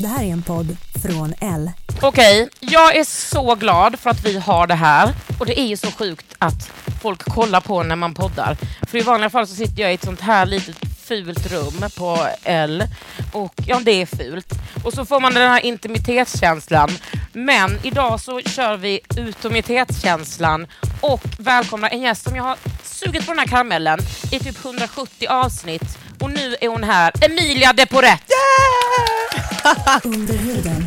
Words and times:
Det 0.00 0.08
här 0.08 0.24
är 0.24 0.32
en 0.32 0.42
podd 0.42 0.76
från 1.02 1.34
L. 1.40 1.70
Okej, 2.02 2.48
jag 2.60 2.96
är 2.96 3.04
så 3.04 3.54
glad 3.54 3.98
för 3.98 4.10
att 4.10 4.24
vi 4.24 4.38
har 4.38 4.66
det 4.66 4.74
här. 4.74 5.12
Och 5.40 5.46
det 5.46 5.60
är 5.60 5.66
ju 5.66 5.76
så 5.76 5.90
sjukt 5.90 6.34
att 6.38 6.72
folk 7.02 7.24
kollar 7.24 7.60
på 7.60 7.82
när 7.82 7.96
man 7.96 8.14
poddar. 8.14 8.56
För 8.86 8.98
i 8.98 9.00
vanliga 9.00 9.30
fall 9.30 9.46
så 9.46 9.54
sitter 9.54 9.82
jag 9.82 9.90
i 9.90 9.94
ett 9.94 10.04
sånt 10.04 10.20
här 10.20 10.46
litet 10.46 10.76
fult 11.04 11.52
rum 11.52 11.90
på 11.96 12.28
L. 12.42 12.84
Och 13.32 13.54
ja, 13.66 13.80
det 13.82 14.02
är 14.02 14.06
fult. 14.06 14.52
Och 14.84 14.92
så 14.92 15.04
får 15.04 15.20
man 15.20 15.34
den 15.34 15.50
här 15.50 15.60
intimitetskänslan. 15.60 16.90
Men 17.32 17.78
idag 17.82 18.20
så 18.20 18.40
kör 18.40 18.76
vi 18.76 19.00
utomitetskänslan 19.16 20.66
och 21.00 21.22
välkomnar 21.38 21.88
en 21.88 22.00
gäst 22.00 22.24
som 22.24 22.36
jag 22.36 22.44
har 22.44 22.56
sugit 22.84 23.26
på 23.26 23.32
den 23.32 23.38
här 23.38 23.46
karamellen 23.46 23.98
i 24.32 24.38
typ 24.38 24.64
170 24.64 25.28
avsnitt. 25.28 25.98
Och 26.20 26.30
nu 26.30 26.56
är 26.60 26.68
hon 26.68 26.84
här, 26.84 27.12
Emilia 27.24 27.72
Deporet. 27.72 28.22
Under 30.04 30.34
huden. 30.34 30.84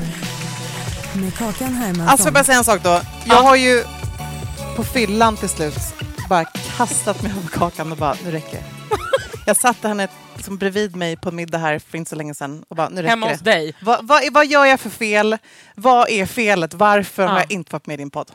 Med 1.16 1.36
Kakan 1.38 1.74
Hermansson. 1.74 2.08
Alltså 2.08 2.18
får 2.24 2.28
jag 2.28 2.34
bara 2.34 2.44
säga 2.44 2.58
en 2.58 2.64
sak 2.64 2.84
då. 2.84 2.90
Jag 2.90 3.02
Ja. 3.26 3.42
har 3.42 3.56
ju 3.56 3.84
på 4.76 4.84
fyllan 4.84 5.38
till 5.38 5.50
slut 5.50 5.76
bara 6.30 6.46
kastat 6.78 7.22
mig 7.22 7.32
över 7.32 7.48
kakan 7.50 7.92
och 7.92 7.98
bara, 7.98 8.16
nu 8.24 8.32
räcker 8.32 8.58
det. 8.58 8.64
Jag 9.46 9.58
satte 9.58 9.88
henne 9.88 10.08
liksom 10.36 10.58
bredvid 10.58 10.96
mig 10.96 11.18
på 11.18 11.32
middag 11.32 11.58
här 11.58 11.80
för 11.80 11.98
inte 11.98 12.10
så 12.10 12.16
länge 12.16 12.34
sedan 12.36 12.66
och 12.70 12.76
bara, 12.76 12.90
nu 12.90 12.96
räcker 13.02 13.10
Hemma 13.10 13.26
det. 13.26 13.32
hos 13.34 13.42
dig. 13.42 13.74
Vad, 13.82 14.08
vad, 14.08 14.24
är- 14.24 14.32
vad 14.32 14.46
gör 14.48 14.66
jag 14.66 14.80
för 14.80 14.90
fel? 14.90 15.38
Vad 15.76 16.10
är 16.10 16.26
felet? 16.26 16.74
Varför 16.74 17.24
har 17.28 17.34
Ja. 17.36 17.40
jag 17.40 17.52
inte 17.52 17.74
varit 17.74 17.88
med 17.88 17.94
i 17.94 17.98
din 17.98 18.10
podd? 18.10 18.32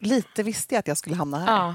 Lite 0.00 0.42
visste 0.42 0.74
jag 0.74 0.78
att 0.80 0.88
jag 0.88 0.98
skulle 0.98 1.16
hamna 1.16 1.38
här. 1.38 1.46
Ja. 1.56 1.74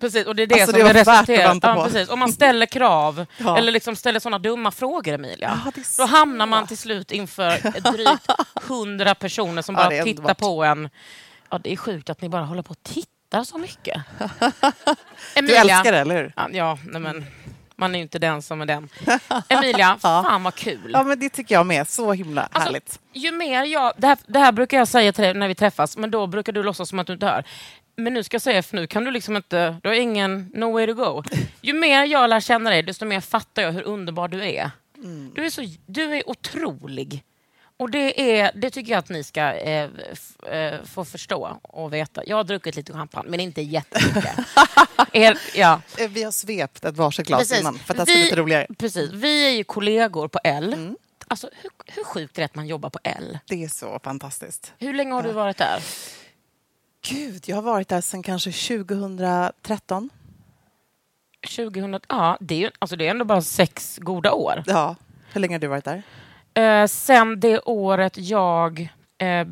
Precis, 0.00 0.26
och 0.26 0.36
det 0.36 0.42
är 0.42 0.46
det 0.46 0.54
Alltså, 0.62 0.76
som 0.76 0.86
det 0.86 0.92
resulterat. 0.94 1.50
vänta 1.50 1.68
Ja, 1.76 1.84
precis. 1.84 2.08
Om 2.08 2.18
man 2.18 2.32
ställer 2.32 2.66
krav, 2.66 3.26
Ja. 3.38 3.58
eller 3.58 3.72
liksom 3.72 3.96
ställer 3.96 4.20
sådana 4.20 4.38
dumma 4.38 4.70
frågor, 4.70 5.12
Emilia, 5.14 5.60
Ja, 5.64 5.70
det 5.74 5.80
är 5.80 5.82
då 5.82 5.84
så. 5.84 6.06
hamnar 6.06 6.46
man 6.46 6.66
till 6.66 6.78
slut 6.78 7.10
inför 7.12 7.80
drygt 7.92 8.26
hundra 8.62 9.14
personer 9.14 9.62
som 9.62 9.74
Ja, 9.74 9.80
bara 9.80 9.90
det 9.90 10.02
tittar 10.02 10.10
underbart. 10.10 10.38
på 10.38 10.64
en. 10.64 10.90
Ja, 11.50 11.58
det 11.58 11.72
är 11.72 11.76
sjukt 11.76 12.10
att 12.10 12.20
ni 12.22 12.28
bara 12.28 12.44
håller 12.44 12.62
på 12.62 12.70
och 12.70 12.82
tittar 12.82 13.44
så 13.44 13.58
mycket. 13.58 14.02
Du 15.34 15.56
älskar 15.56 15.92
det, 15.92 15.98
eller 15.98 16.14
hur? 16.16 16.32
Ja, 16.36 16.48
ja 16.52 16.78
nej 16.84 17.00
men, 17.00 17.24
man 17.76 17.94
är 17.94 17.98
ju 17.98 18.02
inte 18.02 18.18
den 18.18 18.42
som 18.42 18.60
är 18.60 18.66
den. 18.66 18.88
Emilia, 19.48 19.96
fan 20.00 20.42
vad 20.42 20.54
kul. 20.54 20.90
Ja, 20.92 21.02
men 21.02 21.20
det 21.20 21.28
tycker 21.28 21.54
jag 21.54 21.66
med. 21.66 21.88
Så 21.88 22.12
himla 22.12 22.42
Alltså, 22.42 22.60
härligt. 22.60 23.00
Ju 23.12 23.32
mer 23.32 23.64
jag, 23.64 23.92
det, 23.96 24.06
här, 24.06 24.18
det 24.26 24.38
här 24.38 24.52
brukar 24.52 24.78
jag 24.78 24.88
säga 24.88 25.12
till 25.12 25.24
dig 25.24 25.34
när 25.34 25.48
vi 25.48 25.54
träffas, 25.54 25.96
men 25.96 26.10
då 26.10 26.26
brukar 26.26 26.52
du 26.52 26.62
låtsas 26.62 26.88
som 26.88 26.98
att 26.98 27.06
du 27.06 27.12
inte 27.12 27.26
hör. 27.26 27.44
Men 27.96 28.14
nu 28.14 28.22
ska 28.22 28.34
jag 28.34 28.42
säga, 28.42 28.62
för 28.62 28.76
nu 28.76 28.86
kan 28.86 29.04
du 29.04 29.10
liksom 29.10 29.36
inte, 29.36 29.76
du 29.82 29.88
har 29.88 29.96
ingen 29.96 30.50
no 30.54 30.72
way 30.72 30.86
to 30.86 30.94
go. 30.94 31.22
Ju 31.60 31.72
mer 31.72 32.04
jag 32.04 32.30
lär 32.30 32.40
känna 32.40 32.70
dig, 32.70 32.82
desto 32.82 33.04
mer 33.04 33.20
fattar 33.20 33.62
jag 33.62 33.72
hur 33.72 33.82
underbar 33.82 34.28
du 34.28 34.44
är. 34.44 34.70
Du, 35.34 35.44
är 35.46 35.50
så, 35.50 35.64
du 35.86 36.02
är 36.16 36.28
otrolig. 36.30 37.24
Och 37.76 37.90
det, 37.90 38.38
är, 38.40 38.50
det 38.54 38.70
tycker 38.70 38.92
jag 38.92 38.98
att 38.98 39.08
ni 39.08 39.24
ska 39.24 39.40
eh, 39.52 39.90
f, 40.12 40.46
eh, 40.46 40.84
få 40.84 41.04
förstå 41.04 41.58
och 41.62 41.92
veta. 41.92 42.22
Jag 42.26 42.36
har 42.36 42.44
druckit 42.44 42.76
lite 42.76 42.92
champagne, 42.92 43.30
men 43.30 43.40
inte 43.40 43.62
jättemycket. 43.62 44.38
er, 45.12 45.38
ja. 45.54 45.80
Eh, 45.98 46.10
Vi 46.10 46.22
har 46.22 46.30
svept 46.32 46.84
ett 46.84 46.96
varsitt 46.96 47.26
glas 47.26 47.38
Precis. 47.40 47.60
innan 47.60 47.78
för 47.78 47.94
att 47.94 47.98
det 47.98 48.06
ska 48.06 48.14
bli 48.14 48.24
lite 48.24 48.36
roligare. 48.36 48.66
Precis. 48.78 49.10
Vi 49.12 49.46
är 49.46 49.50
ju 49.50 49.64
kollegor 49.64 50.28
på 50.28 50.38
L. 50.44 50.72
Mm. 50.74 50.96
Alltså, 51.28 51.50
hur, 51.62 51.70
hur 51.86 52.04
sjukt 52.04 52.38
är 52.38 52.42
det 52.42 52.44
att 52.46 52.54
man 52.54 52.66
jobbar 52.66 52.90
på 52.90 52.98
L? 53.04 53.38
Det 53.46 53.64
är 53.64 53.68
så 53.68 54.00
fantastiskt. 54.04 54.72
Hur 54.78 54.94
länge 54.94 55.12
har 55.12 55.22
du 55.22 55.32
varit 55.32 55.56
där? 55.56 55.82
Gud, 57.08 57.42
jag 57.46 57.56
har 57.56 57.62
varit 57.62 57.88
där 57.88 58.00
sedan 58.00 58.22
kanske 58.22 58.52
2013. 58.52 60.10
2000, 61.56 62.00
ja, 62.08 62.36
det 62.40 62.54
är, 62.54 62.58
ju, 62.58 62.70
alltså 62.78 62.96
det 62.96 63.06
är 63.06 63.10
ändå 63.10 63.24
bara 63.24 63.42
sex 63.42 63.98
goda 64.02 64.32
år. 64.32 64.62
Ja. 64.66 64.96
Hur 65.32 65.40
länge 65.40 65.54
har 65.54 65.60
du 65.60 65.66
varit 65.66 65.84
där? 65.84 66.02
Eh, 66.54 66.86
sen 66.86 67.40
det 67.40 67.60
året 67.60 68.12
jag 68.18 68.88
eh, 69.18 69.46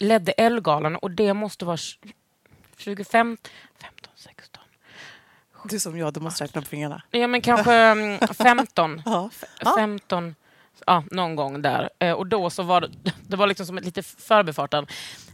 ledde 0.00 0.32
Ellegalan 0.32 0.96
och 0.96 1.10
det 1.10 1.34
måste 1.34 1.64
vara 1.64 1.76
25, 2.76 3.36
15, 3.80 4.12
16. 4.16 4.62
Du 5.64 5.80
som 5.80 5.98
jag, 5.98 6.12
du 6.12 6.20
måste 6.20 6.44
räkna 6.44 6.60
på 6.62 6.66
fingrarna. 6.68 7.02
Ja, 7.10 7.26
men 7.26 7.40
kanske 7.40 7.74
mm, 7.74 8.18
15. 8.34 9.02
Ja. 9.04 9.30
F- 9.32 9.44
15. 9.76 10.34
Ja, 10.86 11.02
någon 11.10 11.36
gång 11.36 11.62
där. 11.62 11.90
Eh, 11.98 12.12
och 12.12 12.26
då 12.26 12.50
så 12.50 12.62
var 12.62 12.80
det, 12.80 12.90
det 13.28 13.36
var 13.36 13.46
liksom 13.46 13.66
som 13.66 13.78
ett 13.78 13.84
lite 13.84 14.02
förbifarten. 14.02 14.86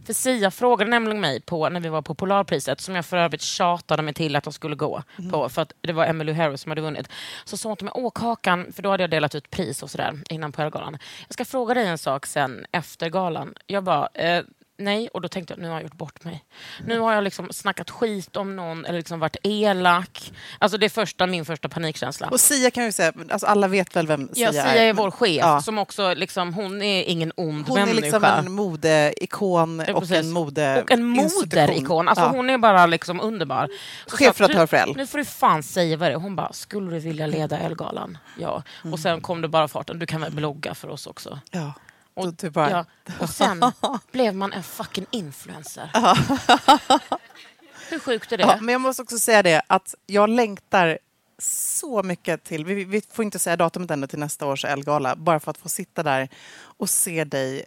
För 0.05 0.13
Sia 0.13 0.51
frågade 0.51 0.91
nämligen 0.91 1.21
mig 1.21 1.41
på, 1.41 1.69
när 1.69 1.79
vi 1.79 1.89
var 1.89 2.01
på 2.01 2.15
Polarpriset, 2.15 2.81
som 2.81 2.95
jag 2.95 3.05
för 3.05 3.17
övrigt 3.17 3.41
tjatade 3.41 4.01
mig 4.03 4.13
till 4.13 4.35
att 4.35 4.43
de 4.43 4.53
skulle 4.53 4.75
gå 4.75 5.03
på, 5.31 5.49
för 5.49 5.61
att 5.61 5.73
det 5.81 5.93
var 5.93 6.05
Emily 6.05 6.33
Harris 6.33 6.61
som 6.61 6.71
hade 6.71 6.81
vunnit. 6.81 7.09
Så 7.45 7.57
sa 7.57 7.69
hon 7.69 7.77
till 7.77 7.85
mig, 7.85 7.93
åh 7.95 8.11
Kakan, 8.15 8.73
för 8.73 8.83
då 8.83 8.89
hade 8.89 9.03
jag 9.03 9.09
delat 9.09 9.35
ut 9.35 9.49
pris 9.49 9.83
och 9.83 9.91
sådär 9.91 10.13
innan 10.29 10.51
på 10.51 10.69
galan. 10.69 10.97
Jag 11.27 11.33
ska 11.33 11.45
fråga 11.45 11.73
dig 11.73 11.87
en 11.87 11.97
sak 11.97 12.25
sen 12.25 12.65
efter 12.71 13.09
galan. 13.09 13.53
Jag 13.67 13.83
bara, 13.83 14.07
eh, 14.13 14.43
nej, 14.77 15.07
och 15.07 15.21
då 15.21 15.27
tänkte 15.27 15.53
jag, 15.53 15.61
nu 15.61 15.67
har 15.67 15.73
jag 15.75 15.83
gjort 15.83 15.93
bort 15.97 16.23
mig. 16.23 16.43
Nu 16.85 16.99
har 16.99 17.13
jag 17.13 17.23
liksom 17.23 17.47
snackat 17.51 17.89
skit 17.89 18.35
om 18.35 18.55
någon 18.55 18.85
eller 18.85 18.97
liksom 18.97 19.19
varit 19.19 19.35
elak. 19.43 20.31
Alltså 20.59 20.77
det 20.77 20.85
är 20.85 20.89
första, 20.89 21.27
min 21.27 21.45
första 21.45 21.69
panikkänsla. 21.69 22.27
Och 22.27 22.39
Sia 22.39 22.71
kan 22.71 22.85
vi 22.85 22.91
säga, 22.91 23.13
alltså 23.29 23.47
alla 23.47 23.67
vet 23.67 23.95
väl 23.95 24.07
vem 24.07 24.29
Sia 24.33 24.51
Ja, 24.53 24.61
är? 24.63 24.73
Sia 24.73 24.83
är 24.83 24.93
vår 24.93 25.11
chef, 25.11 25.37
Ja. 25.37 25.61
som 25.61 25.77
också, 25.77 26.13
liksom, 26.13 26.53
hon 26.53 26.81
är 26.81 27.03
ingen 27.03 27.31
ond 27.37 27.67
Hon 27.67 27.77
är 27.77 27.85
människa. 27.85 28.01
liksom 28.01 28.23
en 28.23 28.51
modeikon 28.51 29.79
och 29.79 29.85
precis. 29.99 30.17
en 30.17 30.31
mode 30.31 30.81
och 30.81 30.91
en 30.91 31.03
moderikon. 31.05 32.07
Alltså, 32.07 32.23
Ja. 32.23 32.29
Hon 32.29 32.49
är 32.49 32.57
bara 32.57 32.85
liksom 32.85 33.21
underbar. 33.21 33.69
Så 34.07 34.17
Chefredaktör 34.17 34.67
för. 34.67 34.85
"Du, 34.85 34.93
Nu 34.93 35.07
får 35.07 35.17
du 35.17 35.25
fan 35.25 35.63
säga 35.63 35.97
vad 35.97 36.09
det 36.09 36.13
är. 36.13 36.17
Hon 36.17 36.35
bara, 36.35 36.53
skulle 36.53 36.91
du 36.91 36.99
vilja 36.99 37.27
leda 37.27 37.57
Ellegalan? 37.57 38.17
Ja. 38.39 38.63
Mm. 38.83 38.93
Och 38.93 38.99
sen 38.99 39.21
kom 39.21 39.41
det 39.41 39.47
bara 39.47 39.67
farten, 39.67 39.99
du 39.99 40.05
kan 40.05 40.21
väl 40.21 40.31
blogga 40.31 40.73
för 40.75 40.87
oss 40.87 41.07
också? 41.07 41.39
Ja. 41.51 41.73
Och, 42.13 42.33
du 42.33 42.49
bara- 42.49 42.69
ja, 42.69 42.85
och 43.19 43.29
sen 43.29 43.63
blev 44.11 44.35
man 44.35 44.53
en 44.53 44.63
fucking 44.63 45.05
influencer. 45.11 45.89
Hur 47.89 47.99
sjukt 47.99 48.31
är 48.31 48.37
det? 48.37 48.43
Ja, 48.43 48.57
men 48.61 48.73
jag 48.73 48.81
måste 48.81 49.01
också 49.01 49.19
säga 49.19 49.43
det 49.43 49.61
att 49.67 49.95
jag 50.05 50.29
längtar 50.29 50.99
så 51.39 52.03
mycket 52.03 52.43
till, 52.43 52.65
vi, 52.65 52.83
vi 52.85 53.01
får 53.11 53.25
inte 53.25 53.39
säga 53.39 53.55
datumet 53.57 53.91
ännu 53.91 54.07
till 54.07 54.19
nästa 54.19 54.45
års 54.45 54.65
Elgala, 54.65 55.15
bara 55.15 55.39
för 55.39 55.51
att 55.51 55.57
få 55.57 55.69
sitta 55.69 56.03
där 56.03 56.29
och 56.77 56.89
se 56.89 57.23
dig 57.23 57.65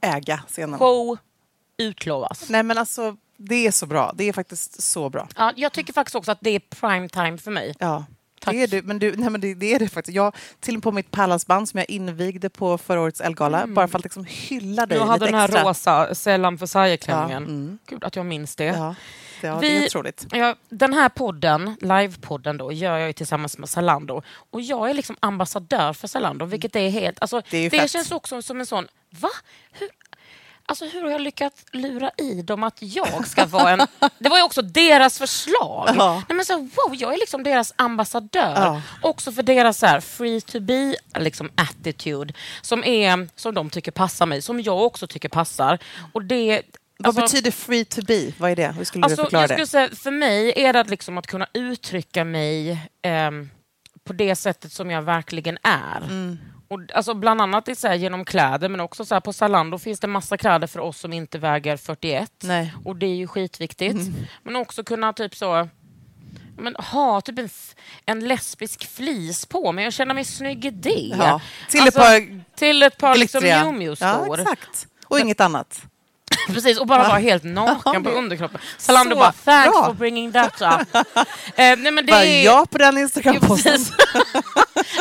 äga 0.00 0.42
scenen. 0.48 0.78
Show 0.78 1.18
utlovas. 1.76 2.48
Nej 2.48 2.62
men 2.62 2.78
alltså, 2.78 3.16
det 3.36 3.66
är 3.66 3.70
så 3.70 3.86
bra. 3.86 4.12
Det 4.14 4.24
är 4.28 4.32
faktiskt 4.32 4.82
så 4.82 5.10
bra. 5.10 5.28
Ja, 5.36 5.52
jag 5.56 5.72
tycker 5.72 5.92
faktiskt 5.92 6.14
också 6.14 6.30
att 6.32 6.38
det 6.40 6.50
är 6.50 6.58
prime 6.60 7.08
time 7.08 7.38
för 7.38 7.50
mig. 7.50 7.74
Ja. 7.78 8.04
Tack. 8.46 8.54
Det 8.54 8.62
är, 8.62 8.66
du, 8.66 8.82
men 8.82 8.98
du, 8.98 9.16
nej, 9.16 9.30
men 9.30 9.40
det, 9.40 9.54
det 9.54 9.74
är 9.74 9.78
det 9.78 9.88
faktiskt. 9.88 10.16
Jag, 10.16 10.34
till 10.60 10.72
och 10.74 10.76
med 10.76 10.82
på 10.82 10.92
mitt 10.92 11.10
Pallasband 11.10 11.68
som 11.68 11.78
jag 11.78 11.90
invigde 11.90 12.50
på 12.50 12.78
förra 12.78 13.00
årets 13.00 13.20
Elgala, 13.20 13.66
bara 13.66 13.88
för 13.88 13.98
att 13.98 14.04
liksom 14.04 14.24
hylla 14.28 14.86
dig 14.86 14.98
Du 14.98 15.04
hade 15.04 15.24
den 15.26 15.34
här 15.34 15.44
extra. 15.48 15.62
rosa 15.70 16.14
Sällan 16.14 16.56
Versailles-klänningen. 16.56 17.42
Ja, 17.42 17.48
mm. 17.48 17.78
Gud 17.86 18.04
att 18.04 18.16
jag 18.16 18.26
minns 18.26 18.56
det. 18.56 18.64
Ja, 18.64 18.94
det, 19.40 19.46
ja, 19.46 19.54
det 19.54 19.60
Vi- 19.68 19.76
är 19.82 19.86
otroligt. 19.86 20.26
Ja, 20.32 20.54
den 20.68 20.92
här 20.92 21.08
podden, 21.08 21.76
livepodden 21.80 22.56
då, 22.56 22.72
gör 22.72 22.98
jag 22.98 23.16
tillsammans 23.16 23.58
med 23.58 23.68
Zalando. 23.68 24.22
Och 24.50 24.60
jag 24.60 24.90
är 24.90 24.94
liksom 24.94 25.16
ambassadör 25.20 25.92
för 25.92 26.08
Zalando, 26.08 26.44
vilket 26.44 26.76
är 26.76 26.88
helt... 26.88 27.18
Alltså, 27.20 27.42
Det 27.50 27.56
är 27.58 27.70
det 27.70 27.90
känns 27.90 28.12
också 28.12 28.42
som 28.42 28.60
en 28.60 28.66
sån... 28.66 28.86
Va? 29.10 29.28
Hur? 29.72 29.88
Alltså 30.68 30.84
hur 30.84 31.02
har 31.02 31.10
jag 31.10 31.20
lyckats 31.20 31.64
lura 31.72 32.10
i 32.18 32.42
dem 32.42 32.62
att 32.64 32.76
jag 32.78 33.26
ska 33.28 33.46
vara 33.46 33.70
en... 33.70 33.78
Det 34.18 34.28
var 34.28 34.36
ju 34.36 34.42
också 34.42 34.62
deras 34.62 35.18
förslag. 35.18 35.88
Ja. 35.98 36.22
Nej, 36.28 36.36
men 36.36 36.44
så, 36.44 36.56
wow, 36.56 36.94
jag 36.98 37.14
är 37.14 37.18
liksom 37.18 37.42
deras 37.42 37.72
ambassadör. 37.76 38.52
Ja. 38.56 38.82
Också 39.02 39.32
för 39.32 39.42
deras 39.42 39.78
så 39.78 39.86
här, 39.86 40.00
free 40.00 40.40
to 40.40 40.60
be 40.60 40.96
liksom, 41.18 41.50
attitude 41.54 42.34
som, 42.62 42.84
är, 42.84 43.28
som 43.36 43.54
de 43.54 43.70
tycker 43.70 43.90
passar 43.92 44.26
mig, 44.26 44.42
som 44.42 44.60
jag 44.60 44.82
också 44.82 45.06
tycker 45.06 45.28
passar. 45.28 45.78
Och 46.12 46.22
det, 46.24 46.62
Vad 46.98 47.06
alltså- 47.18 47.22
betyder 47.36 47.50
free 47.50 47.84
to 47.84 48.00
be? 48.06 48.32
Vad 48.38 48.50
är 48.50 48.56
det? 48.56 48.72
Hur 48.72 48.84
skulle 48.84 49.04
Alltså, 49.04 49.16
du 49.16 49.24
förklara 49.24 49.42
jag 49.42 49.48
skulle 49.50 49.62
det? 49.62 49.88
säga, 49.88 49.88
för 50.02 50.10
mig 50.10 50.52
är 50.56 50.72
det 50.72 50.80
att, 50.80 50.90
liksom 50.90 51.18
att 51.18 51.26
kunna 51.26 51.46
uttrycka 51.52 52.24
mig 52.24 52.78
ehm, 53.02 53.50
på 54.04 54.12
det 54.12 54.36
sättet 54.36 54.72
som 54.72 54.90
jag 54.90 55.02
verkligen 55.02 55.58
är. 55.62 55.96
Mm. 56.04 56.38
Och, 56.68 56.80
alltså, 56.94 57.14
bland 57.14 57.40
annat 57.40 57.68
i, 57.68 57.74
så 57.74 57.88
här, 57.88 57.94
genom 57.94 58.24
kläder, 58.24 58.68
men 58.68 58.80
också 58.80 59.04
så 59.04 59.14
här, 59.14 59.20
på 59.20 59.32
Zalando 59.32 59.78
finns 59.78 60.00
det 60.00 60.06
massa 60.06 60.36
kläder 60.36 60.66
för 60.66 60.80
oss 60.80 60.98
som 61.00 61.12
inte 61.12 61.38
väger 61.38 61.76
41. 61.76 62.32
Nej. 62.42 62.74
Och 62.84 62.96
det 62.96 63.06
är 63.06 63.14
ju 63.16 63.26
skitviktigt. 63.26 63.96
Men 64.42 64.56
också 64.56 64.84
kunna 64.84 65.12
typ 65.12 65.36
så 65.36 65.68
men 66.58 66.76
ha 66.76 67.20
typ 67.20 67.38
en, 67.38 67.48
en 68.06 68.20
lesbisk 68.28 68.86
flis 68.88 69.46
på 69.46 69.72
mig 69.72 69.86
och 69.86 69.92
känna 69.92 70.14
mig 70.14 70.24
snygg 70.24 70.64
i 70.64 70.70
det. 70.70 71.14
Ja. 71.18 71.40
Till 71.70 71.80
Alltså, 71.80 72.00
ett 72.00 72.04
par 72.04 72.56
till 72.56 72.82
ett 72.82 72.98
par 72.98 73.16
liksom 73.16 73.40
glittriga- 73.40 73.64
Miu 73.72 73.78
Miu-skor. 73.78 74.08
Ja, 74.38 74.40
exakt. 74.40 74.86
Och 75.06 75.20
inget 75.20 75.40
annat. 75.40 75.82
Precis, 76.54 76.78
och 76.80 76.86
bara 76.86 77.08
vara 77.08 77.18
helt 77.18 77.44
naken 77.44 78.04
på 78.04 78.10
underkroppen. 78.10 78.60
Zalando 78.78 79.16
bara, 79.16 79.32
thanks 79.32 79.72
bra." 79.72 79.84
for 79.86 79.94
bringing 79.94 80.32
that 80.32 80.62
up. 80.62 80.94
eh, 80.94 81.04
nej, 81.56 81.76
men 81.76 81.96
det 81.96 82.12
Bara 82.12 82.24
är, 82.24 82.44
ja 82.44 82.66
på 82.70 82.78
den 82.78 82.98
Instagram-posten. 82.98 83.78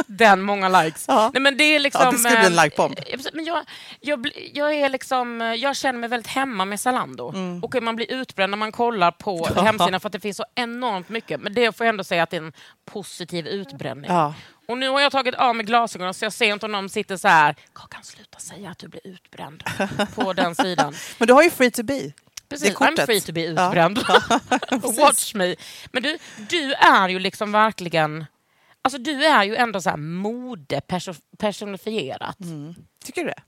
Den, 0.07 0.41
många 0.41 0.69
likes. 0.83 1.05
Ja. 1.07 1.29
Nej, 1.33 1.41
men 1.41 1.57
det, 1.57 1.63
är 1.63 1.79
liksom, 1.79 2.01
Ja, 2.05 2.11
det 2.11 2.17
skulle 2.17 2.37
bli 2.37 2.45
en 2.47 2.57
eh, 2.57 2.63
likebomb. 2.63 2.99
eh, 3.07 3.19
Men 3.33 3.45
jag, 3.45 3.65
jag, 4.01 4.27
jag, 4.53 4.73
är 4.73 4.89
liksom, 4.89 5.41
eh, 5.41 5.47
jag 5.53 5.75
känner 5.75 5.99
mig 5.99 6.09
väldigt 6.09 6.27
hemma 6.31 6.65
med 6.65 6.79
Zalando. 6.79 7.29
Mm. 7.29 7.63
Och 7.63 7.75
man 7.83 7.95
blir 7.95 8.11
utbränd 8.11 8.49
när 8.49 8.57
man 8.57 8.71
kollar 8.71 9.11
på 9.11 9.47
hemsidan 9.55 9.99
för 9.99 10.09
att 10.09 10.13
det 10.13 10.19
finns 10.19 10.37
så 10.37 10.45
enormt 10.55 11.09
mycket. 11.09 11.41
Men 11.41 11.53
det 11.53 11.77
får 11.77 11.85
jag 11.85 11.89
ändå 11.89 12.03
säga 12.03 12.23
att 12.23 12.29
det 12.29 12.37
är 12.37 12.41
en 12.41 12.53
positiv 12.91 13.47
utbränning. 13.47 14.11
Ja. 14.11 14.33
Och 14.67 14.77
nu 14.77 14.89
har 14.89 15.01
jag 15.01 15.11
tagit 15.11 15.35
av 15.35 15.55
mig 15.55 15.65
glasögonen 15.65 16.13
så 16.13 16.25
jag 16.25 16.33
ser 16.33 16.53
inte 16.53 16.65
om 16.65 16.71
någon 16.71 16.89
sitter 16.89 17.17
så 17.17 17.27
här. 17.27 17.55
Kakan, 17.73 18.03
sluta 18.03 18.39
säga 18.39 18.69
att 18.69 18.77
du 18.79 18.87
blir 18.87 19.07
utbränd 19.07 19.63
på 20.15 20.33
den 20.33 20.55
sidan. 20.55 20.93
Men 21.17 21.27
du 21.27 21.33
har 21.33 21.43
ju 21.43 21.49
free 21.49 21.71
to 21.71 21.83
be. 21.83 22.11
Precis. 22.49 22.75
I'm 22.75 23.05
free 23.05 23.21
to 23.21 23.31
be 23.33 23.41
Ja. 23.41 23.67
utbränd. 23.67 23.99
precis. 24.69 24.99
Watch 24.99 25.33
me. 25.35 25.55
Men 25.91 26.03
du, 26.03 26.17
du 26.49 26.73
är 26.73 27.09
ju 27.09 27.19
liksom 27.19 27.51
verkligen... 27.51 28.25
Alltså 28.81 28.97
du 28.97 29.25
är 29.25 29.43
ju 29.43 29.55
ändå 29.55 29.81
så 29.81 29.89
här 29.89 29.97
mode 29.97 30.79
perso- 30.87 31.21
personifierat. 31.37 32.37
Tycker 33.05 33.21
du 33.23 33.27
det? 33.27 33.41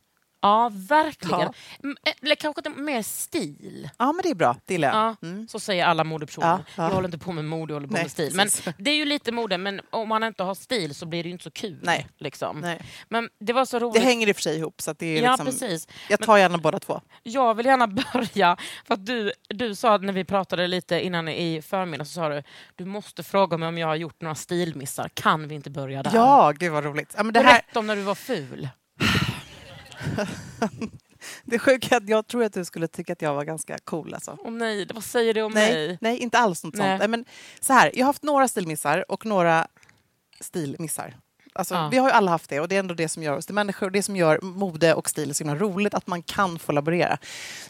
Ja, 0.47 0.71
verkligen. 0.73 1.39
Ja. 1.39 1.53
M- 1.83 1.97
Eller 2.21 2.35
kanske 2.35 2.59
inte 2.69 2.81
mer 2.81 3.01
stil. 3.01 3.89
Ja, 3.97 4.11
men 4.11 4.21
det 4.23 4.29
är 4.29 4.35
bra. 4.35 4.55
Det 4.65 4.73
gillar 4.73 4.87
jag. 5.21 5.29
Ja, 5.29 5.45
Så 5.49 5.59
säger 5.59 5.85
alla 5.85 6.03
modepersoner. 6.03 6.47
Ja, 6.47 6.59
ja. 6.75 6.83
Jag 6.83 6.89
håller 6.95 7.07
inte 7.07 7.17
på 7.17 7.31
med 7.31 7.45
mode, 7.45 7.71
jag 7.73 7.75
håller 7.75 7.87
på 7.87 7.93
Nej, 7.93 8.03
med 8.03 8.11
stil. 8.11 8.31
Men 8.35 8.45
precis. 8.45 8.73
det 8.77 8.91
är 8.91 8.95
ju 8.95 9.05
lite 9.05 9.31
mode, 9.31 9.57
men 9.57 9.81
om 9.89 10.09
man 10.09 10.23
inte 10.23 10.43
har 10.43 10.55
stil 10.55 10.95
så 10.95 11.05
blir 11.05 11.23
det 11.23 11.27
ju 11.29 11.31
inte 11.33 11.43
så 11.43 11.51
kul. 11.51 11.79
Nej. 11.83 12.07
Liksom. 12.17 12.59
Nej. 12.59 12.81
Men 13.09 13.29
det 13.39 13.53
var 13.53 13.65
så 13.65 13.79
roligt. 13.79 13.93
Det 14.01 14.07
hänger 14.07 14.27
i 14.27 14.31
och 14.31 14.35
för 14.35 14.41
sig 14.43 14.57
ihop. 14.57 14.81
Så 14.81 14.93
det 14.93 15.05
är 15.05 15.21
Ja, 15.23 15.31
liksom, 15.31 15.45
precis. 15.45 15.87
Jag 16.09 16.19
tar 16.21 16.37
gärna 16.37 16.57
båda 16.57 16.79
två. 16.79 17.01
Jag 17.23 17.53
vill 17.55 17.65
gärna 17.65 17.87
börja, 18.13 18.57
för 18.87 18.93
att 18.93 19.05
du, 19.05 19.31
du 19.49 19.75
sa 19.75 19.97
när 19.97 20.13
vi 20.13 20.23
pratade 20.25 20.67
lite 20.67 21.01
innan 21.01 21.27
i 21.27 21.61
förmiddag, 21.61 22.05
så 22.05 22.11
sa 22.11 22.29
du 22.29 22.43
du 22.75 22.85
måste 22.85 23.23
fråga 23.23 23.57
mig 23.57 23.69
om 23.69 23.77
jag 23.77 23.87
har 23.87 23.95
gjort 23.95 24.21
några 24.21 24.35
stilmissar. 24.35 25.09
Kan 25.13 25.47
vi 25.47 25.55
inte 25.55 25.69
börja 25.69 26.03
där? 26.03 26.11
Ja, 26.13 26.51
gud 26.55 26.71
vad 26.71 26.83
roligt. 26.83 27.13
Ja, 27.17 27.23
men 27.23 27.33
det, 27.33 27.39
här, 27.39 27.45
Berätta 27.47 27.79
om 27.79 27.87
när 27.87 27.95
du 27.95 28.01
var 28.01 28.15
ful. 28.15 28.69
det 31.43 31.59
sjuka 31.59 31.95
är 31.95 31.97
att 31.97 32.09
jag 32.09 32.27
tror 32.27 32.43
att 32.43 32.53
du 32.53 32.65
skulle 32.65 32.87
tycka 32.87 33.13
att 33.13 33.21
jag 33.21 33.33
var 33.35 33.43
ganska 33.43 33.77
cool. 33.83 34.13
Alltså. 34.13 34.37
Åh 34.43 34.51
nej, 34.51 34.87
vad 34.93 35.03
säger 35.03 35.33
det 35.33 35.41
om 35.43 35.51
Nej, 35.51 35.87
mig? 35.87 35.97
nej, 36.01 36.17
inte 36.17 36.37
alls 36.37 36.63
något 36.63 36.73
Nej. 36.75 36.99
sånt. 36.99 37.09
Men 37.09 37.25
så 37.59 37.73
här, 37.73 37.91
jag 37.93 38.05
har 38.05 38.09
haft 38.09 38.23
några 38.23 38.47
stilmissar 38.47 39.11
och 39.11 39.25
några 39.25 39.67
stilmissar. 40.39 41.17
Alltså, 41.53 41.75
Ja. 41.75 41.89
Vi 41.91 41.97
har 41.97 42.07
ju 42.07 42.13
alla 42.13 42.31
haft 42.31 42.49
det 42.49 42.59
och 42.59 42.67
det 42.67 42.75
är 42.75 42.79
ändå 42.79 42.93
det 42.93 43.09
som 43.09 43.23
gör 43.23 43.37
oss 43.37 43.45
till 43.45 43.55
människor. 43.55 43.89
Det 43.89 44.03
som 44.03 44.15
gör 44.15 44.39
mode 44.41 44.93
och 44.93 45.09
stil 45.09 45.35
så 45.35 45.43
himla 45.43 45.59
roligt, 45.59 45.93
att 45.93 46.07
man 46.07 46.23
kan 46.23 46.59
få 46.59 46.71
laborera. 46.71 47.17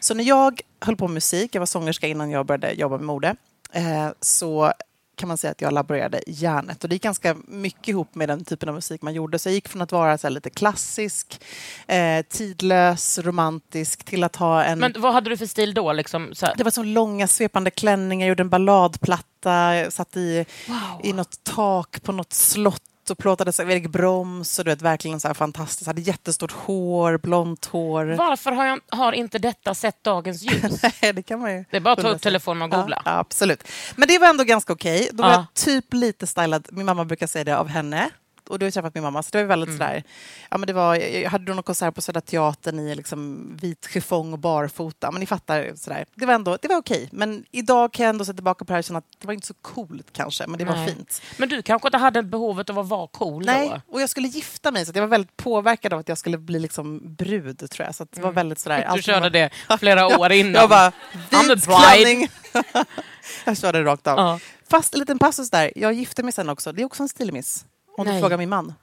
Så 0.00 0.14
när 0.14 0.24
jag 0.24 0.60
höll 0.80 0.96
på 0.96 1.08
med 1.08 1.14
musik, 1.14 1.54
jag 1.54 1.60
var 1.60 1.66
sångerska 1.66 2.06
innan 2.06 2.30
jag 2.30 2.46
började 2.46 2.72
jobba 2.72 2.96
med 2.96 3.06
mode, 3.06 3.36
eh, 3.72 4.08
så 4.20 4.72
kan 5.18 5.28
man 5.28 5.38
säga 5.38 5.50
att 5.50 5.60
jag 5.60 5.72
laborerade 5.72 6.20
hjärnet. 6.26 6.82
Och 6.84 6.88
det 6.88 6.94
gick 6.94 7.02
ganska 7.02 7.36
mycket 7.46 7.88
ihop 7.88 8.14
med 8.14 8.28
den 8.28 8.44
typen 8.44 8.68
av 8.68 8.74
musik 8.74 9.02
man 9.02 9.14
gjorde. 9.14 9.38
Så 9.38 9.48
jag 9.48 9.54
gick 9.54 9.68
från 9.68 9.82
att 9.82 9.92
vara 9.92 10.18
så 10.18 10.28
lite 10.28 10.50
klassisk, 10.50 11.40
eh, 11.86 12.22
tidlös, 12.28 13.18
romantisk 13.18 14.04
till 14.04 14.24
att 14.24 14.36
ha 14.36 14.64
en... 14.64 14.78
Men 14.78 14.94
vad 14.98 15.12
hade 15.12 15.30
du 15.30 15.36
för 15.36 15.46
stil 15.46 15.74
då? 15.74 15.92
Liksom? 15.92 16.32
Det 16.56 16.64
var 16.64 16.70
så 16.70 16.82
långa 16.82 17.28
svepande 17.28 17.70
klänningar, 17.70 18.26
jag 18.26 18.28
gjorde 18.28 18.42
en 18.42 18.48
balladplatta, 18.48 19.90
satt 19.90 20.16
i, 20.16 20.44
i 21.02 21.12
något 21.12 21.44
tak 21.44 22.02
på 22.02 22.12
något 22.12 22.32
slott 22.32 22.82
och 23.10 23.18
plåtades 23.18 23.60
av 23.60 23.70
Erik 23.70 23.88
Broms 23.88 24.58
och 24.58 24.64
du 24.64 24.70
vet, 24.70 24.82
verkligen 24.82 25.20
så 25.20 25.28
här 25.28 25.34
fantastiskt. 25.34 25.86
Hade 25.86 26.00
jättestort 26.00 26.52
hår, 26.52 27.18
blont 27.18 27.64
hår. 27.66 28.04
Varför 28.18 28.52
har, 28.52 28.66
jag, 28.66 28.80
har 28.88 29.12
inte 29.12 29.38
detta 29.38 29.74
sett 29.74 30.04
dagens 30.04 30.42
ljus? 30.42 30.82
Nej, 31.02 31.12
det 31.12 31.22
kan 31.22 31.40
man 31.40 31.52
ju 31.54 31.64
Det 31.70 31.76
är 31.76 31.80
bara 31.80 31.92
att 31.94 32.00
ta 32.00 32.08
upp 32.08 32.22
telefonen 32.22 32.62
och 32.62 32.70
googla. 32.70 33.02
Ja, 33.04 33.10
ja, 33.12 33.18
absolut. 33.18 33.62
Men 33.96 34.08
det 34.08 34.18
var 34.18 34.28
ändå 34.28 34.44
ganska 34.44 34.72
okej. 34.72 35.08
Då 35.12 35.22
var 35.22 35.30
Ja. 35.30 35.34
jag 35.36 35.64
typ 35.64 35.92
lite 35.94 36.26
stylad, 36.26 36.68
min 36.72 36.86
mamma 36.86 37.04
brukar 37.04 37.26
säga 37.26 37.44
det, 37.44 37.58
av 37.58 37.68
henne. 37.68 38.10
Och 38.48 38.58
du 38.58 38.66
har 38.66 38.70
träffat 38.70 38.94
min 38.94 39.04
mamma, 39.04 39.22
så 39.22 39.28
det 39.32 39.38
var 39.38 39.44
väldigt 39.48 39.68
Mm. 39.68 39.78
sådär... 39.78 40.02
Ja, 40.50 40.58
men 40.58 40.66
det 40.66 40.72
var, 40.72 40.94
jag 40.96 41.30
hade 41.30 41.44
då 41.44 41.54
någon 41.54 41.62
konsert 41.62 41.94
på 41.94 42.00
Södra 42.00 42.20
Teatern 42.20 42.78
i 42.78 42.94
liksom 42.94 43.50
vit 43.60 43.88
chiffong 43.92 44.32
och 44.32 44.38
barfota. 44.38 45.10
Men 45.10 45.20
ni 45.20 45.26
fattar, 45.26 45.72
sådär. 45.76 46.04
Det 46.14 46.26
var 46.26 46.34
ändå 46.34 46.58
det 46.62 46.68
var 46.68 46.76
okej. 46.76 47.08
Men 47.12 47.44
idag 47.50 47.92
kan 47.92 48.04
jag 48.04 48.10
ändå 48.10 48.24
se 48.24 48.32
tillbaka 48.34 48.64
på 48.64 48.68
det 48.68 48.72
här 48.74 48.78
och 48.78 48.84
känna 48.84 48.98
att 48.98 49.04
det 49.18 49.26
var 49.26 49.34
inte 49.34 49.46
så 49.46 49.54
coolt 49.54 50.06
kanske, 50.12 50.46
men 50.46 50.58
det 50.58 50.64
var 50.64 50.76
Nej. 50.76 50.86
fint. 50.88 51.22
Men 51.36 51.48
du 51.48 51.62
kanske 51.62 51.88
inte 51.88 51.98
hade 51.98 52.22
behovet 52.22 52.70
av 52.70 52.78
att 52.78 52.86
vara 52.88 53.06
cool 53.06 53.44
Nej, 53.46 53.68
då? 53.68 53.94
och 53.94 54.00
jag 54.02 54.10
skulle 54.10 54.28
gifta 54.28 54.70
mig 54.70 54.86
så 54.86 54.92
jag 54.94 55.02
var 55.02 55.08
väldigt 55.08 55.36
påverkad 55.36 55.92
av 55.92 55.98
att 56.00 56.08
jag 56.08 56.18
skulle 56.18 56.38
bli 56.38 56.58
liksom 56.58 57.14
brud 57.14 57.70
tror 57.70 57.86
jag. 57.86 57.94
Så 57.94 58.06
det 58.10 58.20
var 58.20 58.32
väldigt 58.32 58.58
sådär... 58.58 58.82
Mm. 58.82 58.96
Du 58.96 59.02
körde 59.02 59.20
var- 59.20 59.30
det 59.30 59.50
flera 59.78 60.06
år 60.18 60.32
innan. 60.32 60.52
Jag 60.54 60.68
bara, 60.68 60.92
vit 61.30 61.64
klänning. 61.64 62.28
jag 63.44 63.58
körde 63.58 63.84
rakt 63.84 64.06
av. 64.06 64.18
Ja. 64.18 64.38
Fast 64.70 64.94
en 64.94 65.00
liten 65.00 65.18
passus 65.18 65.50
där, 65.50 65.72
jag 65.76 65.92
gifte 65.92 66.22
mig 66.22 66.32
sen 66.32 66.48
också. 66.48 66.72
Det 66.72 66.82
är 66.82 66.86
också 66.86 67.02
en 67.02 67.08
stilmiss. 67.08 67.64
Om 67.98 68.06
du 68.06 68.12
Nej. 68.12 68.20
frågar 68.20 68.36
min 68.38 68.48
man. 68.48 68.74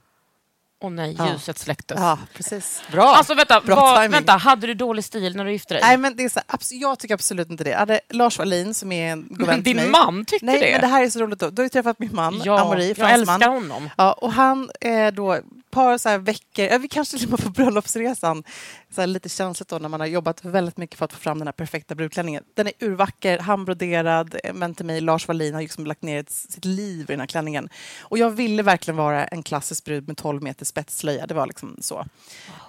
Åh 0.80 0.90
nej, 0.90 1.16
Ja. 1.18 1.32
ljuset 1.32 1.58
släcktes. 1.58 1.98
Ja, 2.00 2.18
precis. 2.34 2.82
Bra. 2.92 3.04
Alltså 3.04 3.34
vänta, 3.34 3.60
Bra 3.60 3.94
timing. 3.96 4.10
vänta, 4.10 4.32
hade 4.32 4.66
du 4.66 4.74
dålig 4.74 5.04
stil 5.04 5.36
när 5.36 5.44
du 5.44 5.52
gifte 5.52 5.74
dig? 5.74 5.82
Nej, 5.84 5.96
men 5.96 6.16
det 6.16 6.24
är 6.24 6.28
så, 6.28 6.40
jag 6.70 6.98
tycker 6.98 7.14
absolut 7.14 7.50
inte 7.50 7.64
det. 7.64 7.70
Jag 7.70 7.78
hade 7.78 8.00
Lars 8.10 8.38
Wallin 8.38 8.74
som 8.74 8.92
är 8.92 9.12
en 9.12 9.26
god 9.30 9.46
vän 9.46 9.54
till 9.64 9.64
din 9.64 9.76
mig. 9.76 9.90
man 9.90 10.24
tyckte 10.24 10.46
Nej, 10.46 10.60
det? 10.60 10.72
men 10.72 10.80
det 10.80 10.86
här 10.86 11.04
är 11.04 11.10
så 11.10 11.20
roligt. 11.20 11.38
Då. 11.38 11.50
Du 11.50 11.62
har 11.62 11.64
ju 11.64 11.68
träffat 11.68 11.98
min 11.98 12.14
man, 12.14 12.40
ja, 12.44 12.60
Amori, 12.60 12.88
jag 12.88 12.96
fransman. 12.96 13.34
älskar 13.34 13.48
honom. 13.50 13.90
Ja, 13.96 14.12
och 14.12 14.32
han 14.32 14.70
är 14.80 15.10
då 15.12 15.38
par 15.76 15.98
så 15.98 16.18
veckor, 16.18 16.78
vi 16.78 16.88
kanske 16.88 17.18
till 17.18 17.26
och 17.26 17.30
med 17.30 17.44
på 17.44 17.50
bröllopsresan, 17.62 18.44
så 18.90 19.06
lite 19.06 19.28
känsligt 19.28 19.68
då 19.68 19.78
när 19.78 19.88
man 19.88 20.00
har 20.00 20.06
jobbat 20.06 20.44
väldigt 20.44 20.76
mycket 20.76 20.98
för 20.98 21.04
att 21.04 21.12
få 21.12 21.18
fram 21.18 21.38
den 21.38 21.46
här 21.46 21.52
perfekta 21.52 21.94
brudklänningen. 21.94 22.44
Den 22.54 22.66
är 22.66 22.72
urvacker, 22.80 23.38
handbroderad, 23.38 24.36
men 24.54 24.74
till 24.74 24.86
mig, 24.86 25.00
Lars 25.00 25.28
Wallin 25.28 25.54
har 25.54 25.62
liksom 25.62 25.86
lagt 25.86 26.02
ner 26.02 26.20
ett, 26.20 26.30
sitt 26.30 26.64
liv 26.64 27.00
i 27.00 27.12
den 27.12 27.20
här 27.20 27.26
klänningen. 27.26 27.68
Och 28.00 28.18
jag 28.18 28.30
ville 28.30 28.62
verkligen 28.62 28.96
vara 28.96 29.24
en 29.24 29.42
klassisk 29.42 29.84
brud 29.84 30.06
med 30.08 30.16
12 30.16 30.42
meter 30.42 30.64
spetsslöja, 30.64 31.26
det 31.26 31.34
var 31.34 31.46
liksom 31.46 31.76
så. 31.80 32.04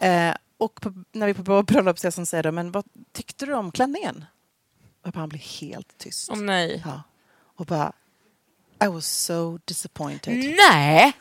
Eh, 0.01 0.33
och 0.57 0.81
på, 0.81 1.03
när 1.11 1.27
vi 1.27 1.33
på 1.33 1.63
bröllopsresan 1.63 2.25
säger 2.25 2.43
de, 2.43 2.55
men 2.55 2.71
vad 2.71 2.85
tyckte 3.13 3.45
du 3.45 3.53
om 3.53 3.71
klänningen? 3.71 4.25
Och 5.05 5.15
han 5.15 5.29
blir 5.29 5.61
helt 5.61 5.97
tyst. 5.97 6.29
Åh 6.31 6.37
nej. 6.37 6.83
Ja. 6.85 7.03
Och 7.55 7.65
bara, 7.65 7.93
I 8.83 8.87
was 8.87 9.07
so 9.07 9.59
disappointed. 9.65 10.55
Nej! 10.71 11.13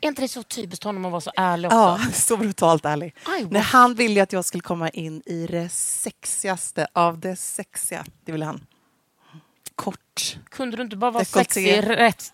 Är 0.00 0.08
inte 0.08 0.22
det 0.22 0.28
så 0.28 0.42
typiskt 0.42 0.84
honom 0.84 1.04
att 1.04 1.10
vara 1.12 1.20
så 1.20 1.32
ärlig 1.36 1.68
också? 1.68 1.76
Ja, 1.78 1.98
så 2.12 2.36
brutalt 2.36 2.84
ärlig. 2.84 3.14
Nej, 3.50 3.62
han 3.62 3.94
ville 3.94 4.14
ju 4.14 4.20
att 4.20 4.32
jag 4.32 4.44
skulle 4.44 4.60
komma 4.62 4.88
in 4.88 5.22
i 5.26 5.46
det 5.46 5.68
sexigaste 5.72 6.86
av 6.92 7.18
det 7.18 7.36
sexiga. 7.36 8.04
Det 8.24 8.32
ville 8.32 8.44
han. 8.44 8.66
Kort. 9.76 10.36
Kunde 10.50 10.76
du 10.76 10.82
inte 10.82 10.96
bara 10.96 11.10
vara 11.10 11.24
sexig 11.24 11.84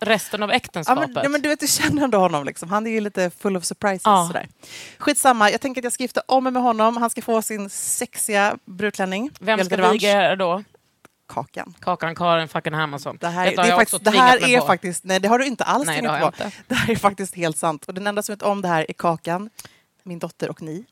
resten 0.00 0.42
av 0.42 0.48
Ja, 0.50 0.56
äktenskapet? 0.56 1.10
men, 1.14 1.22
ja, 1.22 1.28
men 1.28 1.42
du 1.42 1.48
vet, 1.48 1.60
du 1.60 1.66
känner 1.66 2.04
ändå 2.04 2.18
honom. 2.18 2.44
Liksom. 2.44 2.70
Han 2.70 2.86
är 2.86 2.90
ju 2.90 3.00
lite 3.00 3.30
full 3.30 3.56
of 3.56 3.64
surprises. 3.64 4.02
Ja. 4.04 4.26
Sådär. 4.26 4.48
Skitsamma, 4.98 5.50
jag 5.50 5.60
tänker 5.60 5.80
att 5.80 5.84
jag 5.84 5.92
ska 5.92 6.04
gifta 6.04 6.22
om 6.26 6.44
mig 6.44 6.52
med 6.52 6.62
honom. 6.62 6.96
Han 6.96 7.10
ska 7.10 7.22
få 7.22 7.42
sin 7.42 7.70
sexiga 7.70 8.56
brudklänning. 8.64 9.30
Vem 9.40 9.64
ska 9.64 9.90
viga 9.90 10.30
er 10.30 10.36
då? 10.36 10.64
Kakan. 11.30 11.74
Kakan 11.80 12.14
Karin 12.14 12.48
fucking 12.48 12.74
Hermansson. 12.74 13.16
Det 13.20 13.28
här, 13.28 13.46
Detta 13.50 13.62
det 13.62 13.68
är 13.68 13.76
faktiskt, 13.76 14.04
det 14.04 14.10
här 14.10 14.48
är 14.50 14.60
på. 14.60 14.66
faktiskt... 14.66 15.04
Nej, 15.04 15.20
det 15.20 15.28
har 15.28 15.38
du 15.38 15.46
inte 15.46 15.64
alls 15.64 15.86
Nej, 15.86 16.02
det 16.02 16.22
inte. 16.26 16.50
Det 16.68 16.74
här 16.74 16.90
är 16.90 16.96
faktiskt 16.96 17.34
helt 17.34 17.58
sant. 17.58 17.84
Och 17.84 17.94
den 17.94 18.06
enda 18.06 18.22
som 18.22 18.32
vet 18.34 18.42
om 18.42 18.62
det 18.62 18.68
här 18.68 18.86
är 18.88 18.92
Kakan, 18.92 19.50
min 20.02 20.18
dotter 20.18 20.50
och 20.50 20.62
ni. 20.62 20.84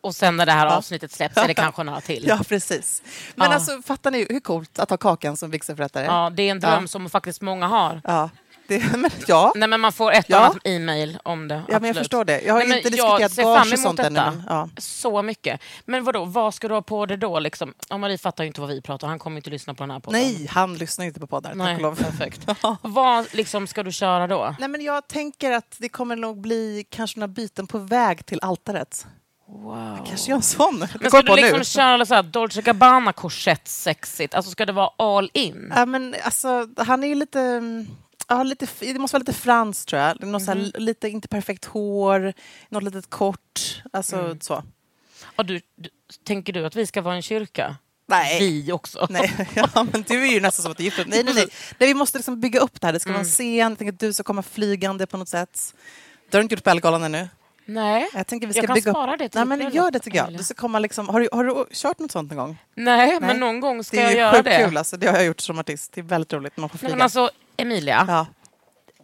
Och 0.00 0.14
sen 0.14 0.36
när 0.36 0.46
det 0.46 0.52
här 0.52 0.66
Ja. 0.66 0.76
avsnittet 0.76 1.12
släpps 1.12 1.36
är 1.36 1.46
det 1.48 1.54
kanske 1.64 1.82
några 1.82 2.00
till. 2.00 2.24
Ja, 2.28 2.40
precis. 2.48 3.02
Men 3.34 3.48
Ja. 3.50 3.54
alltså, 3.54 3.82
fattar 3.82 4.10
ni 4.10 4.26
hur 4.30 4.40
coolt 4.40 4.78
att 4.78 4.90
ha 4.90 4.96
Kakan 4.96 5.36
som 5.36 5.50
vigselförrättare? 5.50 6.04
Ja, 6.04 6.30
det 6.34 6.42
är 6.42 6.50
en 6.50 6.60
dröm 6.60 6.80
Ja. 6.82 6.88
som 6.88 7.10
faktiskt 7.10 7.40
många 7.40 7.66
har. 7.66 8.00
Ja. 8.04 8.30
Det, 8.68 8.92
men, 8.96 9.10
ja. 9.26 9.52
Nej, 9.56 9.68
men 9.68 9.80
man 9.80 9.92
får 9.92 10.12
ett 10.12 10.24
Ja. 10.28 10.38
annat 10.38 10.56
e-mail 10.64 11.18
om 11.22 11.48
det. 11.48 11.62
ja, 11.68 11.78
men 11.80 11.84
jag 11.88 11.96
förstår 11.96 12.24
det. 12.24 12.40
Jag 12.40 12.54
har 12.54 12.64
Nej, 12.64 12.76
inte 12.78 12.96
jag 12.96 13.20
diskuterat 13.20 13.56
gage 13.66 13.72
och 13.72 13.78
sånt 13.78 13.98
ännu. 14.00 14.10
detta. 14.10 14.30
Men, 14.30 14.42
ja. 14.48 14.68
Så 14.78 15.22
mycket. 15.22 15.60
Men 15.84 16.04
vadå, 16.04 16.24
vad 16.24 16.54
ska 16.54 16.68
du 16.68 16.74
ha 16.74 16.82
på 16.82 17.06
det 17.06 17.16
då? 17.16 17.38
Liksom? 17.38 17.74
Ja, 17.88 17.98
Marie 17.98 18.18
fattar 18.18 18.44
ju 18.44 18.48
inte 18.48 18.60
vad 18.60 18.70
vi 18.70 18.82
pratar 18.82 19.08
Han 19.08 19.18
kommer 19.18 19.36
inte 19.36 19.50
lyssna 19.50 19.74
på 19.74 19.82
den 19.82 19.90
här 19.90 20.00
podden. 20.00 20.20
Nej, 20.20 20.46
han 20.50 20.74
lyssnar 20.76 21.06
inte 21.06 21.20
på 21.20 21.26
poddar. 21.26 21.50
tack 21.50 21.58
Nej, 21.58 21.76
och 21.76 21.82
lov. 21.82 21.94
perfekt. 22.02 22.40
Ja. 22.62 22.76
Vad 22.82 23.34
liksom 23.34 23.66
ska 23.66 23.82
du 23.82 23.92
köra 23.92 24.26
då? 24.26 24.54
Nej, 24.58 24.68
men 24.68 24.80
jag 24.84 25.08
tänker 25.08 25.50
att 25.52 25.76
det 25.78 25.88
kommer 25.88 26.16
nog 26.16 26.40
bli 26.40 26.86
kanske 26.90 27.20
några 27.20 27.28
byten 27.32 27.66
på 27.66 27.78
väg 27.78 28.26
till 28.26 28.38
altaret. 28.42 29.06
Wow. 29.48 29.98
Kanske 30.08 30.30
gör 30.30 30.36
en 30.36 30.42
sån. 30.42 30.78
Men 31.00 31.10
ska 31.10 31.22
du 31.22 31.36
liksom 31.36 31.58
nu. 31.58 31.64
köra 31.64 32.06
så 32.06 32.14
här 32.14 32.22
Dolce 32.22 32.62
Gabbana 32.62 33.12
korsett 33.12 33.68
sexigt? 33.68 34.34
Alltså 34.34 34.50
ska 34.50 34.66
det 34.66 34.72
vara 34.72 34.90
all 34.98 35.30
in? 35.34 35.72
Ja, 35.76 35.86
men 35.86 36.14
alltså, 36.24 36.68
han 36.76 37.04
är 37.04 37.08
ju 37.08 37.14
lite... 37.14 37.60
mm, 38.28 38.38
Ja, 38.38 38.42
lite, 38.42 38.66
det 38.80 38.98
måste 38.98 39.14
vara 39.14 39.20
lite 39.20 39.32
franskt 39.32 39.88
tror 39.88 40.02
jag. 40.02 40.22
Något 40.24 40.42
Mhm. 40.42 40.48
här, 40.48 40.80
lite 40.80 41.08
inte 41.08 41.28
perfekt 41.28 41.64
hår, 41.64 42.32
något 42.68 42.82
litet 42.82 43.10
kort. 43.10 43.82
Alltså 43.92 44.16
Mm. 44.16 44.40
så. 44.40 44.62
Och 45.36 45.46
du, 45.46 45.60
du, 45.76 45.88
tänker 46.24 46.52
du 46.52 46.66
att 46.66 46.76
vi 46.76 46.86
ska 46.86 47.02
vara 47.02 47.14
en 47.14 47.22
kyrka? 47.22 47.76
Nej. 48.06 48.40
Vi 48.40 48.72
också? 48.72 49.06
Nej, 49.10 49.32
ja, 49.54 49.86
men 49.92 50.02
du 50.08 50.22
är 50.26 50.32
ju 50.32 50.40
nästan 50.40 50.62
som 50.62 50.72
att 50.72 50.78
du 50.78 50.82
är 50.82 50.84
gift. 50.84 50.98
Nej, 51.06 51.22
nej, 51.24 51.34
nej. 51.34 51.46
nej. 51.78 51.88
Vi 51.88 51.94
måste 51.94 52.18
liksom 52.18 52.40
bygga 52.40 52.60
upp 52.60 52.80
det 52.80 52.86
här. 52.86 52.92
Det 52.92 53.00
ska 53.00 53.10
vara 53.10 53.20
en 53.20 53.24
Mm. 53.24 53.32
scen. 53.32 53.56
Jag 53.70 53.78
tänker 53.78 53.92
att 53.92 54.00
du 54.00 54.12
ska 54.12 54.22
komma 54.22 54.42
flygande 54.42 55.06
på 55.06 55.16
något 55.16 55.28
sätt. 55.28 55.74
Du 56.30 56.36
har 56.36 56.42
inte 56.42 56.54
gjort 56.54 56.64
Bellgalan 56.64 57.02
ännu. 57.04 57.28
Nej. 57.64 58.08
Jag 58.14 58.26
tänker 58.26 58.46
vi 58.46 58.50
Jag 58.54 58.64
ska 58.64 58.66
kan 58.66 58.74
bygga 58.74 58.92
spara 58.92 59.12
upp... 59.12 59.18
det 59.18 59.28
till 59.28 59.40
Nej, 59.40 59.58
men 59.58 59.70
gör 59.72 59.90
det 59.90 59.98
tycker 59.98 60.18
jag. 60.18 60.36
Du 60.38 60.44
ska 60.44 60.54
komma 60.54 60.78
liksom... 60.78 61.08
har, 61.08 61.20
du, 61.20 61.28
har 61.32 61.44
du 61.44 61.64
kört 61.72 61.98
något 61.98 62.10
sånt 62.12 62.30
någon 62.32 62.38
gång? 62.38 62.58
Nej, 62.74 63.06
Nej. 63.08 63.20
men 63.20 63.40
någon 63.40 63.60
gång 63.60 63.84
ska 63.84 63.96
Det 63.96 64.02
är 64.02 64.06
jag 64.06 64.14
göra 64.18 64.32
sjukt 64.32 64.44
det. 64.44 64.64
kul. 64.64 64.76
Alltså. 64.76 64.96
Det 64.96 65.06
har 65.06 65.16
jag 65.16 65.24
gjort 65.26 65.40
som 65.40 65.58
artist. 65.58 65.92
Det 65.92 66.00
är 66.00 66.02
väldigt 66.02 66.32
roligt 66.32 66.56
när 66.56 66.60
man 66.60 66.68
får 66.70 66.78
flyga. 66.78 66.94
men 66.94 67.02
alltså, 67.02 67.30
Emilia, 67.58 68.04
ja. 68.08 68.26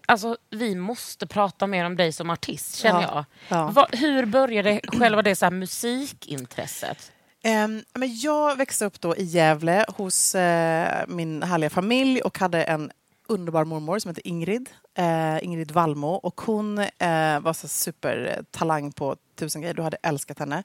alltså, 0.06 0.36
vi 0.50 0.74
måste 0.74 1.26
prata 1.26 1.66
mer 1.66 1.84
om 1.84 1.96
dig 1.96 2.12
som 2.12 2.30
artist, 2.30 2.76
känner 2.76 3.02
Ja. 3.02 3.24
jag. 3.48 3.58
Ja. 3.58 3.70
Va, 3.70 3.86
hur 3.92 4.24
började 4.26 4.80
själva 4.86 5.22
det 5.22 5.36
så 5.36 5.44
här, 5.46 5.50
musikintresset? 5.50 7.12
Ehm, 7.42 7.82
men 7.94 8.16
jag 8.20 8.56
växte 8.56 8.84
upp 8.84 9.00
då 9.00 9.16
i 9.16 9.24
Gävle 9.24 9.84
hos 9.88 10.34
eh, 10.34 11.04
min 11.08 11.42
härliga 11.42 11.70
familj 11.70 12.20
och 12.20 12.38
hade 12.38 12.62
en 12.64 12.90
underbar 13.28 13.64
mormor 13.64 13.98
som 13.98 14.08
hette 14.08 14.28
Ingrid. 14.28 14.70
Eh, 14.94 15.44
Ingrid 15.44 15.70
Wallmo. 15.70 16.08
Och 16.08 16.40
hon 16.40 16.78
eh, 16.78 17.40
var 17.40 17.52
så 17.52 17.68
supertalang 17.68 18.92
på 18.92 19.16
tusen 19.34 19.62
grejer. 19.62 19.74
Du 19.74 19.82
hade 19.82 19.96
älskat 20.02 20.38
henne. 20.38 20.62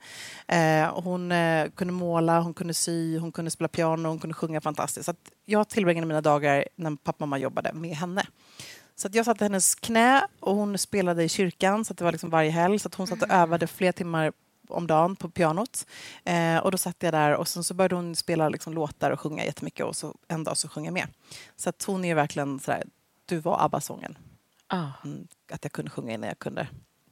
Eh, 0.48 1.02
hon 1.04 1.32
eh, 1.32 1.70
kunde 1.70 1.94
måla, 1.94 2.40
hon 2.40 2.54
kunde 2.54 2.74
sy, 2.74 3.18
hon 3.18 3.32
kunde 3.32 3.52
spela 3.52 3.68
piano, 3.68 4.10
hon 4.10 4.20
kunde 4.20 4.34
sjunga 4.34 4.62
fantastiskt. 4.62 5.06
Så 5.06 5.14
jag 5.46 5.70
tillbringade 5.70 6.08
mina 6.08 6.22
dagar 6.22 6.66
när 6.76 6.96
pappa 6.96 7.12
och 7.12 7.22
mamma 7.22 7.38
jobbade 7.38 7.74
med 7.74 7.96
henne. 7.96 8.24
Så 8.96 9.08
jag 9.12 9.26
satt 9.26 9.42
i 9.42 9.44
hennes 9.44 9.76
knä 9.76 10.28
och 10.40 10.56
hon 10.56 10.78
spelade 10.78 11.24
i 11.24 11.30
kyrkan 11.30 11.86
så 11.86 11.94
det 11.94 12.04
var 12.04 12.12
liksom 12.12 12.30
varje 12.30 12.52
helg. 12.52 12.80
Så 12.80 12.90
hon 12.98 13.08
satt 13.08 13.22
och 13.22 13.30
övade 13.30 13.68
flera 13.68 13.94
timmar 13.94 14.32
om 14.70 14.88
dagen 14.88 15.16
på 15.16 15.30
pianot. 15.30 15.86
Eh, 16.26 16.58
och 16.58 16.72
då 16.72 16.78
satt 16.78 17.04
jag 17.04 17.14
där 17.14 17.36
och 17.36 17.48
sen 17.48 17.64
så 17.64 17.74
började 17.74 17.96
hon 17.96 18.16
spela 18.16 18.50
liksom 18.50 18.74
låtar 18.74 19.12
och 19.12 19.20
sjunga 19.20 19.46
jättemycket 19.46 19.86
och 19.86 19.96
så 19.96 20.16
en 20.28 20.44
dag 20.44 20.58
så 20.58 20.70
sjöng 20.70 20.86
jag 20.86 20.94
med. 20.94 21.08
Så 21.56 21.72
hon 21.86 22.06
är 22.06 22.16
verkligen 22.16 22.60
sådär, 22.60 22.84
du 23.30 23.40
var 23.40 23.66
ABBA-sången. 23.66 24.18
Ah. 24.68 24.92
Mm, 25.06 25.28
att 25.52 25.66
jag 25.66 25.72
kunde 25.72 25.92
sjunga 25.92 26.14
innan 26.14 26.28
jag 26.28 26.40
kunde 26.40 26.68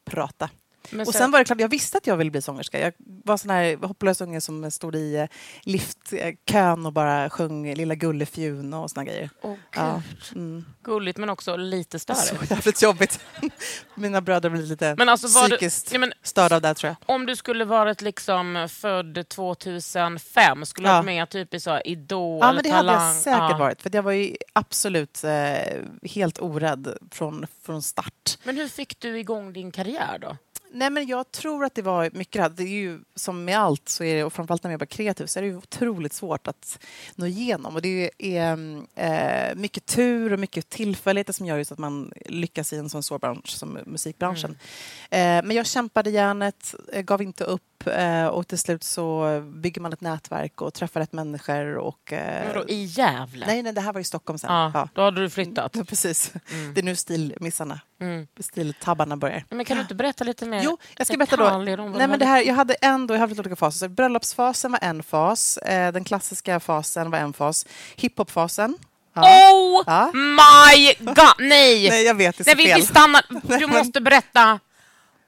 prata. 0.05 0.49
Men 0.89 0.99
Och 0.99 1.05
så- 1.13 1.17
sen 1.19 1.31
var 1.31 1.39
det 1.39 1.45
klart, 1.45 1.59
jag 1.59 1.69
visste 1.69 1.97
att 1.97 2.07
jag 2.07 2.17
ville 2.17 2.31
bli 2.31 2.41
sångerska. 2.41 2.79
Jag 2.79 2.93
var 2.99 3.37
sån 3.37 3.49
här 3.49 3.87
hopplös 3.87 4.21
unge 4.21 4.41
som 4.41 4.71
stod 4.71 4.95
i 4.95 5.15
eh, 5.15 5.25
liftkön 5.61 6.85
och 6.85 6.93
bara 6.93 7.29
sjöng 7.29 7.73
Lilla 7.75 7.95
Gullefjun 7.95 8.73
och 8.73 8.91
såna 8.91 9.03
grejer. 9.03 9.29
Gud. 9.43 9.57
Ja. 9.75 10.01
Mm. 10.35 10.65
Gulligt 10.83 11.17
men 11.17 11.29
också 11.29 11.55
lite 11.55 11.99
Så 11.99 12.13
större. 12.15 12.45
jävligt 12.49 12.81
jobbigt. 12.81 13.19
Mina 13.95 14.21
bröder 14.21 14.49
blev 14.49 14.63
lite 14.63 14.95
Men 14.97 15.09
alltså, 15.09 15.27
var 15.27 15.49
du- 15.49 15.57
psykiskt 15.57 15.93
ja, 15.93 15.99
men- 15.99 16.13
störda 16.23 16.55
av 16.55 16.61
det 16.61 16.73
tror 16.73 16.87
jag. 16.87 17.15
Om 17.15 17.25
du 17.25 17.35
skulle 17.35 17.65
varit 17.65 18.01
liksom 18.01 18.67
född 18.71 19.29
2005, 19.29 20.65
skulle 20.65 20.87
du 20.87 20.89
Ja. 20.89 20.93
vara 20.93 21.03
med 21.03 21.29
typ 21.29 21.53
i 21.53 21.59
så 21.59 21.79
Idol, 21.79 22.39
Ja, 22.41 22.53
men 22.53 22.63
det 22.63 22.69
hade 22.69 22.89
Talang? 22.89 23.05
jag 23.07 23.15
säkert 23.15 23.39
Ja. 23.51 23.57
varit. 23.57 23.81
För 23.81 23.95
jag 23.95 24.03
var 24.03 24.11
ju 24.11 24.35
absolut 24.53 25.23
eh, 25.23 25.31
helt 26.11 26.39
orädd 26.41 26.97
från, 27.11 27.47
från 27.63 27.81
start. 27.81 28.37
Men 28.43 28.57
hur 28.57 28.67
fick 28.67 28.99
du 28.99 29.19
igång 29.19 29.53
din 29.53 29.71
karriär 29.71 30.17
då? 30.21 30.37
Nej, 30.71 30.89
men 30.89 31.07
jag 31.07 31.31
tror 31.31 31.65
att 31.65 31.75
det 31.75 31.81
var 31.81 32.09
mycket 32.13 32.41
det. 32.41 32.63
Det 32.63 32.69
är 32.69 32.79
ju 32.79 32.99
som 33.15 33.45
med 33.45 33.57
allt, 33.57 33.89
så 33.89 34.03
är 34.03 34.15
det, 34.15 34.23
och 34.23 34.33
framförallt 34.33 34.63
när 34.63 34.69
man 34.69 34.73
jobbar 34.73 34.85
kreativt, 34.85 35.29
så 35.29 35.39
är 35.39 35.43
det 35.43 35.49
ju 35.49 35.57
otroligt 35.57 36.13
svårt 36.13 36.47
att 36.47 36.79
nå 37.15 37.25
igenom. 37.25 37.75
Och 37.75 37.81
det 37.81 38.11
är 38.17 38.57
eh, 38.95 39.55
mycket 39.55 39.85
tur 39.85 40.33
och 40.33 40.39
mycket 40.39 40.69
tillfälligheter 40.69 41.33
som 41.33 41.45
gör 41.45 41.57
just 41.57 41.71
att 41.71 41.77
man 41.77 42.11
lyckas 42.25 42.73
i 42.73 42.77
en 42.77 42.89
sån 42.89 43.03
svår 43.03 43.19
bransch 43.19 43.49
som 43.49 43.79
musikbranschen. 43.85 44.57
Eh, 45.09 45.19
men 45.19 45.51
jag 45.51 45.65
kämpade 45.65 46.09
järnet, 46.09 46.75
eh, 46.93 47.01
gav 47.01 47.21
inte 47.21 47.43
upp 47.43 47.76
eh, 47.85 48.25
och 48.27 48.47
till 48.47 48.57
slut 48.57 48.83
så 48.83 49.39
bygger 49.55 49.81
man 49.81 49.93
ett 49.93 50.01
nätverk 50.01 50.61
och 50.61 50.73
träffar 50.73 50.99
rätt 50.99 51.13
människor. 51.13 51.75
Och, 51.77 52.13
eh, 52.13 52.47
Vadå, 52.47 52.65
I 52.67 52.83
Gävle? 52.83 53.45
nej, 53.45 53.63
nej, 53.63 53.73
det 53.73 53.81
här 53.81 53.93
var 53.93 54.01
i 54.01 54.03
Stockholm 54.03 54.39
sen. 54.39 54.51
Ja, 54.53 54.71
Ja. 54.73 54.89
Då 54.93 55.01
hade 55.01 55.21
du 55.21 55.29
flyttat. 55.29 55.75
Ja, 55.75 55.83
precis. 55.89 56.31
Det 56.75 56.81
är 56.81 56.83
nu 56.83 56.95
stilmissarna, 56.95 57.79
Mm. 58.01 58.27
stiltabbarna 58.39 59.17
börjar. 59.17 59.43
Men 59.49 59.65
kan 59.65 59.77
du 59.77 59.81
inte 59.81 59.95
berätta 59.95 60.23
lite 60.23 60.45
mer 60.45 60.61
Jo, 60.63 60.77
jag 60.97 61.07
ska 61.07 61.17
berätta 61.17 61.35
då. 61.37 61.57
Nej, 61.57 61.77
men 61.77 61.97
det 61.97 62.03
hade- 62.09 62.25
här, 62.25 62.41
jag 62.43 62.53
hade 62.55 62.73
ändå, 62.73 63.13
jag 63.13 63.19
hade 63.19 63.29
lite 63.29 63.41
olika 63.41 63.55
faser. 63.55 63.79
Så 63.79 63.89
bröllopsfasen 63.89 64.71
var 64.71 64.79
en 64.81 65.03
fas, 65.03 65.57
eh, 65.57 65.91
den 65.93 66.03
klassiska 66.03 66.59
fasen 66.59 67.11
var 67.11 67.17
en 67.19 67.33
fas, 67.33 67.65
hiphopfasen. 67.95 68.77
Ja. 69.13 69.21
Oh 69.53 69.83
Ja. 69.85 70.11
my 70.13 70.93
god! 71.05 71.17
Nej! 71.39 71.89
Nej, 71.89 72.03
jag 72.05 72.15
vet, 72.15 72.37
det 72.37 72.41
är 72.41 72.43
så 72.43 72.49
Nej, 72.57 72.65
vi, 72.65 72.71
fel. 72.71 72.79
vi 72.81 72.85
stannar. 72.87 73.25
Du 73.59 73.67
måste 73.67 74.01
berätta. 74.01 74.59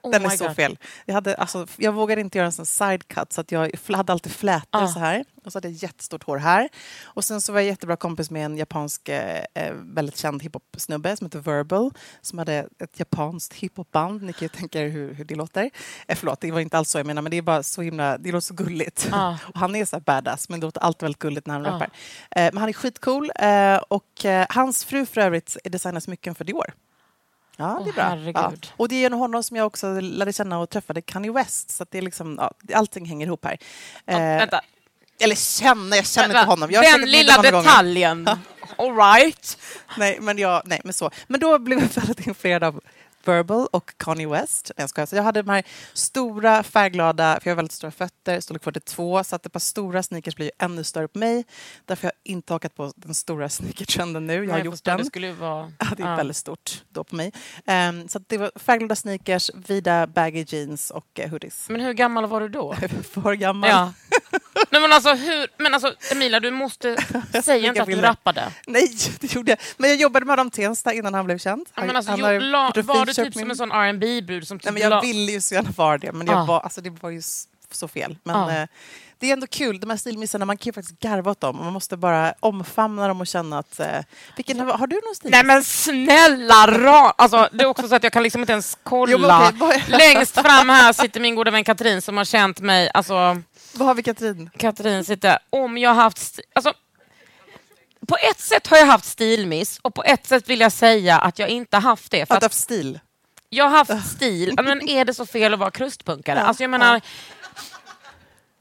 Oh 0.02 0.10
Den 0.10 0.24
är 0.24 0.28
så 0.30 0.46
God. 0.46 0.56
fel. 0.56 0.78
Jag, 1.04 1.14
hade, 1.14 1.34
alltså, 1.34 1.66
jag 1.76 1.92
vågade 1.92 2.20
inte 2.20 2.38
göra 2.38 2.46
en 2.46 2.52
sån 2.52 2.66
side 2.66 3.08
cut 3.08 3.32
så 3.32 3.40
att 3.40 3.52
jag 3.52 3.70
hade 3.92 4.12
alltid 4.12 4.32
flätor 4.32 4.82
Ah. 4.82 4.86
så 4.88 4.98
här. 4.98 5.24
Och 5.44 5.52
så 5.52 5.56
hade 5.56 5.68
jag 5.68 5.74
jättestort 5.76 6.22
hår 6.24 6.36
här. 6.36 6.68
Och 7.04 7.24
sen 7.24 7.40
så 7.40 7.52
var 7.52 7.60
jag 7.60 7.66
jättebra 7.66 7.96
kompis 7.96 8.30
med 8.30 8.44
en 8.44 8.56
japansk 8.56 9.08
eh, 9.08 9.44
eh, 9.54 9.72
väldigt 9.74 10.16
känd 10.16 10.42
hiphop-snubbe 10.42 11.16
som 11.16 11.26
heter 11.26 11.38
Verbal. 11.38 11.90
Som 12.20 12.38
hade 12.38 12.54
ett 12.78 12.98
japanskt 12.98 13.54
hiphopband. 13.54 14.22
Ni 14.22 14.32
kan 14.32 14.42
ju 14.42 14.48
tänka 14.48 14.80
er 14.80 14.88
hur, 14.88 15.14
hur 15.14 15.24
det 15.24 15.34
låter. 15.34 15.70
Eh, 16.08 16.16
förlåt, 16.16 16.40
det 16.40 16.50
var 16.52 16.60
inte 16.60 16.78
alls 16.78 16.90
så 16.90 16.98
jag 16.98 17.06
menar. 17.06 17.22
Men 17.22 17.30
det 17.30 17.36
är 17.36 17.42
bara 17.42 17.62
så 17.62 17.82
himla, 17.82 18.18
det 18.18 18.32
låter 18.32 18.40
så 18.46 18.54
gulligt. 18.54 19.08
Ah. 19.12 19.36
Och 19.54 19.58
han 19.60 19.76
är 19.76 19.84
så 19.84 19.96
här 19.96 20.00
badass 20.00 20.48
men 20.48 20.60
det 20.60 20.66
låter 20.66 20.80
alltid 20.80 21.02
väldigt 21.02 21.18
gulligt 21.18 21.46
när 21.46 21.54
han 21.54 21.66
Ah. 21.66 21.70
rappar. 21.74 21.90
Eh, 22.30 22.50
men 22.52 22.56
han 22.56 22.68
är 22.68 22.72
skitcool. 22.72 23.30
Eh, 23.38 23.76
och 23.88 24.24
eh, 24.24 24.46
hans 24.50 24.84
fru 24.84 25.06
för 25.06 25.20
övrigt 25.20 25.56
designar 25.64 26.00
smycken 26.00 26.34
för 26.34 26.44
Dior. 26.44 26.72
Ja, 27.60 27.80
det 27.84 27.90
är 27.90 28.32
bra. 28.32 28.32
Ja. 28.34 28.52
Och 28.76 28.88
det 28.88 28.94
är 28.94 29.00
genom 29.00 29.18
honom 29.18 29.42
som 29.42 29.56
jag 29.56 29.66
också 29.66 30.00
lärde 30.00 30.32
känna 30.32 30.58
och 30.58 30.70
träffade 30.70 31.02
Kanye 31.02 31.32
West. 31.32 31.70
Så 31.70 31.86
det 31.90 31.98
är 31.98 32.02
liksom, 32.02 32.36
ja, 32.38 32.50
allting 32.78 33.06
hänger 33.06 33.26
ihop 33.26 33.44
här. 33.44 33.58
Ja, 34.04 34.12
Eh, 34.12 34.18
vänta. 34.38 34.60
eller 35.20 35.34
känna, 35.34 35.96
jag 35.96 36.06
känner 36.06 36.28
Vänta. 36.28 36.40
inte 36.40 36.50
honom. 36.50 36.70
Jag 36.70 36.84
Den 37.00 37.10
lilla 37.10 37.42
detaljen. 37.42 38.28
All 38.78 38.96
right. 38.96 39.58
Nej, 39.98 40.18
men, 40.20 40.38
jag, 40.38 40.62
nej, 40.64 40.80
men 40.84 40.92
så. 40.92 41.10
Men 41.28 41.40
då 41.40 41.58
blev 41.58 41.78
jag 41.78 41.88
väldigt 42.02 42.26
influerad 42.26 42.64
av 42.64 42.80
Verbal 43.24 43.66
och 43.72 43.94
Kanye 43.96 44.28
West. 44.28 44.70
Jag, 44.76 44.90
skojar. 44.90 45.06
så 45.06 45.16
jag 45.16 45.22
hade 45.22 45.42
de 45.42 45.50
här 45.50 45.62
stora 45.92 46.62
färgglada, 46.62 47.38
för 47.40 47.50
jag 47.50 47.52
har 47.52 47.56
väldigt 47.56 47.72
stora 47.72 47.90
fötter, 47.90 48.40
storlek 48.40 48.64
42, 48.64 49.24
så 49.24 49.36
att 49.36 49.46
ett 49.46 49.52
par 49.52 49.60
stora 49.60 50.02
sneakers 50.02 50.36
blir 50.36 50.46
ju 50.46 50.52
ännu 50.58 50.84
större 50.84 51.08
på 51.08 51.18
mig. 51.18 51.44
Därför 51.84 52.02
har 52.08 52.12
jag 52.24 52.32
inte 52.32 52.52
hakat 52.52 52.74
på 52.74 52.92
den 52.96 53.14
stora 53.14 53.48
sneakertrenden 53.48 54.26
nu. 54.26 54.34
Jag 54.34 54.40
har 54.40 54.46
Nej, 54.46 54.64
gjort 54.64 54.84
den. 54.84 54.98
Det 54.98 55.04
skulle 55.04 55.32
vara... 55.32 55.72
Ja, 55.78 55.86
det 55.96 56.02
är 56.02 56.06
Ja. 56.10 56.16
väldigt 56.16 56.36
stort 56.36 56.84
då 56.88 57.04
på 57.04 57.16
mig. 57.16 57.32
Ehm, 57.66 58.08
så 58.08 58.18
det 58.26 58.38
var 58.38 58.50
färgglada 58.56 58.96
sneakers, 58.96 59.50
vida 59.54 60.06
baggy 60.06 60.44
jeans 60.48 60.90
och 60.90 61.20
uh, 61.24 61.30
hoodies. 61.30 61.66
Men 61.68 61.80
hur 61.80 61.92
gammal 61.92 62.26
var 62.26 62.40
du 62.40 62.48
då? 62.48 62.74
För 63.12 63.34
gammal. 63.34 63.70
Ja. 63.70 63.92
Nej, 64.70 64.80
men 64.80 64.92
alltså, 64.92 65.14
hur, 65.14 65.48
men 65.62 65.74
alltså, 65.74 65.94
Emilia, 66.12 66.40
du 66.40 66.50
måste 66.50 66.96
säga 67.44 67.68
inte 67.68 67.82
att 67.82 67.88
du 67.88 68.00
rappade. 68.00 68.52
Nej, 68.66 68.90
det 69.20 69.34
gjorde 69.34 69.50
jag. 69.52 69.58
Men 69.76 69.90
jag 69.90 69.98
jobbade 69.98 70.26
med 70.26 70.32
Adam 70.32 70.50
Tensta 70.50 70.92
innan 70.92 71.14
han 71.14 71.24
blev 71.24 71.38
känd. 71.38 71.66
Ja, 71.74 71.84
men 71.84 71.96
alltså, 71.96 72.10
han 72.12 72.20
jo, 72.20 72.26
har 72.26 72.40
la, 72.40 72.72
var 72.84 73.06
du 73.06 73.12
typ 73.14 73.26
på 73.26 73.32
som 73.32 73.40
min- 73.42 73.50
en 73.50 73.56
sån 73.56 73.72
rb 73.72 74.26
brud 74.26 74.48
som 74.48 74.58
typ 74.58 74.64
Nej, 74.64 74.72
men 74.72 74.82
jag 74.82 74.90
la- 74.90 75.00
ville 75.00 75.32
ju 75.32 75.40
så 75.40 75.54
gärna 75.54 75.70
vara 75.76 75.98
det, 75.98 76.12
men 76.12 76.26
jag 76.26 76.36
Ah. 76.36 76.44
var, 76.44 76.60
alltså, 76.60 76.80
det 76.80 76.90
var 76.90 77.10
ju 77.10 77.22
så 77.72 77.88
fel. 77.88 78.16
Men 78.22 78.36
Ah. 78.36 78.52
eh, 78.56 78.66
det 79.18 79.28
är 79.28 79.32
ändå 79.32 79.46
kul, 79.46 79.80
de 79.80 79.90
här 79.90 79.96
stilmissarna, 79.96 80.44
man 80.44 80.56
kan 80.56 80.64
ju 80.66 80.72
faktiskt 80.72 81.00
garva 81.00 81.30
åt 81.30 81.40
dem. 81.40 81.56
Man 81.56 81.72
måste 81.72 81.96
bara 81.96 82.34
omfamna 82.40 83.08
dem 83.08 83.20
och 83.20 83.26
känna 83.26 83.58
att... 83.58 83.80
Eh, 83.80 83.86
vilken, 84.36 84.60
har 84.60 84.86
du 84.86 84.96
någon 85.06 85.14
stilmiss? 85.14 85.32
Nej 85.32 85.44
men 85.44 85.64
snälla 85.64 86.66
ra- 86.66 87.12
alltså, 87.18 87.48
Det 87.52 87.62
är 87.64 87.66
också 87.68 87.88
så 87.88 87.94
att 87.94 88.02
jag 88.02 88.12
kan 88.12 88.22
liksom 88.22 88.40
inte 88.40 88.52
ens 88.52 88.78
kolla. 88.82 89.12
Jo, 89.12 89.18
vad- 89.58 89.88
Längst 89.88 90.34
fram 90.34 90.68
här 90.68 90.92
sitter 90.92 91.20
min 91.20 91.34
goda 91.34 91.50
vän 91.50 91.64
Katrin 91.64 92.02
som 92.02 92.16
har 92.16 92.24
känt 92.24 92.60
mig. 92.60 92.90
Alltså, 92.94 93.42
Vad 93.74 93.88
har 93.88 93.94
vi 93.94 94.02
Katrin? 94.02 94.50
Katrin 94.56 95.04
sitter... 95.04 95.38
Om 95.50 95.78
jag 95.78 95.90
har 95.90 96.02
haft... 96.02 96.40
Alltså, 96.52 96.72
på 98.08 98.16
ett 98.30 98.40
sätt 98.40 98.66
har 98.66 98.76
jag 98.76 98.86
haft 98.86 99.04
stilmiss 99.04 99.78
och 99.82 99.94
på 99.94 100.02
ett 100.04 100.26
sätt 100.26 100.48
vill 100.48 100.60
jag 100.60 100.72
säga 100.72 101.18
att 101.18 101.38
jag 101.38 101.48
inte 101.48 101.76
haft 101.76 102.10
det. 102.10 102.26
För 102.26 102.34
Att 102.34 102.40
du 102.40 102.46
att 102.46 102.52
haft 102.52 102.54
stil? 102.54 103.00
jag 103.48 103.64
har 103.68 103.76
haft 103.84 104.10
stil. 104.16 104.54
Men 104.64 104.88
är 104.88 105.04
det 105.04 105.14
så 105.14 105.26
fel 105.26 105.54
att 105.54 105.60
vara 105.60 105.70
krustpunkare? 105.70 106.38
Ja, 106.38 106.44
Alltså 106.46 106.62
jag 106.62 106.70
menar... 106.70 107.00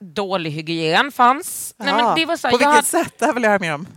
Dålig 0.01 0.51
hygien 0.51 1.11
fanns. 1.11 1.73
Nej, 1.77 1.93
men 1.93 2.15
det 2.15 2.25
var 2.25 2.37
så 2.37 2.47
här, 2.47 2.51
på 2.51 2.57
vilket 2.57 2.73
hade- 2.75 2.87
sätt? 2.87 3.13
Det 3.19 3.25
här 3.25 3.33
vill 3.33 3.43
jag 3.43 3.49
höra 3.49 3.59
mer 3.59 3.73
om. 3.73 3.87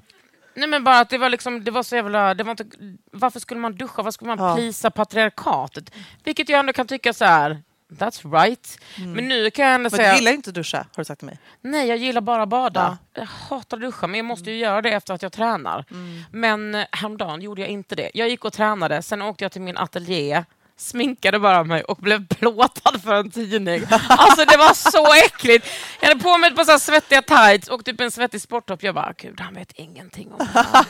Nej 0.54 0.68
men 0.68 0.84
bara 0.84 0.98
att 1.00 1.10
det 1.10 1.18
var 1.18 1.28
liksom, 1.30 1.64
det 1.64 1.70
var 1.70 1.82
så 1.82 1.96
jävla, 1.96 2.34
det 2.34 2.44
var 2.44 2.50
inte, 2.50 2.64
varför 3.12 3.40
skulle 3.40 3.60
man 3.60 3.74
duscha, 3.76 3.94
varför 4.02 4.10
skulle 4.10 4.36
man 4.36 4.48
Ja. 4.48 4.54
prisa 4.56 4.90
patriarkatet? 4.90 5.90
Vilket 6.24 6.48
jag 6.48 6.60
ändå 6.60 6.72
kan 6.72 6.86
tycka 6.86 7.12
så 7.12 7.24
här. 7.24 7.62
That's 7.98 8.42
right. 8.42 8.78
Men 8.98 9.28
nu 9.28 9.50
kan 9.50 9.64
jag 9.64 9.74
ändå 9.74 9.90
Men 9.90 9.90
säga... 9.90 10.10
du 10.10 10.18
gillar 10.18 10.32
inte 10.32 10.50
att 10.50 10.54
duscha, 10.54 10.78
har 10.78 10.86
du 10.96 11.04
sagt 11.04 11.18
till 11.18 11.26
mig. 11.26 11.38
Nej, 11.60 11.88
jag 11.88 11.98
gillar 11.98 12.20
bara 12.20 12.42
att 12.42 12.48
bada. 12.48 12.98
Jag 13.14 13.26
hatar 13.26 13.76
att 13.76 13.80
duscha, 13.82 14.06
men 14.06 14.18
jag 14.18 14.24
måste 14.24 14.50
ju 14.50 14.56
göra 14.56 14.82
det 14.82 14.90
efter 14.90 15.14
att 15.14 15.22
jag 15.22 15.32
tränar. 15.32 15.84
Men 16.30 16.74
eh, 16.74 16.84
häromdagen 16.92 17.42
gjorde 17.42 17.60
jag 17.60 17.70
inte 17.70 17.94
det. 17.94 18.10
Jag 18.14 18.28
gick 18.28 18.44
och 18.44 18.52
tränade, 18.52 19.02
sen 19.02 19.22
åkte 19.22 19.44
jag 19.44 19.52
till 19.52 19.62
min 19.62 19.76
ateljé, 19.76 20.44
sminkade 20.76 21.38
bara 21.38 21.64
mig 21.64 21.82
och 21.82 21.96
blev 21.96 22.26
plåtad 22.26 23.02
för 23.02 23.14
en 23.14 23.30
tidning. 23.30 23.82
Alltså 24.08 24.44
det 24.44 24.56
var 24.56 24.74
så 24.74 25.14
äckligt. 25.26 25.66
Jag 26.00 26.08
hade 26.08 26.20
på 26.20 26.38
mig 26.38 26.50
ett 26.50 26.56
par 26.56 26.64
så 26.64 26.78
svettiga 26.78 27.22
tights 27.22 27.68
och 27.68 27.84
typ 27.84 28.00
en 28.00 28.10
svettig 28.10 28.40
sporttopp. 28.40 28.82
Jag 28.82 28.94
bara, 28.94 29.12
gud 29.18 29.40
han 29.40 29.54
vet 29.54 29.72
ingenting 29.72 30.32
om 30.32 30.38
det 30.38 30.66
här. 30.72 30.86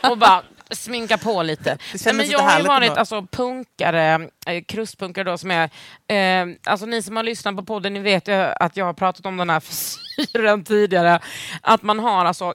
Och 0.10 0.18
bara 0.18 0.42
sminka 0.70 1.18
på 1.18 1.42
lite. 1.42 1.78
Men 2.04 2.28
jag 2.30 2.38
har 2.38 2.58
ju 2.58 2.64
varit 2.64 2.90
alltså, 2.96 3.22
punkare, 3.26 4.28
eh, 4.46 4.62
krustpunkare 4.68 5.24
då 5.24 5.38
som 5.38 5.50
är... 5.50 5.70
Eh, 6.08 6.54
alltså 6.64 6.86
ni 6.86 7.02
som 7.02 7.16
har 7.16 7.22
lyssnat 7.22 7.56
på 7.56 7.64
podden, 7.64 7.92
ni 7.94 8.00
vet 8.00 8.28
ju 8.28 8.32
att 8.34 8.76
jag 8.76 8.84
har 8.84 8.92
pratat 8.92 9.26
om 9.26 9.36
den 9.36 9.50
här 9.50 9.60
frisyren 10.16 10.64
tidigare. 10.64 11.20
Att 11.60 11.82
man 11.82 11.98
har 11.98 12.24
alltså 12.24 12.54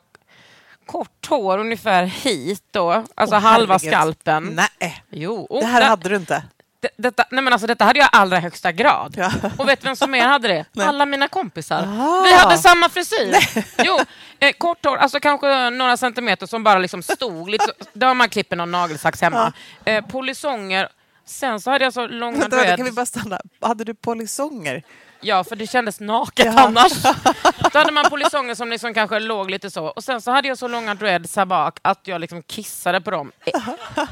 kort 0.85 1.27
hår 1.29 1.57
ungefär 1.57 2.03
hit 2.03 2.63
då, 2.71 2.91
alltså 3.15 3.35
Åh, 3.35 3.41
halva 3.41 3.73
herregud. 3.73 3.93
skalpen. 3.93 4.43
Nej, 4.79 5.03
Jo, 5.09 5.47
oh, 5.49 5.59
det 5.59 5.65
här 5.65 5.81
där- 5.81 5.87
hade 5.87 6.09
du 6.09 6.15
inte. 6.15 6.43
Det, 6.81 6.89
detta, 6.97 7.25
nej 7.31 7.43
men 7.43 7.53
alltså, 7.53 7.67
detta 7.67 7.85
hade 7.85 7.99
jag 7.99 8.05
i 8.05 8.09
allra 8.11 8.39
högsta 8.39 8.71
grad. 8.71 9.13
Ja. 9.17 9.31
Och 9.57 9.69
vet 9.69 9.85
vem 9.85 9.95
som 9.95 10.11
mer 10.11 10.27
hade 10.27 10.47
det? 10.47 10.65
Nej. 10.71 10.87
Alla 10.87 11.05
mina 11.05 11.27
kompisar. 11.27 11.83
Ah. 11.83 12.21
Vi 12.25 12.33
hade 12.33 12.57
samma 12.57 12.89
frisyr. 12.89 13.35
Jo, 13.83 13.99
eh, 14.39 14.51
kort 14.51 14.85
hår, 14.85 14.97
alltså 14.97 15.19
kanske 15.19 15.69
några 15.69 15.97
centimeter 15.97 16.45
som 16.47 16.63
bara 16.63 16.79
liksom 16.79 17.03
stod. 17.03 17.49
Lite, 17.49 17.71
då 17.93 18.07
har 18.07 18.13
man 18.13 18.29
klippt 18.29 18.51
någon 18.51 18.71
nagelsax 18.71 19.21
hemma. 19.21 19.53
Eh, 19.85 20.05
polisonger. 20.05 20.89
Sen 21.25 21.61
så 21.61 21.71
hade 21.71 21.83
jag 21.83 21.93
så 21.93 22.07
långa 22.07 22.37
vänta, 22.37 22.57
kan 22.57 22.69
vi 22.69 22.75
dreads. 22.75 22.95
bara 22.95 23.05
stanna? 23.05 23.39
Hade 23.61 23.83
du 23.83 23.93
polisonger? 23.93 24.83
Ja, 25.23 25.43
för 25.43 25.55
det 25.55 25.67
kändes 25.67 25.99
naket 25.99 26.45
Ja. 26.45 26.61
annars. 26.61 26.91
Då 27.73 27.79
hade 27.79 27.91
man 27.91 28.09
polisonger 28.09 28.55
som 28.55 28.69
liksom 28.69 28.93
kanske 28.93 29.19
låg 29.19 29.51
lite 29.51 29.69
så. 29.71 29.85
Och 29.85 30.03
sen 30.03 30.21
så 30.21 30.31
hade 30.31 30.47
jag 30.47 30.57
så 30.57 30.67
långa 30.67 30.95
dreads 30.95 31.35
här 31.35 31.45
bak 31.45 31.77
att 31.81 31.99
jag 32.03 32.21
liksom 32.21 32.43
kissade 32.43 33.01
på 33.01 33.11
dem. 33.11 33.31
Eh, 33.45 33.61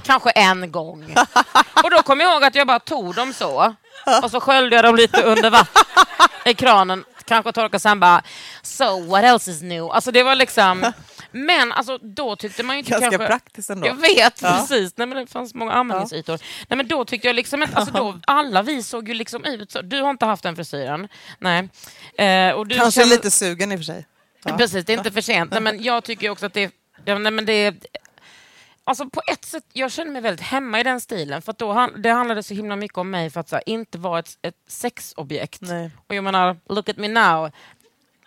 Kanske 0.03 0.29
en 0.29 0.71
gång. 0.71 1.15
Och 1.83 1.89
då 1.91 2.01
kom 2.01 2.19
jag 2.19 2.31
ihåg 2.33 2.43
att 2.43 2.55
jag 2.55 2.67
bara 2.67 2.79
tog 2.79 3.15
dem 3.15 3.33
så. 3.33 3.75
Och 4.23 4.31
så 4.31 4.39
sköljde 4.39 4.75
jag 4.75 4.85
dem 4.85 4.95
lite 4.95 5.21
under 5.23 5.49
vatten 5.49 5.83
i 6.45 6.53
kranen. 6.53 7.03
Kanske 7.25 7.51
torkade 7.51 7.79
sen 7.79 7.99
bara, 7.99 8.21
so 8.61 9.05
what 9.07 9.23
else 9.23 9.51
is 9.51 9.61
new? 9.61 9.83
Alltså 9.91 10.11
det 10.11 10.23
var 10.23 10.35
liksom... 10.35 10.93
Men 11.31 11.71
alltså 11.71 11.97
då 11.97 12.35
tyckte 12.35 12.63
man 12.63 12.75
ju 12.75 12.79
inte 12.79 12.91
Ganska 12.91 13.09
kanske... 13.09 13.27
praktiskt 13.27 13.69
ändå. 13.69 13.87
Jag 13.87 13.95
vet 13.95 14.41
Ja. 14.41 14.51
precis, 14.59 14.97
Nej, 14.97 15.07
men 15.07 15.17
det 15.17 15.27
fanns 15.27 15.53
många 15.53 15.71
användningsytor. 15.71 16.39
Nej, 16.67 16.77
men 16.77 16.87
då 16.87 17.05
tyckte 17.05 17.27
jag 17.27 17.35
liksom 17.35 17.63
inte, 17.63 17.75
alltså 17.77 17.93
då, 17.93 18.19
alla 18.27 18.61
vi 18.61 18.83
såg 18.83 19.07
ju 19.07 19.13
liksom 19.13 19.45
ut 19.45 19.71
så. 19.71 19.81
Du 19.81 20.01
har 20.01 20.09
inte 20.09 20.25
haft 20.25 20.43
den 20.43 20.55
frisyren. 20.55 21.07
Nej. 21.39 21.69
Eh, 22.17 22.51
och 22.53 22.67
du 22.67 22.75
Kanske 22.75 23.01
känner- 23.01 23.15
lite 23.15 23.31
sugen 23.31 23.71
i 23.71 23.75
och 23.75 23.79
för 23.79 23.83
sig. 23.85 24.05
Ja. 24.43 24.57
Precis, 24.57 24.85
det 24.85 24.93
är 24.93 24.97
inte 24.97 25.11
för 25.11 25.21
sent. 25.21 25.51
Nej, 25.51 25.61
men 25.61 25.83
jag 25.83 26.03
tycker 26.03 26.29
också 26.29 26.45
att 26.45 26.53
det, 26.53 26.71
ja, 27.05 27.17
nej, 27.17 27.31
men 27.31 27.45
det 27.45 27.53
är... 27.53 27.75
Alltså 28.83 29.09
på 29.09 29.21
ett 29.31 29.45
sätt, 29.45 29.63
jag 29.73 29.91
känner 29.91 30.11
mig 30.11 30.21
väldigt 30.21 30.45
hemma 30.45 30.79
i 30.79 30.83
den 30.83 31.01
stilen. 31.01 31.41
För 31.41 31.55
då, 31.57 31.89
det 31.97 32.09
handlade 32.09 32.43
så 32.43 32.53
himla 32.53 32.75
mycket 32.75 32.97
om 32.97 33.09
mig 33.09 33.29
för 33.29 33.39
att 33.39 33.51
här, 33.51 33.63
inte 33.65 33.97
vara 33.97 34.19
ett, 34.19 34.29
ett 34.41 34.55
sexobjekt. 34.67 35.61
Nej. 35.61 35.91
Och 36.07 36.15
jag 36.15 36.23
menar, 36.23 36.57
look 36.69 36.89
at 36.89 36.97
me 36.97 37.07
now. 37.07 37.51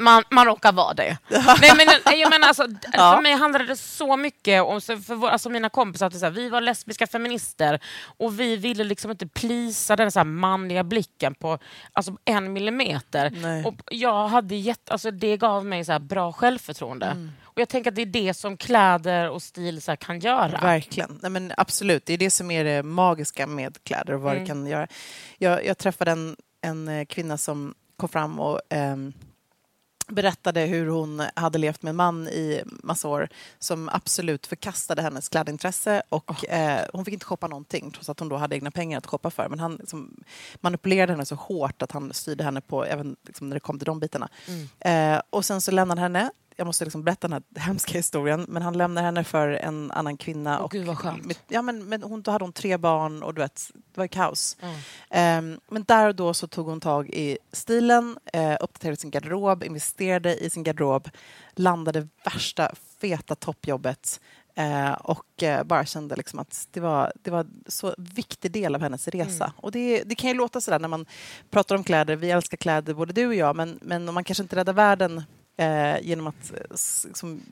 Man, 0.02 0.22
man 0.30 0.46
råkar 0.46 0.72
vara 0.72 0.94
det. 0.94 1.18
Nej, 1.60 1.72
men, 1.76 2.18
jag 2.20 2.30
menar, 2.30 2.48
alltså, 2.48 2.66
Ja. 2.92 3.14
För 3.14 3.22
mig 3.22 3.32
handlade 3.32 3.66
det 3.66 3.76
så 3.76 4.16
mycket 4.16 4.62
om 4.62 4.80
för 4.80 5.14
vår, 5.14 5.28
alltså 5.28 5.50
mina 5.50 5.68
kompisar, 5.68 6.06
att 6.06 6.14
så 6.18 6.24
här, 6.24 6.30
vi 6.30 6.48
var 6.48 6.60
lesbiska 6.60 7.06
feminister 7.06 7.80
och 8.18 8.40
vi 8.40 8.56
ville 8.56 8.84
liksom 8.84 9.10
inte 9.10 9.26
plisa 9.26 9.96
den 9.96 10.12
så 10.12 10.18
här 10.18 10.24
manliga 10.24 10.84
blicken 10.84 11.34
på 11.34 11.58
alltså, 11.92 12.16
en 12.24 12.52
millimeter. 12.52 13.30
Nej. 13.30 13.64
Och 13.64 13.74
jag 13.90 14.28
hade 14.28 14.54
jätte, 14.54 14.92
alltså, 14.92 15.10
det 15.10 15.36
gav 15.36 15.64
mig 15.66 15.84
så 15.84 15.92
här 15.92 15.98
bra 15.98 16.32
självförtroende. 16.32 17.06
Mm. 17.06 17.32
Och 17.44 17.60
jag 17.60 17.68
tänker 17.68 17.90
att 17.90 17.94
det 17.96 18.02
är 18.02 18.06
det 18.06 18.34
som 18.34 18.56
kläder 18.56 19.28
och 19.30 19.42
stil 19.42 19.82
så 19.82 19.96
kan 19.96 20.20
göra. 20.20 20.58
Verkligen. 20.62 21.18
Nej, 21.22 21.30
men 21.30 21.52
absolut, 21.56 22.06
det 22.06 22.12
är 22.12 22.18
det 22.18 22.30
som 22.30 22.50
är 22.50 22.64
det 22.64 22.82
magiska 22.82 23.46
med 23.46 23.78
kläder 23.84 24.12
och 24.14 24.20
vad 24.20 24.32
Mm. 24.32 24.44
det 24.44 24.48
kan 24.48 24.66
göra. 24.66 24.86
Jag, 25.38 25.66
jag 25.66 25.78
träffade 25.78 26.10
en, 26.10 26.36
en 26.60 26.88
eh, 26.88 27.04
kvinna 27.04 27.38
som 27.38 27.74
kom 27.96 28.08
fram 28.08 28.40
och 28.40 28.60
ehm, 28.70 29.12
berättade 30.06 30.60
hur 30.60 30.86
hon 30.86 31.22
hade 31.34 31.58
levt 31.58 31.82
med 31.82 31.90
en 31.90 31.96
man 31.96 32.28
i 32.28 32.62
massa 32.66 33.08
år 33.08 33.28
som 33.58 33.88
absolut 33.88 34.46
förkastade 34.46 35.02
hennes 35.02 35.28
klädintresse 35.28 36.02
och 36.08 36.48
eh, 36.48 36.86
hon 36.92 37.04
fick 37.04 37.14
inte 37.14 37.26
shoppa 37.26 37.46
någonting 37.46 37.90
trots 37.90 38.08
att 38.08 38.20
hon 38.20 38.28
då 38.28 38.36
hade 38.36 38.56
egna 38.56 38.70
pengar 38.70 38.98
att 38.98 39.06
shoppa 39.06 39.30
för. 39.30 39.48
Men 39.48 39.58
han 39.58 39.76
liksom, 39.76 40.16
manipulerade 40.60 41.12
henne 41.12 41.26
så 41.26 41.34
hårt 41.34 41.82
att 41.82 41.92
han 41.92 42.12
styrde 42.12 42.44
henne 42.44 42.60
på, 42.60 42.84
även 42.84 43.16
liksom, 43.26 43.48
när 43.48 43.56
det 43.56 43.60
kom 43.60 43.78
till 43.78 43.86
de 43.86 44.00
bitarna. 44.00 44.28
Mm. 44.46 45.16
Eh, 45.16 45.22
och 45.30 45.44
sen 45.44 45.60
så 45.60 45.70
lämnade 45.70 46.00
han 46.00 46.14
henne 46.14 46.30
jag 46.56 46.66
måste 46.66 46.84
liksom 46.84 47.04
berätta 47.04 47.28
den 47.28 47.32
här 47.32 47.60
hemska 47.66 47.92
historien, 47.92 48.46
men 48.48 48.62
han 48.62 48.78
lämnar 48.78 49.02
henne 49.02 49.24
för 49.24 49.48
en 49.48 49.90
annan 49.90 50.16
kvinna. 50.16 50.62
Åh, 50.62 50.68
gud, 50.70 50.86
vad 50.86 50.98
skönt. 50.98 51.24
Med, 51.24 51.36
ja, 51.48 51.62
men, 51.62 51.84
men 51.84 52.02
hon, 52.02 52.22
då 52.22 52.30
hade 52.30 52.44
hon 52.44 52.52
tre 52.52 52.76
barn 52.76 53.22
och 53.22 53.34
du 53.34 53.40
vet, 53.40 53.70
det 53.74 54.00
var 54.00 54.06
kaos. 54.06 54.56
Mm. 54.60 54.76
Ehm, 55.10 55.60
men 55.70 55.84
där 55.84 56.08
och 56.08 56.14
då 56.14 56.34
så 56.34 56.46
tog 56.46 56.66
hon 56.66 56.80
tag 56.80 57.08
i 57.08 57.38
stilen, 57.52 58.18
eh, 58.32 58.56
uppdaterade 58.60 58.96
sin 58.96 59.10
garderob, 59.10 59.64
investerade 59.64 60.36
i 60.44 60.50
sin 60.50 60.62
garderob, 60.62 61.08
landade 61.54 62.08
värsta 62.24 62.70
feta 63.00 63.34
toppjobbet 63.34 64.20
eh, 64.54 64.92
och 64.92 65.42
eh, 65.42 65.64
bara 65.64 65.84
kände 65.84 66.16
liksom 66.16 66.38
att 66.38 66.68
det 66.70 66.80
var, 66.80 67.12
det 67.22 67.30
var 67.30 67.40
en 67.40 67.64
så 67.66 67.94
viktig 67.98 68.52
del 68.52 68.74
av 68.74 68.80
hennes 68.80 69.08
resa. 69.08 69.44
Mm. 69.44 69.56
Och 69.56 69.72
det, 69.72 70.02
det 70.02 70.14
kan 70.14 70.30
ju 70.30 70.36
låta 70.36 70.60
sådär 70.60 70.78
när 70.78 70.88
man 70.88 71.06
pratar 71.50 71.74
om 71.74 71.84
kläder, 71.84 72.16
vi 72.16 72.30
älskar 72.30 72.56
kläder 72.56 72.94
både 72.94 73.12
du 73.12 73.26
och 73.26 73.34
jag, 73.34 73.56
men, 73.56 73.78
men 73.82 74.08
om 74.08 74.14
man 74.14 74.24
kanske 74.24 74.42
inte 74.42 74.56
räddar 74.56 74.72
världen 74.72 75.22
eh, 75.62 75.96
genom 76.02 76.26
att 76.26 76.52
eh, 76.52 76.60
liksom, 77.06 77.42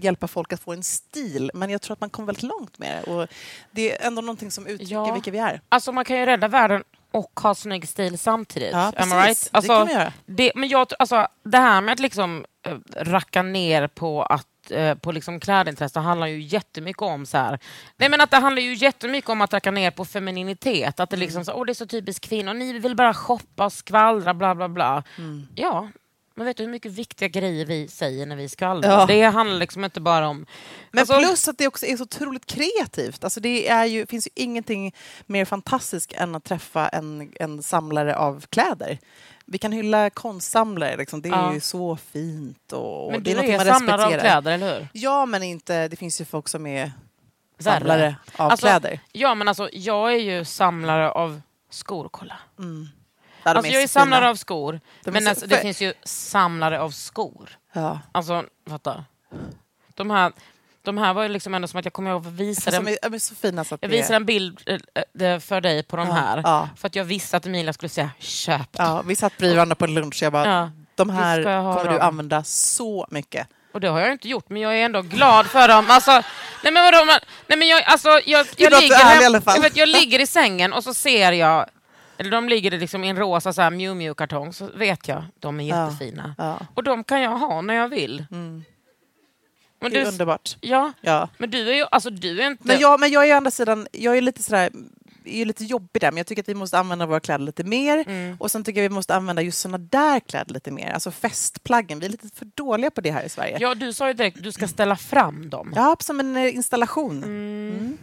hjälpa 0.00 0.28
folk 0.28 0.52
att 0.52 0.60
få 0.60 0.72
en 0.72 0.82
stil. 0.82 1.50
Men 1.54 1.70
jag 1.70 1.82
tror 1.82 1.92
att 1.92 2.00
man 2.00 2.10
kommer 2.10 2.26
väldigt 2.26 2.42
långt 2.42 2.78
med 2.78 3.02
det. 3.04 3.12
Och 3.12 3.28
det 3.70 3.92
är 4.02 4.06
ändå 4.06 4.22
någonting 4.22 4.50
som 4.50 4.66
uttrycker 4.66 4.92
Ja. 4.94 5.12
vilka 5.14 5.30
vi 5.30 5.38
är. 5.38 5.60
Alltså 5.68 5.92
man 5.92 6.04
kan 6.04 6.16
ju 6.18 6.26
rädda 6.26 6.48
världen 6.48 6.82
och 7.10 7.40
ha 7.42 7.54
snygg 7.54 7.88
stil 7.88 8.18
samtidigt. 8.18 8.72
Ja, 8.72 8.92
Am 8.96 9.08
I 9.08 9.14
right? 9.14 9.48
Det 9.52 9.56
Alltså, 9.56 9.72
kan 9.72 9.80
man 9.86 9.92
göra. 9.94 10.12
Det, 10.26 10.52
men 10.54 10.68
jag, 10.68 10.86
alltså, 10.98 11.26
det 11.44 11.58
här 11.58 11.80
med 11.80 11.92
att 11.92 12.00
liksom, 12.00 12.44
eh, 12.66 12.76
racka 12.96 13.42
ner 13.42 13.86
på 13.88 14.22
att 14.22 14.46
eh, 14.70 14.94
på 14.94 15.12
liksom 15.12 15.40
klädintresse 15.40 16.00
handlar 16.00 16.26
ju 16.26 16.40
jättemycket 16.40 17.02
om 17.02 17.26
så 17.26 17.36
här. 17.38 17.58
Nej, 17.96 18.08
men 18.08 18.20
att 18.20 18.30
det 18.30 18.36
handlar 18.36 18.62
ju 18.62 18.74
jättemycket 18.74 19.30
om 19.30 19.40
att 19.40 19.52
racka 19.52 19.70
ner 19.70 19.90
på 19.90 20.04
femininitet. 20.04 21.00
Att 21.00 21.10
det, 21.10 21.16
Mm. 21.16 21.26
liksom, 21.26 21.44
så, 21.44 21.52
Åh, 21.52 21.64
det 21.66 21.72
är 21.72 21.74
så 21.74 21.86
typiskt 21.86 22.28
kvinnor, 22.28 22.54
ni 22.54 22.78
vill 22.78 22.96
bara 22.96 23.14
shoppa 23.14 23.64
och 23.64 23.72
skvallra, 23.72 24.34
bla 24.34 24.54
bla 24.54 24.68
bla. 24.68 25.02
Mm. 25.18 25.46
Ja, 25.54 25.88
men 26.34 26.46
vet 26.46 26.56
du 26.56 26.62
hur 26.62 26.70
mycket 26.70 26.92
viktiga 26.92 27.28
grejer 27.28 27.66
vi 27.66 27.88
säger 27.88 28.26
när 28.26 28.36
vi 28.36 28.48
skvallrar? 28.48 28.90
Ja. 29.00 29.06
Det 29.06 29.22
handlar 29.22 29.58
liksom 29.58 29.84
inte 29.84 30.00
bara 30.00 30.28
om... 30.28 30.46
Men 30.90 31.00
Alltså- 31.00 31.18
plus 31.18 31.48
att 31.48 31.58
det 31.58 31.66
också 31.66 31.86
är 31.86 31.96
så 31.96 32.02
otroligt 32.02 32.46
kreativt. 32.46 33.24
Alltså 33.24 33.40
det 33.40 33.68
är 33.68 33.84
ju, 33.84 34.06
finns 34.06 34.26
ju 34.26 34.30
ingenting 34.34 34.94
mer 35.26 35.44
fantastiskt 35.44 36.12
än 36.12 36.34
att 36.34 36.44
träffa 36.44 36.88
en, 36.88 37.32
en 37.40 37.62
samlare 37.62 38.16
av 38.16 38.44
kläder. 38.50 38.98
Vi 39.46 39.58
kan 39.58 39.72
hylla 39.72 40.10
konstsamlare, 40.10 40.96
liksom. 40.96 41.22
det 41.22 41.28
är 41.28 41.32
Ja. 41.32 41.54
ju 41.54 41.60
så 41.60 41.96
fint. 41.96 42.72
Och, 42.72 43.12
Men 43.12 43.22
det 43.22 43.32
är 43.32 43.60
är 43.60 43.72
samlare 43.72 44.04
av 44.06 44.10
kläder, 44.10 44.52
eller 44.52 44.78
hur? 44.78 44.88
Ja, 44.92 45.26
men 45.26 45.42
inte, 45.42 45.88
det 45.88 45.96
finns 45.96 46.20
ju 46.20 46.24
folk 46.24 46.48
som 46.48 46.66
är 46.66 46.92
samlare 47.58 48.16
av 48.36 48.50
Alltså, 48.50 48.66
kläder. 48.66 49.00
Ja, 49.12 49.34
men 49.34 49.48
alltså 49.48 49.68
jag 49.72 50.12
är 50.12 50.18
ju 50.18 50.44
samlare 50.44 51.10
av 51.10 51.40
skor, 51.70 52.08
kolla. 52.12 52.38
Ja, 53.44 53.50
Alltså, 53.50 53.72
jag 53.72 53.82
är 53.82 53.86
samlare 53.88 54.20
fina. 54.20 54.30
av 54.30 54.34
skor, 54.34 54.80
De 55.04 55.10
men 55.10 55.22
så- 55.22 55.28
alltså, 55.28 55.46
det 55.46 55.54
för- 55.56 55.62
finns 55.62 55.80
ju 55.80 55.92
samlare 56.04 56.80
av 56.80 56.90
skor. 56.90 57.50
Ja. 57.72 57.98
Alltså, 58.12 58.44
fatta. 58.70 59.04
De 59.94 60.10
här, 60.10 60.32
de 60.82 60.98
här 60.98 61.14
var 61.14 61.22
ju 61.22 61.28
liksom 61.28 61.54
ändå 61.54 61.68
som 61.68 61.78
att 61.78 61.84
jag 61.86 61.92
kommer 61.92 62.10
ihåg 62.10 62.26
att 62.26 62.32
visa 62.32 62.70
Som 62.70 62.84
dem. 62.84 62.96
Jag 63.80 63.88
visade 63.88 64.16
en 64.16 64.24
bild 64.24 64.60
eh, 64.66 65.28
eh, 65.28 65.38
för 65.40 65.60
dig 65.60 65.82
på 65.82 65.96
de 65.96 66.08
Ja, 66.08 66.14
här. 66.14 66.40
ja. 66.44 66.68
För 66.76 66.86
att 66.88 66.96
jag 66.96 67.04
visste 67.04 67.36
att 67.36 67.46
Emilia 67.46 67.72
skulle 67.72 67.88
säga 67.88 68.10
köp. 68.18 68.68
Ja, 68.72 69.02
vi 69.06 69.16
satt 69.16 69.36
bredvid 69.36 69.56
varandra 69.56 69.74
på 69.74 69.84
en 69.84 69.94
lunch 69.94 70.16
och 70.22 70.22
jag 70.26 70.32
bara, 70.32 70.48
Ja, 70.48 70.70
de 70.94 71.10
här 71.10 71.42
kommer 71.44 71.84
du 71.84 71.90
dem. 71.98 72.08
använda 72.08 72.44
så 72.44 73.06
mycket. 73.10 73.48
Och 73.74 73.80
det 73.80 73.88
har 73.88 74.00
jag 74.00 74.12
inte 74.12 74.28
gjort, 74.28 74.48
men 74.48 74.62
jag 74.62 74.78
är 74.78 74.84
ändå 74.84 75.02
glad 75.02 75.46
för 75.46 75.68
dem. 75.68 75.86
Alltså, 75.88 76.10
nej 76.62 76.72
men 76.72 76.84
vadå, 76.84 77.04
nej 77.46 77.58
men 77.58 77.68
jag, 77.68 77.82
alltså, 77.84 78.08
jag, 78.08 78.46
jag, 78.56 78.72
du 78.72 78.80
ligger 78.80 78.96
hem-. 79.04 79.42
Jag, 79.46 79.60
vet, 79.62 79.76
jag 79.76 79.88
ligger 79.88 80.20
i 80.20 80.26
sängen 80.26 80.72
och 80.72 80.84
så 80.84 80.94
ser 80.94 81.32
jag, 81.32 81.66
eller 82.18 82.30
de 82.30 82.48
ligger 82.48 82.70
liksom 82.70 83.04
i 83.04 83.08
en 83.08 83.16
rosa 83.16 83.52
så 83.52 83.62
här 83.62 83.70
Miu 83.70 83.94
Miu-kartong, 83.94 84.52
så 84.52 84.66
vet 84.74 85.08
jag, 85.08 85.24
de 85.40 85.60
är 85.60 85.64
Ja, 85.68 85.84
jättefina. 85.84 86.34
ja. 86.38 86.58
Och 86.74 86.82
de 86.84 87.04
kan 87.04 87.20
jag 87.20 87.30
ha 87.38 87.60
när 87.62 87.74
jag 87.74 87.88
vill. 87.88 88.26
Men 88.30 88.64
Det 89.80 89.86
är 90.00 90.02
du, 90.04 90.08
underbart. 90.08 90.56
ja, 90.60 90.92
Ja. 91.00 91.28
men 91.38 91.50
du 91.50 91.70
är 91.70 91.74
ju, 91.74 91.84
alltså 91.90 92.10
du 92.10 92.42
är 92.42 92.46
inte... 92.46 92.62
Men 92.66 92.78
jag, 92.80 93.00
men 93.00 93.10
jag 93.12 93.28
är 93.28 93.34
å 93.34 93.36
andra 93.36 93.50
sidan, 93.50 93.86
jag 93.92 94.16
är 94.16 94.20
lite 94.20 94.42
sådär, 94.42 94.70
är 95.24 95.38
ju 95.38 95.44
lite 95.44 95.64
jobbig 95.64 96.00
där, 96.00 96.10
men 96.10 96.16
jag 96.16 96.26
tycker 96.26 96.42
att 96.42 96.48
vi 96.48 96.54
måste 96.54 96.78
använda 96.78 97.06
våra 97.06 97.20
kläder 97.20 97.44
lite 97.44 97.64
mer. 97.64 98.04
Mm. 98.08 98.36
Och 98.40 98.50
sen 98.50 98.64
tycker 98.64 98.82
jag 98.82 98.88
vi 98.88 98.94
måste 98.94 99.14
använda 99.14 99.42
just 99.42 99.58
såna 99.60 99.78
där 99.78 100.20
kläder 100.20 100.54
lite 100.54 100.70
mer, 100.70 100.90
alltså 100.92 101.10
festplaggen. 101.10 101.98
Vi 102.00 102.06
är 102.06 102.10
lite 102.10 102.28
för 102.34 102.44
dåliga 102.54 102.90
på 102.90 103.00
det 103.00 103.10
här 103.10 103.22
i 103.24 103.28
Sverige. 103.28 103.58
Ja, 103.60 103.74
du 103.74 103.92
sa 103.92 104.08
ju 104.08 104.14
direkt 104.14 104.42
du 104.42 104.52
ska 104.52 104.68
ställa 104.68 104.96
fram 104.96 105.50
dem. 105.50 105.72
Ja, 105.76 105.96
som 106.00 106.20
en 106.20 106.36
eh, 106.36 106.54
installation. 106.54 107.24
Mm. 107.24 107.98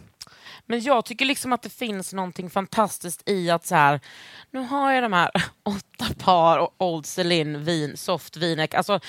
Men 0.72 0.82
jag 0.82 1.04
tycker 1.04 1.24
liksom 1.24 1.52
att 1.52 1.62
det 1.62 1.68
finns 1.68 2.12
någonting 2.12 2.50
fantastiskt 2.50 3.22
i 3.28 3.50
att 3.50 3.66
så 3.66 3.74
här, 3.74 4.00
nu 4.50 4.60
har 4.60 4.92
jag 4.92 5.02
de 5.04 5.12
här 5.12 5.30
åtta 5.62 6.14
par 6.18 6.58
och 6.58 6.74
Old 6.78 7.06
Celine 7.06 7.64
vin, 7.64 7.96
soft 7.96 8.36
vinek. 8.36 8.74
Alltså, 8.74 9.00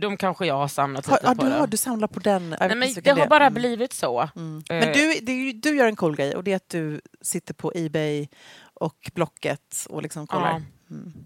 de 0.00 0.16
kanske 0.16 0.46
jag 0.46 0.54
har 0.54 0.68
samlat 0.68 1.06
Har, 1.06 1.16
lite 1.16 1.26
ja, 1.26 1.34
på. 1.34 1.44
du, 1.44 1.50
har 1.50 1.66
du 1.66 1.76
samlar 1.76 2.08
på 2.08 2.20
den? 2.20 2.56
Nej, 2.60 2.74
men 2.74 2.94
det 3.02 3.10
har 3.10 3.26
bara 3.26 3.46
Mm. 3.46 3.54
blivit 3.54 3.92
så. 3.92 4.20
Eh, 4.22 4.28
Men 4.68 4.92
du, 4.92 5.14
det 5.22 5.52
du 5.52 5.76
gör 5.76 5.86
en 5.86 5.96
cool 5.96 6.16
grej 6.16 6.36
och 6.36 6.44
det 6.44 6.52
är 6.52 6.56
att 6.56 6.68
du 6.68 7.00
sitter 7.22 7.54
på 7.54 7.72
Ebay 7.74 8.28
och 8.74 9.10
Blocket 9.14 9.86
och 9.88 10.02
liksom 10.02 10.26
kollar. 10.26 10.50
Ja. 10.52 10.60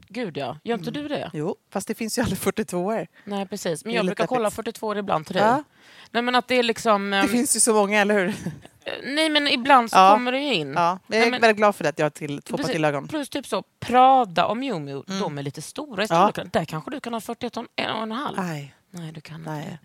Gud 0.09 0.37
ja, 0.37 0.59
gör 0.65 0.79
inte 0.79 0.91
du 0.91 1.09
det? 1.09 1.31
Jo, 1.33 1.57
fast 1.73 1.89
det 1.89 1.95
finns 1.95 2.19
ju 2.19 2.23
aldrig 2.23 2.39
42 2.39 2.79
år. 2.79 3.07
Nej 3.25 3.47
precis, 3.47 3.85
men 3.85 3.95
jag 3.95 4.07
brukar 4.07 4.27
kolla 4.27 4.49
epic. 4.49 4.57
42 4.57 4.97
ibland 4.97 5.27
till 5.27 5.35
dig. 5.35 5.45
Ja. 5.45 5.65
Nej 6.11 6.23
men 6.23 6.35
att 6.35 6.49
det 6.49 6.55
är 6.55 6.63
liksom... 6.63 7.11
Det 7.11 7.17
ehm, 7.17 7.29
finns 7.29 7.57
ju 7.57 7.61
så 7.61 7.75
många, 7.75 8.01
eller 8.01 8.15
hur? 8.19 8.35
Nej 9.05 9.29
men 9.29 9.49
ibland 9.49 9.91
så 9.91 9.97
Ja. 9.97 10.11
kommer 10.13 10.33
det 10.33 10.39
ju 10.39 10.55
in. 10.55 10.73
Ja, 10.77 10.99
jag 11.07 11.17
är 11.17 11.21
Nej, 11.21 11.31
men- 11.31 11.41
väldigt 11.41 11.57
glad 11.57 11.75
för 11.77 11.85
det 11.85 11.91
att 11.91 11.99
jag 11.99 12.05
har 12.07 12.11
till, 12.11 12.43
två 12.43 12.57
par 12.57 12.65
till 12.65 12.85
ögon. 12.85 13.09
Plus 13.09 13.29
typ 13.29 13.47
så, 13.47 13.63
Prada 13.81 14.47
och 14.47 14.57
Miu 14.57 14.79
Miu, 14.79 15.03
de 15.21 15.39
är 15.39 15.43
lite 15.43 15.63
stora 15.63 16.03
i 16.03 16.07
Mm. 16.07 16.21
Ja. 16.23 16.29
storleken. 16.33 16.51
Där 16.53 16.65
kanske 16.65 16.91
du 16.91 17.01
kan 17.01 17.13
ha 17.13 17.21
41 17.21 17.57
och 17.57 17.65
en 17.77 17.91
och 17.97 18.03
en 18.03 18.13
halv. 18.13 18.37
Nej, 18.39 18.75
Nej 18.91 19.13
du 19.13 19.21
kan 19.21 19.43
Nej. 19.43 19.63
inte. 19.65 19.79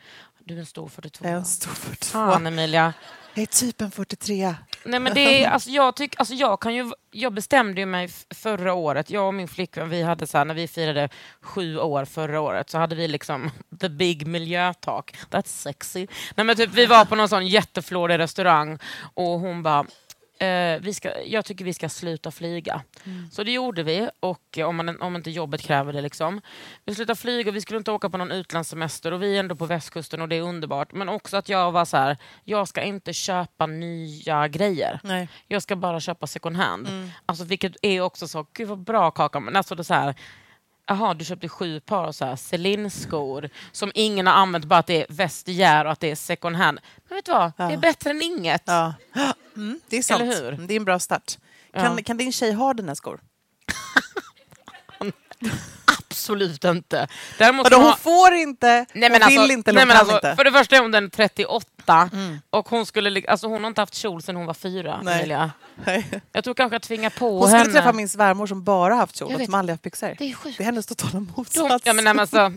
Du 0.45 0.55
är 0.55 0.59
en 0.59 0.65
stor 0.65 0.87
42. 0.87 1.25
jag 1.25 1.31
är 1.33 1.37
en 1.37 1.45
stor 1.45 1.71
42. 1.71 2.11
Fan 2.11 2.47
Emilia. 2.47 2.93
Jag 3.33 3.43
är 3.43 3.47
typ 3.47 3.81
en 3.81 3.91
43. 3.91 4.55
Nej 4.85 4.99
men 4.99 5.13
det 5.13 5.43
är, 5.43 5.49
alltså 5.49 5.69
jag 5.69 5.95
tyck, 5.95 6.15
alltså 6.19 6.33
jag 6.33 6.59
kan 6.59 6.75
ju, 6.75 6.91
jag 7.11 7.33
bestämde 7.33 7.81
ju 7.81 7.85
mig 7.85 8.09
förra 8.35 8.73
året, 8.73 9.09
jag 9.09 9.27
och 9.27 9.33
min 9.33 9.47
flickvän, 9.47 9.89
vi 9.89 10.01
hade 10.01 10.27
så 10.27 10.37
här, 10.37 10.45
när 10.45 10.53
vi 10.53 10.67
firade 10.67 11.09
sju 11.41 11.77
år 11.77 12.05
förra 12.05 12.41
året 12.41 12.69
så 12.69 12.77
hade 12.77 12.95
vi 12.95 13.07
liksom 13.07 13.51
the 13.79 13.89
big 13.89 14.27
miljötak. 14.27 15.15
That's 15.29 15.47
sexy. 15.47 16.07
Nej 16.35 16.45
men 16.45 16.55
typ 16.55 16.73
vi 16.73 16.85
var 16.85 17.05
på 17.05 17.15
någon 17.15 17.29
sån 17.29 17.47
jätteflådig 17.47 18.19
restaurang 18.19 18.79
och 19.13 19.39
hon 19.39 19.63
bara 19.63 19.85
Eh, 20.43 20.79
vi 20.81 20.93
ska, 20.93 21.23
jag 21.25 21.45
tycker 21.45 21.65
vi 21.65 21.73
ska 21.73 21.89
sluta 21.89 22.31
flyga. 22.31 22.81
Så 23.31 23.43
det 23.43 23.51
gjorde 23.51 23.83
vi, 23.83 24.09
och 24.19 24.57
eh, 24.57 24.67
om, 24.67 24.75
man, 24.75 25.01
om 25.01 25.15
inte 25.15 25.31
jobbet 25.31 25.61
kräver 25.61 25.93
det. 25.93 26.01
Liksom. 26.01 26.41
Vi 26.85 26.95
slutade 26.95 27.19
flyga, 27.19 27.51
vi 27.51 27.61
skulle 27.61 27.77
inte 27.77 27.91
åka 27.91 28.09
på 28.09 28.17
någon 28.17 28.31
utlandssemester 28.31 29.11
och 29.11 29.23
vi 29.23 29.35
är 29.35 29.39
ändå 29.39 29.55
på 29.55 29.65
västkusten 29.65 30.21
och 30.21 30.29
det 30.29 30.35
är 30.35 30.41
underbart. 30.41 30.93
Men 30.93 31.09
också 31.09 31.37
att 31.37 31.49
jag 31.49 31.71
var 31.71 31.85
så 31.85 31.97
här, 31.97 32.17
jag 32.43 32.67
ska 32.67 32.81
inte 32.81 33.13
köpa 33.13 33.65
nya 33.65 34.47
grejer. 34.47 34.99
Nej. 35.03 35.29
Jag 35.47 35.61
ska 35.61 35.75
bara 35.75 35.99
köpa 35.99 36.27
second 36.27 36.55
hand. 36.55 36.87
Alltså, 37.25 37.43
vilket 37.43 37.75
är 37.81 38.01
också 38.01 38.27
så, 38.27 38.45
gud 38.53 38.67
vad 38.67 38.79
bra 38.79 39.11
Kakan. 39.11 39.43
Men 39.43 39.55
alltså 39.55 39.75
det 39.75 39.83
så 39.83 39.93
här, 39.93 40.15
Jaha, 40.87 41.13
du 41.13 41.25
köpte 41.25 41.49
sju 41.49 41.79
par 41.79 42.11
så 42.11 42.25
här 42.25 42.35
Celine-skor 42.35 43.49
som 43.71 43.91
ingen 43.95 44.27
har 44.27 44.33
använt, 44.33 44.65
bara 44.65 44.79
att 44.79 44.87
det 44.87 45.01
är 45.01 45.05
vestiär 45.09 45.85
och 45.85 45.91
att 45.91 45.99
det 45.99 46.11
är 46.11 46.15
second 46.15 46.55
hand. 46.55 46.79
Men 47.09 47.15
vet 47.15 47.25
du 47.25 47.31
vad? 47.31 47.51
Det 47.57 47.63
är 47.63 47.77
bättre 47.77 48.09
än 48.09 48.21
inget. 48.21 48.63
Ja. 48.65 48.93
Mm, 49.55 49.79
det 49.87 49.97
är 49.97 50.01
sant. 50.03 50.21
Eller 50.21 50.41
hur? 50.51 50.51
Det 50.67 50.73
är 50.73 50.77
en 50.77 50.85
bra 50.85 50.99
start. 50.99 51.37
Kan, 51.73 51.97
Ja. 51.97 52.03
kan 52.03 52.17
din 52.17 52.31
tjej 52.31 52.51
ha 52.53 52.73
dina 52.73 52.95
skor? 52.95 53.19
Absolut 56.13 56.63
inte. 56.63 57.07
Däremot 57.37 57.63
Vadå, 57.63 57.77
hon 57.77 57.85
ha- 57.85 57.95
får 57.95 58.33
inte, 58.33 58.67
Nej, 58.93 59.09
men 59.09 59.21
hon 59.21 59.29
vill 59.29 59.39
alltså, 59.39 59.53
inte 59.53 59.71
eller 59.71 59.77
nej, 59.79 59.83
hon 59.83 59.87
men 59.87 59.97
alltså, 59.97 60.15
inte. 60.15 60.27
Mm. 60.27 60.37
För 60.37 60.43
det 60.43 60.51
första 60.51 60.75
är 60.75 60.79
hon 60.81 60.91
den 60.91 61.09
38 61.09 62.09
och 62.49 62.69
hon, 62.69 62.85
skulle, 62.85 63.23
alltså, 63.27 63.47
hon 63.47 63.61
har 63.63 63.67
inte 63.67 63.81
haft 63.81 63.95
kjol 63.95 64.21
sedan 64.21 64.35
hon 64.35 64.45
var 64.45 64.53
fyra. 64.53 64.99
Nej. 65.03 65.19
Emilia. 65.19 65.51
Nej. 65.85 66.21
Jag 66.31 66.43
tror 66.43 66.53
kanske 66.53 66.75
jag 66.75 66.81
tvingar 66.81 67.09
på 67.09 67.29
Hon 67.39 67.47
skulle 67.47 67.57
henne. 67.57 67.73
träffa 67.73 67.93
min 67.93 68.09
svärmor 68.09 68.47
som 68.47 68.63
bara 68.63 68.95
haft 68.95 69.15
kjol 69.15 69.35
och 69.35 69.41
som 69.41 69.53
aldrig 69.53 69.73
haft 69.73 69.83
byxor. 69.83 70.15
Det 70.17 70.31
är 70.31 70.33
sjukt. 70.35 70.57
Det 70.57 70.63
är 70.63 70.65
hennes 70.65 70.85
totala 70.85 71.19
motsats. 71.35 71.85
ja, 71.85 71.93
men, 71.93 72.03
nej, 72.03 72.13
men 72.13 72.19
alltså, 72.19 72.51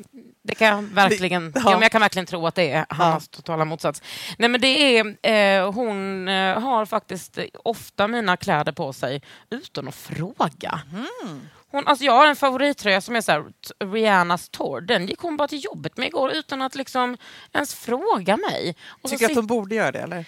det 0.45 0.55
kan 0.55 0.69
jag 0.69 0.83
verkligen, 0.83 1.53
Det- 1.53 1.61
ja. 1.65 1.71
ja. 1.71 1.73
men 1.77 1.83
jag 1.83 1.93
kan 1.93 2.01
verkligen 2.01 2.27
tro 2.27 2.47
att 2.47 2.55
det 2.55 2.71
är 2.71 2.87
Hannas 2.89 3.29
totala 3.29 3.65
motsats. 3.65 4.03
Nej, 4.39 4.49
men 4.49 4.61
det 4.61 4.99
är, 4.99 5.17
eh, 5.63 5.73
hon 5.73 6.29
eh, 6.29 6.61
har 6.61 6.87
faktiskt 6.87 7.39
ofta 7.65 8.09
mina 8.09 8.37
kläder 8.37 8.73
på 8.73 8.93
sig 8.93 9.23
utan 9.51 9.89
att 9.89 9.95
fråga. 9.95 10.81
Mm. 10.93 11.41
Hon, 11.71 11.87
alltså 11.87 12.05
jag 12.05 12.13
har 12.13 12.27
en 12.27 12.37
favorittröja 12.37 13.01
som 13.01 13.17
är 13.17 13.21
så 13.21 13.33
här, 13.33 13.45
Rihannas 13.93 14.49
Tour. 14.49 14.81
Den 14.81 15.07
gick 15.07 15.19
hon 15.19 15.37
bara 15.37 15.49
till 15.49 15.65
jobbet 15.65 15.97
med 15.97 16.07
igår 16.07 16.33
utan 16.33 16.63
att 16.63 16.75
liksom 16.75 17.17
ens 17.53 17.75
fråga 17.75 18.37
mig. 18.37 18.77
Och 19.03 19.11
Tycker 19.11 19.27
du 19.27 19.33
att 19.33 19.37
hon 19.37 19.47
borde 19.47 19.75
göra 19.75 19.93
det? 19.93 19.99
Eller? 19.99 20.25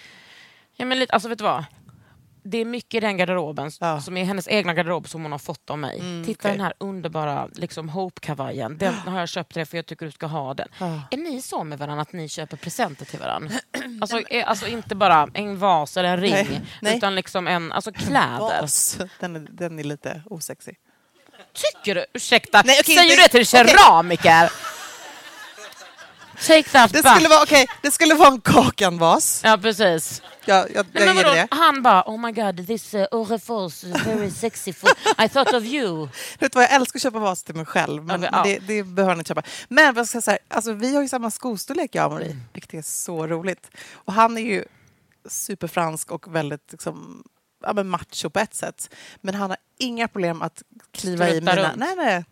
Ja, 0.75 0.85
men 0.85 0.99
lite, 0.99 1.13
alltså 1.13 1.29
vet 1.29 1.37
du 1.37 1.43
vad? 1.43 1.65
Det 2.43 2.57
är 2.57 2.65
mycket 2.65 2.93
i 2.93 2.99
den 2.99 3.17
garderoben 3.17 3.71
Ja. 3.79 3.89
Mm, 3.89 4.01
som 4.01 4.17
är 4.17 4.23
hennes 4.25 4.47
egna 4.47 4.73
garderob 4.73 5.07
som 5.07 5.21
hon 5.23 5.31
har 5.31 5.39
fått 5.39 5.69
av 5.69 5.79
mig. 5.79 6.23
Titta 6.25 6.39
okej. 6.41 6.51
den 6.51 6.61
här 6.61 6.73
underbara 6.77 7.49
liksom, 7.53 7.89
Hope-kavajen. 7.89 8.77
Den 8.77 8.93
har 8.93 9.19
jag 9.19 9.29
köpt 9.29 9.53
till 9.53 9.59
dig 9.59 9.65
för 9.65 9.77
jag 9.77 9.85
tycker 9.85 10.05
du 10.05 10.11
ska 10.11 10.25
ha 10.25 10.53
den. 10.53 10.67
Ja. 10.79 11.01
Är 11.11 11.17
ni 11.17 11.41
så 11.41 11.63
med 11.63 11.79
varandra 11.79 12.01
att 12.01 12.13
ni 12.13 12.29
köper 12.29 12.57
presenter 12.57 13.05
till 13.05 13.19
varandra? 13.19 13.55
Alltså, 14.01 14.21
är, 14.29 14.43
alltså 14.43 14.67
inte 14.67 14.95
bara 14.95 15.29
en 15.33 15.57
vas 15.59 15.97
eller 15.97 16.09
en 16.09 16.21
ring, 16.21 16.61
nej. 16.81 16.97
utan 16.97 17.15
liksom 17.15 17.47
en, 17.47 17.71
alltså 17.71 17.91
kläder. 17.91 18.61
Vas. 18.61 18.99
Den 19.19 19.35
är, 19.35 19.39
den 19.39 19.79
är 19.79 19.83
lite 19.83 20.21
osexig. 20.25 20.77
Tycker 21.53 21.95
du? 21.95 22.05
Ursäkta, 22.13 22.61
Nej, 22.65 22.77
okej, 22.81 22.95
säger 22.95 23.09
det- 23.09 23.15
du 23.15 23.21
det 23.21 23.27
till 23.29 23.45
keramiker? 23.47 24.51
Take 26.47 26.63
that 26.69 26.93
Det 26.93 27.03
back. 27.03 27.15
skulle 27.15 27.29
vara, 27.29 27.43
okay, 27.43 27.65
det 27.81 27.91
skulle 27.91 28.13
vara 28.15 28.27
en 28.29 28.41
kakanvas. 28.41 29.41
Ja, 29.43 29.57
precis. 29.61 30.21
Jag, 30.45 30.71
jag, 30.75 30.85
Nej, 30.93 31.05
jag 31.05 31.15
men 31.15 31.15
vadå? 31.15 31.33
det. 31.35 31.47
Han 31.51 31.81
bara, 31.83 32.03
oh 32.07 32.19
my 32.19 32.31
god, 32.31 32.67
this 32.67 32.93
uh, 32.93 33.05
Orrefors 33.11 33.83
is 33.83 34.05
very 34.05 34.31
sexy. 34.31 34.73
For, 34.73 34.89
I 35.25 35.29
thought 35.29 35.53
of 35.53 35.63
you. 35.63 36.07
Vet 36.39 36.55
vad, 36.55 36.63
jag 36.63 36.71
älskar 36.73 36.97
att 36.97 37.03
köpa 37.03 37.19
vas 37.19 37.43
till 37.43 37.55
mig 37.55 37.65
själv, 37.65 38.05
men 38.05 38.21
Ja, 38.23 38.29
men, 38.31 38.39
ja. 38.47 38.59
det, 38.67 38.67
det 38.67 38.83
behöver 38.83 39.09
han 39.11 39.19
inte 39.19 39.27
köpa. 39.29 39.43
Men 39.69 39.93
vad 39.93 40.07
ska 40.09 40.15
jag 40.15 40.23
säga, 40.23 40.37
alltså, 40.47 40.73
vi 40.73 40.95
har 40.95 41.01
ju 41.01 41.07
samma 41.07 41.31
skostorlek 41.31 41.95
jag 41.95 42.05
och 42.05 42.11
Marie, 42.11 42.25
Mm. 42.31 42.41
vilket 42.53 42.73
är 42.73 42.81
så 42.81 43.27
roligt. 43.27 43.69
Och 43.93 44.13
han 44.13 44.37
är 44.37 44.41
ju 44.41 44.65
superfransk 45.29 46.11
och 46.11 46.35
väldigt 46.35 46.71
liksom, 46.71 47.23
ja, 47.59 47.73
men 47.73 47.89
macho 47.89 48.29
på 48.29 48.39
ett 48.39 48.53
sätt. 48.53 48.93
Men 49.21 49.35
han 49.35 49.49
har 49.49 49.57
inga 49.77 50.07
problem 50.07 50.41
att 50.41 50.63
kliva 50.91 51.27
i 51.29 51.31
Strutta 51.31 51.55
mina... 51.55 51.67
runt. 51.69 51.75
Nej, 51.79 51.95
nej. 51.95 52.25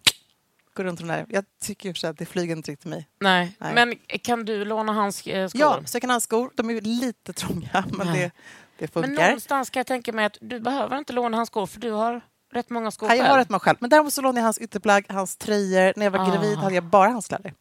Gå 0.73 0.83
runt 0.83 0.99
de 0.99 1.07
där. 1.07 1.25
Jag 1.29 1.45
tycker 1.61 1.89
i 1.89 1.93
sig 1.93 2.09
att 2.09 2.17
det 2.17 2.25
flyger 2.25 2.55
inte 2.55 2.71
riktigt 2.71 2.85
mig. 2.89 3.07
Nej. 3.19 3.55
Nej. 3.59 3.73
men 3.73 3.95
kan 4.19 4.45
du 4.45 4.65
låna 4.65 4.93
hans 4.93 5.27
eh, 5.27 5.47
skor? 5.47 5.61
Ja, 5.61 5.81
second 5.85 6.11
hand-skor. 6.11 6.51
De 6.55 6.69
är 6.69 6.73
ju 6.73 6.81
lite 6.81 7.33
trånga, 7.33 7.85
men 7.91 8.07
Nej. 8.07 8.19
det, 8.19 8.31
det 8.77 8.95
men 8.95 9.03
funkar. 9.03 9.23
någonstans 9.25 9.69
kan 9.69 9.79
jag 9.79 9.87
tänka 9.87 10.13
mig 10.13 10.25
att 10.25 10.37
du 10.41 10.59
behöver 10.59 10.97
inte 10.97 11.13
låna 11.13 11.37
hans 11.37 11.47
skor 11.49 11.65
för 11.65 11.79
du 11.79 11.91
har 11.91 12.21
rätt 12.51 12.69
många 12.69 12.91
skor 12.91 13.09
Ja, 13.09 13.15
jag 13.15 13.23
själv. 13.23 13.31
har 13.31 13.37
rätt 13.39 13.49
många 13.49 13.59
själv. 13.59 13.77
Men 13.81 13.89
däremot 13.89 14.13
så 14.13 14.21
lånade 14.21 14.39
jag 14.39 14.43
hans 14.43 14.57
ytterplagg, 14.57 15.05
hans 15.09 15.37
tröjor. 15.37 15.93
När 15.95 16.05
jag 16.05 16.11
var 16.11 16.19
Ah. 16.19 16.31
gravid 16.31 16.57
hade 16.57 16.75
jag 16.75 16.83
bara 16.83 17.09
hans 17.09 17.27
kläder. 17.27 17.53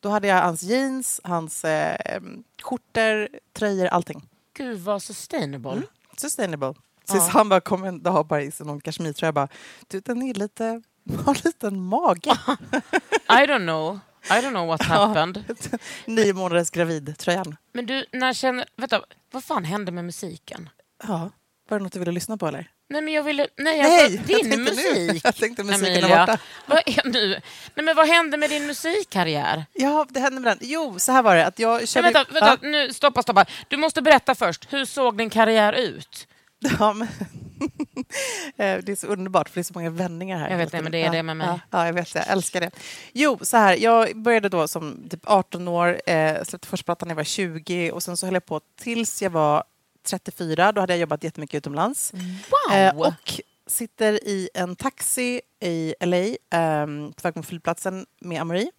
Då 0.00 0.08
hade 0.08 0.28
jag 0.28 0.42
hans 0.42 0.62
jeans, 0.62 1.20
hans 1.24 1.64
eh, 1.64 2.20
skjortor, 2.62 3.28
tröjor, 3.52 3.86
allting. 3.86 4.28
Gud 4.56 4.78
vad 4.80 5.02
sustainable. 5.02 5.72
Mm. 5.72 5.84
Sustainable. 6.16 6.74
Tills 7.08 7.24
Ja. 7.26 7.30
han 7.32 7.48
bara 7.48 7.60
kom 7.60 7.84
en 7.84 8.02
dag 8.02 8.26
bara 8.26 8.42
i 8.42 8.52
någon 8.58 8.80
kashmirtröja. 8.80 9.28
Jag 9.28 9.34
bara, 9.34 9.48
du 9.88 10.00
den 10.00 10.22
är 10.22 10.34
lite, 10.34 10.82
har 11.24 11.34
en 11.34 11.40
liten 11.44 11.80
mage. 11.82 12.30
I 13.28 13.46
don't 13.46 13.58
know. 13.64 13.98
I 14.24 14.32
don't 14.32 14.50
know 14.50 14.66
what 14.66 14.82
happened. 14.82 15.44
Nio 16.04 16.32
månaders 16.34 16.70
gravidtröjan. 16.70 17.56
Men 17.72 17.86
du, 17.86 18.04
när 18.12 18.32
känner... 18.32 18.66
Vänta, 18.76 19.02
vad 19.32 19.44
fan 19.44 19.64
hände 19.64 19.92
med 19.92 20.04
musiken? 20.04 20.68
Ja, 21.08 21.30
var 21.68 21.78
det 21.78 21.82
något 21.84 21.92
du 21.92 21.98
ville 21.98 22.12
lyssna 22.12 22.36
på 22.36 22.46
eller? 22.48 22.70
Nej 22.90 23.02
men 23.02 23.14
jag 23.14 23.22
ville... 23.22 23.46
Nej, 23.56 23.82
Nej, 23.82 24.04
alltså, 24.04 24.16
jag 24.18 24.26
din 24.26 24.50
tänkte 24.50 24.56
nu. 24.56 24.64
musik. 24.64 25.20
Jag 25.24 25.36
tänkte 25.36 25.64
musiken 25.64 25.86
Emilia. 25.92 26.18
borta. 26.26 26.38
Vad 26.66 26.78
är 26.86 27.08
nu? 27.10 27.28
Nej 27.74 27.84
men 27.84 27.96
vad 27.96 28.06
hände 28.08 28.36
med 28.36 28.50
din 28.50 28.66
musikkarriär? 28.66 29.64
Ja, 29.72 30.06
det 30.10 30.20
hände 30.20 30.40
med 30.40 30.50
den. 30.50 30.58
Jo, 30.70 30.98
så 30.98 31.12
här 31.12 31.22
var 31.22 31.36
det. 31.36 31.46
Att 31.46 31.58
jag 31.58 31.76
Nej, 31.78 31.86
körde... 31.86 32.10
vänta, 32.10 32.32
vänta 32.32 32.58
nu, 32.66 32.92
stoppa, 32.92 33.22
stoppa. 33.22 33.44
Du 33.68 33.76
måste 33.76 34.02
berätta 34.02 34.34
först. 34.34 34.72
Hur 34.72 34.84
såg 34.84 35.16
din 35.18 35.30
karriär 35.30 35.72
ut? 35.72 36.28
Ja, 36.58 36.92
men 36.92 37.08
Eh, 38.56 38.78
det 38.82 38.92
är 38.92 38.96
så 38.96 39.06
underbart 39.06 39.48
för 39.48 39.54
det 39.54 39.60
är 39.60 39.64
så 39.64 39.74
många 39.74 39.90
vändningar 39.90 40.38
här. 40.38 40.50
Jag 40.50 40.58
vet 40.58 40.72
det, 40.72 40.82
men 40.82 40.92
det 40.92 41.02
är 41.02 41.12
det 41.12 41.22
med 41.22 41.36
mig. 41.36 41.46
Ja, 41.46 41.60
ja, 41.70 41.86
jag 41.86 41.92
vet 41.92 42.12
det. 42.14 42.18
Jag 42.18 42.28
älskar 42.28 42.60
det. 42.60 42.70
Jo, 43.12 43.38
så 43.42 43.56
här. 43.56 43.76
Jag 43.76 44.16
började 44.16 44.48
då 44.48 44.68
som 44.68 45.08
typ 45.10 45.20
18 45.24 45.68
år, 45.68 46.00
eh, 46.06 46.42
släppte 46.44 46.68
första 46.68 46.84
plattan 46.84 47.08
när 47.08 47.12
jag 47.12 47.16
var 47.16 47.24
20 47.24 47.90
och 47.90 48.02
sen 48.02 48.16
så 48.16 48.26
höll 48.26 48.34
jag 48.34 48.46
på 48.46 48.60
tills 48.80 49.22
jag 49.22 49.30
var 49.30 49.64
34. 50.06 50.72
Då 50.72 50.80
hade 50.80 50.92
jag 50.92 51.00
jobbat 51.00 51.24
jättemycket 51.24 51.58
utomlands. 51.58 52.12
Wow! 52.12 52.76
Eh, 52.76 52.98
och 52.98 53.40
sitter 53.66 54.12
i 54.12 54.48
en 54.54 54.76
taxi 54.76 55.40
i 55.60 55.94
LA 56.00 56.16
eh, 56.16 56.86
på 56.86 57.22
väg 57.22 57.36
mot 57.36 57.46
flygplatsen 57.46 58.06
med 58.20 58.40
Amori. 58.40 58.70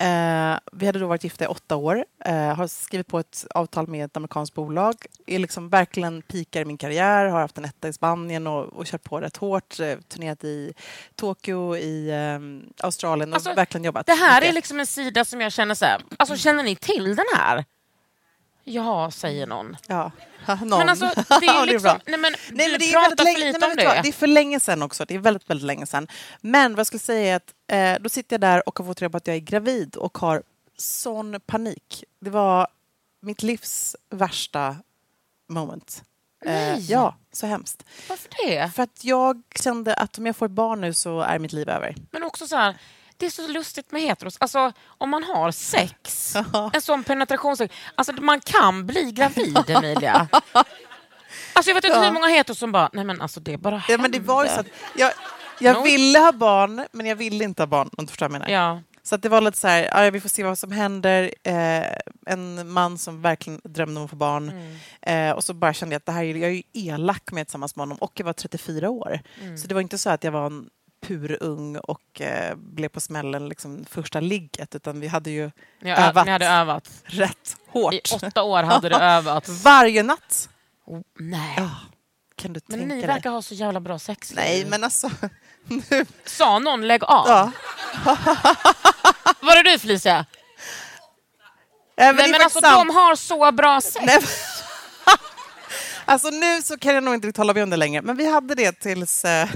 Eh, 0.00 0.58
vi 0.72 0.86
hade 0.86 0.98
då 0.98 1.06
varit 1.06 1.24
gifta 1.24 1.44
i 1.44 1.46
åtta 1.46 1.76
år. 1.76 2.04
Eh, 2.24 2.34
har 2.54 2.66
skrivit 2.66 3.06
på 3.06 3.18
ett 3.18 3.46
avtal 3.54 3.86
med 3.88 4.04
ett 4.04 4.16
amerikanskt 4.16 4.54
bolag. 4.54 4.94
Är 5.26 5.38
liksom 5.38 5.68
verkligen 5.68 6.22
pikar 6.22 6.60
i 6.60 6.64
min 6.64 6.78
karriär. 6.78 7.26
Har 7.26 7.40
haft 7.40 7.58
en 7.58 7.64
etta 7.64 7.88
i 7.88 7.92
Spanien 7.92 8.46
och, 8.46 8.64
och 8.64 8.84
kört 8.86 9.02
på 9.04 9.20
rätt 9.20 9.36
hårt. 9.36 9.80
Eh, 9.80 9.98
turnerat 10.08 10.44
i 10.44 10.72
Tokyo, 11.16 11.76
i 11.76 12.10
eh, 12.10 12.84
Australien 12.86 13.28
och 13.30 13.34
Alltså, 13.34 13.54
verkligen 13.54 13.84
jobbat. 13.84 14.06
Det 14.06 14.12
här 14.12 14.36
är 14.36 14.40
mycket. 14.40 14.54
liksom 14.54 14.80
en 14.80 14.86
sida 14.86 15.24
som 15.24 15.40
jag 15.40 15.52
känner 15.52 15.74
så 15.74 15.84
här, 15.84 16.02
alltså 16.16 16.36
känner 16.36 16.62
ni 16.62 16.76
till 16.76 17.16
den 17.16 17.26
här? 17.36 17.64
Ja, 18.70 19.10
säger 19.10 19.46
någon. 19.46 19.76
Ja, 19.86 20.12
någon. 20.46 20.68
Men 20.78 20.88
alltså, 20.88 21.06
det 21.40 21.46
är 21.46 21.66
liksom... 21.66 21.82
bra. 21.82 22.00
nej, 22.06 22.18
men 22.18 22.32
Nej, 22.50 22.70
men 22.70 22.78
det 22.78 22.84
är 22.84 23.00
väldigt 23.00 23.20
för 23.20 23.24
länge, 23.24 23.38
lite 23.38 23.58
nej, 23.58 23.60
men 23.60 23.70
om 23.70 23.76
vet 23.76 23.78
du 23.78 23.86
vad? 23.86 23.96
det. 23.96 24.02
Det 24.02 24.08
är 24.08 24.12
för 24.12 24.26
länge 24.26 24.60
sedan 24.60 24.82
också. 24.82 25.04
Det 25.04 25.14
är 25.14 25.18
väldigt, 25.18 25.50
väldigt 25.50 25.66
länge 25.66 25.86
sedan. 25.86 26.08
Men 26.40 26.72
vad 26.72 26.78
jag 26.78 26.86
skulle 26.86 27.00
säga 27.00 27.32
är 27.32 27.36
att 27.36 27.54
eh, 27.98 28.02
då 28.02 28.08
sitter 28.08 28.34
jag 28.34 28.40
där 28.40 28.68
och 28.68 28.78
har 28.78 28.86
fått 28.86 29.02
reda 29.02 29.10
på 29.10 29.16
att 29.16 29.26
jag 29.26 29.36
är 29.36 29.40
gravid 29.40 29.96
och 29.96 30.18
har 30.18 30.42
sån 30.76 31.40
panik. 31.46 32.04
Det 32.20 32.30
var 32.30 32.68
mitt 33.22 33.42
livs 33.42 33.96
värsta 34.10 34.76
moment. 35.48 36.02
Eh, 36.44 36.52
Nej. 36.52 36.86
ja, 36.88 37.16
så 37.32 37.46
hemskt. 37.46 37.84
Varför 38.08 38.28
det? 38.46 38.70
För 38.74 38.82
att 38.82 39.04
jag 39.04 39.42
kände 39.54 39.94
att 39.94 40.18
om 40.18 40.26
jag 40.26 40.36
får 40.36 40.46
ett 40.46 40.52
barn 40.52 40.80
nu 40.80 40.94
så 40.94 41.20
är 41.20 41.38
mitt 41.38 41.52
liv 41.52 41.68
över. 41.68 41.94
Men 42.10 42.22
också 42.22 42.46
så 42.46 42.56
här, 42.56 42.76
det 43.20 43.26
är 43.26 43.30
så 43.30 43.48
lustigt 43.48 43.92
med 43.92 44.02
heteros. 44.02 44.36
Alltså, 44.40 44.72
om 44.86 45.10
man 45.10 45.22
har 45.24 45.50
sex, 45.50 46.36
en 46.72 46.82
sån 46.82 47.04
penetrationssex, 47.04 47.74
alltså 47.94 48.12
man 48.12 48.40
kan 48.40 48.86
bli 48.86 49.12
gravid, 49.12 49.70
Emilia. 49.70 50.28
Alltså 51.52 51.70
jag 51.70 51.74
vet 51.74 51.84
inte 51.84 51.96
Ja. 51.98 52.04
hur 52.04 52.12
många 52.12 52.26
heteros 52.26 52.58
som 52.58 52.72
bara, 52.72 52.90
nej 52.92 53.04
men 53.04 53.20
alltså 53.20 53.40
det 53.40 53.56
bara 53.56 53.74
Ja, 53.74 53.78
händer. 53.78 54.02
men 54.02 54.10
det 54.10 54.20
var 54.20 54.44
ju 54.44 54.50
så 54.50 54.60
att 54.60 54.66
jag, 54.96 55.12
jag 55.60 55.76
No. 55.76 55.82
ville 55.82 56.18
ha 56.18 56.32
barn, 56.32 56.86
men 56.92 57.06
jag 57.06 57.16
ville 57.16 57.44
inte 57.44 57.62
ha 57.62 57.66
barn. 57.66 57.90
Om 57.96 58.04
du 58.06 58.10
förstår 58.10 58.28
vad 58.28 58.34
jag 58.34 58.40
menar. 58.40 58.48
Ja. 58.54 58.82
Så 59.02 59.14
att 59.14 59.22
det 59.22 59.28
var 59.28 59.40
lite 59.40 59.58
så 59.58 59.68
här, 59.68 60.04
ja, 60.04 60.10
vi 60.10 60.20
får 60.20 60.28
se 60.28 60.42
vad 60.44 60.58
som 60.58 60.72
händer. 60.72 61.34
Eh, 61.42 61.84
en 62.26 62.70
man 62.72 62.98
som 62.98 63.22
verkligen 63.22 63.60
drömde 63.64 64.00
om 64.00 64.04
att 64.04 64.10
få 64.10 64.16
barn. 64.16 64.48
Mm. 65.02 65.28
Eh, 65.30 65.36
och 65.36 65.44
så 65.44 65.54
bara 65.54 65.72
kände 65.72 65.94
jag 65.94 65.98
att 66.00 66.06
det 66.06 66.12
här, 66.12 66.24
är- 66.24 66.34
jag 66.36 66.50
är 66.50 66.54
ju 66.54 66.62
elak 66.72 67.32
med 67.32 67.46
tillsammans 67.46 67.76
med 67.76 67.82
honom 67.82 67.98
och 67.98 68.12
jag 68.14 68.24
var 68.24 68.32
34 68.32 68.90
år. 68.90 69.20
Mm. 69.42 69.58
Så 69.58 69.66
det 69.66 69.74
var 69.74 69.80
inte 69.80 69.98
så 69.98 70.10
att 70.10 70.24
jag 70.24 70.32
var 70.32 70.46
en 70.46 70.68
purung 71.00 71.76
och 71.76 72.20
eh, 72.20 72.54
blev 72.56 72.88
på 72.88 73.00
smällen 73.00 73.48
liksom 73.48 73.84
första 73.90 74.20
ligget 74.20 74.74
utan 74.74 75.00
vi 75.00 75.06
hade 75.08 75.30
ju 75.30 75.50
har, 75.82 75.90
Övat. 75.90 76.28
hade 76.28 76.46
övat. 76.46 76.90
rätt 77.04 77.56
hårt. 77.68 77.94
I 77.94 78.00
åtta 78.22 78.42
år 78.42 78.62
hade 78.62 78.88
du 78.88 78.96
övat. 79.00 79.48
Varje 79.48 80.02
natt. 80.02 80.48
Oh, 80.86 81.00
nej. 81.18 81.54
Ja, 81.56 81.70
kan 82.36 82.52
du 82.52 82.60
Men 82.66 82.78
tänka 82.78 82.94
ni 82.94 83.00
dig? 83.00 83.06
verkar 83.06 83.30
ha 83.30 83.42
så 83.42 83.54
jävla 83.54 83.80
bra 83.80 83.98
sex. 83.98 84.32
Nej, 84.34 84.64
men 84.64 84.84
alltså... 84.84 85.10
nu, 85.64 86.06
Sa 86.24 86.58
någon 86.58 86.88
lägg 86.88 87.04
av? 87.04 87.28
ja. 87.28 87.50
Var 89.42 89.62
det 89.64 89.70
du 89.72 89.78
Felicia? 89.78 90.26
Nej, 91.96 92.06
men 92.06 92.16
Nej, 92.16 92.30
men 92.30 92.40
alltså 92.42 92.60
sant. 92.60 92.88
de 92.88 92.94
har 92.96 93.14
så 93.16 93.52
bra 93.52 93.80
sex. 93.80 94.04
Nej, 94.06 94.20
alltså 96.04 96.30
nu 96.30 96.62
så 96.62 96.78
kan 96.78 96.94
jag 96.94 97.04
nog 97.04 97.14
inte 97.14 97.40
hålla 97.40 97.54
med 97.54 97.62
om 97.62 97.70
det 97.70 97.76
längre. 97.76 98.02
Men 98.02 98.16
vi 98.16 98.32
hade 98.32 98.54
det 98.54 98.72
tills 98.72 99.24
eh, 99.24 99.48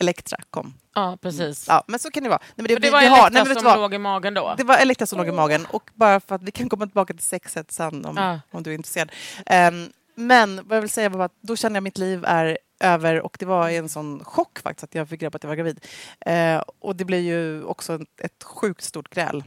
Elektra 0.00 0.38
kom. 0.50 0.74
Ja, 0.94 1.18
precis. 1.22 1.68
Ja, 1.68 1.84
men 1.86 1.98
så 1.98 2.10
kan 2.10 2.22
det 2.22 2.28
vara. 2.28 2.40
Nej, 2.42 2.52
men 2.56 2.66
det 2.66 2.80
vi- 2.80 2.90
var 2.90 3.00
vi 3.00 3.06
Elektra 3.06 3.22
har- 3.22 3.30
nej, 3.30 3.54
som 3.54 3.64
vad? 3.64 3.78
låg 3.78 3.94
i 3.94 3.98
magen 3.98 4.34
då. 4.34 4.54
Det 4.56 4.64
var 4.64 4.76
Elektra 4.76 5.06
som 5.06 5.18
låg 5.18 5.28
i 5.28 5.32
magen. 5.32 5.66
Och 5.70 5.90
bara 5.94 6.20
för 6.20 6.34
att 6.34 6.42
vi 6.42 6.50
kan 6.50 6.68
komma 6.68 6.86
tillbaka 6.86 7.14
till 7.14 7.22
sexet 7.22 7.72
sen 7.72 8.04
om, 8.04 8.16
Ja. 8.16 8.40
om 8.50 8.62
du 8.62 8.70
är 8.70 8.74
intresserad. 8.74 9.12
Ehm, 9.46 9.92
men 10.14 10.56
vad 10.68 10.76
jag 10.76 10.80
vill 10.80 10.90
säga 10.90 11.08
var 11.08 11.24
att 11.24 11.34
då 11.40 11.56
kände 11.56 11.76
jag 11.76 11.80
att 11.80 11.84
mitt 11.84 11.98
liv 11.98 12.24
är 12.26 12.58
över 12.80 13.20
och 13.20 13.36
det 13.40 13.46
var 13.46 13.68
en 13.70 13.88
sån 13.88 14.24
chock 14.24 14.58
faktiskt 14.58 14.84
att 14.84 14.94
jag 14.94 15.08
fick 15.08 15.22
reda 15.22 15.30
på 15.30 15.36
att 15.36 15.42
jag 15.42 15.48
var 15.48 15.56
gravid. 15.56 15.84
Eh, 16.20 16.62
och 16.78 16.96
det 16.96 17.04
blev 17.04 17.20
ju 17.20 17.64
också 17.64 17.94
ett, 17.94 18.20
ett 18.20 18.44
sjukt 18.44 18.82
stort 18.84 19.08
gräl 19.08 19.44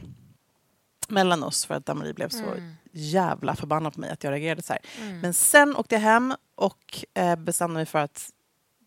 mellan 1.08 1.42
oss 1.42 1.66
för 1.66 1.74
att 1.74 1.86
Damari 1.86 2.12
blev 2.12 2.28
så 2.28 2.44
Mm. 2.44 2.72
jävla 2.92 3.56
förbannad 3.56 3.94
på 3.94 4.00
mig 4.00 4.10
att 4.10 4.24
jag 4.24 4.30
reagerade 4.30 4.62
så 4.62 4.72
här. 4.72 4.82
Men 5.22 5.34
sen 5.34 5.76
åkte 5.76 5.94
jag 5.94 6.02
hem 6.02 6.34
och 6.54 7.04
eh, 7.14 7.36
bestämde 7.36 7.74
mig 7.74 7.86
för 7.86 7.98
att 7.98 8.30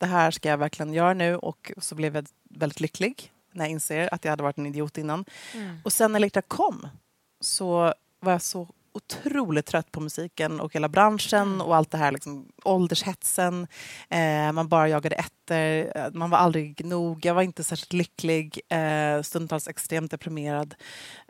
det 0.03 0.07
här 0.07 0.31
ska 0.31 0.49
jag 0.49 0.57
verkligen 0.57 0.93
göra 0.93 1.13
nu 1.13 1.35
och 1.35 1.71
så 1.77 1.95
blev 1.95 2.15
jag 2.15 2.25
väldigt 2.49 2.79
lycklig 2.79 3.31
när 3.51 3.65
jag 3.65 3.71
inser 3.71 4.13
att 4.13 4.23
jag 4.25 4.31
hade 4.31 4.43
varit 4.43 4.57
en 4.57 4.65
idiot 4.65 4.97
innan. 4.97 5.25
Mm. 5.53 5.77
Och 5.83 5.93
sen 5.93 6.11
när 6.11 6.19
Elektra 6.19 6.41
kom 6.41 6.87
så 7.41 7.93
var 8.19 8.31
jag 8.31 8.41
så 8.41 8.67
otroligt 8.93 9.65
trött 9.65 9.91
på 9.91 9.99
musiken 9.99 10.59
och 10.59 10.73
hela 10.73 10.89
branschen 10.89 11.61
och 11.61 11.75
allt 11.75 11.91
det 11.91 11.97
här 11.97 12.11
liksom, 12.11 12.47
åldershetsen. 12.63 13.67
Eh, 14.09 14.51
man 14.51 14.67
bara 14.67 14.89
jagade 14.89 15.15
efter, 15.15 15.91
eh, 15.95 16.11
man 16.13 16.29
var 16.29 16.37
aldrig 16.37 16.85
nog. 16.85 17.25
Jag 17.25 17.33
var 17.33 17.41
inte 17.41 17.63
särskilt 17.63 17.93
lycklig, 17.93 18.59
eh, 18.69 19.21
stundtals 19.21 19.67
extremt 19.67 20.11
deprimerad. 20.11 20.75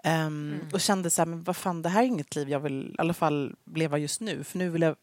Ehm, 0.04 0.60
Och 0.74 0.82
kände 0.82 1.10
så 1.10 1.22
här, 1.22 1.26
men 1.26 1.44
vad 1.44 1.56
fan, 1.56 1.82
det 1.82 1.90
här 1.90 2.02
är 2.02 2.08
inget 2.08 2.36
liv 2.36 2.50
jag 2.50 2.60
vill 2.60 2.96
i 2.98 3.02
alla 3.02 3.14
fall 3.14 3.56
leva 3.76 3.98
just 3.98 4.22
nu. 4.22 4.44
För 4.44 4.58
nu 4.58 4.70
vill 4.70 4.82
jag 4.82 4.96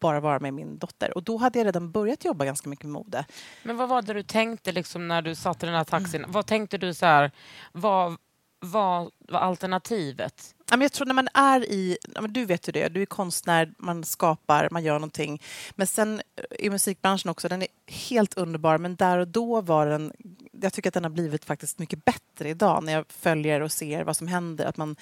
bara 0.00 0.20
vara 0.20 0.40
med 0.40 0.54
min 0.54 0.78
dotter. 0.78 1.16
Och 1.16 1.22
då 1.22 1.36
hade 1.36 1.58
jag 1.58 1.66
redan 1.66 1.90
börjat 1.90 2.24
jobba 2.24 2.44
ganska 2.44 2.68
mycket 2.68 2.84
med 2.84 2.92
mode. 2.92 3.24
Men 3.62 3.76
vad 3.76 3.88
var 3.88 4.02
det 4.02 4.12
du 4.12 4.22
tänkte 4.22 4.72
liksom, 4.72 5.08
när 5.08 5.22
du 5.22 5.34
satt 5.34 5.62
i 5.62 5.66
den 5.66 5.74
här 5.74 5.84
taxin? 5.84 6.24
Vad 6.28 6.46
tänkte 6.46 6.78
du 6.78 6.94
så 6.94 7.06
här, 7.06 7.30
vad 7.72 8.16
vad 8.64 9.10
var 9.28 9.40
alternativet? 9.40 10.54
Jag 10.70 10.92
tror 10.92 11.06
när 11.06 11.14
man 11.14 11.28
är 11.34 11.64
i... 11.64 11.98
Du 12.28 12.44
vet 12.44 12.68
ju 12.68 12.72
det, 12.72 12.88
du 12.88 13.02
är 13.02 13.06
konstnär, 13.06 13.72
man 13.78 14.04
skapar, 14.04 14.68
man 14.70 14.84
gör 14.84 14.94
någonting. 14.94 15.42
Men 15.74 15.86
sen 15.86 16.22
eh, 16.36 16.66
i 16.66 16.70
musikbranschen 16.70 17.30
också, 17.30 17.48
den 17.48 17.62
är 17.62 17.68
helt 17.86 18.34
underbar. 18.34 18.78
Men 18.78 18.96
där 18.96 19.18
och 19.18 19.28
då 19.28 19.60
var 19.60 19.86
den... 19.86 20.12
Jag 20.60 20.72
tycker 20.72 20.90
att 20.90 20.94
den 20.94 21.04
har 21.04 21.10
blivit 21.10 21.44
faktiskt 21.44 21.78
mycket 21.78 22.04
bättre 22.04 22.48
idag 22.48 22.84
när 22.84 22.92
jag 22.92 23.04
följer 23.08 23.60
och 23.60 23.72
ser 23.72 24.04
vad 24.04 24.16
som 24.16 24.28
händer. 24.28 24.64
Att 24.64 24.76
man 24.76 24.96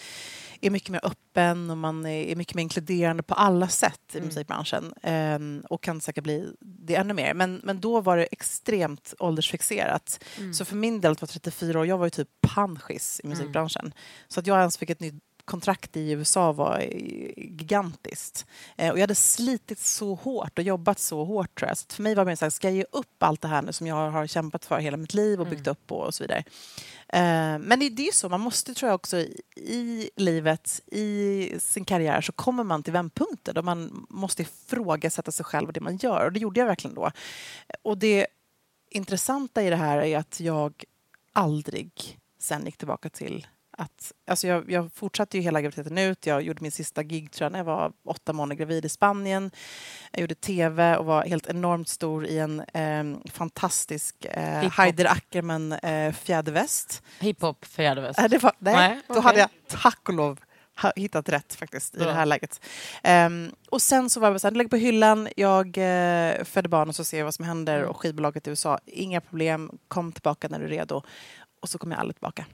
är 0.61 0.71
mycket 0.71 0.89
mer 0.89 1.01
öppen 1.03 1.71
och 1.71 1.79
man 1.79 2.07
är 2.07 2.37
mycket 2.37 2.55
mer 2.55 2.63
inkluderande 2.63 3.23
på 3.23 3.35
alla 3.35 3.69
sätt 3.69 4.15
i 4.15 4.21
musikbranschen. 4.21 4.95
Ehm, 5.03 5.63
och 5.71 5.83
kan 5.83 6.01
säkert 6.01 6.25
bli 6.25 6.53
det 6.61 6.95
ännu 6.95 7.15
mer. 7.15 7.35
Men, 7.35 7.61
men 7.65 7.81
då 7.81 8.01
var 8.01 8.17
det 8.17 8.25
extremt 8.25 9.15
åldersfixerat. 9.19 10.25
Så 10.55 10.65
för 10.65 10.77
min 10.77 11.01
del, 11.01 11.13
att 11.13 11.21
vara 11.21 11.29
34 11.29 11.81
år, 11.81 11.87
jag 11.87 11.99
var 11.99 12.07
ju 12.07 12.11
typ 12.11 12.29
panschis 12.41 13.21
i 13.25 13.27
musikbranschen. 13.27 13.93
Så 14.29 14.41
att 14.41 14.47
jag 14.47 14.59
ens 14.59 14.77
fick 14.79 14.91
ett 14.91 15.01
nytt 15.01 15.25
kontrakt 15.45 15.97
i 15.97 16.11
USA 16.11 16.53
var 16.53 16.81
gigantiskt. 17.37 18.47
Eh, 18.77 18.91
och 18.91 18.99
jag 18.99 19.03
hade 19.03 19.15
slitit 19.15 19.79
så 19.79 20.15
hårt 20.15 20.59
och 20.59 20.65
jobbat 20.65 20.99
så 20.99 21.25
hårt 21.25 21.59
tror 21.59 21.69
jag. 21.69 21.79
Så 21.79 21.87
för 21.89 22.03
mig 22.03 22.15
var 22.15 22.25
det 22.25 22.37
så 22.37 22.45
här, 22.45 22.51
ska 22.51 22.69
jag 22.69 22.77
ge 22.77 22.85
upp 22.93 23.23
allt 23.23 23.41
det 23.41 23.49
här 23.49 23.63
nu 23.63 23.73
som 23.73 23.87
jag 23.87 24.11
har 24.11 24.27
kämpat 24.27 24.65
för 24.65 24.79
hela 24.79 24.97
mitt 24.97 25.15
liv 25.15 25.41
och 25.41 25.47
byggt 25.47 25.67
upp 25.67 25.87
på 25.87 25.97
och 25.97 26.15
så 26.15 26.25
vidare. 26.25 26.45
Eh, 27.09 27.59
men 27.59 27.81
det, 27.81 27.89
det 27.89 28.03
är 28.03 28.07
ju 28.07 28.13
så, 28.13 28.29
man 28.29 28.41
måste 28.41 28.75
tror 28.75 28.89
jag 28.89 28.95
också 28.95 29.17
i, 29.17 29.41
i 29.57 30.11
livet, 30.17 30.81
i 30.87 31.55
sin 31.61 31.85
karriär 31.85 32.21
så 32.21 32.33
kommer 32.33 32.65
man 32.65 32.83
till 32.83 32.93
vändpunkter 32.93 33.53
då 33.53 33.63
man 33.63 34.07
måste 34.11 34.43
ifrågasätta 34.43 35.33
sig 35.33 35.45
själv 35.45 35.67
och 35.67 35.73
det 35.73 35.81
man 35.81 35.97
gör. 35.97 36.27
Och 36.27 36.33
det 36.33 36.41
gjorde 36.41 36.61
jag 36.61 36.67
verkligen 36.67 36.95
då. 36.95 37.11
Och 37.83 37.99
det 37.99 38.27
intressanta 38.91 39.63
i 39.63 39.71
det 39.71 39.77
här 39.77 39.99
är 39.99 40.19
att 40.19 40.41
jag 40.41 40.85
aldrig 41.33 42.19
sen 42.39 42.65
gick 42.67 42.77
tillbaka 42.77 43.09
till 43.09 43.47
att, 43.79 44.13
alltså 44.27 44.47
jag, 44.47 44.71
jag 44.71 44.93
fortsatte 44.93 45.37
ju 45.39 45.43
hela 45.43 45.61
graviditeten 45.61 45.99
ut. 45.99 46.27
Jag 46.27 46.43
gjorde 46.43 46.63
min 46.63 46.73
sista 46.73 47.03
gig 47.03 47.33
tror 47.33 47.45
jag, 47.45 47.53
när 47.53 47.59
jag 47.59 47.65
var 47.65 47.93
åtta 48.05 48.33
månader 48.33 48.57
gravid 48.57 48.85
i 48.85 48.89
Spanien. 48.89 49.51
Jag 50.13 50.21
gjorde 50.21 50.35
tv 50.35 50.97
och 50.97 51.05
var 51.05 51.25
helt 51.25 51.47
enormt 51.47 51.89
stor 51.89 52.27
i 52.27 52.39
en 52.39 52.61
eh, 52.61 53.31
fantastisk 53.33 54.25
eh. 54.25 54.71
Heider 54.71 55.05
Ackerman 55.05 55.73
eh, 55.73 56.13
fjäderväst. 56.13 57.03
Hiphop 57.21 57.65
fjäderväst? 57.65 58.19
Äh, 58.19 58.29
det 58.29 58.39
var, 58.39 58.53
nej, 58.59 58.75
Nej, 58.75 59.01
då 59.07 59.15
okej. 59.15 59.23
hade 59.23 59.39
jag 59.39 59.49
tack 59.69 60.09
och 60.09 60.15
lov 60.15 60.41
hittat 60.97 61.29
rätt 61.29 61.55
faktiskt 61.55 61.95
i 61.95 61.99
Bra. 61.99 62.07
det 62.07 62.13
här 62.13 62.27
läget. 62.27 62.61
Ehm, 63.03 63.53
och 63.71 63.83
sen 63.83 64.11
så 64.11 64.21
var 64.21 64.31
jag 64.31 64.41
så 64.41 64.47
här, 64.47 64.55
lägg 64.55 64.71
på 64.71 64.77
hyllan, 64.77 65.29
jag 65.37 65.67
uh, 65.67 66.45
födde 66.45 66.69
barn 66.69 66.89
och 66.89 66.97
så 66.97 67.05
ser 67.05 67.19
jag 67.19 67.25
vad 67.25 67.35
som 67.35 67.45
händer 67.45 67.77
Mm. 67.79 67.91
och 67.91 67.97
skivbolaget 68.01 68.47
i 68.47 68.51
USA, 68.51 68.79
inga 68.87 69.21
problem, 69.21 69.71
kom 69.89 70.13
tillbaka 70.13 70.49
när 70.49 70.59
du 70.59 70.65
är 70.65 70.69
redo. 70.69 71.03
Och 71.63 71.69
så 71.69 71.79
kom 71.79 71.91
jag 71.91 72.01
aldrig 72.01 72.17
tillbaka. 72.17 72.47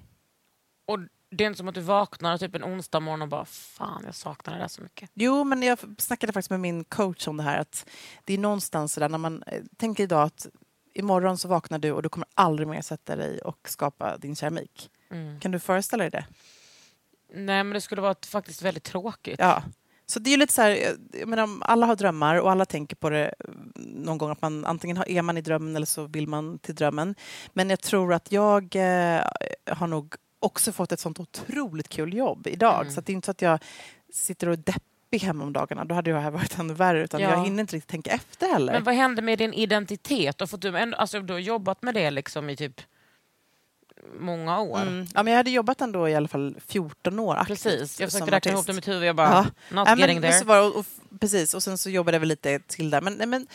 Och 0.88 0.98
det 1.30 1.44
är 1.44 1.46
inte 1.48 1.56
som 1.58 1.68
att 1.68 1.74
du 1.74 1.80
vaknar 1.80 2.38
typ 2.38 2.54
en 2.54 2.64
onsdag 2.64 3.00
morgon 3.00 3.22
och 3.22 3.28
bara 3.28 3.44
fan, 3.44 4.02
jag 4.06 4.14
saknar 4.14 4.54
det 4.54 4.60
där 4.60 4.68
så 4.68 4.82
mycket. 4.82 5.10
Jo, 5.14 5.44
men 5.44 5.62
jag 5.62 5.78
snackade 5.98 6.32
faktiskt 6.32 6.50
med 6.50 6.60
min 6.60 6.84
coach 6.84 7.28
om 7.28 7.36
det 7.36 7.42
här 7.42 7.58
att 7.58 7.86
det 8.24 8.34
är 8.34 8.38
någonstans 8.38 8.94
där 8.94 9.08
när 9.08 9.18
man 9.18 9.42
eh, 9.46 9.62
tänker 9.76 10.02
idag 10.02 10.22
att 10.22 10.46
imorgon 10.94 11.38
så 11.38 11.48
vaknar 11.48 11.78
du 11.78 11.92
och 11.92 12.02
du 12.02 12.08
kommer 12.08 12.28
aldrig 12.34 12.68
mer 12.68 12.82
sätta 12.82 13.16
dig 13.16 13.38
och 13.40 13.68
skapa 13.68 14.16
din 14.16 14.36
keramik. 14.36 14.90
Mm. 15.10 15.40
Kan 15.40 15.50
du 15.50 15.58
föreställa 15.58 16.02
dig 16.04 16.10
det? 16.10 16.24
Nej, 17.34 17.64
men 17.64 17.70
det 17.70 17.80
skulle 17.80 18.02
vara 18.02 18.14
faktiskt 18.28 18.62
väldigt 18.62 18.84
tråkigt. 18.84 19.36
Ja. 19.38 19.62
Så 20.06 20.18
det 20.18 20.32
är 20.34 20.36
lite 20.36 20.52
så 20.52 20.62
här, 20.62 20.70
eh, 20.70 21.20
jag 21.20 21.28
menar, 21.28 21.48
alla 21.60 21.86
har 21.86 21.96
drömmar 21.96 22.40
och 22.40 22.50
alla 22.50 22.64
tänker 22.64 22.96
på 22.96 23.10
det 23.10 23.24
eh, 23.38 23.50
någon 23.76 24.18
gång 24.18 24.30
att 24.30 24.42
man 24.42 24.64
antingen 24.66 24.96
har- 24.96 25.08
är 25.08 25.22
man 25.22 25.36
i 25.36 25.40
drömmen 25.40 25.76
eller 25.76 25.86
så 25.86 26.06
vill 26.06 26.28
man 26.28 26.58
till 26.58 26.74
drömmen. 26.74 27.14
Men 27.52 27.70
jag 27.70 27.80
tror 27.80 28.12
att 28.14 28.32
jag 28.32 28.76
eh, 28.76 29.22
har 29.66 29.86
nog 29.86 30.14
också 30.40 30.72
fått 30.72 30.92
ett 30.92 31.00
sånt 31.00 31.20
otroligt 31.20 31.88
kul 31.88 32.14
jobb 32.14 32.46
idag. 32.46 32.80
Mm. 32.80 32.94
Så 32.94 33.00
det 33.00 33.12
är 33.12 33.14
inte 33.14 33.26
så 33.26 33.30
att 33.30 33.42
jag 33.42 33.58
sitter 34.12 34.46
och 34.46 34.52
är 34.52 34.56
deppig 34.56 35.18
hemma 35.26 35.44
om 35.44 35.52
dagarna. 35.52 35.84
Då 35.84 35.94
hade 35.94 36.10
jag 36.10 36.30
varit 36.30 36.58
ännu 36.58 36.74
värre. 36.74 37.04
Utan 37.04 37.20
Ja. 37.20 37.30
jag 37.30 37.44
hinner 37.44 37.60
inte 37.60 37.76
riktigt 37.76 37.90
tänka 37.90 38.10
efter 38.10 38.46
heller. 38.52 38.72
Men 38.72 38.84
vad 38.84 38.94
hände 38.94 39.22
med 39.22 39.38
din 39.38 39.52
identitet? 39.54 40.40
Och 40.40 40.50
för 40.50 40.56
du, 40.58 40.78
ändå, 40.78 40.96
alltså, 40.96 41.20
du 41.20 41.32
har 41.32 41.40
jobbat 41.40 41.82
med 41.82 41.94
det 41.94 42.10
liksom 42.10 42.50
i 42.50 42.56
typ 42.56 42.80
många 44.20 44.60
år. 44.60 44.82
Mm. 44.82 45.06
Ja, 45.14 45.22
men 45.22 45.30
jag 45.32 45.36
hade 45.38 45.50
jobbat 45.50 45.80
ändå 45.80 46.08
i 46.08 46.14
alla 46.14 46.28
fall 46.28 46.56
14 46.66 47.18
år 47.18 47.36
aktivt 47.36 47.62
Precis, 47.62 48.00
jag 48.00 48.12
försökte 48.12 48.36
räkna 48.36 48.52
ihop 48.52 48.66
det 48.66 48.72
i 48.72 48.74
mitt 48.74 48.88
huvud. 48.88 49.08
Jag 49.08 49.16
bara, 49.16 49.28
Ja. 49.28 49.42
not 49.76 49.88
Ja, 49.88 49.96
getting 49.98 50.20
men, 50.20 50.30
men 50.30 50.32
there. 50.32 50.44
var 50.44 50.60
och, 50.68 50.76
och, 50.76 50.86
precis, 51.20 51.54
och 51.54 51.62
sen 51.62 51.78
så 51.78 51.90
jobbade 51.90 52.14
jag 52.14 52.20
väl 52.20 52.28
lite 52.28 52.58
till 52.58 52.90
där. 52.90 53.00
Men, 53.00 53.12
nej, 53.12 53.26
men 53.26 53.46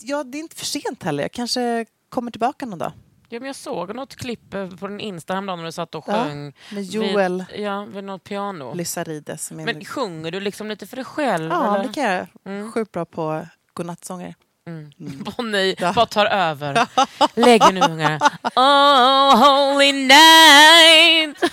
ja, 0.00 0.24
det 0.24 0.38
är 0.38 0.40
inte 0.40 0.56
för 0.56 0.66
sent 0.66 1.02
heller. 1.02 1.22
Jag 1.24 1.32
kanske 1.32 1.86
kommer 2.08 2.30
tillbaka 2.30 2.66
någon 2.66 2.78
dag. 2.78 2.92
Ja, 3.28 3.40
men 3.40 3.46
jag 3.46 3.56
såg 3.56 3.94
något 3.94 4.16
klipp 4.16 4.50
på 4.80 4.86
din 4.88 5.00
Insta 5.00 5.32
häromdagen 5.32 5.58
när 5.58 5.66
du 5.66 5.72
satt 5.72 5.94
och 5.94 6.04
Ja, 6.06 6.24
sjöng. 6.24 6.52
Med 6.70 6.84
Joel 6.84 7.44
Vid, 7.50 7.64
ja, 7.64 7.84
vid 7.84 8.04
något 8.04 8.24
piano. 8.24 8.74
Lysarides. 8.74 9.50
Men 9.50 9.84
sjunger 9.84 10.30
du 10.30 10.40
liksom 10.40 10.68
lite 10.68 10.86
för 10.86 10.96
dig 10.96 11.04
själv? 11.04 11.50
ja, 11.50 11.74
eller? 11.74 11.88
det 11.88 11.94
kan 11.94 12.04
jag. 12.04 12.26
Mm. 12.46 12.72
Sjukt 12.72 12.92
bra 12.92 13.04
på 13.04 13.46
godnattsånger. 13.74 14.34
Mm. 14.66 14.90
Åh 15.38 15.44
nej, 15.44 15.74
Ja. 15.78 15.92
bara 15.92 16.06
tar 16.06 16.26
över. 16.26 16.86
Lägger 17.40 17.72
nu 17.72 17.80
ungarna. 17.80 18.18
Oh 18.56 19.36
holy 19.36 19.92
night. 19.92 21.52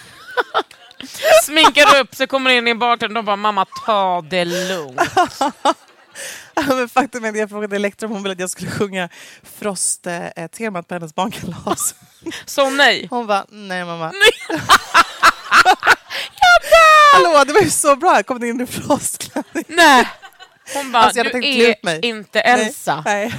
Sminkar 1.44 2.00
upp 2.02 2.16
sig, 2.16 2.28
kommer 2.28 2.50
in 2.50 2.68
i 2.68 2.76
bakgrunden 2.76 3.18
och 3.18 3.24
bara 3.24 3.36
mamma 3.36 3.66
ta 3.86 4.22
det 4.22 4.46
lugnt. 4.46 5.02
Men 6.68 6.90
faktum 6.90 7.26
är 7.26 7.30
att 7.30 7.38
jag 7.38 7.50
frågade 7.50 7.76
Elektra 7.76 8.08
om 8.08 8.14
hon 8.14 8.24
ville 8.24 8.34
att 8.34 8.40
jag 8.40 8.50
skulle 8.50 8.72
sjunga 8.72 9.10
Frost-temat 9.44 10.88
på 10.88 10.94
hennes 10.94 11.16
barnkalas. 11.16 11.96
Så 12.46 12.70
nej. 12.70 13.08
Hon 13.10 13.28
bara, 13.28 13.46
nej 13.50 13.86
mamma. 13.86 14.12
Hallå, 17.14 17.44
det 17.48 17.54
var 17.54 17.62
ju 17.62 17.70
så 17.70 17.96
bra. 17.96 18.16
Jag 18.16 18.26
kom 18.26 18.44
in 18.44 18.62
i 18.62 18.66
Frostklänning. 18.66 19.66
Nej. 19.68 20.08
Hon 20.74 20.92
bara, 20.92 21.04
Alltså, 21.04 21.24
du 21.24 21.30
är 21.30 21.70
ut 21.72 21.84
mig." 21.84 22.00
inte 22.02 22.40
Elsa. 22.40 23.02
Nej, 23.06 23.34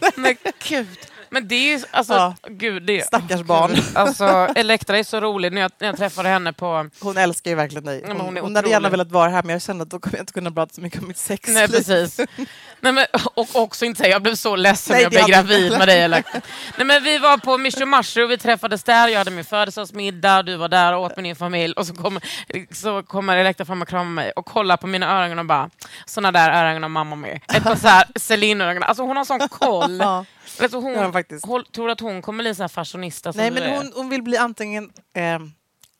nej. 0.00 0.12
Men 0.16 0.36
gud. 0.68 0.98
Men 1.34 1.48
det 1.48 1.54
är 1.54 1.78
ju, 1.78 1.84
alltså, 1.90 2.12
Ja. 2.14 2.34
gud 2.48 2.82
det 2.82 3.06
Stackars 3.06 3.42
barn. 3.42 3.76
Alltså, 3.94 4.24
Elektra 4.54 4.98
är 4.98 5.02
så 5.04 5.20
rolig. 5.20 5.52
När 5.52 5.60
jag, 5.60 5.70
när 5.78 5.88
jag 5.88 5.96
träffade 5.96 6.28
henne 6.28 6.52
på... 6.52 6.90
Hon 7.00 7.16
älskar 7.16 7.50
ju 7.50 7.54
verkligen 7.56 7.84
dig. 7.84 8.04
Hon, 8.06 8.20
hon 8.20 8.36
är 8.36 8.40
hon 8.40 8.56
hade 8.56 8.68
gärna 8.68 8.88
velat 8.88 9.12
vara 9.12 9.30
här 9.30 9.42
men 9.42 9.52
jag 9.52 9.62
kände 9.62 9.82
att 9.82 9.90
då 9.90 9.98
kommer 9.98 10.16
jag 10.16 10.22
inte 10.22 10.32
kunna 10.32 10.50
prata 10.50 10.74
så 10.74 10.80
mycket 10.80 11.00
om 11.02 11.08
mitt 11.08 11.18
sexliv. 11.18 11.56
Nej, 11.56 11.68
precis. 11.68 12.20
Nej, 12.80 12.92
men, 12.92 13.06
och 13.34 13.48
också 13.52 13.84
inte 13.84 13.98
säga, 13.98 14.10
jag 14.10 14.22
blev 14.22 14.34
så 14.34 14.56
ledsen 14.56 14.96
när 14.96 15.02
jag 15.02 15.10
blev 15.10 15.26
gravid 15.26 15.72
med 15.78 15.88
dig. 15.88 16.00
Eller? 16.02 16.22
Nej, 16.78 16.86
men 16.86 17.02
vi 17.04 17.18
var 17.18 17.38
på 17.38 17.58
Mishu 17.58 18.22
och 18.24 18.30
vi 18.30 18.38
träffades 18.38 18.84
där. 18.84 19.08
Jag 19.08 19.18
hade 19.18 19.30
min 19.30 19.44
födelsedagsmiddag, 19.44 20.42
du 20.42 20.56
var 20.56 20.68
där 20.68 20.92
och 20.92 21.02
åt 21.02 21.16
med 21.16 21.24
din 21.24 21.36
familj. 21.36 21.74
Och 21.74 21.86
så 21.86 21.94
kommer, 21.94 22.22
så 22.74 23.02
kommer 23.02 23.36
Elektra 23.36 23.64
fram 23.64 23.82
och 23.82 23.88
kramar 23.88 24.12
mig 24.12 24.30
och 24.30 24.46
kollar 24.46 24.76
på 24.76 24.86
mina 24.86 25.22
öron 25.22 25.38
och 25.38 25.46
bara, 25.46 25.70
såna 26.06 26.32
där 26.32 26.50
öron 26.50 26.82
har 26.82 26.88
mamma 26.90 27.16
med. 27.16 27.40
Ett 27.54 27.64
par 27.64 27.76
så 27.76 27.88
här 27.88 28.04
Celine-öron. 28.14 28.82
Alltså 28.82 29.02
hon 29.02 29.16
har 29.16 29.24
sån 29.24 29.48
koll. 29.48 30.02
Alltså, 30.60 30.78
hon, 30.80 30.92
Ja, 30.92 31.12
faktiskt. 31.12 31.46
håll, 31.46 31.66
tror 31.66 31.90
att 31.90 32.00
hon 32.00 32.22
kommer 32.22 32.44
bli 32.44 32.54
så 32.54 32.62
här 32.62 32.68
fashionista 32.68 33.32
Nej, 33.34 33.50
men 33.50 33.76
hon, 33.76 33.92
hon 33.94 34.08
vill 34.08 34.22
bli 34.22 34.36
antingen 34.36 34.92
eh, 35.12 35.38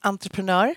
entreprenör, 0.00 0.74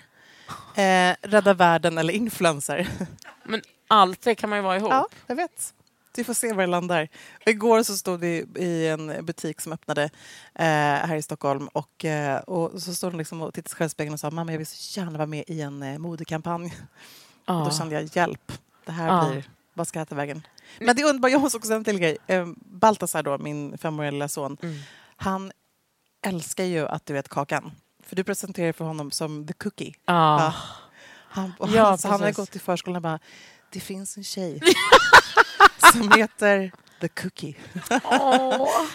eh, 0.75 1.15
rädda 1.21 1.53
världen 1.53 1.97
eller 1.97 2.13
influencer. 2.13 2.87
Men 3.43 3.61
allt 3.87 4.21
det 4.21 4.35
kan 4.35 4.49
man 4.49 4.59
ju 4.59 4.63
vara 4.63 4.77
ihop. 4.77 4.91
Ja, 4.91 5.07
jag 5.27 5.35
vet. 5.35 5.73
Vi 6.15 6.23
får 6.23 6.33
se 6.33 6.53
var 6.53 6.61
det 6.61 6.67
landar. 6.67 7.07
Igår 7.45 7.83
så 7.83 7.97
stod 7.97 8.19
vi 8.19 8.45
i 8.55 8.87
en 8.87 9.25
butik 9.25 9.61
som 9.61 9.73
öppnade 9.73 10.03
eh, 10.03 10.09
här 11.05 11.15
i 11.15 11.21
Stockholm 11.21 11.67
och, 11.67 12.05
eh, 12.05 12.39
och 12.39 12.81
så 12.81 12.95
stod 12.95 13.11
hon 13.11 13.17
liksom 13.17 13.41
och 13.41 13.53
tittade 13.53 13.85
i 13.85 13.89
spegeln 13.89 14.13
och 14.13 14.19
sa 14.19 14.29
mamma 14.31 14.51
jag 14.51 14.57
vill 14.57 14.67
så 14.67 14.99
gärna 14.99 15.11
vara 15.17 15.25
med 15.25 15.43
i 15.47 15.61
en 15.61 15.83
eh, 15.83 15.97
modekampanj. 15.97 16.73
Och 17.45 17.65
då 17.65 17.71
kände 17.71 17.95
jag 17.95 18.09
hjälp, 18.15 18.51
det 18.85 18.91
här 18.91 19.07
Ja. 19.07 19.29
blir, 19.29 19.43
vad 19.73 19.87
ska 19.87 19.99
jag 19.99 20.09
ta 20.09 20.15
vägen? 20.15 20.41
Men 20.79 20.95
det 20.95 21.01
är 21.01 21.09
underbart, 21.09 21.31
jag 21.31 21.41
måste 21.41 21.57
också 21.57 21.67
säga 21.67 21.77
en 21.77 21.83
till 21.83 21.99
grej. 21.99 22.17
Eh, 22.27 22.47
Baltasar 22.57 23.23
då, 23.23 23.37
min 23.37 23.77
femåriga 23.77 24.11
lilla 24.11 24.27
son, 24.27 24.57
Mm. 24.61 24.75
han 25.15 25.51
älskar 26.25 26.63
ju 26.63 26.87
att 26.87 27.05
du 27.05 27.13
vet 27.13 27.29
Kakan. 27.29 27.71
För 28.03 28.15
du 28.15 28.23
presenterar 28.23 28.71
för 28.73 28.85
honom 28.85 29.11
som 29.11 29.47
the 29.47 29.53
cookie. 29.53 29.93
Ja. 30.05 30.39
Ja. 30.41 30.53
Han, 31.29 31.53
Ja, 31.59 31.83
han, 32.03 32.11
han 32.11 32.21
har 32.21 32.31
gått 32.31 32.51
till 32.51 32.61
förskolan 32.61 32.95
och 32.95 33.01
bara, 33.01 33.19
det 33.71 33.79
finns 33.79 34.17
en 34.17 34.23
tjej 34.23 34.61
som 35.93 36.11
heter 36.11 36.71
The 37.01 37.07
Cookie. 37.07 37.55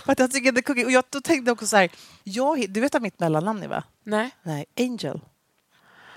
För 0.04 0.12
att 0.12 0.18
jag 0.18 0.30
tycker 0.30 0.52
The 0.52 0.62
Cookie, 0.62 0.84
och 0.84 0.90
jag 0.90 1.04
då 1.10 1.20
tänkte 1.20 1.52
också 1.52 1.66
så 1.66 1.76
här, 1.76 1.90
jag, 2.24 2.70
du 2.70 2.80
vet 2.80 2.92
vad 2.92 3.02
mitt 3.02 3.20
mellannamn 3.20 3.62
är 3.62 3.68
va? 3.68 3.84
Nej. 4.04 4.30
Nej, 4.42 4.64
Angel. 4.80 5.20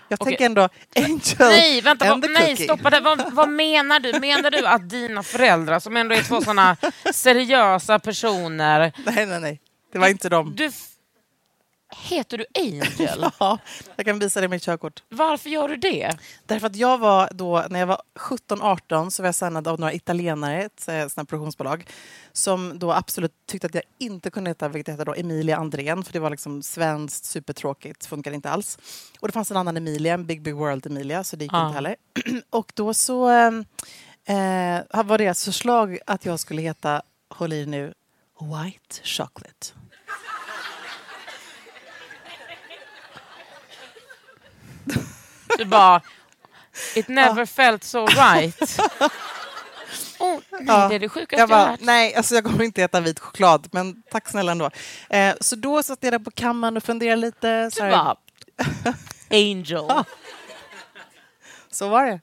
Jag 0.08 0.22
Okej. 0.22 0.32
tänker 0.32 0.46
ändå 0.46 0.62
Angel 0.96 1.36
Nej, 1.40 1.82
vänta, 1.82 2.12
and 2.12 2.24
vad, 2.24 2.36
the 2.36 2.40
nej 2.40 2.58
stoppa 2.58 2.90
det. 2.90 3.00
Vad, 3.00 3.34
vad 3.34 3.50
menar 3.50 4.00
du? 4.00 4.20
Menar 4.20 4.52
du 4.52 4.66
att 4.68 4.90
dina 4.90 5.24
föräldrar, 5.24 5.80
som 5.80 5.98
ändå 5.98 6.16
är 6.16 6.24
två 6.24 6.42
såna 6.42 6.78
seriösa 7.14 8.00
personer, 8.00 8.94
Nej, 9.06 9.26
nej, 9.26 9.40
nej. 9.40 9.62
Det 9.94 10.00
var 10.00 10.08
inte 10.08 10.30
dem. 10.30 10.54
du... 10.56 10.72
Heter 11.90 12.38
du 12.38 12.46
Angel? 12.56 13.26
Ja, 13.40 13.58
jag 13.96 14.06
kan 14.06 14.20
visa 14.20 14.40
dig 14.40 14.50
mitt 14.50 14.64
körkort. 14.64 15.04
Varför 15.10 15.50
gör 15.50 15.68
du 15.68 15.76
det? 15.76 16.18
Därför 16.46 16.68
att 16.68 16.76
jag 16.76 16.98
var 16.98 17.30
då, 17.32 17.66
när 17.70 17.80
jag 17.80 17.88
var 17.88 18.02
17-18 18.20 19.10
så 19.10 19.22
var 19.24 19.28
jag 19.28 19.36
signad 19.36 19.68
av 19.68 19.80
några 19.80 19.94
italienare, 19.94 20.64
ett 20.64 20.88
eh, 20.88 21.08
sånt 21.08 21.30
produktionsbolag, 21.30 21.88
som 22.34 22.80
då 22.80 22.92
absolut 22.94 23.32
tyckte 23.48 23.68
att 23.68 23.74
jag 23.76 23.84
inte 23.98 24.30
kunde 24.32 24.50
heta, 24.50 24.68
vilket 24.68 24.94
heter 24.94 25.06
då 25.06 25.16
Emilia 25.16 25.58
Andrén, 25.58 26.04
för 26.04 26.14
det 26.14 26.20
var 26.20 26.30
liksom 26.30 26.64
svenskt, 26.64 27.26
supertråkigt, 27.26 28.06
funkar 28.06 28.32
inte 28.32 28.50
alls. 28.50 28.78
Och 29.20 29.28
det 29.28 29.32
fanns 29.32 29.52
en 29.52 29.58
annan 29.58 29.78
Emilia, 29.78 30.14
en 30.14 30.26
Big 30.26 30.42
Big 30.42 30.56
World 30.56 30.86
Emilia, 30.86 31.24
så 31.24 31.36
det 31.36 31.44
gick 31.46 31.54
Ja. 31.54 31.66
inte 31.68 31.76
heller. 31.76 31.96
Och 32.50 32.72
då 32.76 32.94
så 32.94 33.30
eh, 33.30 33.48
eh, 34.38 35.04
var 35.06 35.18
deras 35.18 35.46
förslag 35.46 35.98
att 36.06 36.26
jag 36.26 36.40
skulle 36.40 36.62
heta, 36.62 37.02
håll 37.30 37.54
i 37.54 37.66
nu, 37.66 37.94
White 38.40 38.96
Chocolate. 39.04 39.68
Du 45.58 45.66
bara... 45.66 46.02
It 46.96 47.08
never 47.08 47.46
felt 47.46 47.84
so 47.84 48.06
right. 48.06 48.78
Oh, 50.20 50.40
nej, 50.52 50.64
Ja. 50.68 50.88
det 50.90 50.96
är 50.96 51.00
det 51.00 51.10
sjukaste 51.10 51.42
Jag 51.42 51.50
jag, 51.50 51.56
har 51.58 51.68
hört. 51.68 51.80
nej, 51.82 52.16
alltså 52.16 52.36
jag 52.36 52.44
kommer 52.44 52.64
inte 52.64 52.84
äta 52.84 53.00
vit 53.02 53.20
choklad, 53.20 53.68
men 53.72 54.04
tack 54.12 54.30
snälla 54.30 54.52
ändå. 54.52 54.70
Eh, 55.10 55.36
så 55.42 55.56
då 55.56 55.84
satt 55.84 56.00
jag 56.02 56.14
där 56.14 56.20
på 56.20 56.32
kammaren 56.32 56.78
och 56.78 56.84
funderade 56.84 57.22
lite. 57.22 57.70
Du 57.70 57.82
bara... 57.82 58.16
Angel. 59.30 60.04
så 61.72 61.90
var 61.90 62.06
det. 62.06 62.20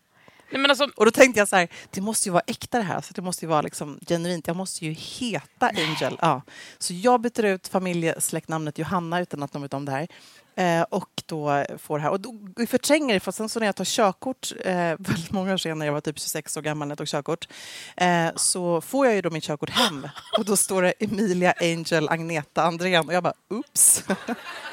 Nej, 0.50 0.60
men 0.60 0.70
alltså, 0.70 0.88
Och 0.96 1.04
då 1.04 1.10
tänkte 1.10 1.38
jag 1.40 1.48
så 1.48 1.56
här, 1.56 1.68
det 1.90 2.00
måste 2.00 2.28
ju 2.28 2.32
vara 2.32 2.42
äkta 2.46 2.78
det 2.78 2.84
här, 2.84 3.00
så 3.00 3.12
det 3.14 3.22
måste 3.22 3.44
ju 3.44 3.48
vara 3.48 3.62
liksom 3.62 3.98
genuint. 4.08 4.46
Jag 4.46 4.56
måste 4.56 4.84
ju 4.84 4.92
heta 4.92 5.68
Angel. 5.68 6.18
Ja. 6.20 6.42
Så 6.78 6.94
jag 6.94 7.20
byter 7.20 7.44
ut 7.44 7.68
familjesläktnamnet 7.68 8.78
Johanna 8.78 9.20
utan 9.20 9.42
att 9.42 9.52
de 9.52 9.62
vet 9.62 9.74
om 9.74 9.84
det 9.84 9.92
här. 9.92 10.08
Eh, 10.54 10.82
och 10.82 11.22
då 11.26 11.64
får 11.78 11.98
det 11.98 12.02
här. 12.02 12.10
Och 12.10 12.20
då, 12.20 12.34
vi 12.56 12.66
förtränger 12.66 13.14
det, 13.14 13.20
för 13.20 13.32
sen 13.32 13.48
så 13.48 13.58
när 13.60 13.66
jag 13.66 13.76
tar 13.76 13.84
körkort, 13.84 14.52
eh, 14.64 14.74
väldigt 14.98 15.30
många 15.30 15.52
år 15.52 15.56
senare, 15.56 15.86
jag 15.86 15.92
var 15.92 16.00
typ 16.00 16.18
26 16.18 16.56
år 16.56 16.62
gammal 16.62 16.88
när 16.88 16.92
jag 16.92 16.98
tog 16.98 17.08
körkort, 17.08 17.48
eh, 17.96 18.28
så 18.36 18.80
får 18.80 19.06
jag 19.06 19.14
ju 19.14 19.22
då 19.22 19.30
mitt 19.30 19.44
körkort 19.44 19.70
hem. 19.70 20.08
Och 20.38 20.44
då 20.44 20.56
står 20.56 20.82
det 20.82 20.94
Emilia 20.98 21.54
Angel 21.60 22.08
Agneta 22.08 22.62
Andrén. 22.62 23.06
Och 23.06 23.14
jag 23.14 23.22
bara, 23.22 23.34
oops. 23.48 24.04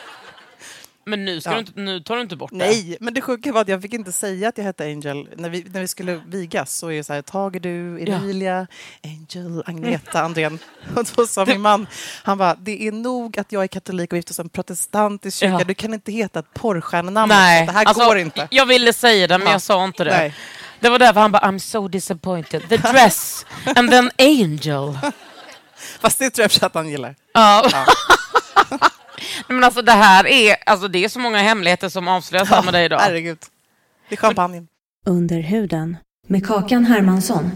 men 1.10 1.26
nu, 1.26 1.42
ska 1.42 1.50
Ja. 1.50 1.54
du 1.54 1.60
inte, 1.60 1.72
nu 1.80 2.00
tar 2.00 2.16
du 2.16 2.22
inte 2.22 2.36
bort 2.36 2.52
det. 2.52 2.58
Nej, 2.58 2.98
men 3.00 3.14
det 3.14 3.22
sjuka 3.22 3.52
var 3.52 3.62
att 3.62 3.68
jag 3.68 3.82
fick 3.82 3.94
inte 3.94 4.12
säga 4.12 4.50
att 4.50 4.58
jag 4.58 4.66
hette 4.66 4.84
Angel. 4.84 5.28
När 5.38 5.50
vi, 5.50 5.66
när 5.74 5.82
vi 5.82 5.88
skulle 5.88 6.22
vigas 6.28 6.78
så 6.78 6.88
är 6.92 6.98
det 6.98 7.04
så 7.04 7.14
här, 7.14 7.22
Tage 7.22 7.62
du, 7.62 8.04
Emilia, 8.04 8.68
Angel, 9.04 9.64
Agneta, 9.66 10.22
Andrén. 10.22 10.60
Och 10.96 11.06
då 11.16 11.28
sa 11.28 11.46
min 11.46 11.62
man, 11.62 11.88
han 12.24 12.38
bara, 12.38 12.56
det 12.56 12.88
är 12.88 12.92
nog 12.92 13.40
att 13.40 13.52
jag 13.52 13.64
är 13.64 13.68
katolik 13.68 14.12
och 14.14 14.18
gift 14.18 14.28
hos 14.30 14.40
en 14.40 14.50
protestantisk 14.50 15.38
kyrka. 15.38 15.54
Ja. 15.54 15.64
Du 15.64 15.74
kan 15.74 15.94
inte 15.94 16.12
heta 16.12 16.40
ett 16.40 16.54
porrstjärnenamn. 16.54 17.30
Nej, 17.30 17.66
Det 17.66 17.72
här 17.72 17.86
alltså, 17.86 18.06
går 18.06 18.18
inte. 18.18 18.48
Jag 18.52 18.66
ville 18.66 18.94
säga 18.94 19.28
det, 19.28 19.38
men 19.38 19.48
Ja. 19.48 19.54
jag 19.54 19.62
sa 19.62 19.84
inte 19.86 20.04
det. 20.04 20.18
Nej. 20.18 20.36
Det 20.80 20.90
var 20.90 21.00
därför 21.00 21.22
han 21.22 21.32
bara, 21.32 21.42
I'm 21.52 21.60
so 21.60 21.88
disappointed. 21.88 22.70
The 22.70 22.78
dress 22.78 23.46
and 23.76 23.90
then 23.92 24.12
angel. 24.18 25.00
Fast 26.02 26.20
det 26.20 26.30
tror 26.30 26.48
jag 26.62 26.66
att 26.66 26.74
han 26.74 26.90
gillar. 26.90 27.16
Ja. 27.34 27.70
men 29.48 29.64
alltså 29.64 29.82
det 29.82 29.92
här 29.92 30.28
är, 30.28 30.56
alltså 30.66 30.88
det 30.88 31.04
är 31.04 31.10
så 31.10 31.20
många 31.20 31.38
hemligheter 31.38 31.90
som 31.90 32.08
avslöjas 32.08 32.50
här 32.50 32.64
med 32.64 32.74
dig 32.74 32.86
idag. 32.86 33.00
Herregud. 33.00 33.38
Det 34.10 34.16
är 34.16 34.18
champagnen. 34.18 34.68
Under 35.06 35.40
huden 35.40 35.98
med 36.28 36.46
Kakan 36.48 36.86
Hermansson. 36.86 37.52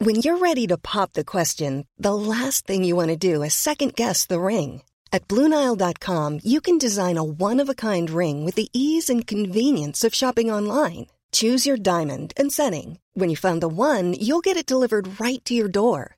When 0.00 0.16
you're 0.16 0.38
ready 0.38 0.66
to 0.68 0.78
pop 0.78 1.12
the 1.12 1.24
question, 1.24 1.84
the 1.98 2.14
last 2.14 2.66
thing 2.66 2.84
you 2.84 2.94
want 2.96 3.08
to 3.08 3.16
do 3.16 3.42
is 3.42 3.54
second 3.54 3.94
guess 3.96 4.26
the 4.26 4.40
ring. 4.40 4.82
At 5.12 5.26
Bluenile.com, 5.26 6.40
you 6.44 6.60
can 6.60 6.78
design 6.78 7.16
a 7.16 7.24
one 7.24 7.58
of 7.58 7.68
a 7.68 7.74
kind 7.74 8.10
ring 8.10 8.44
with 8.44 8.54
the 8.54 8.68
ease 8.72 9.10
and 9.10 9.26
convenience 9.26 10.04
of 10.04 10.14
shopping 10.14 10.52
online. 10.52 11.06
Choose 11.32 11.66
your 11.66 11.76
diamond 11.76 12.32
and 12.36 12.52
setting. 12.52 13.00
When 13.14 13.28
you 13.28 13.36
find 13.36 13.60
the 13.60 13.68
one, 13.68 14.14
you'll 14.14 14.40
get 14.40 14.56
it 14.56 14.66
delivered 14.66 15.20
right 15.20 15.44
to 15.46 15.54
your 15.54 15.68
door. 15.68 16.17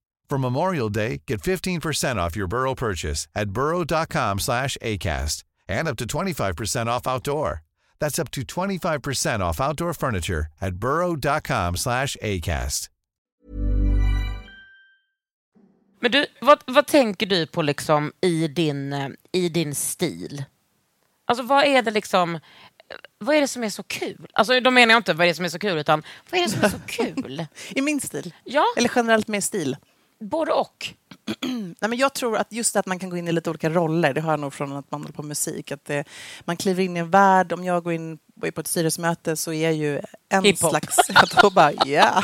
For 0.31 0.37
Memorial 0.37 0.87
Day, 0.87 1.23
get 1.27 1.41
15% 1.41 2.15
off 2.15 2.37
your 2.37 2.47
Burrow 2.47 2.73
purchase 2.73 3.27
at 3.35 3.49
burrow.com 3.49 4.39
slash 4.39 4.77
ACAST 4.81 5.43
and 5.67 5.89
up 5.89 5.97
to 5.97 6.05
25% 6.05 6.87
off 6.87 7.05
outdoor. 7.05 7.63
That's 7.99 8.17
up 8.17 8.31
to 8.31 8.41
25% 8.41 9.41
off 9.41 9.59
outdoor 9.59 9.93
furniture 9.93 10.45
at 10.61 10.75
burrow.com 10.75 11.75
slash 11.75 12.15
ACAST. 12.23 12.89
Men 15.99 16.11
du, 16.11 16.25
vad, 16.41 16.63
vad 16.67 16.87
tänker 16.87 17.25
du 17.25 17.47
på 17.47 17.61
liksom 17.61 18.11
i 18.21 18.47
din, 18.47 18.93
eh, 18.93 19.09
i 19.31 19.49
din 19.49 19.75
stil? 19.75 20.43
Alltså 21.25 21.43
vad 21.43 21.65
är 21.65 21.81
det 21.81 21.91
liksom 21.91 22.39
vad 23.17 23.35
är 23.35 23.41
det 23.41 23.47
som 23.47 23.63
är 23.63 23.69
så 23.69 23.83
kul? 23.83 24.27
Alltså, 24.33 24.59
då 24.59 24.71
menar 24.71 24.93
jag 24.93 24.99
inte 24.99 25.13
vad 25.13 25.25
är 25.25 25.29
det 25.29 25.35
som 25.35 25.45
är 25.45 25.49
så 25.49 25.59
kul, 25.59 25.77
utan 25.77 26.03
vad 26.29 26.39
är 26.39 26.43
det 26.43 26.49
som 26.49 26.63
är 26.63 26.69
så 26.69 26.79
kul? 26.87 27.45
I 27.69 27.81
min 27.81 28.01
stil? 28.01 28.33
Ja. 28.43 28.65
Eller 28.77 28.91
generellt 28.95 29.27
med 29.27 29.43
stil? 29.43 29.77
Både 30.21 30.51
och. 30.51 30.93
Nej, 31.79 31.89
men 31.89 31.97
jag 31.97 32.13
tror 32.13 32.37
att 32.37 32.51
just 32.51 32.75
att 32.75 32.85
man 32.85 32.99
kan 32.99 33.09
gå 33.09 33.17
in 33.17 33.27
i 33.27 33.31
lite 33.31 33.49
olika 33.49 33.69
roller, 33.69 34.13
det 34.13 34.21
har 34.21 34.31
jag 34.31 34.39
nog 34.39 34.53
från 34.53 34.73
att 34.73 34.91
man 34.91 35.01
håller 35.01 35.13
på 35.13 35.21
med 35.21 35.27
musik. 35.29 35.71
Att 35.71 35.85
det, 35.85 36.03
man 36.45 36.57
kliver 36.57 36.83
in 36.83 36.97
i 36.97 36.99
en 36.99 37.09
värld. 37.09 37.53
Om 37.53 37.63
jag 37.63 37.83
går 37.83 37.93
in 37.93 38.17
på 38.53 38.61
ett 38.61 38.67
styrelsemöte 38.67 39.35
så 39.35 39.53
är 39.53 39.63
jag 39.63 39.73
ju 39.73 40.01
en 40.29 40.43
Hiphop. 40.43 40.69
slags... 40.69 40.97
Då 41.41 41.49
bara, 41.49 41.71
ja, 41.85 42.23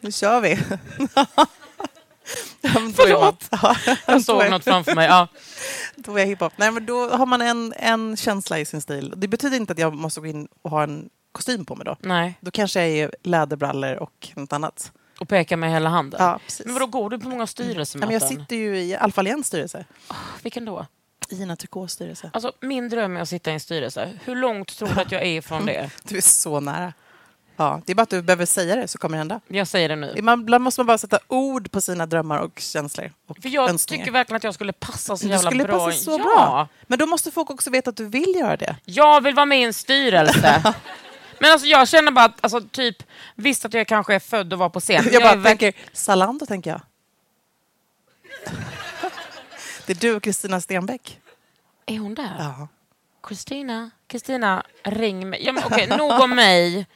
nu 0.00 0.12
kör 0.12 0.40
vi. 0.40 0.58
Ja, 3.50 3.76
Jag 4.06 4.22
såg 4.24 4.50
något 4.50 4.64
framför 4.64 4.94
mig. 4.94 5.06
Ja. 5.06 5.28
Då 5.96 6.14
är 6.14 6.18
jag 6.18 6.26
hiphop. 6.26 6.52
Nej, 6.56 6.70
men 6.70 6.86
då 6.86 7.08
har 7.10 7.26
man 7.26 7.42
en, 7.42 7.72
en 7.76 8.16
känsla 8.16 8.58
i 8.58 8.64
sin 8.64 8.80
stil. 8.80 9.12
Det 9.16 9.28
betyder 9.28 9.56
inte 9.56 9.72
att 9.72 9.78
jag 9.78 9.94
måste 9.94 10.20
gå 10.20 10.26
in 10.26 10.48
och 10.62 10.70
ha 10.70 10.82
en 10.82 11.08
kostym 11.32 11.64
på 11.64 11.76
mig 11.76 11.84
då. 11.84 11.96
Nej, 12.00 12.34
Då 12.40 12.50
kanske 12.50 12.80
jag 12.80 12.88
är 12.88 13.14
läderbrallor 13.22 13.94
och 13.96 14.28
något 14.36 14.52
annat. 14.52 14.92
Och 15.20 15.28
peka 15.28 15.56
med 15.56 15.70
hela 15.70 15.88
handen. 15.88 16.20
Ja, 16.22 16.38
precis. 16.46 16.66
Men 16.66 16.74
vadå, 16.74 16.86
går 16.86 17.10
du 17.10 17.18
på 17.18 17.28
många 17.28 17.42
Ja, 17.42 17.46
styrelsemöten? 17.46 18.08
men 18.08 18.20
jag 18.20 18.28
sitter 18.28 18.56
ju 18.56 18.78
i 18.78 18.96
Alfa 18.96 19.20
Allians 19.20 19.46
styrelse. 19.46 19.84
Vilken 20.42 20.64
då? 20.64 20.86
Ina 21.30 21.56
Tricots 21.56 21.92
styrelse. 21.94 22.30
Alltså, 22.32 22.52
min 22.60 22.88
dröm 22.88 23.16
är 23.16 23.20
att 23.20 23.28
sitta 23.28 23.50
i 23.50 23.54
en 23.54 23.60
styrelse. 23.60 24.12
Hur 24.24 24.36
långt 24.36 24.76
tror 24.76 24.88
du 24.94 25.00
att 25.00 25.12
jag 25.12 25.22
är 25.22 25.26
ifrån 25.38 25.66
det? 25.66 25.90
Du 26.02 26.16
är 26.16 26.20
så 26.20 26.60
nära. 26.60 26.92
Ja, 27.56 27.80
det 27.86 27.92
är 27.92 27.94
bara 27.94 28.02
att 28.02 28.10
du 28.10 28.22
behöver 28.22 28.46
säga 28.46 28.76
det 28.76 28.88
så 28.88 28.98
kommer 28.98 29.16
det 29.16 29.18
hända. 29.18 29.40
Jag 29.48 29.68
säger 29.68 29.88
det 29.88 29.96
nu. 29.96 30.14
Ibland 30.16 30.60
måste 30.60 30.80
man 30.80 30.86
bara 30.86 30.98
sätta 30.98 31.18
ord 31.28 31.70
på 31.70 31.80
sina 31.80 32.06
drömmar 32.06 32.38
och 32.38 32.58
känslor. 32.58 33.12
Och 33.26 33.38
För 33.42 33.48
jag 33.48 33.70
önskningar. 33.70 34.04
tycker 34.04 34.12
verkligen 34.12 34.36
att 34.36 34.44
jag 34.44 34.54
skulle 34.54 34.72
passa 34.72 35.16
så 35.16 35.24
du 35.24 35.30
jävla 35.30 35.50
skulle 35.50 35.64
bra. 35.64 35.86
passa 35.86 35.98
så 35.98 36.10
ja. 36.10 36.18
bra. 36.18 36.68
Men 36.86 36.98
då 36.98 37.06
måste 37.06 37.30
folk 37.30 37.50
också 37.50 37.70
veta 37.70 37.90
att 37.90 37.96
du 37.96 38.04
vill 38.06 38.34
göra 38.36 38.56
det. 38.56 38.76
Jag 38.84 39.20
vill 39.20 39.34
vara 39.34 39.46
med 39.46 39.60
i 39.60 39.62
en 39.62 39.74
styrelse. 39.74 40.62
Men 41.40 41.52
alltså, 41.52 41.66
jag 41.66 41.88
känner 41.88 42.12
bara 42.12 42.24
att, 42.24 42.38
alltså, 42.40 42.60
typ, 42.60 43.02
visst 43.34 43.64
att 43.64 43.74
jag 43.74 43.86
kanske 43.88 44.14
är 44.14 44.18
född 44.18 44.52
att 44.52 44.58
vara 44.58 44.70
på 44.70 44.80
scen. 44.80 45.04
men 45.04 45.12
Jag 45.12 45.22
bara 45.22 45.32
är 45.32 45.42
tänker, 45.44 45.72
Zalando 45.92 46.46
tänker 46.46 46.70
jag. 46.70 46.80
Det 49.86 49.92
är 49.92 50.00
du 50.00 50.14
och 50.16 50.22
Kristina 50.22 50.60
Stenbeck. 50.60 51.20
Är 51.86 51.98
hon 51.98 52.14
där? 52.14 52.34
Ja. 52.38 52.68
Kristina, 53.22 53.90
Kristina, 54.06 54.62
ring 54.84 55.28
mig. 55.30 55.44
Ja, 55.46 55.52
men, 55.52 55.64
okej, 55.66 55.86
nog 55.86 56.10
om 56.20 56.34
mig. 56.34 56.86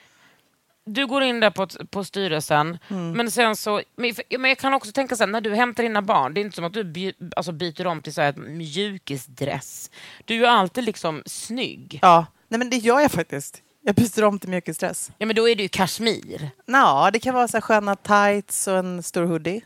Du 0.85 1.07
går 1.07 1.23
in 1.23 1.41
där 1.41 1.51
på, 1.51 1.67
på 1.91 2.05
styrelsen, 2.05 2.79
Mm. 2.89 3.13
men 3.13 3.31
sen 3.31 3.57
så... 3.57 3.83
Men, 3.97 4.15
men 4.39 4.45
jag 4.49 4.59
kan 4.59 4.75
också 4.75 4.93
tänka 4.93 5.17
så 5.17 5.23
här, 5.23 5.31
när 5.31 5.41
du 5.41 5.55
hämtar 5.55 5.83
dina 5.83 6.03
barn, 6.03 6.35
det 6.35 6.41
är 6.41 6.43
inte 6.43 6.55
som 6.57 6.65
att 6.65 6.73
du 6.73 6.85
by, 6.85 7.13
alltså, 7.37 7.53
byter 7.53 7.87
om 7.87 8.03
till 8.03 8.15
så 8.15 8.21
här, 8.21 8.33
mjukisdress. 8.33 9.91
Du 10.25 10.35
är 10.35 10.39
ju 10.39 10.47
alltid 10.47 10.85
liksom 10.85 11.23
snygg. 11.27 11.99
ja. 12.03 12.27
Nej 12.49 12.59
men 12.59 12.71
det 12.71 12.77
gör 12.77 13.01
jag 13.01 13.13
faktiskt. 13.13 13.63
Jag 13.85 13.95
byter 13.95 14.25
om 14.25 14.39
till 14.39 14.49
mjukisdress. 14.49 15.11
Ja, 15.19 15.27
men 15.27 15.37
då 15.37 15.49
är 15.49 15.57
det 15.57 15.63
ju 15.63 15.69
kashmir. 15.69 16.51
Nå, 16.67 17.11
det 17.13 17.19
kan 17.19 17.35
vara 17.35 17.49
så 17.49 17.57
här 17.57 17.61
sköna 17.63 17.97
tights 17.97 18.67
och 18.67 18.77
en 18.77 19.03
stor 19.03 19.25
hoodie. 19.25 19.61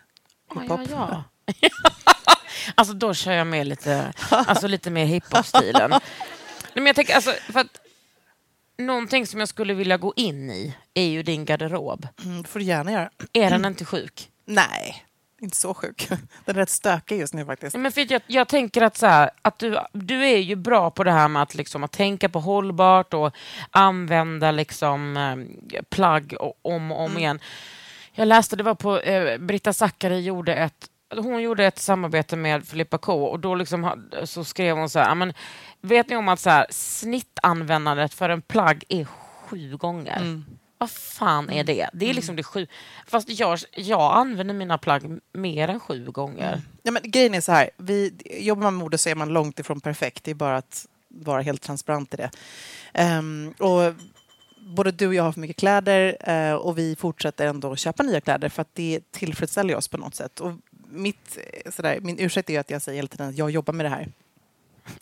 Ja, 0.54 0.62
ja, 0.68 0.84
ja. 0.90 1.24
alltså 2.74 2.94
då 2.94 3.14
kör 3.14 3.32
jag 3.32 3.46
med 3.46 3.66
lite, 3.66 4.12
alltså, 4.30 4.66
lite 4.66 4.90
mer 4.90 5.04
hiphop-stilen. 5.04 5.90
Nej, 5.90 6.00
men 6.74 6.86
jag 6.86 6.96
tänker, 6.96 7.14
alltså, 7.14 7.32
för 7.52 7.60
att, 7.60 7.80
någonting 8.78 9.26
som 9.26 9.40
jag 9.40 9.48
skulle 9.48 9.74
vilja 9.74 9.96
gå 9.96 10.12
in 10.16 10.50
i 10.50 10.76
är 10.94 11.06
ju 11.06 11.22
din 11.22 11.44
garderob. 11.44 12.08
Mm, 12.24 12.42
det 12.42 12.48
får 12.48 12.58
du 12.58 12.64
gärna 12.64 12.92
göra. 12.92 13.10
Är 13.32 13.50
den 13.50 13.64
inte 13.64 13.84
sjuk? 13.84 14.30
Nej, 14.44 15.05
inte 15.40 15.56
så 15.56 15.74
sjuk. 15.74 16.08
Den 16.44 16.56
är 16.56 16.60
rätt 16.60 16.70
stökig 16.70 17.18
just 17.18 17.34
nu 17.34 17.44
faktiskt. 17.44 17.76
Men 17.76 17.92
för 17.92 18.12
jag, 18.12 18.22
jag 18.26 18.48
tänker 18.48 18.82
att, 18.82 18.96
så 18.96 19.06
här, 19.06 19.30
att 19.42 19.58
du, 19.58 19.78
du 19.92 20.24
är 20.24 20.38
ju 20.38 20.56
bra 20.56 20.90
på 20.90 21.04
det 21.04 21.12
här 21.12 21.28
med 21.28 21.42
att, 21.42 21.54
liksom, 21.54 21.84
att 21.84 21.92
tänka 21.92 22.28
på 22.28 22.40
hållbart 22.40 23.14
och 23.14 23.34
använda 23.70 24.50
liksom, 24.50 25.16
eh, 25.16 25.82
plagg 25.82 26.34
om 26.62 26.92
och 26.92 27.04
om 27.04 27.18
igen. 27.18 27.40
Jag 28.12 28.28
läste, 28.28 28.56
det 28.56 28.62
var 28.62 28.74
på 28.74 28.98
eh, 28.98 29.38
Britta 29.38 29.72
Zackari 29.72 30.20
gjorde 30.20 30.54
ett 30.54 30.90
hon 31.14 31.42
gjorde 31.42 31.64
ett 31.66 31.78
samarbete 31.78 32.36
med 32.36 32.68
Filippa 32.68 32.98
K 32.98 33.24
och 33.26 33.40
då 33.40 33.54
liksom, 33.54 34.08
så 34.24 34.44
skrev 34.44 34.76
hon 34.76 34.90
så 34.90 34.98
här, 34.98 35.08
"Ja, 35.08 35.14
men, 35.14 35.32
vet 35.80 36.08
ni 36.08 36.16
om 36.16 36.28
att 36.28 36.40
så 36.40 36.50
här, 36.50 36.66
snittanvändandet 36.70 38.14
för 38.14 38.28
en 38.28 38.42
plagg 38.42 38.84
är 38.88 39.04
sju 39.04 39.76
gånger? 39.76 40.42
Vad 40.78 40.90
fan 40.90 41.50
är 41.50 41.64
det? 41.64 41.90
Det 41.92 42.10
är 42.10 42.14
liksom 42.14 42.36
det 42.36 42.42
sju... 42.42 42.66
Fast 43.06 43.28
jag, 43.28 43.58
jag 43.74 44.16
använder 44.16 44.54
mina 44.54 44.78
plagg 44.78 45.20
mer 45.32 45.68
än 45.68 45.80
sju 45.80 46.10
gånger. 46.10 46.62
Ja, 46.82 46.90
men 46.90 47.02
grejen 47.04 47.34
är 47.34 47.40
så 47.40 47.52
här, 47.52 47.70
vi, 47.76 48.14
jobbar 48.40 48.62
man 48.62 48.74
med 48.74 48.84
mode 48.84 48.98
så 48.98 49.08
är 49.08 49.14
man 49.14 49.28
långt 49.28 49.58
ifrån 49.58 49.80
perfekt. 49.80 50.24
Det 50.24 50.30
är 50.30 50.34
bara 50.34 50.56
att 50.56 50.86
vara 51.08 51.42
helt 51.42 51.62
transparent 51.62 52.14
i 52.14 52.16
det. 52.16 52.30
Ehm, 52.92 53.54
och 53.58 53.94
både 54.66 54.90
du 54.90 55.06
och 55.06 55.14
jag 55.14 55.22
har 55.22 55.32
för 55.32 55.40
mycket 55.40 55.56
kläder 55.56 56.16
eh, 56.30 56.54
och 56.54 56.78
vi 56.78 56.96
fortsätter 56.96 57.46
ändå 57.46 57.76
köpa 57.76 58.02
nya 58.02 58.20
kläder 58.20 58.48
för 58.48 58.62
att 58.62 58.74
det 58.74 59.00
tillfredsställer 59.10 59.76
oss 59.76 59.88
på 59.88 59.96
något 59.96 60.14
sätt. 60.14 60.40
Och 60.40 60.52
mitt, 60.88 61.38
eh, 61.52 61.70
sådär, 61.70 62.00
min 62.00 62.18
ursäkt 62.18 62.50
är 62.50 62.60
att 62.60 62.70
jag 62.70 62.82
säger 62.82 62.96
hela 62.96 63.08
tiden 63.08 63.28
att 63.28 63.38
jag 63.38 63.50
jobbar 63.50 63.74
med 63.74 63.86
det 63.86 63.90
här. 63.90 64.08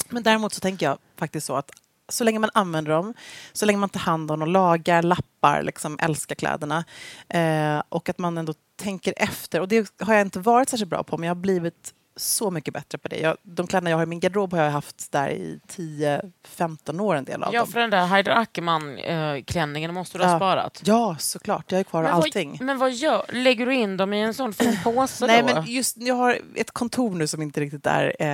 Men 0.09 0.23
däremot 0.23 0.53
så 0.53 0.61
tänker 0.61 0.87
jag 0.87 0.99
faktiskt 1.17 1.47
så 1.47 1.57
att 1.57 1.71
så 2.09 2.25
länge 2.25 2.39
man 2.39 2.51
använder 2.55 2.93
dem, 2.93 3.15
så 3.53 3.67
länge 3.67 3.79
man 3.79 3.89
tar 3.89 4.01
hand 4.01 4.31
om 4.31 4.41
dem, 4.41 4.49
lagar, 4.49 5.03
lappar, 5.03 5.63
liksom 5.63 5.99
älskar 6.03 6.35
kläderna 6.35 6.85
eh, 7.29 7.83
och 7.89 8.09
att 8.09 8.19
man 8.19 8.39
ändå 8.39 8.55
tänker 8.77 9.15
efter. 9.17 9.61
Och 9.61 9.69
det 9.69 9.93
har 9.99 10.15
jag 10.15 10.23
inte 10.23 10.41
varit 10.41 10.69
särskilt 10.69 10.91
bra 10.91 11.03
på, 11.03 11.19
men 11.19 11.27
jag 11.27 11.35
har 11.35 11.41
blivit 11.41 11.95
så 12.17 12.51
mycket 12.51 12.75
bättre 12.75 12.99
på 12.99 13.09
det. 13.09 13.17
Jag, 13.17 13.37
de 13.43 13.67
kläderna 13.67 13.91
jag 13.91 13.97
har 13.97 14.03
i 14.03 14.07
min 14.07 14.21
garderob 14.21 14.53
har 14.53 14.63
jag 14.63 14.71
haft 14.71 15.13
där 15.13 15.29
i 15.31 15.61
10-15 15.69 17.01
år, 17.01 17.15
en 17.15 17.25
del 17.25 17.43
av 17.43 17.55
Ja, 17.55 17.61
dem. 17.61 17.69
för 17.73 17.81
den 17.81 17.91
där 17.91 18.07
Haider 18.07 18.33
Ackermann-klänningen 18.33 19.95
måste 19.95 20.19
du 20.19 20.25
ha 20.25 20.31
Ja. 20.31 20.39
sparat. 20.39 20.83
Ja, 20.85 21.17
såklart. 21.19 21.73
Jag 21.73 21.79
har 21.79 21.85
kvar 21.85 22.03
Men 22.03 22.13
allting. 22.13 22.51
Vad, 22.51 22.61
men 22.63 22.79
vad 22.79 22.93
gör, 22.93 23.25
lägger 23.29 23.67
du 23.67 23.75
in 23.75 23.97
dem 23.97 24.13
i 24.13 24.21
en 24.21 24.35
sån 24.35 24.53
fin 24.53 24.79
påse 24.85 25.27
Nej, 25.27 25.43
då? 25.43 25.55
men 25.55 25.65
just 25.67 25.97
jag 25.97 26.15
har 26.15 26.39
ett 26.55 26.71
kontor 26.71 27.15
nu 27.15 27.27
som 27.27 27.43
inte 27.43 27.61
riktigt 27.61 27.87
är, 27.87 28.17
eh, 28.19 28.27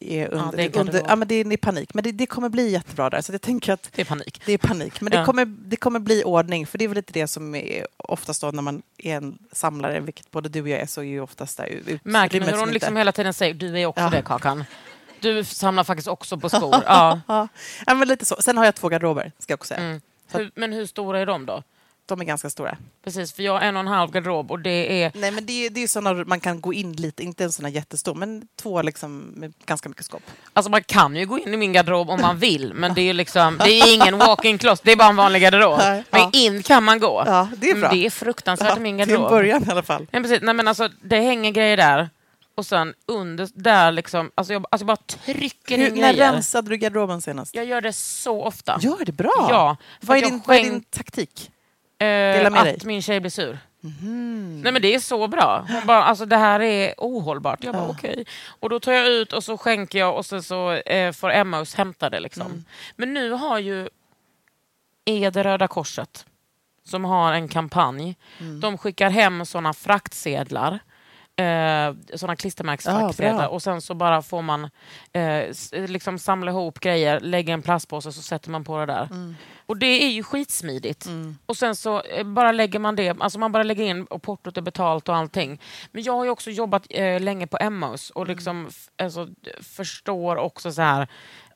är 0.00 0.28
under... 0.28 0.56
det 0.56 0.62
är 0.76 0.78
under 0.80 1.02
ja, 1.08 1.16
men 1.16 1.28
det 1.28 1.34
är 1.34 1.52
i 1.52 1.56
panik. 1.56 1.94
Men 1.94 2.04
det, 2.04 2.12
det 2.12 2.26
kommer 2.26 2.48
bli 2.48 2.70
jättebra 2.70 3.10
där. 3.10 3.20
Så 3.20 3.32
jag 3.32 3.40
tänker 3.42 3.72
att 3.72 3.90
Det 3.94 4.00
är 4.02 4.06
panik. 4.06 4.42
det 4.46 4.52
är 4.52 4.58
panik. 4.58 5.00
Men 5.00 5.12
Ja. 5.12 5.18
det, 5.18 5.24
kommer, 5.26 5.44
det 5.44 5.76
kommer 5.76 6.00
bli 6.00 6.24
ordning. 6.24 6.66
För 6.66 6.78
det 6.78 6.84
är 6.84 6.88
väl 6.88 6.96
lite 6.96 7.12
det 7.12 7.26
som 7.26 7.54
är 7.54 7.86
oftast 7.96 8.40
då 8.40 8.50
när 8.50 8.62
man 8.62 8.82
är 8.98 9.16
en 9.16 9.38
samlare, 9.52 10.00
vilket 10.00 10.30
både 10.30 10.48
du 10.48 10.62
och 10.62 10.68
jag 10.68 10.80
är, 10.80 10.86
så 10.86 11.00
är 11.00 11.04
ju 11.04 11.20
oftast 11.20 11.56
där 11.56 11.66
ut- 11.66 12.04
Märker 12.04 12.36
utrymmet 12.36 12.54
hur 12.54 12.60
hon 12.60 12.70
liksom 12.70 12.96
hela 12.96 13.12
tiden 13.22 13.34
säger 13.34 13.54
du 13.54 13.78
är 13.80 13.86
också 13.86 14.04
Ja. 14.04 14.10
det 14.10 14.22
Kakan? 14.22 14.64
Du 15.20 15.44
samlar 15.44 15.84
faktiskt 15.84 16.08
också 16.08 16.36
på 16.38 16.48
skor. 16.48 16.74
ja. 16.86 17.20
Ja, 17.28 17.48
ja, 17.86 17.94
men 17.94 18.08
lite 18.08 18.24
så. 18.24 18.36
Sen 18.40 18.58
har 18.58 18.64
jag 18.64 18.74
två 18.74 18.88
garderober, 18.88 19.32
ska 19.38 19.52
jag 19.52 19.58
också 19.58 19.68
säga. 19.74 19.80
Mm. 19.80 20.00
Hur, 20.32 20.50
men 20.54 20.72
hur 20.72 20.86
stora 20.86 21.20
är 21.20 21.26
de 21.26 21.46
då? 21.46 21.62
De 22.06 22.20
är 22.20 22.24
ganska 22.24 22.50
stora. 22.50 22.76
Precis, 23.04 23.32
för 23.32 23.42
jag 23.42 23.52
har 23.52 23.60
en 23.60 23.76
och 23.76 23.80
en 23.80 23.86
halv 23.86 24.10
garderob 24.10 24.50
och 24.50 24.58
det 24.60 25.02
är... 25.02 25.12
Nej, 25.14 25.30
men 25.30 25.46
det, 25.46 25.66
är- 25.66 25.70
det 25.70 25.82
är 25.82 25.88
sådana 25.88 26.24
man 26.24 26.40
kan 26.40 26.60
gå 26.60 26.72
in 26.74 26.92
lite, 26.92 27.22
inte 27.24 27.44
en 27.44 27.52
sån 27.52 27.64
här 27.64 27.72
jättestor, 27.72 28.14
men 28.14 28.48
två 28.62 28.82
liksom 28.82 29.18
med 29.18 29.52
ganska 29.66 29.88
mycket 29.88 30.04
skåp. 30.04 30.22
Alltså 30.52 30.70
man 30.70 30.82
kan 30.82 31.16
ju 31.16 31.26
gå 31.26 31.38
in 31.38 31.54
i 31.54 31.56
min 31.56 31.72
garderob 31.72 32.10
om 32.10 32.20
man 32.20 32.38
vill, 32.46 32.74
men 32.74 32.94
det 32.94 33.00
är 33.02 33.14
liksom, 33.14 33.58
det 33.64 33.70
är 33.70 33.94
ingen 33.94 34.18
walk-in 34.18 34.58
closet, 34.58 34.84
det 34.84 34.92
är 34.92 34.96
bara 34.96 35.08
en 35.08 35.16
vanlig 35.16 35.42
garderob. 35.42 35.78
Nej, 35.78 36.04
Men 36.10 36.20
ja. 36.20 36.30
in 36.32 36.62
kan 36.62 36.84
man 36.84 36.98
gå. 37.00 37.22
Ja, 37.26 37.48
det 37.56 37.70
är 37.70 37.74
bra. 37.74 37.88
Men 37.88 37.98
det 37.98 38.06
är 38.06 38.10
fruktansvärt 38.10 38.76
i 38.76 38.80
min 38.80 38.96
till 38.96 39.02
en 39.02 39.08
garderob. 39.08 39.30
början 39.30 39.64
i 39.68 39.70
alla 39.70 39.82
fall. 39.82 40.06
Nej, 40.10 40.22
precis. 40.22 40.38
Nej, 40.42 40.54
men 40.54 40.68
alltså, 40.68 40.88
det 41.02 41.20
hänger 41.20 41.50
grejer 41.50 41.76
där. 41.76 42.08
Och 42.58 42.66
sen 42.66 42.94
under 43.06 43.48
där 43.54 43.92
liksom, 43.92 44.30
alltså 44.34 44.52
jag, 44.52 44.64
alltså 44.70 44.82
jag 44.82 44.86
bara 44.86 44.96
trycker 44.96 45.78
Hur, 45.78 45.88
in 45.88 45.94
när 45.94 46.12
grejer. 46.12 46.32
rensade 46.32 46.70
du 46.70 46.76
garderoben 46.76 47.20
senast? 47.22 47.54
Jag 47.54 47.64
gör 47.64 47.80
det 47.80 47.92
så 47.92 48.42
ofta. 48.44 48.78
Gör 48.80 49.04
det 49.04 49.12
bra! 49.12 49.46
Ja, 49.50 49.76
Vad 50.00 50.18
är, 50.18 50.22
din, 50.22 50.42
vad 50.46 50.56
är 50.56 50.60
skänk- 50.60 50.70
din 50.72 50.80
taktik? 50.82 51.50
Eh, 51.98 52.04
Dela 52.06 52.50
med 52.50 52.58
att 52.60 52.64
dig. 52.64 52.78
min 52.84 53.02
tjej 53.02 53.20
blir 53.20 53.30
sur. 53.30 53.58
Mhm. 53.80 54.60
Nej 54.64 54.72
men 54.72 54.82
det 54.82 54.94
är 54.94 54.98
så 55.00 55.28
bra. 55.28 55.66
Hon 55.68 55.86
bara, 55.86 56.02
alltså 56.04 56.26
det 56.26 56.36
här 56.36 56.60
är 56.60 56.94
ohållbart. 56.98 57.64
Jag 57.64 57.74
bara 57.74 57.82
Ja. 57.84 57.90
okej. 57.90 58.24
Och 58.60 58.70
då 58.70 58.80
tar 58.80 58.92
jag 58.92 59.08
ut 59.08 59.32
och 59.32 59.44
så 59.44 59.58
skänker 59.58 59.98
jag 59.98 60.16
och 60.16 60.26
sen 60.26 60.42
så 60.42 60.72
eh, 60.72 61.12
får 61.12 61.30
Emmaus 61.32 61.74
hämta 61.74 62.10
det. 62.10 62.20
Liksom. 62.20 62.46
Mm. 62.46 62.64
Men 62.96 63.14
nu 63.14 63.30
har 63.30 63.58
ju 63.58 63.88
är 65.04 65.30
det 65.30 65.44
Röda 65.44 65.68
Korset 65.68 66.26
som 66.84 67.04
har 67.04 67.32
en 67.32 67.48
kampanj. 67.48 68.16
Mm. 68.40 68.60
De 68.60 68.78
skickar 68.78 69.10
hem 69.10 69.46
såna 69.46 69.72
fraktsedlar 69.72 70.78
eh, 71.38 71.94
sådana 72.16 72.36
klistermärksfackfredag 72.36 73.36
bra. 73.36 73.48
och 73.48 73.62
sen 73.62 73.80
så 73.82 73.94
bara 73.94 74.22
får 74.22 74.42
man 74.42 74.70
eh, 75.12 75.44
liksom 75.72 76.18
samla 76.18 76.50
ihop 76.50 76.80
grejer, 76.80 77.20
lägga 77.20 77.54
en 77.54 77.62
plastpåse 77.62 78.08
och 78.08 78.14
så 78.14 78.22
sätter 78.22 78.50
man 78.50 78.64
på 78.64 78.78
det 78.78 78.86
där. 78.86 79.08
Mm. 79.10 79.34
Och 79.66 79.76
det 79.76 79.86
är 79.86 80.08
ju 80.08 80.22
skitsmidigt. 80.22 81.06
Och 81.46 81.56
sen 81.56 81.76
så 81.76 82.00
eh, 82.02 82.24
bara 82.26 82.52
lägger 82.52 82.78
man 82.78 82.96
det, 82.96 83.16
alltså 83.20 83.38
man 83.38 83.52
bara 83.52 83.62
lägger 83.62 83.84
in 83.84 84.04
och 84.04 84.22
portot 84.22 84.56
är 84.56 84.60
betalt 84.62 85.08
och 85.08 85.16
allting. 85.16 85.60
Men 85.92 86.02
jag 86.02 86.12
har 86.12 86.24
ju 86.24 86.30
också 86.30 86.50
jobbat 86.50 86.86
eh, 86.90 87.20
länge 87.20 87.46
på 87.46 87.58
Emmos 87.60 88.10
och 88.10 88.26
liksom 88.26 88.66
f- 88.70 88.88
alltså, 89.02 89.28
förstår 89.62 90.36
också 90.36 90.72
så 90.72 90.82
här 90.82 91.08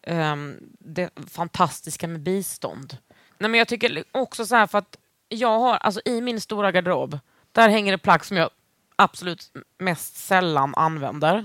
ehm, 0.02 0.56
det 0.78 1.10
fantastiska 1.30 2.08
med 2.08 2.20
bistånd. 2.20 2.96
Nej, 3.38 3.50
men 3.50 3.58
jag 3.58 3.68
tycker 3.68 4.04
också 4.12 4.46
så 4.46 4.56
här 4.56 4.66
för 4.66 4.78
att 4.78 4.96
jag 5.28 5.58
har, 5.58 5.76
alltså 5.76 6.00
i 6.04 6.20
min 6.20 6.40
stora 6.40 6.72
garderob, 6.72 7.18
där 7.52 7.68
hänger 7.68 7.92
det 7.92 7.98
plagg 7.98 8.24
som 8.24 8.36
jag 8.36 8.50
absolut 8.96 9.50
mest 9.78 10.16
sällan 10.16 10.74
använder. 10.74 11.44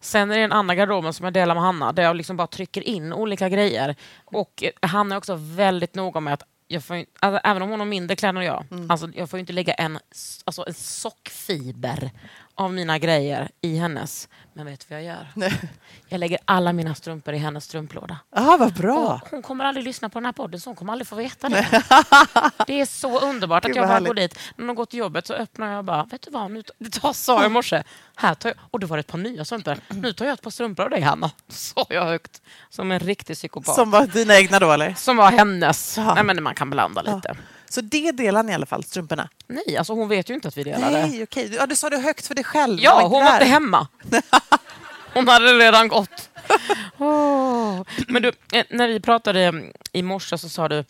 Sen 0.00 0.30
är 0.30 0.36
det 0.36 0.44
en 0.44 0.52
annan 0.52 0.76
garderob 0.76 1.14
som 1.14 1.24
jag 1.24 1.32
delar 1.32 1.54
med 1.54 1.64
Hanna, 1.64 1.92
där 1.92 2.02
jag 2.02 2.16
liksom 2.16 2.36
bara 2.36 2.46
trycker 2.46 2.80
in 2.80 3.12
olika 3.12 3.48
grejer. 3.48 3.96
Och 4.24 4.62
eh, 4.62 4.88
Hanna 4.88 5.14
är 5.14 5.18
också 5.18 5.34
väldigt 5.38 5.94
noga 5.94 6.20
med 6.20 6.34
att 6.34 6.42
jag 6.68 6.84
får, 6.84 7.04
alltså, 7.20 7.40
även 7.44 7.62
om 7.62 7.70
hon 7.70 7.80
har 7.80 7.86
mindre 7.86 8.16
kläder 8.16 8.40
än 8.40 8.46
jag, 8.46 8.64
alltså, 8.88 9.08
jag 9.14 9.30
får 9.30 9.38
inte 9.38 9.52
lägga 9.52 9.74
en, 9.74 9.98
alltså, 10.44 10.64
en 10.66 10.74
sockfiber 10.74 12.10
av 12.56 12.72
mina 12.72 12.98
grejer 12.98 13.48
i 13.60 13.76
hennes. 13.76 14.28
Men 14.52 14.66
vet 14.66 14.80
du 14.80 14.94
vad 14.94 15.04
jag 15.04 15.06
gör? 15.06 15.52
Jag 16.08 16.18
lägger 16.18 16.38
alla 16.44 16.72
mina 16.72 16.94
strumpor 16.94 17.34
i 17.34 17.38
hennes 17.38 17.64
strumplåda. 17.64 18.18
Ah, 18.30 18.56
vad 18.56 18.74
bra! 18.74 19.20
Och 19.22 19.30
hon 19.30 19.42
kommer 19.42 19.64
aldrig 19.64 19.84
lyssna 19.84 20.08
på 20.08 20.18
den 20.18 20.24
här 20.26 20.32
podden, 20.32 20.60
så 20.60 20.70
hon 20.70 20.76
kommer 20.76 20.92
aldrig 20.92 21.06
få 21.08 21.16
veta 21.16 21.48
det. 21.48 21.82
det 22.66 22.80
är 22.80 22.86
så 22.86 23.20
underbart 23.20 23.64
att 23.64 23.76
jag 23.76 23.88
bara 23.88 24.00
går 24.00 24.14
dit. 24.14 24.38
När 24.56 24.66
hon 24.66 24.74
går 24.76 24.84
till 24.84 24.98
jobbet 24.98 25.26
så 25.26 25.34
öppnar 25.34 25.72
jag 25.72 25.84
bara, 25.84 26.04
vet 26.04 26.22
du 26.22 26.30
vad, 26.30 26.50
nu, 26.50 26.62
det 26.78 26.90
tar, 26.90 27.12
sa 27.12 27.42
jag 27.42 27.50
i 27.50 27.52
morse, 27.52 27.82
här 28.16 28.34
tar 28.34 28.48
jag, 28.48 28.58
och 28.70 28.80
det 28.80 28.86
var 28.86 28.98
ett 28.98 29.06
par 29.06 29.18
nya 29.18 29.44
strumpor. 29.44 29.76
Nu 29.88 30.12
tar 30.12 30.24
jag 30.24 30.32
ett 30.34 30.42
par 30.42 30.50
strumpor 30.50 30.84
av 30.84 30.90
dig 30.90 31.00
Hanna, 31.00 31.30
sa 31.48 31.86
jag 31.88 32.04
högt. 32.04 32.42
Som 32.70 32.92
en 32.92 33.00
riktig 33.00 33.36
psykopat. 33.36 33.74
Som 33.74 33.90
var 33.90 34.06
dina 34.06 34.36
egna 34.36 34.58
då 34.58 34.72
eller? 34.72 34.94
Som 34.94 35.16
var 35.16 35.30
hennes. 35.32 35.96
Ja. 35.96 36.14
Nej 36.14 36.24
men 36.24 36.42
man 36.42 36.54
kan 36.54 36.70
blanda 36.70 37.02
lite. 37.02 37.36
Så 37.68 37.80
det 37.80 38.12
delar 38.12 38.42
ni 38.42 38.52
i 38.52 38.54
alla 38.54 38.66
fall, 38.66 38.84
strumporna? 38.84 39.28
Nej, 39.46 39.76
alltså 39.76 39.92
hon 39.92 40.08
vet 40.08 40.30
ju 40.30 40.34
inte 40.34 40.48
att 40.48 40.56
vi 40.56 40.64
delar 40.64 40.90
det. 40.90 41.06
Nej, 41.06 41.22
okej. 41.22 41.54
Ja, 41.54 41.66
du 41.66 41.76
sa 41.76 41.90
det 41.90 41.98
högt 41.98 42.26
för 42.26 42.34
dig 42.34 42.44
själv. 42.44 42.78
Ja, 42.80 42.94
var 42.94 43.02
hon 43.02 43.24
var 43.24 43.32
inte 43.32 43.44
hemma. 43.44 43.88
Hon 45.14 45.28
hade 45.28 45.54
redan 45.54 45.88
gått. 45.88 46.30
Åh. 46.98 47.82
Men 48.08 48.22
du, 48.22 48.32
eh, 48.52 48.64
när 48.70 48.88
vi 48.88 49.00
pratade 49.00 49.72
i 49.92 50.02
morse 50.02 50.38
så 50.38 50.48
sa 50.48 50.68
du, 50.68 50.84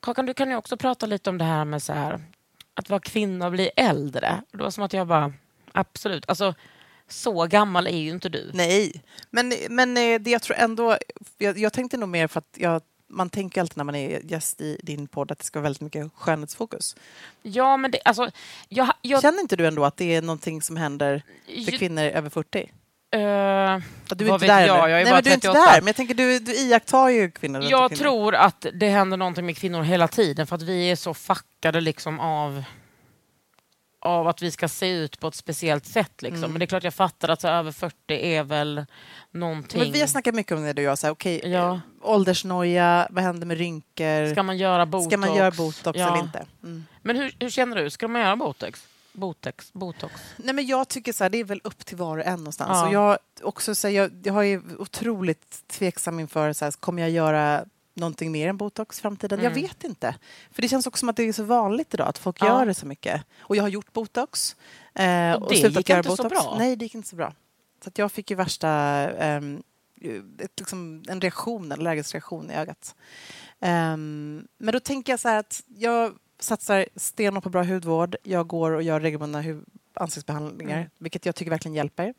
Kakan, 0.00 0.26
du 0.26 0.34
kan 0.34 0.50
ju 0.50 0.56
också 0.56 0.76
prata 0.76 1.06
lite 1.06 1.30
om 1.30 1.38
det 1.38 1.44
här 1.44 1.64
med 1.64 1.82
så 1.82 1.92
här, 1.92 2.20
att 2.74 2.90
vara 2.90 3.00
kvinna 3.00 3.46
och 3.46 3.52
bli 3.52 3.70
äldre. 3.76 4.42
Det 4.52 4.58
var 4.62 4.70
som 4.70 4.84
att 4.84 4.92
jag 4.92 5.06
bara, 5.06 5.32
absolut. 5.72 6.28
Alltså, 6.28 6.54
så 7.08 7.46
gammal 7.46 7.86
är 7.86 7.98
ju 7.98 8.10
inte 8.10 8.28
du. 8.28 8.50
Nej, 8.54 9.02
men, 9.30 9.54
men 9.70 9.96
eh, 9.96 10.20
det 10.20 10.30
jag 10.30 10.42
tror 10.42 10.56
ändå... 10.56 10.96
Jag, 11.38 11.58
jag 11.58 11.72
tänkte 11.72 11.96
nog 11.96 12.08
mer 12.08 12.26
för 12.26 12.38
att 12.38 12.54
jag, 12.56 12.82
man 13.08 13.30
tänker 13.30 13.60
alltid 13.60 13.76
när 13.76 13.84
man 13.84 13.94
är 13.94 14.20
gäst 14.24 14.60
i 14.60 14.78
din 14.82 15.06
podd 15.06 15.32
att 15.32 15.38
det 15.38 15.44
ska 15.44 15.58
vara 15.58 15.62
väldigt 15.62 15.80
mycket 15.82 16.10
skönhetsfokus. 16.16 16.96
Ja, 17.42 17.76
men 17.76 17.90
det, 17.90 17.98
alltså, 18.04 18.30
jag, 18.68 18.92
jag, 19.02 19.22
Känner 19.22 19.40
inte 19.40 19.56
du 19.56 19.66
ändå 19.66 19.84
att 19.84 19.96
det 19.96 20.14
är 20.14 20.22
någonting 20.22 20.62
som 20.62 20.76
händer 20.76 21.22
för 21.46 21.52
ju- 21.72 21.78
kvinnor 21.78 22.02
över 22.02 22.30
40? 22.30 22.58
eh, 22.58 23.20
Att 24.10 24.18
du 24.18 24.28
är 24.28 24.34
inte 24.34 24.46
där 24.46 24.66
jag? 24.66 24.78
eller? 24.78 24.88
Jag 24.88 25.00
är 25.00 25.04
Nej, 25.04 25.04
bara 25.04 25.14
men 25.14 25.24
du 25.24 25.30
är 25.30 25.34
inte 25.34 25.46
38. 25.48 25.70
där. 25.72 25.80
Men 25.80 25.86
jag 25.86 25.96
tänker, 25.96 26.14
du, 26.14 26.38
du 26.38 26.52
iakttar 26.54 27.08
ju 27.08 27.30
kvinnor. 27.30 27.62
Jag 27.70 27.90
dig. 27.90 27.98
tror 27.98 28.34
att 28.34 28.66
det 28.74 28.88
händer 28.88 29.16
någonting 29.16 29.46
med 29.46 29.56
kvinnor 29.56 29.82
hela 29.82 30.08
tiden 30.08 30.46
för 30.46 30.56
att 30.56 30.62
vi 30.62 30.90
är 30.90 30.96
så 30.96 31.14
fuckade 31.14 31.80
liksom 31.80 32.20
av 32.20 32.64
av 34.06 34.28
att 34.28 34.42
vi 34.42 34.50
ska 34.50 34.68
se 34.68 34.88
ut 34.90 35.20
på 35.20 35.28
ett 35.28 35.34
speciellt 35.34 35.86
sätt. 35.86 36.22
Liksom. 36.22 36.38
Mm. 36.38 36.52
Men 36.52 36.58
det 36.58 36.64
är 36.64 36.66
klart 36.66 36.84
jag 36.84 36.94
fattar 36.94 37.28
att 37.28 37.40
så 37.40 37.48
över 37.48 37.72
40 37.72 37.94
är 38.08 38.42
väl 38.42 38.86
någonting... 39.30 39.80
Men 39.80 39.92
vi 39.92 40.00
har 40.00 40.06
snackat 40.06 40.34
mycket 40.34 40.52
om 40.52 40.62
det 40.64 40.72
du 40.72 40.82
och 40.82 40.90
jag. 40.90 40.98
Så 40.98 41.06
här, 41.06 41.14
okej, 41.14 41.40
Ja. 41.44 41.72
eh, 41.74 41.78
åldersnoja, 42.02 43.08
vad 43.10 43.24
händer 43.24 43.46
med 43.46 43.58
rynkor? 43.58 44.32
Ska 44.32 44.42
man 44.42 44.58
göra 44.58 44.86
botox? 44.86 45.10
Ska 45.10 45.16
man 45.16 45.34
göra 45.34 45.50
botox 45.50 45.98
Ja. 45.98 46.08
eller 46.08 46.24
inte? 46.24 46.44
Mm. 46.62 46.84
Men 47.02 47.16
hur, 47.16 47.36
hur 47.40 47.50
känner 47.50 47.76
du? 47.76 47.90
Ska 47.90 48.08
man 48.08 48.22
göra 48.22 48.36
botox? 48.36 48.86
Botox? 49.12 49.72
botox? 49.72 50.14
Nej, 50.36 50.54
men 50.54 50.66
jag 50.66 50.88
tycker 50.88 51.12
så 51.12 51.24
här, 51.24 51.30
det 51.30 51.38
är 51.38 51.44
väl 51.44 51.60
upp 51.64 51.84
till 51.86 51.96
var 51.96 52.18
och 52.18 52.24
en 52.24 52.38
någonstans. 52.38 52.70
Ja. 52.72 52.86
Och 52.86 52.92
jag, 52.92 53.18
också, 53.42 53.74
så 53.74 53.88
här, 53.88 53.94
jag, 53.94 54.10
jag 54.24 54.32
har 54.32 54.42
ju 54.42 54.62
otroligt 54.78 55.68
tveksam 55.68 56.20
inför, 56.20 56.52
så 56.52 56.64
här, 56.64 56.72
kommer 56.72 57.02
jag 57.02 57.10
göra 57.10 57.64
någonting 57.96 58.32
mer 58.32 58.48
än 58.48 58.56
botox 58.56 58.98
i 58.98 59.02
framtiden? 59.02 59.38
Jag 59.42 59.52
Mm. 59.52 59.62
vet 59.62 59.84
inte. 59.84 60.14
För 60.50 60.62
det 60.62 60.68
känns 60.68 60.86
också 60.86 61.00
som 61.00 61.08
att 61.08 61.16
det 61.16 61.22
är 61.22 61.32
så 61.32 61.44
vanligt 61.44 61.94
idag 61.94 62.08
att 62.08 62.18
folk 62.18 62.36
Ja. 62.40 62.46
gör 62.46 62.66
det 62.66 62.74
så 62.74 62.86
mycket. 62.86 63.22
Och 63.40 63.56
jag 63.56 63.62
har 63.62 63.68
gjort 63.68 63.92
botox. 63.92 64.56
Eh, 64.94 65.32
Och 65.32 65.50
det 65.50 65.56
slutat 65.56 65.76
gick 65.76 65.90
inte 65.90 66.02
så 66.02 66.22
botox. 66.22 66.30
bra. 66.30 66.54
Nej, 66.58 66.76
det 66.76 66.84
gick 66.84 66.94
inte 66.94 67.08
så 67.08 67.16
bra. 67.16 67.34
Så 67.84 67.88
att 67.88 67.98
jag 67.98 68.12
fick 68.12 68.30
ju 68.30 68.36
värsta 68.36 68.68
ehm, 69.18 69.62
ett, 70.38 70.52
liksom, 70.60 71.04
en 71.08 71.20
reaktion, 71.20 71.64
en 71.72 71.80
allergisk 71.80 72.14
reaktion 72.14 72.50
i 72.50 72.54
ögat. 72.54 72.94
Ehm, 73.60 74.48
men 74.58 74.72
då 74.72 74.80
tänker 74.80 75.12
jag 75.12 75.20
så 75.20 75.28
här 75.28 75.36
att 75.38 75.62
jag 75.66 76.12
satsar 76.38 76.86
stenhårt 76.96 77.44
på 77.44 77.50
bra 77.50 77.62
hudvård. 77.62 78.16
Jag 78.22 78.46
går 78.46 78.70
och 78.70 78.82
gör 78.82 79.00
regelbundna 79.00 79.42
ansiktsbehandlingar, 79.94 80.76
Mm. 80.78 80.90
vilket 80.98 81.26
jag 81.26 81.34
tycker 81.34 81.50
verkligen 81.50 81.74
hjälper. 81.74 82.14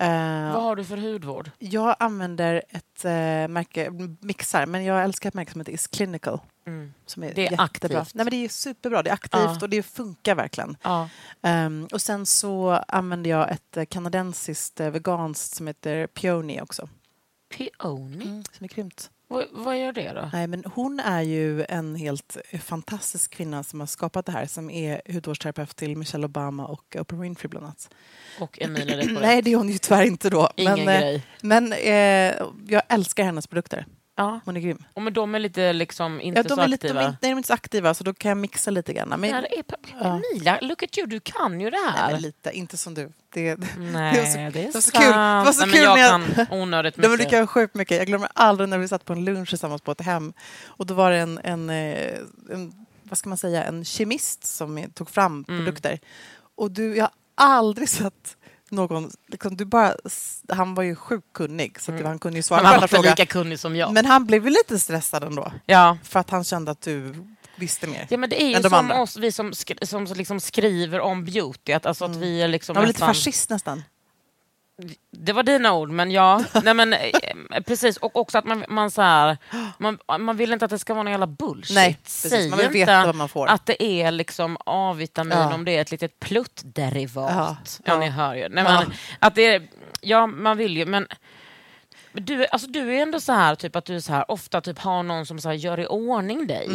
Eh, 0.00 0.52
Vad 0.52 0.62
har 0.62 0.76
du 0.76 0.84
för 0.84 0.96
hudvård? 0.96 1.50
jag 1.58 1.96
använder 1.98 2.62
ett 2.68 3.04
uh, 3.04 3.10
märke, 3.52 3.90
mixar, 4.20 4.66
men 4.66 4.84
jag 4.84 5.04
älskar 5.04 5.28
ett 5.28 5.34
märke 5.34 5.52
som 5.52 5.60
heter 5.60 5.72
Is 5.72 5.86
Clinical. 5.86 6.40
Mm. 6.66 6.92
Som 7.06 7.22
är 7.22 7.34
Det 7.34 7.40
är 7.46 7.50
jättebra. 7.50 7.64
aktivt. 7.64 8.14
Nej, 8.14 8.24
men 8.24 8.30
det 8.30 8.44
är 8.44 8.48
superbra, 8.48 9.02
det 9.02 9.10
är 9.10 9.14
aktivt 9.14 9.40
Ja. 9.44 9.58
och 9.62 9.68
det 9.70 9.82
funkar 9.82 10.34
verkligen. 10.34 10.76
Ehm, 11.42 11.88
och 11.92 12.02
sen 12.02 12.26
så 12.26 12.70
använder 12.88 13.30
jag 13.30 13.50
ett 13.52 13.76
eh, 13.76 13.84
kanadensiskt 13.84 14.80
veganskt 14.80 15.54
som 15.56 15.66
heter 15.66 16.06
Peony 16.06 16.60
också. 16.60 16.88
Peony? 17.56 18.42
Som 18.52 18.64
är 18.64 18.68
grymt. 18.68 19.10
Vad, 19.30 19.46
vad 19.52 19.78
gör 19.78 19.92
det 19.92 20.12
då? 20.12 20.30
Nej, 20.32 20.46
men 20.46 20.64
hon 20.74 21.00
är 21.00 21.22
ju 21.22 21.64
en 21.68 21.94
helt 21.94 22.36
fantastisk 22.62 23.30
kvinna 23.30 23.62
som 23.62 23.80
har 23.80 23.86
skapat 23.86 24.26
det 24.26 24.32
här 24.32 24.46
som 24.46 24.70
är 24.70 25.02
hudvårdsterapeut 25.12 25.76
till 25.76 25.96
Michelle 25.96 26.24
Obama 26.24 26.66
och 26.66 26.96
Oprah 27.00 27.20
Winfrey 27.20 27.48
bland 27.48 27.66
annat. 27.66 27.90
Och 28.40 28.62
Emilia? 28.62 29.04
Nej, 29.20 29.42
det 29.42 29.52
är 29.52 29.56
hon 29.56 29.68
ju 29.68 29.78
tyvärr 29.78 30.04
inte 30.04 30.30
då. 30.30 30.50
Ingen 30.56 30.84
men 30.84 30.88
eh, 30.88 31.00
grej. 31.00 31.22
men 31.40 31.72
eh, 31.72 32.46
jag 32.68 32.82
älskar 32.88 33.24
hennes 33.24 33.46
produkter. 33.46 33.86
Ja. 34.18 34.40
Hon 34.44 34.56
är 34.56 34.60
grym. 34.60 34.84
Och 34.94 35.02
men 35.02 35.12
de 35.12 35.34
är 35.34 35.38
lite 35.38 35.72
liksom 35.72 36.20
inte 36.20 36.38
Ja, 36.38 36.42
de, 36.42 36.48
så 36.54 36.60
är 36.60 36.68
lite, 36.68 36.86
de, 36.86 36.90
aktiva? 36.90 37.02
är, 37.02 37.06
inte- 37.08 37.18
nej, 37.22 37.30
de 37.30 37.34
är 37.34 37.36
inte 37.36 37.46
så 37.46 37.52
aktiva, 37.54 37.94
så 37.94 38.04
då 38.04 38.14
kan 38.14 38.28
jag 38.28 38.38
mixa 38.38 38.70
lite 38.70 38.92
grann. 38.92 39.08
Men, 39.08 39.30
Ja, 39.30 39.40
det 39.40 39.58
är, 39.58 39.64
Ja. 40.00 40.20
Emilia, 40.32 40.58
look 40.62 40.82
at 40.82 40.98
you, 40.98 41.06
du 41.06 41.20
kan 41.20 41.60
ju 41.60 41.70
det 41.70 41.76
nej, 41.76 41.92
här. 42.14 42.18
lite, 42.20 42.50
inte 42.50 42.76
som 42.76 42.94
du. 42.94 43.12
Det, 43.30 43.56
Nej, 43.78 44.14
Det 44.14 44.20
var 44.20 44.26
så- 44.28 44.36
det 44.36 44.42
är 44.42 44.50
det 44.50 44.64
var 44.64 44.72
så 44.72 44.80
sant. 44.80 45.04
kul. 45.04 45.10
Det 45.12 45.16
var 45.44 45.52
så 45.52 45.66
Nej, 45.66 45.74
kul 45.74 45.84
men 45.88 45.94
när 45.98 46.02
jag 46.02 46.20
jag- 46.38 46.48
kan 46.48 46.60
onödigt 46.60 46.96
Nej, 46.96 47.02
men 47.08 47.10
det 47.10 47.16
mycket. 47.16 47.30
kan 47.30 47.38
jag 47.38 47.50
sjukt 47.50 47.74
mycket. 47.74 47.96
Jag 47.98 48.06
glömmer 48.06 48.28
aldrig 48.34 48.68
när 48.68 48.78
vi 48.78 48.88
satt 48.88 49.04
på 49.04 49.12
en 49.12 49.24
lunch 49.24 49.48
tillsammans 49.48 49.82
på 49.82 49.92
ett 49.92 50.00
hem. 50.00 50.32
Och 50.66 50.86
då 50.86 50.94
var 50.94 51.10
det 51.10 51.16
en, 51.18 51.38
en, 51.44 51.70
eh, 51.70 52.18
en 52.52 52.86
vad 53.02 53.18
ska 53.18 53.28
man 53.28 53.38
säga, 53.38 53.64
en 53.64 53.84
kemist 53.84 54.44
som 54.44 54.84
tog 54.94 55.10
fram 55.10 55.44
Mm. 55.48 55.60
produkter. 55.60 55.98
Och 56.54 56.70
du, 56.70 56.96
jag 56.96 57.04
har 57.04 57.10
aldrig 57.56 57.88
sett 57.88 58.36
någon... 58.70 59.10
Liksom, 59.28 59.56
du 59.56 59.64
bara, 59.64 59.94
han 60.48 60.74
var 60.74 60.82
ju 60.82 60.94
sjukt 60.96 61.32
kunnig, 61.34 61.80
så 61.80 61.90
att 61.92 61.94
Mm. 61.98 62.06
han 62.06 62.18
kunde 62.18 62.38
ju 62.38 62.42
svara 62.42 62.58
Men 62.62 62.64
på 62.64 62.68
han 62.68 62.78
alla 62.78 62.88
frågor. 62.88 63.08
lika 63.08 63.26
kunnig 63.26 63.58
som 63.60 63.76
jag. 63.76 63.92
Men 63.92 64.06
han 64.06 64.26
blev 64.26 64.44
ju 64.44 64.50
lite 64.50 64.78
stressad 64.78 65.24
ändå, 65.24 65.52
ja. 65.66 65.98
för 66.02 66.20
att 66.20 66.30
han 66.30 66.44
kände 66.44 66.70
att 66.70 66.80
du 66.80 67.14
visste 67.56 67.86
mer. 67.86 68.06
Ja, 68.10 68.16
men 68.18 68.30
det 68.30 68.42
är 68.42 68.46
ju 68.48 68.54
de 68.54 68.62
som 68.62 68.74
andra. 68.74 69.00
oss, 69.02 69.16
vi 69.16 69.32
som, 69.32 69.50
sk- 69.52 69.84
som 69.86 70.04
liksom 70.04 70.40
skriver 70.40 71.00
om 71.00 71.24
beauty, 71.24 71.72
att, 71.72 71.86
alltså 71.86 72.04
att 72.04 72.16
vi 72.16 72.42
är 72.42 72.48
liksom 72.48 72.76
Han 72.76 72.82
var 72.82 72.86
lite 72.86 72.96
nästan- 73.00 73.14
fascist 73.14 73.50
nästan. 73.50 73.82
Det 75.10 75.32
var 75.32 75.42
dina 75.42 75.72
ord, 75.74 75.90
men 75.90 76.10
ja. 76.10 76.44
Nej, 76.64 76.74
men, 76.74 76.92
eh, 76.92 77.00
precis, 77.66 77.96
och 77.96 78.16
också 78.16 78.38
att 78.38 78.44
man, 78.44 78.64
man, 78.68 78.90
så 78.90 79.02
här, 79.02 79.36
man, 79.78 79.98
man 80.20 80.36
vill 80.36 80.52
inte 80.52 80.64
att 80.64 80.70
det 80.70 80.78
ska 80.78 80.94
vara 80.94 81.02
någon 81.02 81.10
jävla 81.10 81.26
bullshit. 81.26 81.74
Nej, 81.74 81.98
precis. 82.04 82.30
Säg 82.30 82.48
Man 82.50 82.56
vill 82.58 82.66
inte 82.66 82.78
veta 82.78 83.06
vad 83.06 83.14
man 83.14 83.28
får. 83.28 83.46
att 83.46 83.66
det 83.66 83.82
är 83.82 84.10
liksom 84.10 84.56
A-vitamin 84.66 85.38
Ja. 85.38 85.54
om 85.54 85.64
det 85.64 85.76
är 85.76 85.80
ett 85.80 85.90
litet 85.90 86.20
pluttderivat. 86.20 87.30
Ja. 87.34 87.56
Ja, 87.84 87.92
Ja. 87.92 87.98
ni 87.98 88.08
hör 88.08 88.34
ju. 88.34 88.48
Nej, 88.48 88.64
Ja. 88.64 88.80
men, 88.80 88.92
att 89.18 89.34
det 89.34 89.46
är, 89.46 89.68
ja, 90.00 90.26
man 90.26 90.56
vill 90.56 90.76
ju, 90.76 90.86
men 90.86 91.06
du, 92.12 92.46
alltså, 92.46 92.68
du 92.68 92.94
är 92.96 93.02
ändå 93.02 93.20
så 93.20 93.32
här, 93.32 93.54
typ, 93.54 93.76
att 93.76 93.84
du 93.84 94.00
så 94.00 94.12
här, 94.12 94.30
ofta 94.30 94.60
typ, 94.60 94.78
har 94.78 95.02
någon 95.02 95.26
som 95.26 95.38
så 95.40 95.48
här, 95.48 95.56
gör 95.56 95.80
i 95.80 95.86
ordning 95.86 96.46
dig. 96.46 96.70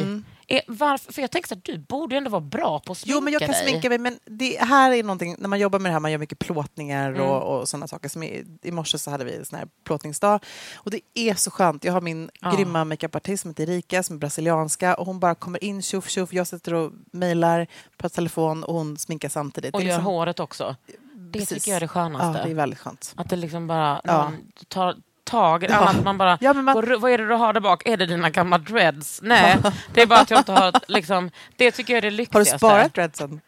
Är, 0.48 0.62
varför, 0.68 1.14
för 1.14 1.22
jag 1.22 1.32
tänker 1.32 1.48
så 1.50 1.56
här, 1.56 1.62
du 1.66 1.78
borde 1.78 2.18
ändå 2.18 2.30
vara 2.30 2.42
bra 2.42 2.80
på 2.80 2.92
att 2.92 2.98
sminka 2.98 3.16
Jo, 3.18 3.22
men 3.22 3.34
jag 3.34 3.40
kan 3.42 3.50
dig. 3.50 3.64
sminka 3.70 3.90
mig. 3.90 3.98
Men 3.98 4.20
det 4.26 4.58
här 4.62 4.92
är 4.92 5.04
någonting, 5.04 5.36
när 5.40 5.50
man 5.50 5.60
jobbar 5.60 5.80
med 5.80 5.90
det 5.90 5.94
här, 5.94 6.00
man 6.00 6.12
gör 6.12 6.18
mycket 6.18 6.40
plåtningar 6.40 7.10
Mm. 7.10 7.22
och, 7.22 7.60
och 7.60 7.70
sådana 7.70 7.88
saker. 7.88 8.10
Som 8.10 8.24
i, 8.24 8.46
I 8.62 8.72
morse 8.72 8.98
så 8.98 9.12
hade 9.12 9.26
vi 9.26 9.36
en 9.36 9.46
sån 9.46 9.60
här 9.60 9.68
plåtningsdag. 9.84 10.40
Och 10.76 10.92
det 10.92 11.00
är 11.14 11.34
så 11.36 11.52
skönt. 11.52 11.84
Jag 11.84 11.94
har 11.94 12.02
min 12.02 12.30
Ja. 12.42 12.52
grymma 12.56 12.86
makeupartist 12.86 13.42
som 13.42 13.52
heter 13.52 13.70
Erika, 13.70 14.04
som 14.04 14.16
är 14.16 14.20
brasilianska. 14.20 14.96
Och 14.96 15.06
hon 15.06 15.20
bara 15.20 15.36
kommer 15.36 15.64
in, 15.64 15.82
tjoff 15.82 16.10
tjoff. 16.10 16.34
Jag 16.34 16.48
sitter 16.48 16.74
och 16.74 16.92
mejlar 17.12 17.68
på 17.98 18.10
telefon 18.10 18.64
och 18.64 18.74
hon 18.74 18.98
sminkar 18.98 19.30
samtidigt. 19.30 19.76
Och 19.76 19.82
gör 19.82 19.88
liksom- 19.88 20.06
håret 20.06 20.40
också. 20.40 20.76
Det 21.16 21.40
Precis. 21.40 21.50
tycker 21.50 21.72
jag 21.72 21.76
är 21.76 21.80
det 21.82 21.88
skönaste. 21.88 22.40
Ja, 22.40 22.46
det 22.46 22.52
är 22.52 22.56
väldigt 22.56 22.80
skönt. 22.80 23.14
Att 23.18 23.30
det 23.30 23.36
liksom 23.36 23.68
bara 23.68 24.02
Ja. 24.04 24.24
någon 24.24 24.38
tar 24.68 24.96
tag. 25.24 25.66
Ja. 25.70 25.90
Att 25.90 26.04
man 26.04 26.18
bara, 26.18 26.38
Ja, 26.42 26.54
men 26.54 26.66
man- 26.66 26.76
går, 26.76 26.98
vad 27.00 27.12
är 27.12 27.18
det 27.18 27.28
du 27.28 27.34
har 27.34 27.54
där 27.54 27.62
bak? 27.62 27.82
Är 27.88 27.98
det 27.98 28.06
dina 28.06 28.30
gamla 28.30 28.58
dreads? 28.58 29.20
Nej, 29.24 29.58
det 29.94 30.02
är 30.02 30.06
bara 30.06 30.20
att 30.20 30.32
jag 30.32 30.40
inte 30.40 30.52
har... 30.52 30.74
Liksom, 30.88 31.32
det 31.58 31.72
tycker 31.72 31.94
jag 31.94 32.06
är 32.06 32.12
det 32.12 32.28
Har 32.34 32.40
du 32.40 32.46
sparat 32.46 32.94
dreadsen? 32.94 33.42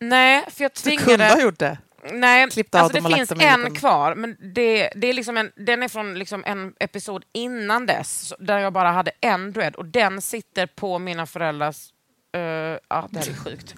Nej, 0.00 0.44
för 0.50 0.62
jag 0.64 0.70
Du 0.70 0.80
tvingade... 0.80 1.04
kunde 1.06 1.24
ha 1.26 1.40
gjort 1.40 1.58
det. 1.58 1.78
Nej, 2.12 2.42
alltså 2.72 3.00
det 3.00 3.14
finns 3.14 3.32
en 3.32 3.74
kvar, 3.74 4.14
men 4.14 4.36
det, 4.54 4.90
det 4.96 5.06
är 5.06 5.12
liksom 5.12 5.36
en, 5.36 5.52
den 5.56 5.82
är 5.82 5.88
från 5.88 6.14
liksom 6.14 6.42
en 6.46 6.74
episod 6.80 7.24
innan 7.32 7.86
dess, 7.86 8.32
där 8.38 8.58
jag 8.58 8.72
bara 8.72 8.90
hade 8.90 9.10
en 9.20 9.52
dread 9.52 9.74
och 9.74 9.84
den 9.84 10.22
sitter 10.22 10.66
på 10.66 10.98
mina 10.98 11.26
föräldrars... 11.26 11.88
Uh, 12.36 12.42
ja, 12.88 13.08
det 13.10 13.18
här 13.18 13.28
är 13.28 13.34
sjukt. 13.44 13.74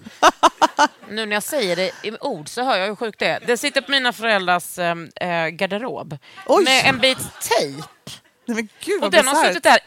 nu 1.09 1.25
när 1.25 1.35
jag 1.35 1.43
säger 1.43 1.75
det 1.75 1.91
i 2.03 2.11
ord 2.21 2.49
så 2.49 2.63
hör 2.63 2.77
jag 2.77 2.87
hur 2.87 2.95
sjukt 2.95 3.19
det 3.19 3.27
är. 3.27 3.39
Den 3.39 3.57
sitter 3.57 3.81
på 3.81 3.91
mina 3.91 4.13
föräldrars 4.13 4.79
uh, 4.79 5.47
garderob 5.47 6.17
Oj. 6.45 6.63
med 6.63 6.85
en 6.85 6.99
bit 6.99 7.17
tejp. 7.41 7.87
Nej, 8.45 8.55
men 8.55 8.69
gud 8.79 9.03
Och 9.03 9.11
den 9.11 9.27
har 9.27 9.45
suttit 9.45 9.63
där 9.63 9.79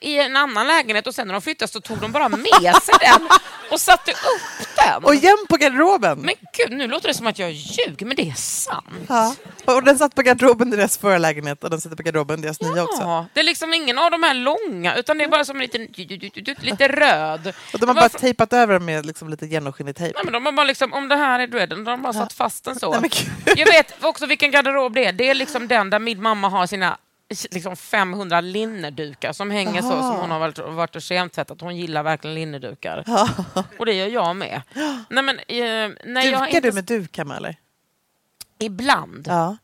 i, 0.00 0.18
en 0.18 0.36
annan 0.36 0.66
lägenhet 0.66 1.06
och 1.06 1.14
sen 1.14 1.26
när 1.26 1.34
de 1.34 1.42
flyttade 1.42 1.72
så 1.72 1.80
tog 1.80 1.98
de 1.98 2.12
bara 2.12 2.28
med 2.28 2.74
sig 2.82 2.94
den 3.00 3.28
och 3.70 3.80
satte 3.80 4.10
upp 4.10 4.66
den. 4.76 5.04
Och 5.04 5.14
jämt 5.14 5.48
på 5.48 5.56
garderoben. 5.56 6.18
Men 6.18 6.34
gud, 6.56 6.78
nu 6.78 6.88
låter 6.88 7.08
det 7.08 7.14
som 7.14 7.26
att 7.26 7.38
jag 7.38 7.52
ljuger, 7.52 8.06
men 8.06 8.16
det 8.16 8.28
är 8.28 8.34
sant. 8.34 8.86
Ja. 9.08 9.34
Och 9.64 9.82
den 9.84 9.98
satt 9.98 10.14
på 10.14 10.22
garderoben 10.22 10.72
i 10.72 10.76
deras 10.76 10.98
förra 10.98 11.18
lägenhet 11.18 11.64
och 11.64 11.70
den 11.70 11.80
sitter 11.80 11.96
på 11.96 12.02
garderoben 12.02 12.38
i 12.38 12.42
deras 12.42 12.60
nya 12.60 12.84
också. 12.84 13.02
Ja, 13.02 13.26
det 13.34 13.40
är 13.40 13.44
liksom 13.44 13.74
ingen 13.74 13.98
av 13.98 14.10
de 14.10 14.22
här 14.22 14.34
långa, 14.34 14.96
utan 14.96 15.18
det 15.18 15.24
är 15.24 15.28
bara 15.28 15.44
som 15.44 15.56
en 15.56 15.62
liten, 15.62 15.88
lite 16.60 16.88
röd. 16.88 17.54
Och 17.72 17.78
de 17.78 17.88
har 17.88 17.94
bara 17.94 18.08
tejpat 18.08 18.52
över 18.52 18.72
den 18.72 18.84
med 18.84 19.06
liksom 19.06 19.28
lite 19.28 19.46
genomskinlig 19.46 19.96
tejp. 19.96 20.14
Nej, 20.14 20.24
men 20.24 20.32
de 20.32 20.46
har 20.46 20.52
bara 20.52 20.66
liksom, 20.66 20.92
om 20.92 21.08
det 21.08 21.16
här 21.16 21.40
är 21.40 21.46
dreaden, 21.46 21.84
de 21.84 21.90
har 21.90 21.96
bara 21.96 22.12
satt 22.12 22.32
fast 22.32 22.64
den 22.64 22.78
så. 22.78 23.00
Nej. 23.00 23.10
Jag 23.56 23.66
vet 23.66 24.04
också 24.04 24.26
vilken 24.26 24.50
garderob 24.50 24.94
det 24.94 25.04
är. 25.04 25.12
Det 25.12 25.30
är 25.30 25.34
liksom 25.34 25.68
den 25.68 25.90
där 25.90 25.98
min 25.98 26.22
mamma 26.22 26.48
har 26.48 26.66
sina 26.66 26.98
liksom 27.50 27.76
500 27.76 28.40
linnedukar 28.40 29.32
som 29.32 29.50
hänger 29.50 29.82
så, 29.82 29.88
som 29.88 30.16
hon 30.20 30.30
har 30.30 30.38
varit, 30.38 30.58
varit 30.58 30.96
och 30.96 31.02
kemtvättat. 31.02 31.60
Hon 31.60 31.76
gillar 31.76 32.02
verkligen 32.02 32.34
linnedukar. 32.34 33.04
Och 33.78 33.86
det 33.86 33.92
gör 33.92 34.06
jag 34.06 34.36
med. 34.36 34.62
Nej, 35.10 35.24
men, 35.24 35.38
eh, 35.48 35.56
jag 35.56 36.38
har 36.38 36.46
Dukar 36.46 36.46
inte, 36.46 36.60
du 36.60 36.72
med 36.72 36.84
duk 36.84 37.18
hemma 37.18 37.36
eller? 37.36 37.56
Ibland. 38.58 39.26
Ja. 39.28 39.56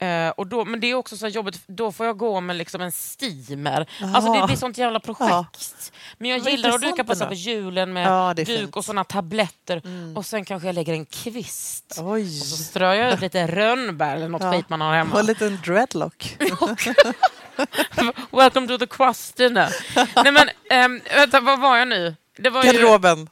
Eh, 0.00 0.28
och 0.28 0.46
då, 0.46 0.64
men 0.64 0.80
det 0.80 0.86
är 0.90 0.94
också 0.94 1.16
så 1.16 1.26
jobbigt, 1.28 1.60
då 1.66 1.92
får 1.92 2.06
jag 2.06 2.16
gå 2.18 2.40
med 2.40 2.56
liksom 2.56 2.80
en 2.80 2.92
steamer. 2.92 3.86
Alltså 4.14 4.32
det 4.32 4.46
blir 4.46 4.56
sånt 4.56 4.78
jävla 4.78 5.00
projekt. 5.00 5.92
Men 6.18 6.30
jag 6.30 6.38
gillar 6.38 6.70
att 6.70 6.80
duka 6.80 7.04
på, 7.04 7.14
på 7.26 7.34
julen 7.34 7.92
med 7.92 8.06
Ja, 8.06 8.30
är 8.30 8.34
duk 8.34 8.46
fint. 8.46 8.76
och 8.76 8.84
såna 8.84 9.04
tabletter. 9.04 9.82
Och 10.16 10.26
sen 10.26 10.44
kanske 10.44 10.68
jag 10.68 10.74
lägger 10.74 10.92
en 10.92 11.06
kvist. 11.06 11.98
Oj. 12.02 12.22
Och 12.40 12.46
så 12.46 12.56
strör 12.56 12.94
jag 12.94 13.12
ut 13.12 13.20
lite 13.20 13.46
rönnbär 13.46 14.16
eller 14.16 14.28
något 14.28 14.42
Ja. 14.42 14.52
skit 14.52 14.68
man 14.68 14.80
har 14.80 14.94
hemma. 14.94 15.12
Och 15.14 15.20
en 15.20 15.26
liten 15.26 15.58
dreadlock. 15.64 16.36
Welcome 18.30 18.66
to 18.68 18.78
the 18.78 18.86
question. 18.86 19.54
nej 19.54 20.32
men, 20.32 20.48
um, 20.84 21.00
vänta, 21.14 21.40
vad 21.40 21.60
var 21.60 21.76
jag 21.76 21.88
nu? 21.88 22.14
Det 22.38 22.50
var 22.50 22.64
ju, 22.64 22.72
Garderoben. 22.72 23.28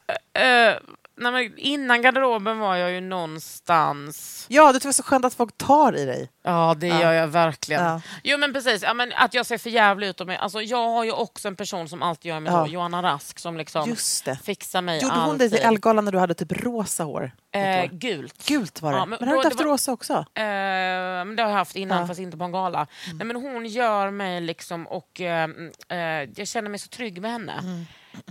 Nej, 1.19 1.33
men 1.33 1.59
innan 1.59 2.03
garderoben 2.03 2.59
var 2.59 2.77
jag 2.77 2.91
ju 2.93 3.01
någonstans... 3.01 4.47
Ja, 4.49 4.73
det 4.73 4.85
är 4.85 4.93
så 4.93 5.03
skönt 5.03 5.25
att 5.25 5.35
folk 5.35 5.57
tar 5.59 5.97
i 5.97 6.05
dig. 6.05 6.31
Ja, 6.45 6.75
det 6.79 6.87
gör 6.87 7.13
jag 7.13 7.27
verkligen. 7.29 7.85
Ja. 7.85 8.01
Jo, 8.25 8.39
men 8.39 8.53
precis. 8.53 8.83
Ja, 8.83 8.95
men 8.95 9.13
att 9.17 9.35
jag 9.35 9.47
ser 9.47 9.59
för 9.59 9.71
jävlig 9.71 10.09
ut. 10.09 10.21
och 10.21 10.27
mig- 10.27 10.37
Alltså, 10.37 10.63
jag 10.63 10.89
har 10.89 11.05
ju 11.05 11.13
också 11.13 11.49
en 11.49 11.57
person 11.57 11.89
som 11.89 12.03
alltid 12.03 12.29
gör 12.29 12.41
mig 12.41 12.53
Ja. 12.53 12.67
så. 12.67 12.73
Johanna 12.73 13.03
Rask 13.03 13.39
som 13.39 13.57
liksom 13.57 13.89
Just 13.89 14.25
det. 14.25 14.39
fixar 14.45 14.83
mig 14.83 15.03
Gjorde 15.03 15.15
hon 15.15 15.23
alltid. 15.23 15.39
dig 15.39 15.51
till 15.51 15.69
Ellegalan 15.69 16.05
när 16.05 16.13
du 16.13 16.19
hade 16.19 16.35
typ 16.35 16.53
rosa 16.53 17.05
hår? 17.05 17.31
Eh, 17.55 17.85
gult. 17.93 18.47
Gult 18.49 18.83
var 18.83 18.93
det. 18.93 18.99
Ja, 18.99 19.07
men, 19.07 19.17
men 19.21 19.29
har 19.29 19.35
du 19.35 19.39
inte 19.39 19.49
haft 19.49 19.59
var- 19.59 19.65
rosa 19.65 19.93
också? 19.93 20.13
Eh, 20.13 20.43
men 21.25 21.37
det 21.37 21.43
har 21.43 21.51
jag 21.51 21.57
haft 21.57 21.77
innan, 21.77 21.95
Ja. 21.97 21.99
Mm. 21.99 22.09
fast 22.09 22.21
inte 22.21 22.37
på 22.37 22.45
en 22.45 22.53
gala. 22.53 22.87
Nej, 23.15 23.27
men 23.27 23.37
hon 23.37 23.67
gör 23.67 24.11
mig 24.11 24.41
liksom, 24.41 24.87
och 24.87 25.21
eh, 25.21 25.45
mm, 25.45 25.73
eh, 25.89 25.99
jag 26.37 26.49
känner 26.49 26.71
mig 26.71 26.79
så 26.79 26.89
trygg 26.89 27.21
med 27.23 27.31
henne. 27.33 27.53
Mm. 27.63 27.87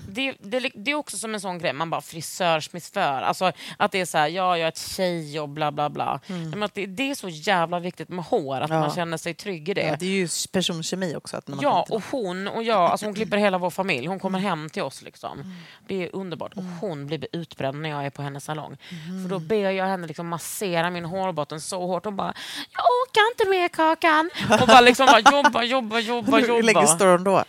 Det, 0.09 0.33
det, 0.39 0.71
det 0.75 0.91
är 0.91 0.95
också 0.95 1.17
som 1.17 1.33
en 1.33 1.41
sån 1.41 1.57
grej, 1.59 1.73
man 1.73 1.89
bara 1.89 2.01
frisörsmissför. 2.01 3.21
Alltså 3.21 3.51
att 3.77 3.91
det 3.91 3.99
är 4.01 4.05
så 4.05 4.17
här, 4.17 4.27
ja, 4.27 4.57
jag 4.57 4.65
är 4.65 4.67
ett 4.67 4.77
tjej 4.77 5.39
och 5.39 5.49
bla 5.49 5.71
bla 5.71 5.89
bla. 5.89 6.19
Nej, 6.27 6.39
Men 6.45 6.63
att 6.63 6.73
det, 6.73 6.85
det 6.85 7.11
är 7.11 7.15
så 7.15 7.29
jävla 7.29 7.79
viktigt 7.79 8.09
med 8.09 8.25
hår, 8.25 8.55
att 8.61 8.69
Mm. 8.69 8.81
Ja. 8.81 8.88
man 8.88 8.95
känner 8.95 9.17
sig 9.17 9.33
trygg 9.33 9.69
i 9.69 9.73
det. 9.73 9.81
Ja, 9.81 9.95
det 9.99 10.05
är 10.05 10.09
ju 10.09 10.27
personkemi 10.51 11.15
också. 11.15 11.38
Att 11.38 11.47
man 11.47 11.59
Ja, 11.61 11.85
och 11.89 12.03
hon 12.11 12.47
och 12.47 12.63
jag, 12.63 12.79
alltså 12.91 13.05
hon 13.05 13.15
klipper 13.15 13.38
hela 13.38 13.57
vår 13.57 13.69
familj. 13.69 14.07
Hon 14.07 14.19
kommer 14.19 14.39
hem 14.39 14.69
till 14.69 14.81
oss. 14.83 15.01
Liksom. 15.01 15.55
Det 15.88 16.03
är 16.03 16.15
underbart. 16.15 16.53
Och 16.53 16.63
hon 16.63 17.07
blir 17.07 17.27
utbränd 17.31 17.81
när 17.81 17.89
jag 17.89 18.05
är 18.05 18.09
på 18.09 18.21
hennes 18.21 18.43
salong. 18.43 18.77
För 19.23 19.29
då 19.29 19.39
ber 19.39 19.69
jag 19.71 19.85
henne 19.85 20.07
liksom 20.07 20.27
massera 20.27 20.89
min 20.89 21.05
hårbotten 21.05 21.61
så 21.61 21.88
hårt. 21.88 22.05
Hon 22.05 22.15
bara, 22.15 22.33
jag 22.73 22.83
orkar 22.83 23.31
inte 23.31 23.49
mer 23.49 23.67
Kakan. 23.67 24.29
Och 24.61 24.67
bara, 24.67 24.81
liksom 24.81 25.05
bara 25.05 25.19
jobba, 25.43 25.63
jobba, 25.63 25.99
jobba, 25.99 26.38
Hur 26.38 26.63
länge 26.63 26.79
jobba. 26.79 26.88
står 26.88 27.07
hon 27.07 27.23
då? 27.23 27.43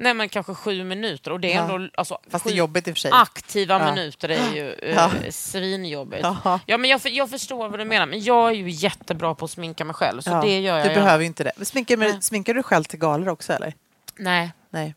Nej 0.00 0.14
men 0.14 0.28
kanske 0.28 0.54
sju 0.54 0.84
minuter. 0.84 1.30
Och 1.32 1.40
det 1.40 1.52
är 1.52 1.56
Ja. 1.56 1.62
ändå 1.74 1.88
alltså, 1.94 2.18
Fast 2.30 2.44
det 2.44 2.50
är 2.50 2.52
sju 2.52 2.58
jobbigt 2.58 2.88
i 2.88 2.92
och 2.92 2.94
för 2.94 3.00
sig. 3.00 3.10
aktiva 3.14 3.78
Ja. 3.78 3.94
minuter 3.94 4.28
är 4.28 4.54
ju 4.56 4.72
eh, 4.72 4.94
Ja. 4.94 5.10
svinjobbigt. 5.30 6.22
Jaha. 6.22 6.60
Ja, 6.66 6.78
men 6.78 6.90
jag, 6.90 7.00
jag 7.04 7.30
förstår 7.30 7.68
vad 7.68 7.78
du 7.78 7.84
menar. 7.84 8.06
Men 8.06 8.22
jag 8.22 8.48
är 8.48 8.54
ju 8.54 8.70
jättebra 8.70 9.34
på 9.34 9.44
att 9.44 9.50
sminka 9.50 9.84
mig 9.84 9.94
själv. 9.94 10.20
Så 10.20 10.40
det 10.42 10.60
gör 10.60 10.76
jag. 10.78 10.86
Du 10.86 10.90
ju. 10.90 10.94
behöver 10.94 11.20
ju 11.20 11.26
inte 11.26 11.44
det. 11.44 11.64
Sminkar, 11.64 11.96
du- 11.96 12.20
sminkar 12.20 12.54
du 12.54 12.62
själv 12.62 12.84
till 12.84 12.98
galor 12.98 13.28
också 13.28 13.52
eller? 13.52 13.74
Nej. 14.16 14.52
Nej. 14.70 14.94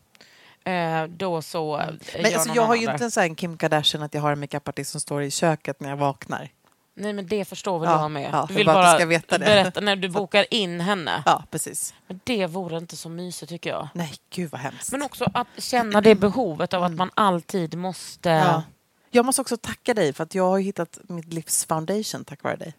Eh, 0.64 1.04
då 1.04 1.42
så 1.42 1.78
eh, 1.80 1.86
Men 2.22 2.34
alltså, 2.34 2.54
jag 2.54 2.62
har 2.62 2.74
ju 2.76 2.90
inte 2.90 3.04
en 3.04 3.10
sån 3.10 3.34
Kim 3.34 3.56
Kardashian 3.58 4.02
att 4.02 4.14
jag 4.14 4.20
har 4.20 4.32
en 4.32 4.40
makeupartist 4.40 4.90
som 4.90 5.00
står 5.00 5.22
i 5.22 5.30
köket 5.30 5.80
när 5.80 5.88
jag 5.88 5.96
vaknar. 5.96 6.48
Nej 6.94 7.12
men 7.12 7.26
det 7.26 7.44
förstår 7.44 7.78
väl 7.78 7.88
Ja, 7.88 8.00
jag 8.00 8.10
med. 8.10 8.30
ja, 8.32 8.44
du 8.48 8.54
vill 8.54 8.66
bara 8.66 8.98
bara 8.98 9.38
berätta 9.38 9.80
när 9.80 9.96
du 9.96 10.08
bokar 10.08 10.46
in 10.50 10.80
henne. 10.80 11.22
Ja, 11.26 11.44
precis. 11.50 11.94
Men 12.06 12.20
det 12.24 12.46
vore 12.46 12.76
inte 12.78 12.96
så 12.96 13.08
mysigt 13.08 13.48
tycker 13.50 13.70
jag. 13.70 13.88
Nej, 13.94 14.14
gud 14.30 14.50
vad 14.50 14.60
hemskt. 14.60 14.92
Men 14.92 15.02
också 15.02 15.30
att 15.34 15.46
känna 15.58 16.00
det 16.00 16.14
behovet 16.14 16.74
av 16.74 16.82
att 16.84 16.92
man 16.92 17.10
alltid 17.14 17.74
måste... 17.78 18.30
Ja. 18.30 18.62
Jag 19.10 19.24
måste 19.26 19.40
också 19.42 19.56
tacka 19.56 19.94
dig 19.94 20.12
för 20.12 20.24
att 20.24 20.34
jag 20.34 20.48
har 20.48 20.58
hittat 20.58 20.98
mitt 21.02 21.32
livs 21.32 21.64
foundation 21.64 22.24
tack 22.24 22.42
vare 22.42 22.56
dig. 22.56 22.74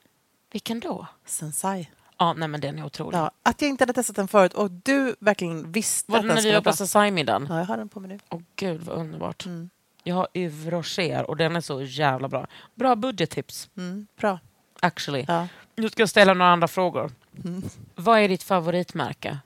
Vilken 0.52 0.80
då? 0.80 1.08
Sensai. 1.26 1.90
Ja, 2.18 2.34
nej 2.34 2.48
men 2.48 2.62
den 2.62 2.80
är 2.80 2.86
otrolig. 2.86 3.18
Ja, 3.18 3.32
att 3.44 3.62
jag 3.62 3.70
inte 3.70 3.82
hade 3.82 3.94
testat 3.94 4.16
den 4.16 4.28
förut 4.28 4.54
och 4.54 4.72
du 4.72 5.16
verkligen 5.20 5.72
visste 5.72 6.12
Var 6.12 6.20
att 6.20 6.24
den 6.24 6.28
när 6.28 6.36
vi 6.36 6.42
skulle 6.42 6.54
var 6.54 6.62
vara 6.62 6.74
på 6.74 6.78
bra. 6.78 6.86
Sasai-middagen? 6.88 7.48
Ja, 7.50 7.58
jag 7.58 7.66
har 7.66 7.78
den 7.78 7.90
på 7.90 8.00
mig 8.00 8.10
nu. 8.10 8.20
Åh 8.30 8.42
gud 8.56 8.82
vad 8.82 8.98
underbart. 8.98 9.46
Mm. 9.46 9.70
Jag 10.04 10.16
har 10.16 10.28
Yves 10.34 10.66
Rocher 10.68 11.30
och 11.30 11.38
den 11.38 11.56
är 11.56 11.62
så 11.62 11.82
jävla 11.82 12.28
bra. 12.28 12.48
Bra 12.76 12.96
budgettips, 12.96 13.70
Mm, 13.78 14.08
bra. 14.20 14.40
actually. 14.80 15.26
Ja. 15.28 15.48
Nu 15.76 15.90
ska 15.90 16.02
jag 16.02 16.10
ställa 16.10 16.34
några 16.34 16.52
andra 16.52 16.68
frågor. 16.68 17.12
Mm. 17.46 17.64
Vad 17.96 18.20
är 18.20 18.30
ditt 18.30 18.44
favoritmärke? 18.44 19.38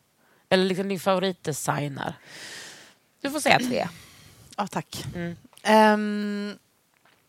Eller 0.49 0.65
liksom 0.65 0.87
din 0.89 0.99
favoritdesigner? 0.99 2.13
Du 3.21 3.31
får 3.31 3.39
säga 3.39 3.59
tre. 3.59 3.87
ja, 4.57 4.67
tack. 4.67 5.05
Mm. 5.15 5.35
Ehm, 5.63 6.57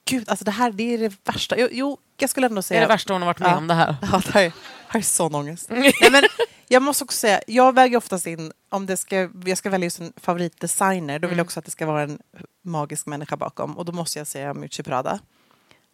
gud, 0.04 0.28
alltså 0.28 0.44
det 0.44 0.50
här 0.50 0.72
det 0.72 0.94
är 0.94 0.98
det 0.98 1.12
värsta. 1.24 1.58
Jo, 1.58 1.68
jo 1.72 1.98
jag 2.16 2.30
skulle 2.30 2.46
ändå 2.46 2.56
Det 2.58 2.62
säga... 2.62 2.78
är 2.80 2.86
det 2.86 2.92
värsta 2.92 3.12
hon 3.12 3.22
har 3.22 3.26
varit 3.26 3.38
med 3.38 3.50
Ja. 3.50 3.56
om 3.56 3.66
det 3.68 3.74
här. 3.74 3.96
Ja, 4.02 4.20
det 4.26 4.32
här, 4.32 4.42
är- 4.42 4.52
här 4.88 5.00
är 5.00 5.04
sån 5.04 5.34
ångest. 5.34 5.66
Nej, 5.70 5.92
men 6.10 6.22
jag 6.68 6.82
måste 6.82 7.04
också 7.04 7.16
säga, 7.18 7.40
jag 7.46 7.74
väger 7.74 7.96
oftast 7.96 8.26
in, 8.26 8.52
om 8.68 8.86
det 8.86 8.96
ska, 8.96 9.28
jag 9.44 9.58
ska 9.58 9.70
välja 9.70 9.86
just 9.86 10.00
en 10.00 10.12
favoritdesigner, 10.16 11.18
då 11.18 11.28
vill 11.28 11.32
Mm. 11.32 11.38
jag 11.38 11.44
också 11.44 11.58
att 11.58 11.64
det 11.64 11.70
ska 11.70 11.86
vara 11.86 12.02
en 12.02 12.18
magisk 12.62 13.06
människa 13.06 13.36
bakom. 13.36 13.78
Och 13.78 13.84
då 13.84 13.92
måste 13.92 14.18
jag 14.18 14.26
säga 14.26 14.54
Miucci 14.54 14.82
Prada. 14.82 15.18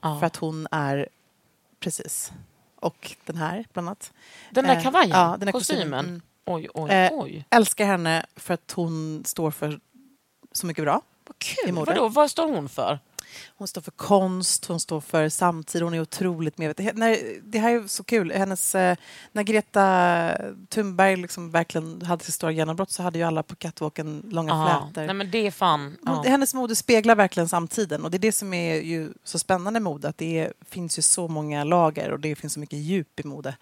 Ja. 0.03 0.19
För 0.21 0.27
att 0.27 0.37
hon 0.37 0.67
är, 0.71 1.09
precis, 1.81 2.33
och 2.81 3.17
den 3.25 3.37
här 3.37 3.65
bland 3.73 3.89
annat. 3.89 4.13
Den 4.51 4.65
där 4.65 4.77
Eh, 4.77 4.83
kavajen? 4.83 5.11
ja, 5.11 5.37
den 5.39 5.47
där 5.47 5.53
kostymen? 5.53 5.81
kostymen. 5.83 6.05
Mm. 6.09 6.23
Oj, 6.47 6.69
oj, 6.75 6.91
Eh, 6.91 7.11
oj. 7.13 7.45
Älskar 7.51 7.87
henne 7.87 8.27
för 8.37 8.55
att 8.55 8.73
hon 8.73 9.23
står 9.27 9.51
för 9.51 9.81
så 10.53 10.67
mycket 10.67 10.85
bra. 10.85 11.01
Vad 11.27 11.39
kul. 11.39 11.75
Vadå, 11.75 12.09
vad 12.09 12.31
står 12.31 12.47
hon 12.47 12.69
för? 12.69 12.99
Hon 13.57 13.69
står 13.69 13.81
för 13.81 13.91
konst, 13.91 14.65
hon 14.65 14.81
står 14.81 15.01
för 15.01 15.29
samtid, 15.29 15.83
hon 15.83 15.95
är 15.95 16.01
otroligt 16.01 16.59
medveten. 16.59 16.91
När- 16.95 17.41
Det 17.43 17.59
här 17.59 17.71
är 17.75 17.87
så 17.87 18.05
kul. 18.05 18.33
Hennes, 18.33 18.75
eh, 18.75 18.97
när 19.33 19.43
Greta 19.43 20.37
Thunberg 20.69 21.17
liksom 21.17 21.51
verkligen 21.51 22.03
hade 22.03 22.25
sitt 22.25 22.35
stora 22.35 22.51
genombrott 22.53 22.91
så 22.91 23.03
hade 23.03 23.19
ju 23.19 23.25
alla 23.25 23.43
på 23.43 23.57
catwalken 23.57 24.23
långa 24.31 24.53
Aha. 24.53 24.87
flätor. 24.87 25.07
Nej 25.07 25.15
men 25.15 25.31
det 25.31 25.47
är 25.47 25.51
fan... 25.51 25.97
Ja. 26.07 26.23
Hennes 26.27 26.55
mode 26.55 26.77
speglar 26.77 27.15
verkligen 27.17 27.49
samtiden 27.49 28.05
och 28.05 28.11
det 28.11 28.17
är 28.17 28.19
det 28.19 28.33
som 28.33 28.55
är 28.55 28.75
ju 28.75 29.13
så 29.25 29.39
spännande 29.39 29.71
med 29.81 29.83
mode. 29.83 30.09
Att 30.09 30.19
det 30.19 30.39
är, 30.39 30.53
finns 30.69 30.99
ju 30.99 31.03
så 31.03 31.29
många 31.29 31.65
lager 31.65 32.11
och 32.11 32.21
det 32.21 32.35
finns 32.37 32.53
så 32.53 32.61
mycket 32.61 32.79
djup 32.79 33.21
i 33.21 33.27
mode 33.27 33.57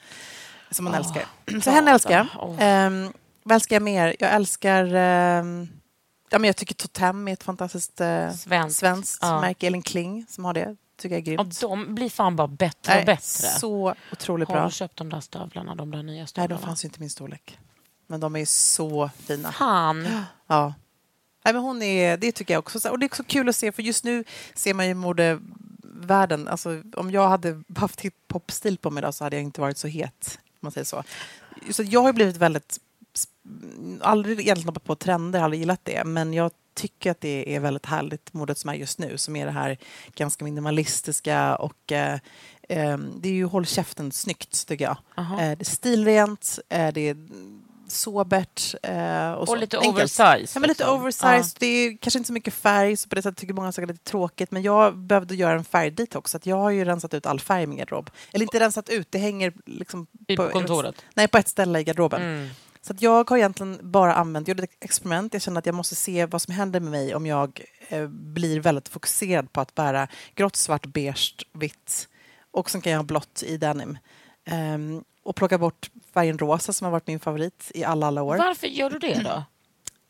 som 0.70 0.84
man 0.84 0.94
Ah, 0.94 0.96
älskar. 0.96 1.24
Så 1.62 1.70
henne 1.70 1.90
älskar 1.90 2.10
jag. 2.16 2.26
Åh. 2.40 2.56
Ehm, 2.60 3.12
vad 3.42 3.54
älskar 3.54 3.76
jag 3.76 3.82
mer? 3.82 4.16
Jag 4.18 4.32
älskar... 4.34 4.94
ehm, 4.94 5.68
ja, 6.32 6.38
men 6.38 6.48
jag 6.48 6.56
tycker 6.56 6.74
Totem 6.74 7.28
är 7.28 7.32
ett 7.32 7.42
fantastiskt 7.42 8.00
uh, 8.00 8.32
Svenskt. 8.32 8.78
svenskt 8.80 9.18
Ja. 9.22 9.40
märke. 9.40 9.66
Elin 9.66 9.82
Kling 9.82 10.26
som 10.28 10.44
har 10.44 10.54
det. 10.54 10.76
tycker 10.96 11.14
jag 11.16 11.28
är 11.28 11.32
Ja, 11.32 11.36
grymt. 11.42 11.60
de 11.60 11.94
blir 11.94 12.10
fan 12.10 12.36
bara 12.36 12.48
bättre 12.48 12.92
Nej, 12.92 13.00
och 13.00 13.06
bättre. 13.06 13.48
Så 13.48 13.94
otroligt 14.12 14.48
Har 14.48 14.54
bra. 14.56 14.64
du 14.66 14.70
köpt 14.72 14.96
de 14.96 15.08
där 15.10 15.20
stövlarna? 15.20 15.74
De 15.74 15.90
där 15.90 16.02
nya 16.02 16.18
Nej, 16.18 16.26
stövlarna? 16.26 16.60
de 16.60 16.66
fanns 16.66 16.84
ju 16.84 16.86
inte 16.86 16.98
i 16.98 17.00
min 17.00 17.10
storlek. 17.10 17.58
Men 18.06 18.20
de 18.20 18.36
är 18.36 18.44
så 18.44 19.10
fina. 19.18 19.52
Fan. 19.52 20.08
Ja. 20.46 20.74
Nej, 21.44 21.54
men 21.54 21.62
hon 21.62 21.82
är, 21.82 22.16
det 22.16 22.32
tycker 22.32 22.54
jag 22.54 22.58
också. 22.58 22.88
Och 22.90 22.98
det 22.98 23.06
är 23.06 23.16
så 23.16 23.24
kul 23.24 23.48
att 23.48 23.56
se, 23.56 23.72
för 23.72 23.82
just 23.82 24.04
nu 24.04 24.24
ser 24.54 24.74
man 24.74 24.86
ju 24.88 24.94
modevärlden. 24.94 26.48
Alltså, 26.48 26.82
om 26.96 27.10
jag 27.10 27.28
hade 27.28 27.62
haft 27.76 28.00
hiphop-stil 28.00 28.78
på 28.78 28.90
mig 28.90 29.02
då, 29.02 29.12
så 29.12 29.24
hade 29.24 29.36
jag 29.36 29.42
inte 29.42 29.60
varit 29.60 29.78
så 29.78 29.88
het. 29.88 30.38
Om 30.44 30.58
man 30.60 30.72
säger 30.72 30.84
så. 30.84 31.02
så 31.70 31.82
jag 31.82 32.02
har 32.02 32.12
blivit 32.12 32.36
väldigt... 32.36 32.78
Aldrig 34.00 34.40
egentligen 34.40 34.68
hoppat 34.68 34.84
på 34.84 34.94
trender, 34.94 35.40
aldrig 35.40 35.60
gillat 35.60 35.80
det. 35.84 36.04
Men 36.04 36.34
jag 36.34 36.50
tycker 36.74 37.10
att 37.10 37.20
det 37.20 37.56
är 37.56 37.60
väldigt 37.60 37.86
härligt 37.86 38.32
modet 38.32 38.58
som 38.58 38.70
är 38.70 38.74
just 38.74 38.98
nu 38.98 39.18
som 39.18 39.36
är 39.36 39.46
det 39.46 39.52
här 39.52 39.78
ganska 40.14 40.44
minimalistiska 40.44 41.56
och 41.56 41.92
eh, 41.92 42.18
eh, 42.68 42.98
det 42.98 43.28
är 43.28 43.32
ju 43.32 43.44
håll 43.44 43.66
käften 43.66 44.12
snyggt 44.12 44.66
tycker 44.68 44.84
jag. 44.84 44.96
Eh, 45.16 45.36
det 45.38 45.60
är 45.60 45.64
stilrent, 45.64 46.58
eh, 46.68 46.92
det 46.92 47.08
är 47.08 47.16
sobert. 47.88 48.74
Eh, 48.82 49.32
och, 49.32 49.40
Och 49.40 49.48
så. 49.48 49.54
lite 49.56 49.76
Enkelt. 49.78 49.94
oversized, 49.94 50.48
Ja, 50.54 50.60
men 50.60 50.68
lite 50.68 50.82
liksom. 50.84 51.00
oversized. 51.00 51.56
Det 51.60 51.66
är 51.66 51.96
kanske 51.96 52.18
inte 52.18 52.26
så 52.26 52.32
mycket 52.32 52.54
färg, 52.54 52.96
så 52.96 53.08
på 53.08 53.14
det 53.14 53.22
sättet 53.22 53.38
tycker 53.38 53.54
många 53.54 53.70
det 53.70 53.82
är 53.82 53.92
tråkigt. 53.96 54.50
Men 54.50 54.62
jag 54.62 54.98
behövde 54.98 55.34
göra 55.34 55.52
en 55.58 55.64
färgdetox, 55.64 56.30
så 56.30 56.36
att 56.36 56.46
jag 56.46 56.56
har 56.56 56.70
ju 56.70 56.84
rensat 56.84 57.14
ut 57.14 57.26
all 57.26 57.40
färg 57.40 57.62
i 57.62 57.66
min 57.66 57.78
garderob. 57.78 58.10
Eller 58.32 58.42
inte 58.42 58.60
rensat 58.60 58.88
ut, 58.88 59.06
det 59.10 59.18
hänger 59.18 59.52
liksom 59.66 60.06
I- 60.28 60.36
på 60.36 60.48
kontoret? 60.48 60.94
Nej, 61.14 61.28
på 61.28 61.38
ett 61.38 61.48
ställe 61.48 61.80
i 61.80 61.84
garderoben. 61.84 62.22
Mm. 62.22 62.48
Så 62.82 62.92
att 62.92 63.02
jag 63.02 63.30
har 63.30 63.36
egentligen 63.36 63.78
bara 63.82 64.14
använt, 64.14 64.48
jag 64.48 64.56
gjorde 64.56 64.64
ett 64.64 64.84
experiment, 64.84 65.32
jag 65.32 65.42
kände 65.42 65.58
att 65.58 65.66
jag 65.66 65.74
måste 65.74 65.94
se 65.94 66.26
vad 66.26 66.42
som 66.42 66.54
händer 66.54 66.80
med 66.80 66.90
mig 66.90 67.14
om 67.14 67.26
jag 67.26 67.60
eh, 67.88 68.06
blir 68.08 68.60
väldigt 68.60 68.88
fokuserad 68.88 69.52
på 69.52 69.60
att 69.60 69.74
bära 69.74 70.08
grått, 70.34 70.56
svart, 70.56 70.86
beige, 70.86 71.46
vitt 71.52 72.08
och 72.50 72.70
sen 72.70 72.80
kan 72.80 72.92
jag 72.92 72.98
ha 72.98 73.04
blått 73.04 73.42
i 73.46 73.56
denim. 73.56 73.98
Um, 74.50 75.04
och 75.24 75.36
plocka 75.36 75.58
bort 75.58 75.90
färgen 76.14 76.38
rosa 76.38 76.72
som 76.72 76.84
har 76.84 76.92
varit 76.92 77.06
min 77.06 77.20
favorit 77.20 77.70
i 77.74 77.84
alla, 77.84 78.06
alla 78.06 78.22
år. 78.22 78.36
Varför 78.36 78.66
gör 78.66 78.90
du 78.90 78.98
det 78.98 79.22
då? 79.22 79.44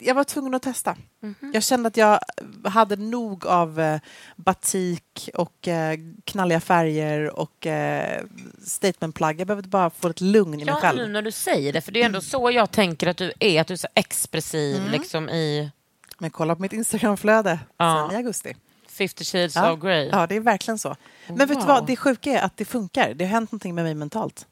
Jag 0.04 0.14
var 0.14 0.24
tvungen 0.24 0.54
att 0.54 0.62
testa. 0.62 0.96
Mhm. 1.20 1.50
Jag 1.54 1.62
kände 1.62 1.86
att 1.86 1.96
jag 1.96 2.20
hade 2.64 2.96
nog 2.96 3.46
av 3.46 3.80
eh, 3.80 4.00
batik 4.36 5.30
och 5.34 5.68
eh, 5.68 5.98
knalliga 6.24 6.60
färger 6.60 7.38
och 7.38 7.66
eh, 7.66 8.24
statementplagg. 8.66 9.40
Jag 9.40 9.46
behövde 9.46 9.68
bara 9.68 9.90
få 9.90 10.08
ett 10.08 10.20
lugn 10.20 10.54
i 10.60 10.64
mig 10.64 10.74
Ja, 10.74 10.80
själv. 10.80 10.98
nu 10.98 11.08
när 11.08 11.22
du 11.22 11.30
säger 11.30 11.72
det, 11.72 11.80
för 11.80 11.92
det 11.92 12.02
är 12.02 12.06
ändå 12.06 12.20
så 12.20 12.50
jag 12.50 12.70
tänker 12.70 13.06
att 13.06 13.16
du 13.16 13.32
är, 13.40 13.60
att 13.60 13.66
du 13.66 13.72
är 13.74 13.78
så 13.78 13.88
expressiv 13.94 14.76
Mm. 14.76 14.90
liksom 14.90 15.28
i 15.28 15.70
Men 16.18 16.30
kolla 16.30 16.54
på 16.56 16.62
mitt 16.62 16.72
Instagramflöde 16.72 17.58
Ja. 17.76 18.06
sen 18.08 18.14
i 18.16 18.18
augusti. 18.18 18.56
50 18.88 19.24
shades 19.24 19.56
Ja. 19.56 19.72
of 19.72 19.80
Grey. 19.80 20.08
Ja, 20.12 20.26
det 20.26 20.36
är 20.36 20.40
verkligen 20.40 20.78
så. 20.78 20.96
Men 21.28 21.36
vet 21.38 21.48
du 21.48 21.54
Wow. 21.54 21.66
vad, 21.66 21.86
det 21.86 21.96
sjuka 21.96 22.30
är 22.40 22.42
att 22.44 22.56
det 22.56 22.64
funkar. 22.64 23.14
Det 23.14 23.24
har 23.24 23.30
hänt 23.30 23.52
någonting 23.52 23.74
med 23.74 23.84
mig 23.84 23.94
mentalt. 23.94 24.46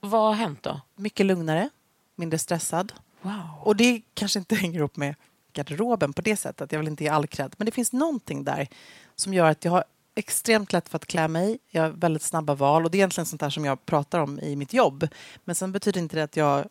Vad 0.00 0.20
har 0.20 0.32
hänt 0.32 0.62
då? 0.62 0.80
Mycket 0.96 1.26
lugnare, 1.26 1.68
mindre 2.16 2.38
stressad. 2.38 2.92
Wow. 3.22 3.60
Och 3.60 3.76
det 3.76 4.02
kanske 4.14 4.38
inte 4.38 4.54
hänger 4.56 4.78
ihop 4.78 4.96
med 4.96 5.14
garderoben 5.52 6.12
på 6.12 6.22
det 6.22 6.36
sättet. 6.36 6.72
Jag 6.72 6.78
vill 6.78 6.88
inte 6.88 7.04
ge 7.04 7.10
all 7.10 7.26
cred. 7.26 7.54
Men 7.58 7.66
det 7.66 7.72
finns 7.72 7.92
någonting 7.92 8.44
där 8.44 8.68
som 9.14 9.34
gör 9.34 9.50
att 9.50 9.64
jag 9.64 9.72
har 9.72 9.84
extremt 10.14 10.72
lätt 10.72 10.88
för 10.88 10.96
att 10.96 11.06
klä 11.06 11.28
mig. 11.28 11.58
Jag 11.70 11.82
har 11.82 11.90
väldigt 11.90 12.22
snabba 12.22 12.54
val 12.54 12.84
och 12.84 12.90
det 12.90 12.96
är 12.96 12.98
egentligen 12.98 13.26
sånt 13.26 13.40
där 13.40 13.50
som 13.50 13.64
jag 13.64 13.86
pratar 13.86 14.18
om 14.18 14.40
i 14.40 14.56
mitt 14.56 14.72
jobb. 14.72 15.08
Men 15.44 15.54
sen 15.54 15.72
betyder 15.72 16.00
inte 16.00 16.16
det 16.16 16.22
att 16.22 16.36
jag 16.36 16.68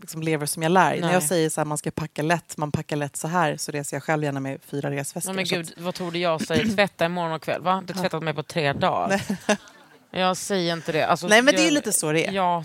liksom 0.00 0.22
lever 0.22 0.46
som 0.46 0.62
jag 0.62 0.72
lär. 0.72 0.94
När 0.94 1.00
Nej. 1.00 1.12
jag 1.12 1.22
säger 1.22 1.50
så 1.50 1.60
här, 1.60 1.66
man 1.66 1.78
ska 1.78 1.90
packa 1.90 2.22
lätt, 2.22 2.56
man 2.56 2.72
packar 2.72 2.96
lätt 2.96 3.16
så 3.16 3.28
här, 3.28 3.56
så 3.56 3.72
reser 3.72 3.96
jag 3.96 4.02
själv 4.02 4.24
gärna 4.24 4.40
med 4.40 4.62
fyra 4.62 4.90
resväskor. 4.90 5.32
Men 5.32 5.44
gud, 5.44 5.74
vad 5.78 5.94
tror 5.94 6.10
du 6.10 6.18
jag 6.18 6.46
säger? 6.46 6.74
Tvätta 6.74 7.06
imorgon 7.06 7.32
och 7.32 7.42
kväll. 7.42 7.62
Va? 7.62 7.82
Du 7.86 7.94
har 7.94 8.00
tvättat 8.02 8.22
mig 8.22 8.34
på 8.34 8.42
tre 8.42 8.72
dagar. 8.72 9.22
Jag 10.10 10.36
säger 10.36 10.72
inte 10.72 10.92
det. 10.92 11.06
Alltså, 11.06 11.28
Nej, 11.28 11.42
men 11.42 11.54
det 11.54 11.66
är 11.66 11.70
lite 11.70 11.92
så 11.92 12.12
det 12.12 12.26
är. 12.26 12.32
Ja, 12.32 12.64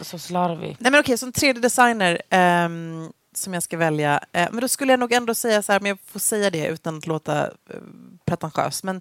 så 0.00 0.18
slarvig. 0.18 0.76
Nej 0.78 0.92
men 0.92 1.00
okej, 1.00 1.18
som 1.18 1.32
3D-designer 1.32 2.22
ehm, 2.30 3.12
som 3.34 3.54
jag 3.54 3.62
ska 3.62 3.76
välja. 3.76 4.20
Eh, 4.32 4.48
men 4.52 4.60
då 4.60 4.68
skulle 4.68 4.92
jag 4.92 5.00
nog 5.00 5.12
ändå 5.12 5.34
säga 5.34 5.62
så 5.62 5.72
här, 5.72 5.80
men 5.80 5.88
jag 5.88 5.98
får 6.00 6.20
säga 6.20 6.50
det 6.50 6.66
utan 6.66 6.98
att 6.98 7.06
låta 7.06 7.46
uh, 7.46 7.50
pretentiös. 8.24 8.84
Men 8.84 9.00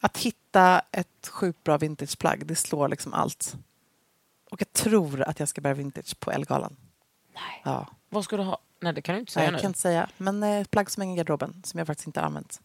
att 0.00 0.18
hitta 0.18 0.82
ett 0.92 1.28
sjukt 1.28 1.64
bra 1.64 1.78
vintageplagg, 1.78 2.46
det 2.46 2.54
slår 2.54 2.88
liksom 2.88 3.14
allt. 3.14 3.56
Och 4.50 4.60
jag 4.60 4.72
tror 4.72 5.22
att 5.22 5.40
jag 5.40 5.48
ska 5.48 5.60
bära 5.60 5.74
vintage 5.74 6.20
på 6.20 6.32
Elgalan. 6.32 6.76
Nej. 7.34 7.62
Ja. 7.64 7.86
Vad 8.08 8.24
ska 8.24 8.36
du 8.36 8.42
ha? 8.42 8.58
Nej, 8.80 8.92
det 8.92 9.02
kan 9.02 9.14
du 9.14 9.20
inte 9.20 9.30
Nej, 9.30 9.34
säga 9.34 9.44
jag 9.44 9.52
nu. 9.52 9.58
kan 9.58 9.70
inte 9.70 9.80
säga. 9.80 10.08
Men 10.16 10.42
eh, 10.42 10.60
ett 10.60 10.70
plagg 10.70 10.90
som 10.90 11.00
hänger 11.00 11.14
i 11.14 11.18
garderoben, 11.18 11.62
som 11.64 11.78
jag 11.78 11.86
faktiskt 11.86 12.06
inte 12.06 12.20
har 12.20 12.26
använt. 12.26 12.60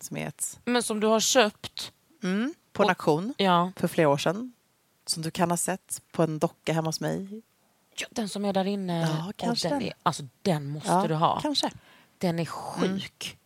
Som 0.00 0.16
är 0.16 0.28
ett... 0.28 0.60
Men 0.64 0.82
som 0.82 1.00
du 1.00 1.06
har 1.06 1.20
köpt. 1.20 1.92
Mm, 2.22 2.54
på 2.76 2.82
en 2.82 2.88
auktion 2.88 3.34
Ja. 3.36 3.72
för 3.76 3.88
flera 3.88 4.08
år 4.08 4.18
sedan. 4.18 4.52
Som 5.06 5.22
du 5.22 5.30
kan 5.30 5.50
ha 5.50 5.56
sett 5.56 6.02
på 6.12 6.22
en 6.22 6.38
docka 6.38 6.72
hemma 6.72 6.88
hos 6.88 7.00
mig. 7.00 7.42
ja, 7.96 8.06
den 8.10 8.28
som 8.28 8.44
är 8.44 8.52
där 8.52 8.64
inne. 8.64 9.00
Ja, 9.00 9.32
kanske 9.36 9.68
den. 9.68 9.78
den. 9.78 9.88
Är, 9.88 9.94
alltså, 10.02 10.22
den 10.42 10.66
måste 10.66 10.88
Ja, 10.90 11.04
du 11.08 11.14
ha. 11.14 11.40
Kanske. 11.40 11.70
Den 12.18 12.38
är 12.38 12.44
sjuk. 12.44 13.38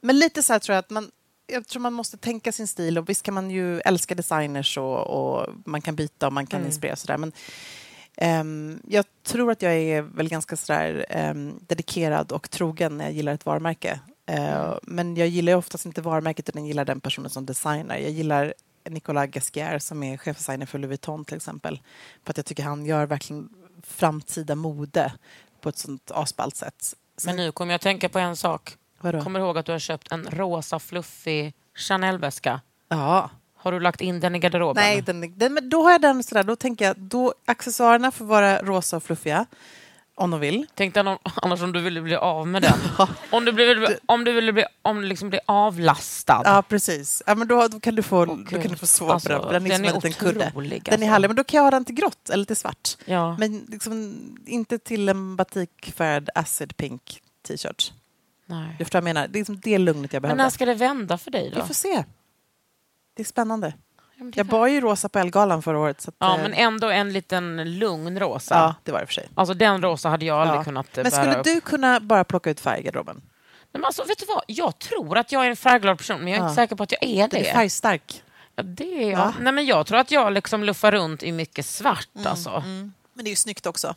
Men 0.00 0.18
lite 0.18 0.42
så 0.42 0.52
här 0.52 0.60
tror 0.60 0.74
jag 0.74 0.78
att 0.82 0.90
man, 0.90 1.10
jag 1.46 1.66
tror 1.66 1.82
man 1.82 1.92
måste 1.92 2.16
tänka 2.16 2.52
sin 2.52 2.66
stil 2.66 2.98
och 2.98 3.08
visst 3.08 3.22
kan 3.22 3.34
man 3.34 3.50
ju 3.50 3.80
älska 3.80 4.14
designers 4.14 4.78
och, 4.78 5.06
och 5.06 5.46
man 5.64 5.82
kan 5.82 5.96
byta 5.96 6.26
och 6.26 6.32
man 6.32 6.46
kan 6.46 6.60
Mm. 6.60 6.68
inspireras 6.68 7.00
sådär 7.00 7.16
men 7.18 7.32
ehm, 8.16 8.80
jag 8.88 9.04
tror 9.22 9.50
att 9.52 9.62
jag 9.62 9.72
är 9.74 10.02
väl 10.02 10.28
ganska 10.28 10.56
sådär 10.56 11.06
ehm, 11.10 11.54
dedikerad 11.66 12.32
och 12.32 12.50
trogen 12.50 12.98
när 12.98 13.04
jag 13.04 13.14
gillar 13.14 13.34
ett 13.34 13.46
varumärke. 13.46 14.00
Eh, 14.30 14.74
Men 14.82 15.16
jag 15.16 15.28
gillar 15.28 15.54
oftast 15.54 15.86
inte 15.86 16.00
varumärket 16.02 16.48
utan 16.48 16.62
jag 16.62 16.68
gillar 16.68 16.84
den 16.84 17.00
personen 17.00 17.30
som 17.30 17.46
designar. 17.46 17.96
Jag 17.96 18.10
gillar 18.10 18.54
Nicolas 18.88 19.26
Gasquier 19.30 19.78
som 19.78 20.02
är 20.02 20.16
chefdesigner 20.16 20.66
för 20.66 20.78
Louis 20.78 20.88
Vuitton 20.90 21.24
till 21.24 21.36
exempel. 21.36 21.80
För 22.24 22.30
att 22.30 22.36
jag 22.36 22.46
tycker 22.46 22.62
han 22.62 22.86
gör 22.86 23.06
verkligen 23.06 23.48
framtida 23.82 24.54
mode 24.54 25.12
på 25.60 25.68
ett 25.68 25.78
sånt 25.78 26.10
asballt 26.14 26.56
sätt. 26.56 26.94
Men 27.24 27.36
nu 27.36 27.52
kommer 27.52 27.72
jag 27.72 27.76
att 27.76 27.82
tänka 27.82 28.08
på 28.08 28.18
en 28.18 28.36
sak. 28.36 28.76
Vadå? 29.00 29.22
Kommer 29.22 29.40
du 29.40 29.46
ihåg 29.46 29.58
att 29.58 29.66
du 29.66 29.72
har 29.72 29.78
köpt 29.78 30.12
en 30.12 30.26
rosa 30.30 30.78
fluffig 30.78 31.54
Chanel-väska? 31.74 32.60
Ja. 32.88 33.30
Har 33.56 33.72
du 33.72 33.80
lagt 33.80 34.00
in 34.00 34.20
den 34.20 34.34
i 34.34 34.38
garderoben? 34.38 34.82
Nej, 34.82 35.02
den, 35.02 35.38
den, 35.38 35.54
men 35.54 35.68
då 35.68 35.82
har 35.82 35.90
jag 35.92 36.00
den 36.00 36.22
sådär, 36.22 36.42
då 36.42 36.56
tänker 36.56 36.84
jag, 36.84 36.98
då 36.98 37.34
accessoarerna 37.44 38.10
får 38.10 38.24
vara 38.24 38.62
rosa 38.62 38.96
och 38.96 39.02
fluffiga. 39.02 39.46
Om 40.20 40.30
de 40.30 40.40
vill. 40.40 40.66
Tänk 40.74 40.94
dig 40.94 41.16
annars 41.42 41.62
om 41.62 41.72
du 41.72 41.80
ville 41.80 42.00
bli 42.00 42.16
av 42.16 42.46
med 42.48 42.62
den. 42.62 42.78
om 43.30 43.44
du 43.44 43.52
ville, 43.52 43.98
om 44.06 44.24
du 44.24 44.32
ville 44.32 44.52
bli, 44.52 44.64
om 44.82 44.96
du 45.02 45.08
liksom 45.08 45.30
bli 45.30 45.38
avlastad. 45.46 46.42
Ja, 46.44 46.62
precis. 46.62 47.22
Ja, 47.26 47.34
men 47.34 47.48
då, 47.48 47.68
då, 47.68 47.80
kan 47.80 47.94
du 47.94 48.02
få, 48.02 48.24
då 48.24 48.34
gud. 48.34 48.62
kan 48.62 48.70
du 48.70 48.76
få 48.76 48.86
sova 48.86 49.12
Alltså, 49.14 49.28
på 49.28 49.52
den. 49.52 49.62
Den 49.62 49.72
är, 49.72 49.78
den 49.78 49.84
är 49.96 50.06
en 50.06 50.12
kudde. 50.12 50.46
otrolig, 50.46 50.82
Den 50.84 50.92
är 50.92 50.96
alltså. 50.96 51.06
härlig, 51.10 51.28
men 51.28 51.36
då 51.36 51.44
kan 51.44 51.58
jag 51.58 51.64
ha 51.64 51.70
den 51.70 51.84
till 51.84 51.94
grått 51.94 52.30
eller 52.30 52.44
till 52.44 52.56
svart. 52.56 52.96
Ja. 53.04 53.36
Men 53.38 53.66
liksom, 53.68 54.16
inte 54.46 54.78
till 54.78 55.08
en 55.08 55.36
batikfärgad 55.36 56.30
acid 56.34 56.76
pink 56.76 57.20
t-shirt. 57.48 57.92
Nej. 58.46 58.74
Du 58.78 58.84
förstår 58.84 59.00
vad 59.00 59.08
jag 59.08 59.14
menar? 59.14 59.28
Det 59.28 59.36
är 59.38 59.40
liksom 59.40 59.60
det 59.60 59.78
lugnet 59.78 60.12
jag 60.12 60.22
Men 60.22 60.28
behöver. 60.28 60.42
när 60.42 60.50
ska 60.50 60.64
det 60.66 60.74
vända 60.74 61.18
för 61.18 61.30
dig 61.30 61.50
då? 61.54 61.60
Vi 61.60 61.66
får 61.66 61.74
se. 61.74 62.04
Det 63.16 63.22
är 63.22 63.26
spännande. 63.26 63.74
Ja, 64.20 64.26
Jag 64.34 64.46
bar 64.46 64.66
ju 64.66 64.80
rosa 64.80 65.08
på 65.08 65.18
Elgalan 65.18 65.62
förra 65.62 65.78
året. 65.78 66.00
Så 66.00 66.08
att, 66.10 66.14
Ja, 66.18 66.36
eh, 66.36 66.42
men 66.42 66.54
ändå 66.54 66.88
en 66.90 67.12
liten 67.12 67.78
lugn 67.78 68.18
rosa. 68.20 68.54
ja, 68.54 68.74
det 68.84 68.92
var 68.92 69.00
det 69.00 69.06
för 69.06 69.14
sig. 69.14 69.28
Alltså 69.34 69.54
den 69.54 69.82
rosa 69.82 70.08
hade 70.08 70.24
jag 70.24 70.40
aldrig 70.40 70.60
Ja. 70.60 70.64
kunnat 70.64 70.86
Men 70.96 71.10
skulle 71.10 71.36
upp. 71.36 71.44
du 71.44 71.60
kunna 71.60 72.00
bara 72.00 72.24
plocka 72.24 72.50
ut 72.50 72.60
färg 72.60 72.80
i 72.80 72.82
garderoben? 72.82 73.22
Men 73.72 73.84
alltså, 73.84 74.04
vet 74.04 74.18
du 74.18 74.26
vad? 74.26 74.42
Jag 74.46 74.78
tror 74.78 75.18
att 75.18 75.32
jag 75.32 75.46
är 75.46 75.50
en 75.50 75.56
färgglad 75.56 75.98
person, 75.98 76.18
men 76.18 76.28
jag 76.28 76.36
är 76.36 76.42
Ja. 76.42 76.44
inte 76.50 76.54
säker 76.62 76.76
på 76.76 76.82
att 76.82 76.92
jag 76.92 77.02
är 77.04 77.28
det. 77.28 77.36
Den 77.36 77.46
är 77.46 77.52
färgstark. 77.52 78.22
Ja, 78.56 78.62
det 78.62 79.04
är 79.04 79.10
jag. 79.10 79.18
Va? 79.18 79.34
Nej, 79.40 79.52
men 79.52 79.66
jag 79.66 79.86
tror 79.86 79.98
att 79.98 80.10
jag 80.10 80.32
liksom 80.32 80.64
luffar 80.64 80.92
runt 80.92 81.22
i 81.22 81.32
mycket 81.32 81.66
svart. 81.66 82.08
Alltså. 82.24 82.62
Men 82.66 83.24
det 83.24 83.28
är 83.28 83.30
ju 83.30 83.36
snyggt 83.36 83.66
också. 83.66 83.94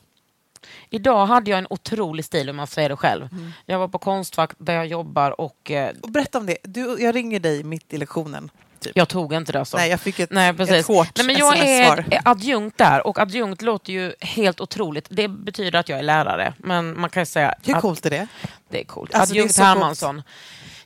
Idag 0.90 1.26
hade 1.26 1.50
jag 1.52 1.58
en 1.58 1.68
otrolig 1.70 2.26
stil 2.26 2.50
om 2.50 2.56
man 2.56 2.68
säger 2.68 2.90
det 2.90 2.96
själv. 2.96 3.30
Mm. 3.32 3.52
Jag 3.66 3.80
var 3.80 3.88
på 3.88 4.00
Konstfack 4.00 4.52
där 4.58 4.74
jag 4.74 4.88
jobbar 4.88 5.42
och 5.42 5.72
eh, 5.72 5.94
Och 6.02 6.10
berätta 6.12 6.38
om 6.38 6.46
det. 6.46 6.58
Du, 6.64 6.98
jag 7.00 7.16
ringer 7.16 7.40
dig 7.40 7.64
mitt 7.64 7.94
i 7.94 7.98
lektionen. 7.98 8.50
Typ. 8.84 8.98
jag 8.98 9.08
tog 9.08 9.34
inte 9.34 9.52
det. 9.52 9.60
Alltså. 9.60 9.78
Nej, 9.78 9.90
jag 9.90 10.00
fick 10.00 10.20
ett, 10.20 10.32
Nej, 10.32 10.54
precis. 10.54 10.76
ett 10.76 10.88
hårt 10.88 11.10
Nej, 11.16 11.26
men 11.26 11.38
jag 11.38 11.58
är 11.58 12.22
adjunkt 12.26 12.78
där 12.78 13.08
och 13.08 13.20
adjunkt 13.20 13.62
låter 13.62 13.94
ju 13.94 14.14
helt 14.20 14.62
otroligt. 14.62 15.08
Det 15.10 15.28
betyder 15.28 15.80
att 15.80 15.90
jag 15.90 16.00
är 16.00 16.04
lärare, 16.04 16.54
men 16.58 17.00
man 17.00 17.10
kan 17.10 17.26
säga 17.26 17.56
Hur 17.66 17.74
coolt 17.74 18.06
är 18.06 18.10
det? 18.10 18.28
det 18.70 18.80
är 18.80 18.86
coolt. 18.86 19.16
Alltså, 19.16 19.34
adjunkt 19.34 19.56
så 19.56 19.64
coolt. 20.06 20.26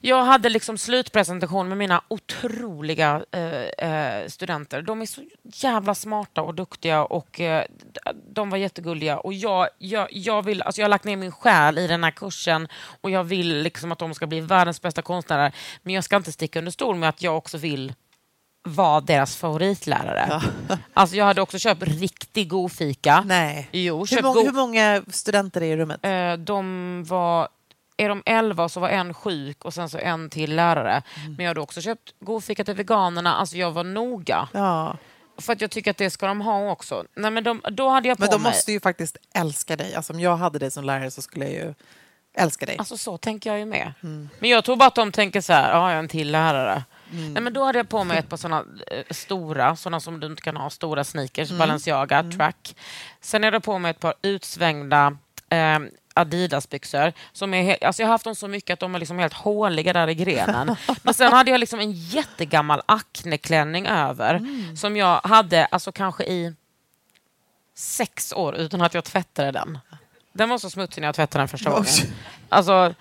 Jag 0.02 0.24
hade 0.24 0.50
liksom 0.50 0.78
slutpresentation 0.78 1.68
med 1.68 1.78
mina 1.78 2.02
otroliga 2.08 3.26
eh, 3.32 3.90
eh, 3.90 4.28
studenter. 4.28 4.82
De 4.82 5.02
är 5.02 5.06
så 5.06 5.22
jävla 5.44 5.96
smarta 5.96 6.42
och 6.42 6.56
duktiga 6.56 7.04
och 7.04 7.40
eh, 7.40 7.64
de 8.30 8.50
var 8.50 8.58
jättegulliga. 8.58 9.18
Och 9.18 9.34
jag, 9.34 9.68
jag, 9.78 10.08
jag, 10.12 10.46
vill, 10.46 10.62
alltså 10.62 10.82
jag 10.82 10.86
har 10.86 10.90
lagt 10.90 11.06
ner 11.06 11.18
min 11.18 11.32
själ 11.32 11.78
i 11.78 11.88
den 11.88 12.04
här 12.04 12.12
kursen 12.12 12.68
och 13.02 13.10
jag 13.10 13.24
vill 13.24 13.58
liksom 13.58 13.92
att 13.92 14.00
de 14.00 14.14
ska 14.14 14.28
bli 14.28 14.42
världens 14.42 14.82
bästa 14.82 15.02
konstnärer. 15.02 15.52
Men 15.84 15.94
jag 15.94 16.04
ska 16.04 16.16
inte 16.16 16.32
sticka 16.32 16.60
under 16.60 16.72
stol 16.72 16.96
med 16.96 17.10
att 17.10 17.22
jag 17.22 17.38
också 17.38 17.58
vill 17.58 17.94
vara 18.68 19.02
deras 19.02 19.36
favoritlärare. 19.36 20.42
Alltså 20.94 21.16
jag 21.16 21.26
hade 21.26 21.42
också 21.42 21.60
köpt 21.60 21.84
riktig 21.84 22.50
god 22.50 22.72
fika. 22.72 23.24
Nej. 23.26 23.70
Jo, 23.72 24.06
Hur, 24.06 24.22
många, 24.24 24.42
hur 24.42 24.52
många 24.52 25.04
studenter 25.12 25.62
är 25.62 25.66
i 25.66 25.78
rummet? 25.78 26.00
Eh, 26.04 26.34
de 26.34 27.04
var... 27.08 27.48
Är 27.98 28.10
de 28.10 28.24
elva 28.26 28.70
så 28.70 28.80
var 28.80 28.90
en 28.90 29.14
sjuk 29.14 29.66
och 29.66 29.74
sen 29.74 29.90
så 29.90 29.98
en 29.98 30.30
till 30.30 30.56
lärare. 30.56 31.04
Mm. 31.22 31.34
Men 31.34 31.46
jag 31.46 31.50
hade 31.50 31.62
också 31.62 31.82
köpt 31.82 32.14
godfika 32.20 32.64
till 32.64 32.74
veganerna. 32.74 33.36
Alltså 33.36 33.58
jag 33.58 33.72
var 33.72 33.84
noga. 33.84 34.48
Ja. 34.54 34.98
För 35.38 35.54
att 35.54 35.62
jag 35.62 35.72
tycker 35.72 35.92
att 35.92 35.98
det 35.98 36.10
ska 36.10 36.28
de 36.28 36.42
ha 36.42 36.72
också. 36.72 37.04
Nej, 37.16 37.32
men 37.32 37.44
de, 37.44 37.62
då 37.72 37.90
hade 37.90 38.08
jag 38.08 38.18
på 38.18 38.24
Men 38.24 38.32
de 38.32 38.42
mig... 38.42 38.52
måste 38.52 38.72
ju 38.72 38.80
faktiskt 38.80 39.18
älska 39.34 39.76
dig. 39.76 39.96
Alltså, 39.96 40.14
om 40.14 40.20
jag 40.20 40.38
hade 40.38 40.60
dig 40.60 40.72
som 40.72 40.84
lärare 40.84 41.12
så 41.12 41.22
skulle 41.22 41.46
jag 41.46 41.54
ju 41.54 41.74
älska 42.38 42.66
dig. 42.66 42.76
Alltså 42.78 42.98
så 42.98 43.18
tänker 43.18 43.50
jag 43.50 43.60
ju 43.60 43.66
med. 43.66 43.94
Mm. 44.04 44.30
Men 44.40 44.50
jag 44.50 44.64
tror 44.64 44.76
bara 44.76 44.88
att 44.88 44.96
de 44.96 45.12
tänker 45.12 45.42
så 45.42 45.54
här, 45.54 45.72
ja, 45.72 45.90
jag 45.90 45.96
är 45.96 46.00
en 46.00 46.08
till 46.08 46.32
lärare. 46.32 46.84
Nej, 47.12 47.42
men 47.44 47.54
då 47.54 47.64
hade 47.64 47.80
jag 47.80 47.90
på 47.90 48.04
mig 48.04 48.18
ett 48.18 48.30
par 48.30 48.38
såna 48.38 48.64
eh, 48.92 49.04
stora, 49.12 49.76
såna 49.76 50.00
som 50.00 50.20
du 50.20 50.28
inte 50.28 50.42
kan 50.42 50.58
ha, 50.58 50.70
stora 50.70 51.04
sneakers, 51.04 51.50
Mm. 51.50 51.60
Balenciaga, 51.60 52.24
track. 52.38 52.76
Sen 53.22 53.44
hade 53.44 53.56
jag 53.56 53.64
på 53.64 53.78
mig 53.80 53.92
ett 53.92 54.00
par 54.00 54.14
utsvängda 54.22 55.18
eh, 55.50 55.80
Adidas-byxor. 56.18 57.14
Som 57.34 57.54
är 57.54 57.64
he- 57.64 57.86
alltså 57.86 58.02
jag 58.02 58.08
har 58.08 58.12
haft 58.14 58.24
dem 58.24 58.36
så 58.36 58.48
mycket 58.48 58.74
att 58.74 58.80
de 58.80 58.96
är 58.96 59.00
liksom 59.00 59.20
helt 59.20 59.34
håliga 59.34 59.94
där 59.94 60.08
i 60.10 60.16
grenen. 60.16 60.76
Men 61.04 61.14
sen 61.14 61.34
hade 61.34 61.52
jag 61.52 61.60
liksom 61.60 61.80
en 61.80 61.92
jättegammal 61.92 62.82
Acne-klänning 62.86 63.88
över 63.88 64.34
Mm. 64.36 64.78
som 64.78 64.98
jag 64.98 65.22
hade 65.24 65.66
alltså 65.66 65.92
kanske 65.92 66.24
i 66.24 66.54
sex 67.76 68.34
år 68.34 68.56
utan 68.56 68.82
att 68.82 68.94
jag 68.94 69.04
tvättade 69.04 69.52
den. 69.52 69.80
Den 70.38 70.50
var 70.50 70.58
så 70.58 70.70
smutsig 70.70 71.02
när 71.02 71.08
jag 71.08 71.16
tvättade 71.16 71.42
den 71.42 71.48
första 71.48 71.70
gången. 71.70 71.86
Alltså, 72.50 72.94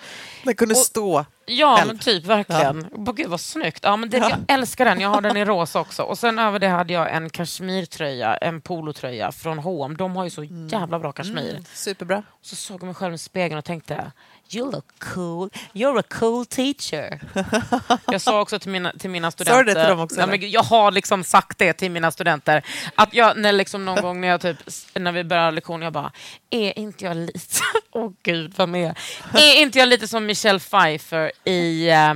Den 0.44 0.54
kunde 0.54 0.74
Och- 0.74 0.78
stå. 0.80 1.24
Ja, 1.48 1.82
men 1.86 1.98
typ 1.98 2.24
verkligen. 2.24 2.86
Ja. 3.06 3.12
Gud 3.12 3.26
vad 3.28 3.40
snyggt. 3.40 3.80
Ja, 3.82 3.96
men 3.96 4.10
det, 4.10 4.16
Jag 4.16 4.32
älskar 4.48 4.84
den. 4.84 5.00
Jag 5.00 5.08
har 5.08 5.20
den 5.20 5.36
i 5.36 5.44
rosa 5.44 5.80
också. 5.80 6.02
Och 6.02 6.18
sen 6.18 6.38
över 6.38 6.58
det 6.58 6.68
hade 6.68 6.92
jag 6.92 7.14
en 7.14 7.30
kashmirtröja, 7.30 8.36
en 8.36 8.60
polotröja 8.60 9.32
från 9.32 9.58
H&M. 9.58 9.96
De 9.96 10.16
har 10.16 10.24
ju 10.24 10.30
så 10.30 10.44
jävla 10.44 10.98
bra 10.98 11.12
kashmir. 11.12 11.62
Superbra. 11.74 12.22
Så 12.42 12.56
såg 12.56 12.80
jag 12.80 12.86
mig 12.86 12.94
själv 12.94 13.14
i 13.14 13.18
spegeln 13.18 13.58
och 13.58 13.64
tänkte 13.64 14.12
You 14.50 14.70
look 14.70 14.84
cool. 14.98 15.50
You're 15.72 15.98
a 15.98 16.02
cool 16.08 16.46
teacher. 16.46 17.20
jag 18.12 18.20
sa 18.20 18.40
också 18.40 18.58
till 18.58 18.70
mina, 18.70 18.92
till 18.92 19.10
mina 19.10 19.30
studenter... 19.30 19.58
Sa 19.58 19.62
du 19.62 19.74
det 19.74 19.80
till 19.80 19.90
dem 19.90 20.00
också, 20.00 20.26
Nej, 20.26 20.38
men 20.38 20.50
jag 20.50 20.62
har 20.62 20.90
liksom 20.90 21.24
sagt 21.24 21.58
det 21.58 21.72
till 21.72 21.90
mina 21.90 22.10
studenter. 22.10 22.62
Att 22.94 23.14
jag, 23.14 23.38
när 23.38 23.52
liksom 23.52 23.84
någon 23.84 23.96
gång 24.02 24.20
när, 24.20 24.28
jag 24.28 24.40
typ, 24.40 24.56
när 24.94 25.12
vi 25.12 25.24
börjar 25.24 25.52
lektion, 25.52 25.82
jag 25.82 25.92
bara, 25.92 26.12
är 26.50 26.78
inte 26.78 27.04
jag 27.04 27.16
lite... 27.16 27.60
Åh 27.92 28.12
gud, 28.22 28.52
vad 28.56 28.68
med? 28.68 28.98
Är 29.34 29.60
inte 29.62 29.78
jag 29.78 29.88
lite 29.88 30.08
som 30.08 30.26
Michelle 30.26 30.58
Pfeiffer 30.58 31.32
i, 31.44 31.88
eh, 31.88 32.14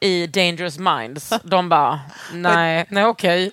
i 0.00 0.26
Dangerous 0.26 0.78
Minds? 0.78 1.32
De 1.44 1.68
bara, 1.68 2.00
nej, 2.32 2.86
nej 2.88 3.04
okej. 3.04 3.50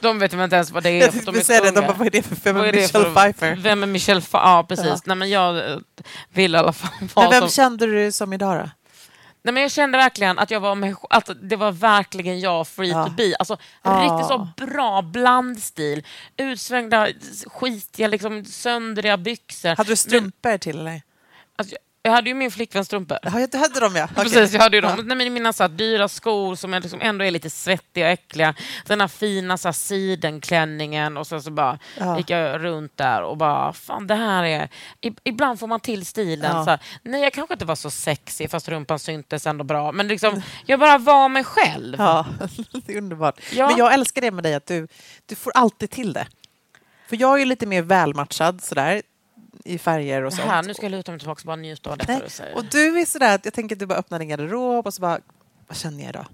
De 0.00 0.18
vet 0.18 0.32
inte 0.32 0.56
ens 0.56 0.70
vad 0.70 0.82
det 0.82 0.90
är. 0.90 1.00
Jag 1.00 1.10
tänkte 1.12 1.30
de 1.32 1.40
säga 1.44 1.60
det, 1.60 1.70
de 1.70 1.80
bara, 1.80 1.92
vad 1.92 2.06
är 2.06 2.10
det 2.10 2.22
för 2.22 2.36
vem 2.44 2.56
är 2.56 2.64
är 2.64 2.72
Michelle 2.72 3.04
för- 3.04 3.14
Pfeiffer? 3.14 3.56
Vem 3.56 3.82
är 3.82 3.86
Michelle 3.86 4.20
Pfeiffer? 4.20 4.38
Ja, 4.38 4.64
precis. 4.68 4.86
Ja. 4.86 4.98
Nej, 5.04 5.16
men 5.16 5.30
jag 5.30 5.70
eh, 5.72 5.76
vill 6.32 6.54
i 6.54 6.58
alla 6.58 6.72
fall 6.72 7.08
vara 7.14 7.24
Men 7.30 7.40
vem 7.40 7.40
som... 7.40 7.50
kände 7.50 7.86
du 7.86 8.12
som 8.12 8.32
idag 8.32 8.56
då? 8.58 8.70
Nej, 9.42 9.52
men 9.54 9.62
jag 9.62 9.72
kände 9.72 9.98
verkligen 9.98 10.38
att, 10.38 10.50
jag 10.50 10.60
var 10.60 10.74
med, 10.74 10.96
att 11.10 11.30
det 11.42 11.56
var 11.56 11.72
verkligen 11.72 12.40
jag 12.40 12.68
free 12.68 12.90
Ja. 12.90 13.06
to 13.06 13.12
be. 13.12 13.34
Alltså, 13.38 13.56
Ja. 13.82 13.90
Riktigt 13.90 14.28
så 14.28 14.48
bra 14.66 15.02
blandstil. 15.02 16.06
Utsvängda, 16.36 17.08
skitiga, 17.46 18.08
liksom, 18.08 18.44
söndriga 18.44 19.16
byxor. 19.16 19.76
Hade 19.76 19.90
du 19.92 19.96
strumpor 19.96 20.58
till 20.58 20.78
eller? 20.78 21.02
Alltså, 21.56 21.76
jag- 22.02 22.10
jag 22.10 22.16
hade 22.16 22.28
ju 22.30 22.34
min 22.34 22.50
flickväns 22.50 22.86
strumpor. 22.86 23.18
Ja, 23.22 23.46
du 23.52 23.58
hade 23.58 23.80
dem 23.80 23.96
ja. 23.96 24.04
Okej. 24.12 24.24
Precis, 24.24 24.52
jag 24.52 24.60
hade 24.60 24.76
ju 24.76 24.80
dem. 24.80 24.94
Ja. 24.96 25.02
Nej, 25.02 25.16
men 25.16 25.32
mina 25.32 25.52
så 25.52 25.62
här, 25.62 25.68
dyra 25.68 26.08
skor 26.08 26.54
som 26.54 26.74
är 26.74 26.80
liksom 26.80 27.00
ändå 27.00 27.24
är 27.24 27.30
lite 27.30 27.50
svettiga 27.50 28.06
och 28.06 28.12
äckliga. 28.12 28.54
Den 28.86 29.00
här 29.00 29.08
fina 29.08 29.58
så 29.58 29.68
här, 29.68 29.72
sidenklänningen 29.72 31.16
och 31.16 31.26
sen 31.26 31.42
så 31.42 31.50
bara 31.50 31.78
Ja. 31.98 32.18
gick 32.18 32.30
jag 32.30 32.64
runt 32.64 32.96
där 32.96 33.22
och 33.22 33.36
bara, 33.36 33.72
fan 33.72 34.06
det 34.06 34.14
här 34.14 34.44
är... 34.44 34.68
Ibland 35.24 35.60
får 35.60 35.66
man 35.66 35.80
till 35.80 36.06
stilen. 36.06 36.56
Ja. 36.56 36.64
Så 36.64 36.70
här, 36.70 36.80
nej, 37.02 37.22
jag 37.22 37.32
kanske 37.32 37.54
inte 37.54 37.64
var 37.64 37.74
så 37.74 37.90
sexy 37.90 38.48
fast 38.48 38.68
rumpan 38.68 38.98
syntes 38.98 39.46
ändå 39.46 39.64
bra. 39.64 39.92
Men 39.92 40.08
liksom, 40.08 40.42
jag 40.66 40.80
bara 40.80 40.98
var 40.98 41.28
mig 41.28 41.44
själv. 41.44 41.96
Ja, 41.98 42.26
det 42.86 42.92
är 42.92 42.98
underbart. 42.98 43.40
Ja. 43.52 43.66
Men 43.68 43.76
jag 43.76 43.94
älskar 43.94 44.20
det 44.22 44.30
med 44.30 44.44
dig, 44.44 44.54
att 44.54 44.66
du, 44.66 44.88
du 45.26 45.34
får 45.34 45.52
alltid 45.54 45.90
till 45.90 46.12
det. 46.12 46.26
För 47.08 47.16
jag 47.16 47.34
är 47.34 47.38
ju 47.38 47.44
lite 47.44 47.66
mer 47.66 47.82
välmatchad 47.82 48.62
sådär, 48.62 49.02
i 49.64 49.78
färger 49.78 50.22
och 50.22 50.32
sånt. 50.32 50.48
här, 50.48 50.62
nu 50.62 50.74
ska 50.74 50.82
jag 50.82 50.90
luta 50.90 51.12
mig 51.12 51.18
tillbaka 51.18 51.40
och 51.40 51.46
bara 51.46 51.56
njuta 51.56 51.90
av 51.90 51.98
detta 51.98 52.12
Nej. 52.12 52.22
du 52.24 52.30
säger. 52.30 52.56
Och 52.56 52.64
du 52.64 53.00
är 53.00 53.04
sådär 53.04 53.34
att 53.34 53.44
jag 53.44 53.54
tänker 53.54 53.76
att 53.76 53.80
du 53.80 53.86
bara 53.86 53.98
öppnar 53.98 54.18
din 54.18 54.28
garderob 54.28 54.86
och 54.86 54.94
så 54.94 55.00
bara, 55.00 55.20
vad 55.68 55.76
känner 55.76 56.00
jag 56.00 56.08
idag? 56.08 56.26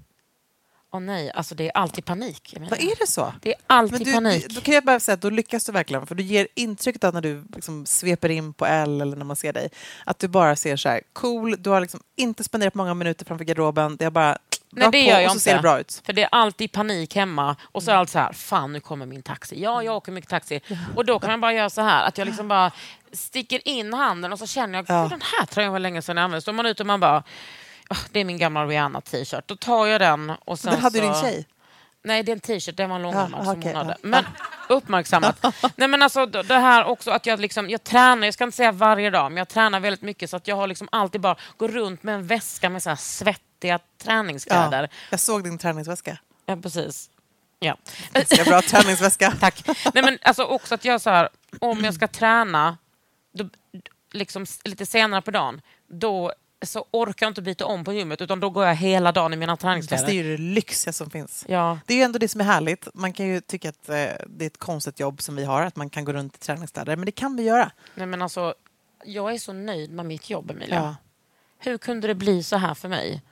Åh 0.92 1.00
nej, 1.00 1.30
alltså 1.34 1.54
det 1.54 1.66
är 1.66 1.76
alltid 1.76 2.04
panik. 2.04 2.54
Vad 2.70 2.80
är 2.80 2.98
det 2.98 3.06
så? 3.06 3.34
Det 3.42 3.50
är 3.50 3.60
alltid 3.66 4.06
du, 4.06 4.12
panik. 4.12 4.48
Då 4.48 4.60
kan 4.60 4.74
jag 4.74 4.84
bara 4.84 5.00
säga 5.00 5.14
att 5.14 5.20
då 5.20 5.30
lyckas 5.30 5.64
du 5.64 5.72
verkligen. 5.72 6.06
För 6.06 6.14
du 6.14 6.22
ger 6.22 6.48
intrycket 6.54 7.04
av 7.04 7.14
när 7.14 7.20
du 7.20 7.44
liksom 7.54 7.86
sveper 7.86 8.28
in 8.28 8.52
på 8.52 8.66
L 8.66 9.00
eller 9.00 9.16
när 9.16 9.24
man 9.24 9.36
ser 9.36 9.52
dig, 9.52 9.68
att 10.04 10.18
du 10.18 10.28
bara 10.28 10.56
ser 10.56 10.76
så 10.76 10.88
här 10.88 11.00
cool, 11.12 11.56
du 11.58 11.70
har 11.70 11.80
liksom 11.80 12.00
inte 12.16 12.44
spenderat 12.44 12.74
många 12.74 12.94
minuter 12.94 13.24
framför 13.24 13.44
garderoben, 13.44 13.96
det 13.96 14.04
är 14.04 14.10
bara 14.10 14.38
Nej, 14.70 14.88
det 14.92 15.00
gör 15.00 15.20
jag 15.20 15.24
och 15.24 15.30
så 15.30 15.34
inte. 15.34 15.40
ser 15.44 15.54
det 15.56 15.62
bra 15.62 15.80
ut. 15.80 16.02
För 16.06 16.12
det 16.12 16.22
är 16.22 16.28
alltid 16.32 16.72
panik 16.72 17.16
hemma 17.16 17.56
och 17.62 17.82
så 17.82 17.90
är 17.90 17.94
allt 17.94 18.10
så 18.10 18.18
här, 18.18 18.32
fan 18.32 18.72
nu 18.72 18.80
kommer 18.80 19.06
min 19.06 19.22
taxi. 19.22 19.62
Ja, 19.62 19.82
jag 19.82 19.96
åker 19.96 20.12
mycket 20.12 20.30
taxi. 20.30 20.60
Och 20.96 21.04
då 21.04 21.18
kan 21.18 21.30
man 21.30 21.40
bara 21.40 21.52
göra 21.52 21.70
så 21.70 21.80
här, 21.82 22.04
att 22.08 22.18
jag 22.18 22.26
liksom 22.26 22.48
bara 22.48 22.72
sticker 23.12 23.68
in 23.68 23.94
handen 23.94 24.32
och 24.32 24.38
så 24.38 24.46
känner 24.46 24.78
jag, 24.78 24.84
Ja. 24.88 25.02
"Gud, 25.02 25.10
den 25.10 25.22
här 25.38 25.46
tröjan 25.46 25.72
var 25.72 25.78
länge 25.78 26.02
sedan 26.02 26.16
jag 26.16 26.24
använde. 26.24 26.42
Så 26.42 26.52
man 26.52 26.66
ut 26.66 26.80
och 26.80 26.86
man 26.86 27.00
bara, 27.00 27.22
"Ah, 27.88 27.96
det 28.12 28.20
är 28.20 28.24
min 28.24 28.38
gamla 28.38 28.66
Rihanna-t-shirt. 28.66 29.44
Då 29.48 29.56
tar 29.56 29.86
jag 29.86 30.00
den 30.00 30.30
och 30.44 30.58
sen 30.58 30.72
Den 30.72 30.80
hade 30.80 30.98
så... 30.98 31.04
din 31.04 31.14
tjej. 31.14 31.46
Nej, 32.04 32.22
det 32.22 32.32
är 32.32 32.34
en 32.34 32.40
t-shirt. 32.40 32.76
Den 32.76 32.90
var 32.90 32.98
långärmad 32.98 33.40
Ja, 33.40 33.44
som 33.44 33.58
okej, 33.58 33.72
hon 33.72 33.76
hade. 33.76 33.90
ja. 34.02 34.08
Men 34.08 34.24
uppmärksammat. 34.68 35.44
Nej, 35.76 35.88
men 35.88 36.02
alltså, 36.02 36.26
det 36.26 36.54
här 36.58 36.84
också 36.84 37.10
att 37.10 37.26
jag, 37.26 37.40
liksom, 37.40 37.70
jag 37.70 37.84
tränar, 37.84 38.24
jag 38.26 38.34
ska 38.34 38.44
inte 38.44 38.56
säga 38.56 38.72
varje 38.72 39.10
dag, 39.10 39.30
men 39.32 39.36
jag 39.38 39.48
tränar 39.48 39.80
väldigt 39.80 40.02
mycket 40.02 40.30
så 40.30 40.36
att 40.36 40.48
jag 40.48 40.56
har 40.56 40.66
liksom 40.66 40.88
alltid 40.92 41.20
bara 41.20 41.36
går 41.56 41.68
runt 41.68 42.02
med 42.02 42.14
en 42.14 42.26
väska 42.26 42.68
med 42.70 42.82
så 42.82 42.88
här 42.88 42.96
svettiga 43.56 43.78
träningskläder. 43.98 44.82
Ja, 44.82 44.88
jag 45.10 45.20
såg 45.20 45.44
din 45.44 45.58
träningsväska. 45.58 46.18
Ja, 46.46 46.56
precis. 46.56 47.10
Ja. 47.58 47.76
Ganska 48.12 48.44
bra 48.44 48.62
träningsväska. 48.70 49.32
Tack. 49.40 49.62
Nej, 49.94 50.04
men 50.04 50.18
alltså 50.22 50.44
också 50.44 50.74
att 50.74 50.84
jag 50.84 51.00
så 51.00 51.10
här, 51.10 51.28
om 51.60 51.84
jag 51.84 51.94
ska 51.94 52.08
träna 52.08 52.78
då, 53.32 53.48
liksom, 54.12 54.46
lite 54.64 54.86
senare 54.86 55.22
på 55.22 55.30
dagen, 55.30 55.60
då 55.88 56.32
så 56.62 56.84
orkar 56.90 57.26
jag 57.26 57.30
inte 57.30 57.42
byta 57.42 57.66
om 57.66 57.84
på 57.84 57.92
gymmet 57.92 58.20
utan 58.20 58.40
då 58.40 58.50
går 58.50 58.66
jag 58.66 58.74
hela 58.74 59.12
dagen 59.12 59.32
i 59.32 59.36
mina 59.36 59.52
Fast 59.56 59.62
det 59.62 59.66
är 59.66 59.70
träningskläder. 59.70 60.12
ju 60.12 60.36
det 60.36 60.42
lyxiga 60.42 60.92
som 60.92 61.10
finns. 61.10 61.44
Ja. 61.48 61.78
Det 61.86 61.94
är 61.94 61.98
ju 61.98 62.02
ändå 62.02 62.18
det 62.18 62.28
som 62.28 62.40
är 62.40 62.44
härligt. 62.44 62.88
Man 62.94 63.12
kan 63.12 63.26
ju 63.26 63.40
tycka 63.40 63.68
att 63.68 63.88
eh, 63.88 63.94
det 64.26 64.44
är 64.44 64.46
ett 64.46 64.58
konstigt 64.58 65.00
jobb 65.00 65.22
som 65.22 65.36
vi 65.36 65.44
har, 65.44 65.62
att 65.62 65.76
man 65.76 65.90
kan 65.90 66.04
gå 66.04 66.12
runt 66.12 66.36
i 66.36 66.38
träningskläder, 66.38 66.96
men 66.96 67.06
det 67.06 67.12
kan 67.12 67.36
vi 67.36 67.42
göra. 67.42 67.70
Nej, 67.94 68.06
men 68.06 68.22
alltså, 68.22 68.54
jag 69.04 69.34
är 69.34 69.38
så 69.38 69.52
nöjd 69.52 69.90
med 69.92 70.06
mitt 70.06 70.30
jobb, 70.30 70.50
Emilia. 70.50 70.76
Ja. 70.76 70.96
Hur 71.58 71.78
kunde 71.78 72.06
det 72.08 72.14
bli 72.14 72.42
så 72.42 72.56
här 72.56 72.74
för 72.74 72.88
mig? 72.88 73.22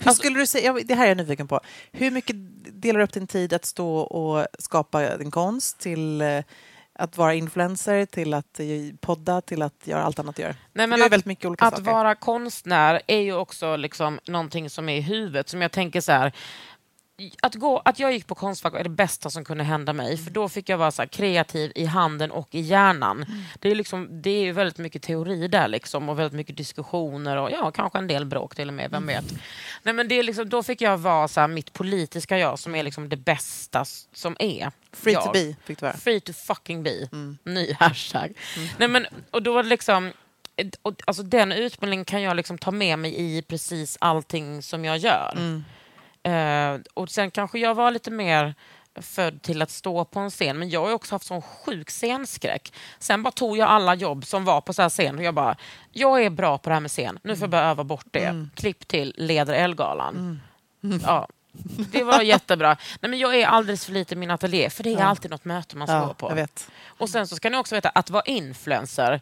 Hur 0.00 0.08
Alltså- 0.08 0.20
skulle 0.22 0.38
du 0.38 0.46
säga, 0.46 0.72
det 0.84 0.94
här 0.94 1.04
är 1.04 1.08
jag 1.08 1.16
nyfiken 1.16 1.48
på. 1.48 1.60
Hur 1.92 2.10
mycket 2.10 2.36
delar 2.82 2.98
du 2.98 3.04
upp 3.04 3.12
din 3.12 3.26
tid 3.26 3.52
att 3.52 3.64
stå 3.64 3.98
och 3.98 4.46
skapa 4.58 5.16
din 5.16 5.30
konst 5.30 5.78
till 5.78 6.20
eh, 6.20 6.42
att 6.98 7.16
vara 7.16 7.34
influencer, 7.34 8.06
till 8.06 8.34
att 8.34 8.60
podda, 9.00 9.40
till 9.40 9.62
att 9.62 9.74
göra 9.84 10.02
allt 10.02 10.18
annat 10.18 10.36
du 10.36 10.42
gör? 10.42 10.54
Nej, 10.72 10.86
du 10.86 10.96
gör 10.96 11.06
att, 11.06 11.12
väldigt 11.12 11.26
mycket 11.26 11.44
olika 11.44 11.64
att 11.64 11.76
saker. 11.76 11.92
vara 11.92 12.14
konstnär 12.14 13.02
är 13.06 13.20
ju 13.20 13.34
också 13.34 13.76
liksom 13.76 14.20
någonting 14.26 14.70
som 14.70 14.88
är 14.88 14.96
i 14.96 15.00
huvudet. 15.00 15.48
Som 15.48 15.62
jag 15.62 15.72
tänker 15.72 16.00
så 16.00 16.12
här, 16.12 16.32
att, 17.42 17.54
gå, 17.54 17.82
att 17.84 17.98
jag 17.98 18.12
gick 18.12 18.26
på 18.26 18.34
Konstfack 18.34 18.74
är 18.74 18.84
det 18.84 18.90
bästa 18.90 19.30
som 19.30 19.44
kunde 19.44 19.64
hända 19.64 19.92
mig. 19.92 20.16
För 20.16 20.30
då 20.30 20.48
fick 20.48 20.68
jag 20.68 20.78
vara 20.78 20.90
så 20.90 21.06
kreativ 21.06 21.72
i 21.74 21.84
handen 21.84 22.30
och 22.30 22.54
i 22.54 22.60
hjärnan. 22.60 23.22
Mm. 23.22 23.42
Det, 23.60 23.70
är 23.70 23.74
liksom, 23.74 24.22
det 24.22 24.30
är 24.30 24.52
väldigt 24.52 24.78
mycket 24.78 25.02
teori 25.02 25.48
där 25.48 25.68
liksom, 25.68 26.08
och 26.08 26.18
väldigt 26.18 26.32
mycket 26.36 26.56
diskussioner 26.56 27.36
och 27.36 27.50
ja, 27.50 27.70
kanske 27.70 27.98
en 27.98 28.06
del 28.06 28.24
bråk 28.24 28.54
till 28.54 28.68
och 28.68 28.74
med, 28.74 28.90
vem 28.90 29.02
Mm. 29.08 29.24
vet. 29.24 29.34
Nej, 29.82 29.94
men 29.94 30.08
det 30.08 30.14
är 30.14 30.22
liksom, 30.22 30.48
då 30.48 30.62
fick 30.62 30.80
jag 30.80 30.98
vara 30.98 31.28
så 31.28 31.40
här, 31.40 31.48
mitt 31.48 31.72
politiska 31.72 32.38
jag 32.38 32.58
som 32.58 32.74
är 32.74 32.82
liksom 32.82 33.08
det 33.08 33.16
bästa 33.16 33.84
som 34.14 34.36
är. 34.38 34.72
Free 34.92 35.12
jag. 35.12 35.24
to 35.24 35.32
be 35.32 35.56
fick 35.64 35.78
du 35.78 35.86
vara. 35.86 35.96
Free 35.96 36.20
to 36.20 36.32
fucking 36.32 36.82
be. 36.82 37.08
Mm. 37.12 37.38
Ny 37.44 37.72
hashtag. 37.72 38.32
Nej, 38.78 38.88
men, 38.88 39.06
och 39.30 39.42
då 39.42 39.52
var 39.52 39.62
det 39.62 39.68
liksom... 39.68 40.12
Och, 40.82 40.94
alltså, 41.04 41.22
den 41.22 41.52
utbildningen 41.52 42.04
kan 42.04 42.22
jag 42.22 42.36
liksom 42.36 42.58
ta 42.58 42.70
med 42.70 42.98
mig 42.98 43.14
i 43.20 43.42
precis 43.42 43.96
allting 44.00 44.62
som 44.62 44.84
jag 44.84 44.98
gör. 44.98 45.62
Mm. 46.26 46.74
Eh, 46.74 46.80
och 46.94 47.10
sen 47.10 47.30
kanske 47.30 47.58
jag 47.58 47.74
var 47.74 47.90
lite 47.90 48.10
mer 48.10 48.54
född 49.00 49.42
till 49.42 49.62
att 49.62 49.70
stå 49.70 50.04
på 50.04 50.20
en 50.20 50.30
scen, 50.30 50.58
men 50.58 50.70
jag 50.70 50.86
har 50.86 50.92
också 50.92 51.14
haft 51.14 51.26
sån 51.26 51.42
sjuk 51.42 51.90
scenskräck. 51.90 52.72
Sen 52.98 53.22
bara 53.22 53.30
tog 53.32 53.56
jag 53.58 53.68
alla 53.68 53.94
jobb 53.94 54.26
som 54.26 54.44
var 54.44 54.60
på 54.60 54.72
så 54.72 54.82
här 54.82 54.88
scen 54.88 55.18
och 55.18 55.24
jag 55.24 55.34
bara, 55.34 55.56
jag 55.92 56.22
är 56.22 56.30
bra 56.30 56.58
på 56.58 56.68
det 56.70 56.74
här 56.74 56.80
med 56.80 56.90
scen, 56.90 57.18
nu 57.22 57.36
får 57.36 57.42
jag 57.42 57.50
börja 57.50 57.64
öva 57.64 57.84
bort 57.84 58.06
det. 58.10 58.24
Mm. 58.24 58.50
Klipp 58.54 58.88
till 58.88 59.14
Leder 59.16 59.54
Elgalan. 59.54 60.40
Ja, 61.04 61.28
det 61.92 62.04
var 62.04 62.20
jättebra. 62.22 62.76
Nej, 63.00 63.10
men 63.10 63.18
jag 63.18 63.34
är 63.40 63.46
alldeles 63.46 63.84
för 63.86 63.92
lite 63.92 64.14
i 64.14 64.16
min 64.18 64.30
ateljé, 64.30 64.70
för 64.70 64.82
det 64.84 64.90
är 64.94 64.98
Ja. 64.98 65.04
alltid 65.04 65.30
något 65.30 65.44
möte 65.44 65.76
man 65.76 65.88
ska 65.88 66.00
gå 66.00 66.06
Ja, 66.06 66.14
på. 66.14 66.30
jag 66.30 66.34
vet. 66.34 66.70
Och 66.86 67.08
sen 67.08 67.26
så 67.26 67.36
ska 67.36 67.50
ni 67.50 67.56
också 67.56 67.74
veta 67.74 67.88
att 67.88 68.10
vara 68.10 68.22
influencer, 68.22 69.20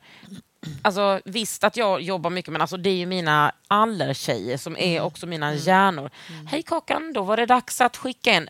Alltså, 0.83 1.21
visst 1.25 1.65
att 1.65 1.77
jag 1.77 2.01
jobbar 2.01 2.31
mycket, 2.31 2.53
men 2.53 2.61
alltså, 2.61 2.77
det 2.77 2.91
är 2.91 2.95
ju 2.95 3.07
mina 3.07 3.53
allertjejer 3.69 4.57
som 4.57 4.77
är 4.77 4.93
Mm. 4.97 5.05
också 5.05 5.27
mina 5.27 5.55
hjärnor. 5.55 6.11
Hej 6.51 6.63
Kakan, 6.63 7.13
då 7.13 7.23
var 7.23 7.37
det 7.37 7.47
dags 7.47 7.81
att 7.81 7.97
skicka 7.97 8.33
in. 8.33 8.49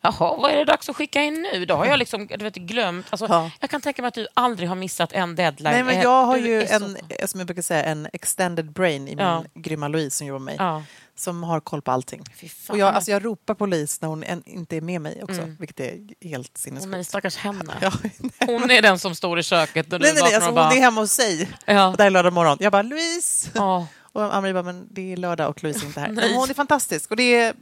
Jaha, 0.00 0.36
vad 0.36 0.50
är 0.52 0.56
det 0.56 0.64
dags 0.64 0.88
att 0.88 0.96
skicka 0.96 1.22
in 1.22 1.48
nu? 1.52 1.64
Då 1.64 1.74
har 1.74 1.86
jag 1.86 1.98
liksom 1.98 2.26
du 2.26 2.44
vet, 2.44 2.54
glömt. 2.54 3.06
Alltså, 3.10 3.26
Ja. 3.30 3.50
Jag 3.60 3.70
kan 3.70 3.80
tänka 3.80 4.02
mig 4.02 4.08
att 4.08 4.14
du 4.14 4.26
aldrig 4.34 4.68
har 4.68 4.76
missat 4.76 5.12
en 5.12 5.34
deadline. 5.36 5.72
Nej, 5.72 5.82
men 5.84 5.96
Eh, 5.96 6.02
jag 6.02 6.24
har 6.24 6.36
ju 6.36 6.62
en, 6.64 6.96
eh, 7.08 7.26
som 7.26 7.40
jag 7.40 7.46
brukar 7.46 7.62
säga, 7.62 7.84
en 7.84 8.08
extended 8.12 8.72
brain 8.72 9.08
i 9.08 9.16
min 9.16 9.18
Ja. 9.26 9.44
grymma 9.54 9.88
Louise 9.88 10.16
som 10.16 10.26
jobbar 10.26 10.38
med 10.38 10.56
mig. 10.58 10.66
Ja. 10.66 10.82
Som 11.16 11.42
har 11.42 11.60
koll 11.60 11.82
på 11.82 11.90
allting. 11.90 12.22
Och 12.68 12.78
jag, 12.78 12.94
alltså 12.94 13.10
jag 13.10 13.24
ropar 13.24 13.54
på 13.54 13.66
Louise 13.66 13.98
när 14.00 14.08
hon 14.08 14.22
en, 14.22 14.42
inte 14.46 14.76
är 14.76 14.80
med 14.80 15.00
mig 15.00 15.22
också, 15.22 15.40
Mm. 15.40 15.56
vilket 15.60 15.80
är 15.80 15.98
helt 16.28 16.58
sinnessjukt. 16.58 17.08
stackars 17.08 17.36
henne. 17.36 17.74
Ja, 17.80 17.92
Hon 18.46 18.70
är 18.70 18.82
den 18.82 18.98
som 18.98 19.14
står 19.14 19.38
i 19.38 19.42
köket 19.42 19.92
och 19.92 19.98
du 20.00 20.04
nej, 20.04 20.14
nej, 20.14 20.22
nej, 20.22 20.34
alltså 20.34 20.50
och 20.50 20.56
hon 20.58 20.68
bara... 20.68 20.74
är 20.74 20.80
hemma 20.80 21.00
hos 21.00 21.10
sig. 21.12 21.48
Ja. 21.64 21.86
Och 21.88 21.96
det 21.96 22.04
är 22.04 22.10
lördag 22.10 22.32
morgon. 22.32 22.56
Jag 22.60 22.72
bara, 22.72 22.82
Louise! 22.82 23.50
Ja. 23.54 23.86
Och 24.12 24.34
Ann-Marie 24.34 24.52
bara, 24.54 24.62
men 24.62 24.88
det 24.90 25.12
är 25.12 25.16
lördag 25.16 25.48
och 25.50 25.62
Louise 25.62 25.84
är 25.84 25.86
inte 25.86 26.00
här. 26.00 26.08
Men 26.12 26.34
hon 26.34 26.50
är 26.50 26.54
fantastisk. 26.54 27.10
Och 27.10 27.16
det 27.16 27.34
är, 27.34 27.54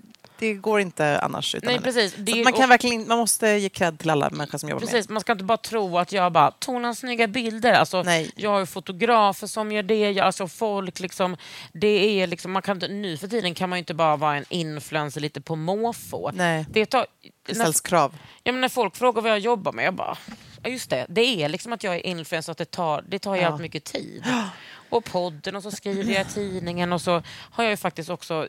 det 0.42 0.54
går 0.54 0.80
inte 0.80 1.18
annars 1.18 1.54
utan 1.54 1.66
Nej, 1.66 1.74
henne. 1.74 1.84
precis. 1.84 2.14
Är- 2.14 2.44
man, 2.44 2.52
kan 2.52 2.64
och- 2.64 2.70
verkligen, 2.70 3.08
man 3.08 3.18
måste 3.18 3.48
ge 3.48 3.68
cred 3.68 3.98
till 3.98 4.10
alla 4.10 4.30
människor 4.30 4.58
som 4.58 4.68
jobbar 4.68 4.80
Precis, 4.80 5.08
man 5.08 5.20
ska 5.20 5.32
inte 5.32 5.44
bara 5.44 5.58
tro 5.58 5.98
att 5.98 6.12
jag 6.12 6.32
bara 6.32 6.50
tog 6.50 6.96
snygga 6.96 7.26
bilder. 7.26 7.72
Alltså, 7.72 8.02
Nej. 8.02 8.30
Jag 8.36 8.50
har 8.50 8.66
fotografer 8.66 9.46
som 9.46 9.72
gör 9.72 9.82
det. 9.82 10.10
Jag, 10.10 10.18
alltså 10.26 10.48
folk 10.48 11.00
liksom, 11.00 11.36
det 11.72 12.20
är 12.20 12.26
liksom, 12.26 12.52
man 12.52 12.62
kan 12.62 12.76
inte, 12.76 12.88
nu 12.88 13.16
för 13.16 13.28
tiden 13.28 13.54
kan 13.54 13.68
man 13.70 13.76
ju 13.76 13.78
inte 13.78 13.94
bara 13.94 14.16
vara 14.16 14.36
en 14.36 14.44
influencer 14.48 15.20
lite 15.20 15.40
på 15.40 15.56
måfå. 15.56 16.30
Nej. 16.34 16.66
Det, 16.70 16.86
tar, 16.86 16.98
med. 16.98 17.06
Det 17.46 17.54
ställs 17.54 17.80
krav. 17.80 18.16
Ja, 18.42 18.52
men 18.52 18.60
när 18.60 18.68
folk 18.68 18.96
frågar 18.96 19.22
vad 19.22 19.30
jag 19.30 19.38
jobbar 19.38 19.72
med, 19.72 19.84
jag 19.84 19.94
bara... 19.94 20.16
Ja, 20.62 20.70
just 20.70 20.90
det. 20.90 21.06
Det 21.08 21.42
är 21.42 21.48
liksom 21.48 21.72
att 21.72 21.84
jag 21.84 21.94
är 21.94 22.06
influencer, 22.06 22.52
att 22.52 22.58
det 22.58 22.70
tar, 22.70 23.04
det 23.08 23.18
tar 23.18 23.36
jävligt 23.36 23.60
mycket 23.60 23.84
tid. 23.84 24.24
Och 24.90 25.04
podden, 25.04 25.56
och 25.56 25.62
så 25.62 25.70
skriver 25.70 26.12
jag 26.12 26.22
i 26.22 26.30
tidningen 26.30 26.92
och 26.92 27.00
så 27.00 27.22
har 27.50 27.64
jag 27.64 27.70
ju 27.70 27.76
faktiskt 27.76 28.10
också 28.10 28.48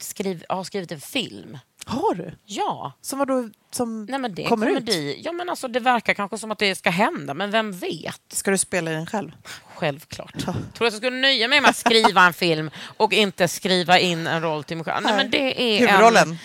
skriv, 0.00 0.44
har 0.48 0.64
skrivit 0.64 0.92
en 0.92 1.00
film. 1.00 1.58
Har 1.86 2.14
du? 2.14 2.32
Ja. 2.44 2.92
Som 3.00 3.18
var 3.18 3.26
då, 3.26 3.48
som 3.70 4.04
Nej, 4.04 4.18
men 4.18 4.34
det 4.34 4.44
kommer 4.44 4.66
ut? 4.66 4.72
komedi. 4.74 5.20
Ja, 5.24 5.32
men 5.32 5.50
alltså, 5.50 5.68
det 5.68 5.80
verkar 5.80 6.14
kanske 6.14 6.38
som 6.38 6.50
att 6.50 6.58
det 6.58 6.74
ska 6.74 6.90
hända, 6.90 7.34
men 7.34 7.50
vem 7.50 7.72
vet? 7.72 8.20
Ska 8.32 8.50
du 8.50 8.58
spela 8.58 8.90
i 8.90 8.94
den 8.94 9.06
själv? 9.06 9.32
Självklart. 9.74 10.38
Tror 10.38 10.54
du 10.54 10.86
att 10.86 10.92
jag 10.92 10.92
skulle 10.92 11.16
nöja 11.16 11.48
mig 11.48 11.60
med 11.60 11.70
att 11.70 11.76
skriva 11.76 12.26
en 12.26 12.32
film 12.32 12.70
och 12.96 13.12
inte 13.12 13.48
skriva 13.48 13.98
in 13.98 14.26
en 14.26 14.42
roll 14.42 14.64
till 14.64 14.76
mig 14.76 14.84
själv? 14.84 15.04
Nej, 15.04 15.16
men 15.16 15.30
det 15.30 15.62
är 15.62 15.78
Huvudrollen? 15.78 16.30
En... 16.30 16.38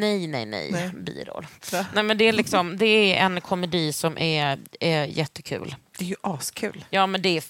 Nej, 0.00 0.26
nej, 0.26 0.46
nej. 0.46 0.70
Nej. 0.72 0.88
Biroll. 0.88 1.46
Nej, 1.94 2.02
men 2.04 2.18
det 2.18 2.24
är, 2.24 2.32
liksom, 2.32 2.76
det 2.76 2.86
är 2.86 3.24
en 3.24 3.40
komedi 3.40 3.92
som 3.92 4.18
är, 4.18 4.58
är 4.80 5.04
jättekul. 5.04 5.74
Det 5.98 6.04
är 6.04 6.08
ju 6.08 6.16
askul. 6.20 6.84
Ja, 6.90 7.06
men 7.06 7.22
det 7.22 7.28
är... 7.36 7.44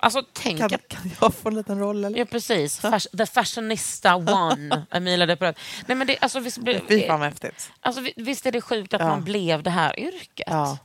Alltså, 0.00 0.22
tänk 0.32 0.58
Kan, 0.58 0.66
att... 0.74 0.88
kan 0.88 1.10
jag 1.20 1.34
få 1.34 1.48
en 1.48 1.54
liten 1.54 1.78
roll? 1.78 2.04
Eller? 2.04 2.18
Ja, 2.18 2.24
precis. 2.24 2.80
Fas- 2.80 3.16
The 3.18 3.26
Fashionista 3.26 4.16
One, 4.16 4.86
Emilia 4.90 5.26
de 5.26 5.36
Perez. 5.36 5.56
Nej, 5.86 5.96
men 5.96 6.06
det, 6.06 6.18
alltså, 6.20 6.40
visst, 6.40 6.58
blir- 6.58 6.80
Fy 6.88 7.06
fan 7.06 7.20
vad 7.20 7.28
häftigt. 7.28 7.70
alltså, 7.80 8.00
vi- 8.00 8.12
visst 8.16 8.46
är 8.46 8.52
det 8.52 8.60
sjukt 8.60 8.94
att 8.94 9.00
Ja. 9.00 9.08
man 9.08 9.24
blev 9.24 9.62
det 9.62 9.70
här 9.70 10.00
yrket? 10.00 10.46
Ja. 10.46 10.78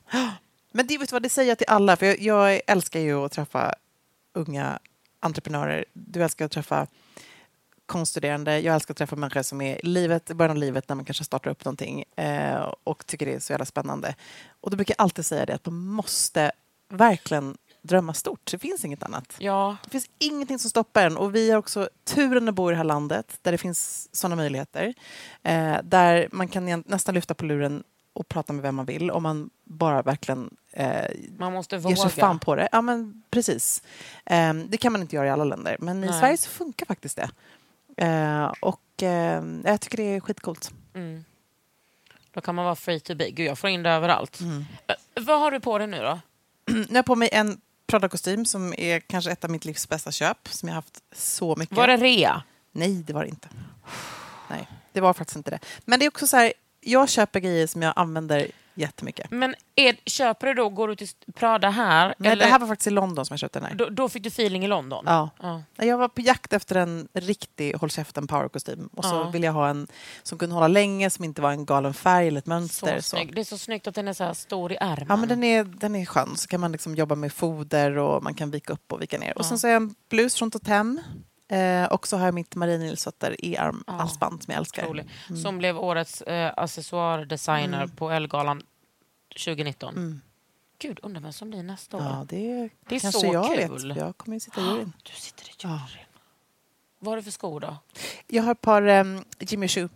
Men 0.72 0.88
det, 0.88 0.98
vet 0.98 1.12
vad, 1.12 1.24
det 1.24 1.30
säger 1.30 1.50
jag 1.52 1.58
till 1.58 1.68
alla, 1.70 1.96
för 1.98 2.06
jag, 2.06 2.20
jag 2.22 2.62
älskar 2.68 3.00
ju 3.00 3.26
att 3.26 3.32
träffa 3.32 3.76
unga 4.34 4.80
entreprenörer. 5.20 5.86
Du 5.94 6.24
älskar 6.24 6.46
att 6.46 6.52
träffa 6.52 6.88
konststuderande. 7.86 8.60
Jag 8.60 8.76
älskar 8.76 8.94
att 8.94 8.98
träffa 8.98 9.16
människor 9.16 9.42
som 9.42 9.62
är 9.62 9.76
i 9.76 9.80
livet, 9.88 10.30
i 10.30 10.34
början 10.34 10.52
av 10.52 10.58
livet 10.58 10.90
när 10.90 10.96
man 10.96 11.06
kanske 11.06 11.24
startar 11.24 11.52
upp 11.52 11.66
någonting 11.66 12.04
eh, 12.16 12.74
och 12.84 13.06
tycker 13.08 13.26
det 13.26 13.34
är 13.34 13.40
så 13.40 13.54
jävla 13.54 13.66
spännande. 13.66 14.16
Och 14.62 14.70
då 14.72 14.76
brukar 14.78 14.96
jag 14.98 15.04
alltid 15.04 15.26
säga 15.26 15.46
det 15.46 15.54
att 15.56 15.66
man 15.66 15.86
måste 15.88 16.52
verkligen 16.98 17.58
drömma 17.82 18.14
stort. 18.14 18.52
Det 18.52 18.60
finns 18.60 18.86
inget 18.86 19.04
annat. 19.04 19.36
Ja. 19.38 19.78
Det 19.84 19.90
finns 19.90 20.10
ingenting 20.20 20.60
som 20.60 20.70
stoppar 20.70 21.06
en. 21.06 21.18
Och 21.18 21.36
vi 21.36 21.52
har 21.52 21.58
också 21.58 21.90
turen 22.04 22.50
att 22.50 22.56
bo 22.56 22.70
i 22.70 22.72
det 22.72 22.78
här 22.78 22.84
landet 22.84 23.40
där 23.42 23.52
det 23.52 23.58
finns 23.58 24.10
sådana 24.16 24.36
möjligheter. 24.36 24.94
Eh, 25.44 25.78
där 25.84 26.28
man 26.32 26.48
kan 26.48 26.84
nästan 26.88 27.16
lyfta 27.16 27.34
på 27.34 27.46
luren 27.46 27.84
och 28.14 28.28
prata 28.28 28.54
med 28.54 28.62
vem 28.64 28.76
man 28.76 28.86
vill 28.86 29.12
om 29.12 29.24
man 29.24 29.50
bara 29.64 30.02
verkligen 30.02 30.56
eh, 30.72 31.06
Man 31.38 31.54
måste 31.54 31.76
ger 31.76 31.96
sig 31.96 32.10
fan 32.10 32.40
på 32.40 32.56
det. 32.56 32.70
Ja, 32.72 32.82
men 32.82 33.24
precis. 33.30 33.84
Eh, 34.26 34.54
det 34.54 34.78
kan 34.78 34.92
man 34.92 35.02
inte 35.02 35.16
göra 35.16 35.28
i 35.28 35.30
alla 35.30 35.44
länder. 35.44 35.76
Men 35.80 36.04
i 36.04 36.08
Nej. 36.08 36.20
Sverige 36.20 36.38
så 36.38 36.50
funkar 36.50 36.86
faktiskt 36.86 37.16
det. 37.18 37.30
Eh, 38.06 38.52
och 38.62 39.04
eh, 39.04 39.44
jag 39.64 39.82
tycker 39.82 39.98
det 39.98 40.04
är 40.16 40.20
skitcoolt. 40.20 40.72
Mm. 40.94 41.24
Då 42.32 42.42
kan 42.42 42.56
man 42.56 42.66
vara 42.66 42.76
free 42.76 43.00
to 43.00 43.16
be. 43.16 43.30
Gud, 43.30 43.48
jag 43.48 43.58
får 43.58 43.70
in 43.70 43.84
det 43.84 43.90
överallt. 43.90 44.40
Mm. 44.40 44.66
Eh, 44.88 44.96
Vad 45.24 45.40
har 45.40 45.52
du 45.52 45.60
på 45.60 45.78
dig 45.78 45.88
nu 45.88 45.98
då? 46.02 46.20
Nu 46.68 46.86
har 46.90 46.96
jag 46.96 47.06
på 47.06 47.16
mig 47.16 47.30
en 47.32 47.62
Prada-kostym 47.88 48.46
som 48.46 48.74
är 48.78 49.00
kanske 49.00 49.32
ett 49.32 49.44
av 49.44 49.50
mitt 49.50 49.66
livs 49.66 49.90
bästa 49.90 50.12
köp. 50.12 50.48
Som 50.48 50.70
jag 50.70 50.76
haft 50.76 51.00
så 51.16 51.56
mycket. 51.56 51.78
Var 51.78 51.88
det 51.88 51.98
rea? 51.98 52.44
Nej, 52.72 52.94
det 52.94 53.14
var 53.14 53.24
det 53.24 53.30
inte. 53.30 53.50
Nej, 54.50 54.68
det 54.94 55.02
var 55.02 55.14
faktiskt 55.14 55.38
inte 55.38 55.52
det. 55.52 55.60
Men 55.86 56.00
det 56.00 56.06
är 56.06 56.08
också 56.08 56.28
så 56.28 56.38
här, 56.38 56.54
jag 56.82 57.10
köper 57.10 57.40
grejer 57.40 57.68
som 57.68 57.82
jag 57.82 57.94
använder 57.96 58.52
jättemycket. 58.76 59.32
Men 59.32 59.56
är, 59.76 59.96
köper 60.06 60.48
du 60.48 60.54
då, 60.54 60.70
går 60.70 60.88
du 60.88 60.96
till 60.96 61.08
Prada 61.36 61.70
här? 61.70 62.16
Nej, 62.18 62.32
eller, 62.32 62.46
det 62.46 62.52
här 62.52 62.60
var 62.60 62.68
faktiskt 62.68 62.88
i 62.88 62.90
London 62.90 63.26
som 63.26 63.34
jag 63.34 63.40
köpte 63.40 63.60
den 63.60 63.68
här. 63.70 63.76
då, 63.76 63.90
då 63.90 64.10
fick 64.10 64.24
du 64.24 64.28
feeling 64.28 64.66
i 64.66 64.68
London? 64.68 65.04
Ja. 65.08 65.30
Ja. 65.42 65.64
Jag 65.86 65.98
var 65.98 66.08
på 66.08 66.22
jakt 66.22 66.54
efter 66.54 66.76
en 66.76 67.08
riktig 67.14 67.74
håll 67.74 67.90
käften 67.90 68.28
powerkostym. 68.28 68.90
Och 68.94 69.06
så 69.06 69.16
Ja. 69.16 69.30
ville 69.30 69.46
jag 69.46 69.54
ha 69.54 69.70
en 69.70 69.88
som 70.24 70.38
kunde 70.38 70.56
hålla 70.56 70.68
länge, 70.68 71.10
som 71.10 71.26
inte 71.26 71.42
var 71.42 71.52
en 71.52 71.66
galen 71.66 71.94
färg 71.94 72.28
eller 72.28 72.38
ett 72.40 72.44
Så 72.46 72.50
mönster. 72.50 72.96
Så. 73.02 73.02
snygg. 73.10 73.36
Det 73.36 73.42
är 73.42 73.46
så 73.46 73.58
snyggt 73.58 73.88
att 73.88 73.96
den 73.96 74.08
är 74.08 74.14
så 74.14 74.24
här 74.24 74.34
stor 74.34 74.72
i 74.72 74.78
ärmen. 74.82 75.06
Ja, 75.10 75.16
men 75.16 75.30
den 75.30 75.44
är, 75.44 75.64
den 75.64 75.96
är 75.96 76.06
skön. 76.06 76.36
Så 76.38 76.48
kan 76.48 76.60
man 76.62 76.72
liksom 76.72 76.96
jobba 76.96 77.16
med 77.16 77.34
foder 77.34 77.98
och 77.98 78.24
man 78.24 78.34
kan 78.34 78.52
vika 78.52 78.74
upp 78.74 78.92
och 78.94 79.02
vika 79.02 79.18
ner. 79.18 79.32
Och 79.38 79.46
Ja. 79.46 79.50
sen 79.50 79.60
så 79.60 79.68
har 79.68 79.74
jag 79.74 79.82
en 79.84 79.96
blus 80.10 80.36
från 80.36 80.52
Totem. 80.52 81.02
Eh, 81.48 81.86
och 81.86 82.08
så 82.08 82.18
har 82.18 82.26
jag 82.26 82.34
mitt 82.34 82.56
Marie 82.56 82.78
Nilsdotter 82.78 83.36
e-arm 83.46 83.84
Ja. 83.88 83.94
halsband 83.94 84.44
som 84.44 84.52
jag 84.52 84.60
älskar. 84.60 84.84
Otrolig. 84.84 85.10
Som 85.44 85.58
blev 85.58 85.78
årets 85.80 86.22
eh, 86.22 86.54
accessoardesigner 86.58 87.78
Mm. 87.84 87.96
på 87.96 88.10
Elgalan 88.12 88.62
2019. 89.46 89.96
Mm. 89.98 90.22
Gud, 90.80 91.00
undrar 91.04 91.22
vem 91.22 91.34
som 91.34 91.50
blir 91.50 91.64
nästa 91.64 91.98
år. 91.98 92.04
Ja, 92.04 92.26
det, 92.30 92.70
Det 92.90 92.96
är 92.96 93.12
så 93.12 93.26
jag 93.34 93.58
kul. 93.58 93.88
vet. 93.88 93.98
Jag 93.98 94.18
kommer 94.18 94.36
ju 94.36 94.40
sitta 94.40 94.62
i 94.62 94.64
juryn. 94.64 94.94
Du 95.04 95.12
sitter 95.14 95.44
i 95.50 95.52
juryn. 95.64 96.06
Vad 97.00 97.12
har 97.12 97.16
du 97.18 97.24
för 97.24 97.32
skor 97.32 97.60
då? 97.60 97.78
Jag 98.28 98.44
har 98.44 98.52
ett 98.52 98.62
par 98.62 98.88
um, 98.88 99.24
Jimmy 99.40 99.68
Choo, 99.68 99.90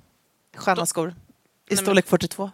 sköna 0.55 0.75
Då- 0.75 0.85
skor. 0.85 1.15
I 1.69 1.77
storlek 1.77 2.07
42. 2.07 2.51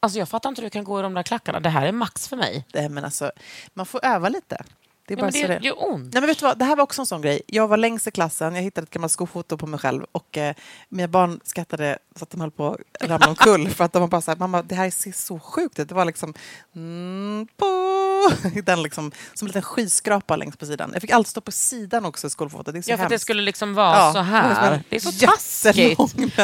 Alltså 0.00 0.18
jag 0.18 0.28
fattar 0.28 0.48
inte 0.48 0.60
hur 0.62 0.66
du 0.66 0.70
kan 0.70 0.84
gå 0.84 0.98
i 0.98 1.02
de 1.02 1.14
där 1.14 1.22
klackarna. 1.22 1.60
Det 1.60 1.68
här 1.68 1.86
är 1.86 1.92
max 1.92 2.28
för 2.28 2.36
mig. 2.36 2.66
Nej, 2.74 2.88
men 2.88 3.04
alltså, 3.04 3.32
man 3.74 3.86
får 3.86 4.04
öva 4.04 4.28
lite. 4.28 4.64
Det 5.08 5.14
är 5.14 5.18
Ja, 5.18 5.22
bara 5.24 5.32
så 5.32 5.46
det 5.46 5.58
gör 5.62 5.88
ont. 5.92 6.12
Nej, 6.14 6.20
men 6.20 6.26
vet 6.26 6.38
du 6.38 6.44
vad? 6.46 6.58
Det 6.58 6.64
här 6.64 6.76
var 6.76 6.82
också 6.84 7.02
en 7.02 7.06
sån 7.06 7.22
grej. 7.22 7.42
Jag 7.46 7.68
var 7.68 7.76
längst 7.76 8.06
i 8.06 8.10
klassen, 8.10 8.54
jag 8.54 8.62
hittade 8.62 8.84
ett 8.84 8.90
gammalt 8.90 9.12
skofoto 9.12 9.56
på 9.56 9.66
mig 9.66 9.80
själv 9.80 10.04
och 10.12 10.36
eh, 10.38 10.54
mina 10.88 11.08
barn 11.08 11.40
skrattade 11.44 11.98
så 12.16 12.22
att 12.22 12.30
de 12.30 12.40
höll 12.40 12.50
på 12.50 12.68
att 13.00 13.08
ramla 13.08 13.28
omkull 13.28 13.70
för 13.70 13.84
att 13.84 13.92
de 13.92 14.00
var 14.02 14.08
bara 14.08 14.20
så 14.20 14.30
här, 14.30 14.38
mamma 14.38 14.62
det 14.62 14.74
här 14.74 14.90
ser 14.90 15.12
så 15.12 15.38
sjukt 15.38 15.78
ut. 15.78 15.88
Det 15.88 15.94
var 15.94 16.04
liksom, 16.04 16.34
mm, 16.74 17.46
den 18.64 18.82
liksom 18.82 19.12
som 19.34 19.46
en 19.46 19.48
liten 19.48 19.62
skyskrapa 19.62 20.36
längst 20.36 20.58
på 20.58 20.66
sidan. 20.66 20.90
Jag 20.92 21.00
fick 21.02 21.10
alltid 21.10 21.30
stå 21.30 21.40
på 21.40 21.52
sidan 21.52 22.04
också 22.04 22.26
i 22.26 22.30
skolfotot. 22.30 22.72
Det 22.72 22.78
är 22.78 22.82
så 22.82 22.90
Ja, 22.90 22.96
för 22.96 23.04
att 23.04 23.08
det 23.08 23.14
hemskt. 23.14 23.22
skulle 23.24 23.42
liksom 23.42 23.74
vara 23.74 23.96
Ja, 23.96 24.12
så 24.12 24.18
här. 24.20 24.82
Det 24.88 24.96
är 24.96 25.00
så 25.00 25.26
taskigt. 25.26 25.98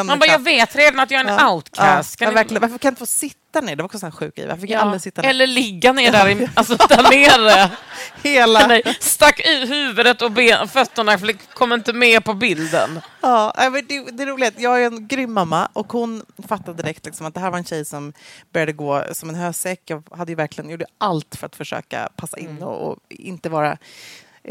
Man 0.06 0.18
bara, 0.18 0.26
jag 0.26 0.38
vet 0.42 0.76
redan 0.76 1.00
att 1.00 1.10
jag 1.10 1.20
är 1.20 1.24
en 1.24 1.34
Ja. 1.38 1.52
outcast. 1.54 2.20
Ja, 2.20 2.24
Kan 2.26 2.32
ja, 2.34 2.38
verkligen. 2.38 2.60
Varför 2.60 2.78
kan 2.78 2.88
jag 2.88 2.92
inte 2.92 2.98
få 2.98 3.06
sitta 3.06 3.36
ner? 3.61 3.76
Det 3.76 3.82
var 3.82 3.88
också 3.88 4.07
en 4.07 4.12
sjuk 4.12 4.34
grej. 4.34 4.46
Varför 4.46 4.61
fick 4.61 4.70
jag 4.70 4.78
Ja, 4.78 4.82
aldrig 4.82 5.03
sitta 5.03 5.22
ner? 5.22 5.28
Eller 5.28 5.46
ligga 5.46 5.92
ner 5.92 6.12
där, 6.12 6.28
i, 6.28 6.48
alltså 6.55 6.76
där 6.76 7.03
nere. 7.03 7.70
Hela... 8.22 8.66
Nej, 8.66 8.82
stack 9.00 9.40
ut 9.46 9.70
huvudet 9.70 10.22
och 10.22 10.32
ben, 10.32 10.68
fötterna 10.68 11.18
kom 11.55 11.72
inte 11.72 11.92
med 11.92 12.24
på 12.24 12.34
bilden. 12.34 13.00
Ja, 13.20 13.53
det, 13.88 14.11
det 14.12 14.22
är 14.22 14.26
roligt. 14.26 14.55
Jag 14.57 14.82
är 14.82 14.86
en 14.86 15.09
grym 15.09 15.32
mamma 15.32 15.68
och 15.72 15.92
hon 15.92 16.22
fattade 16.48 16.82
direkt 16.82 17.05
liksom 17.07 17.26
att 17.26 17.34
det 17.34 17.40
här 17.40 17.50
var 17.50 17.59
en 17.59 17.64
tjej 17.64 17.84
som 17.84 18.12
började 18.53 18.72
gå 18.72 19.05
som 19.12 19.28
en 19.28 19.34
hösäck. 19.34 19.80
Jag 19.84 20.03
hade 20.11 20.32
ju 20.32 20.36
verkligen 20.36 20.70
gjorde 20.70 20.86
allt 20.98 21.36
för 21.36 21.46
att 21.46 21.57
försöka 21.57 22.09
passa 22.16 22.38
in 22.38 22.48
Mm. 22.50 22.62
och, 22.62 22.90
och 22.92 22.98
inte 23.09 23.48
vara 23.48 23.78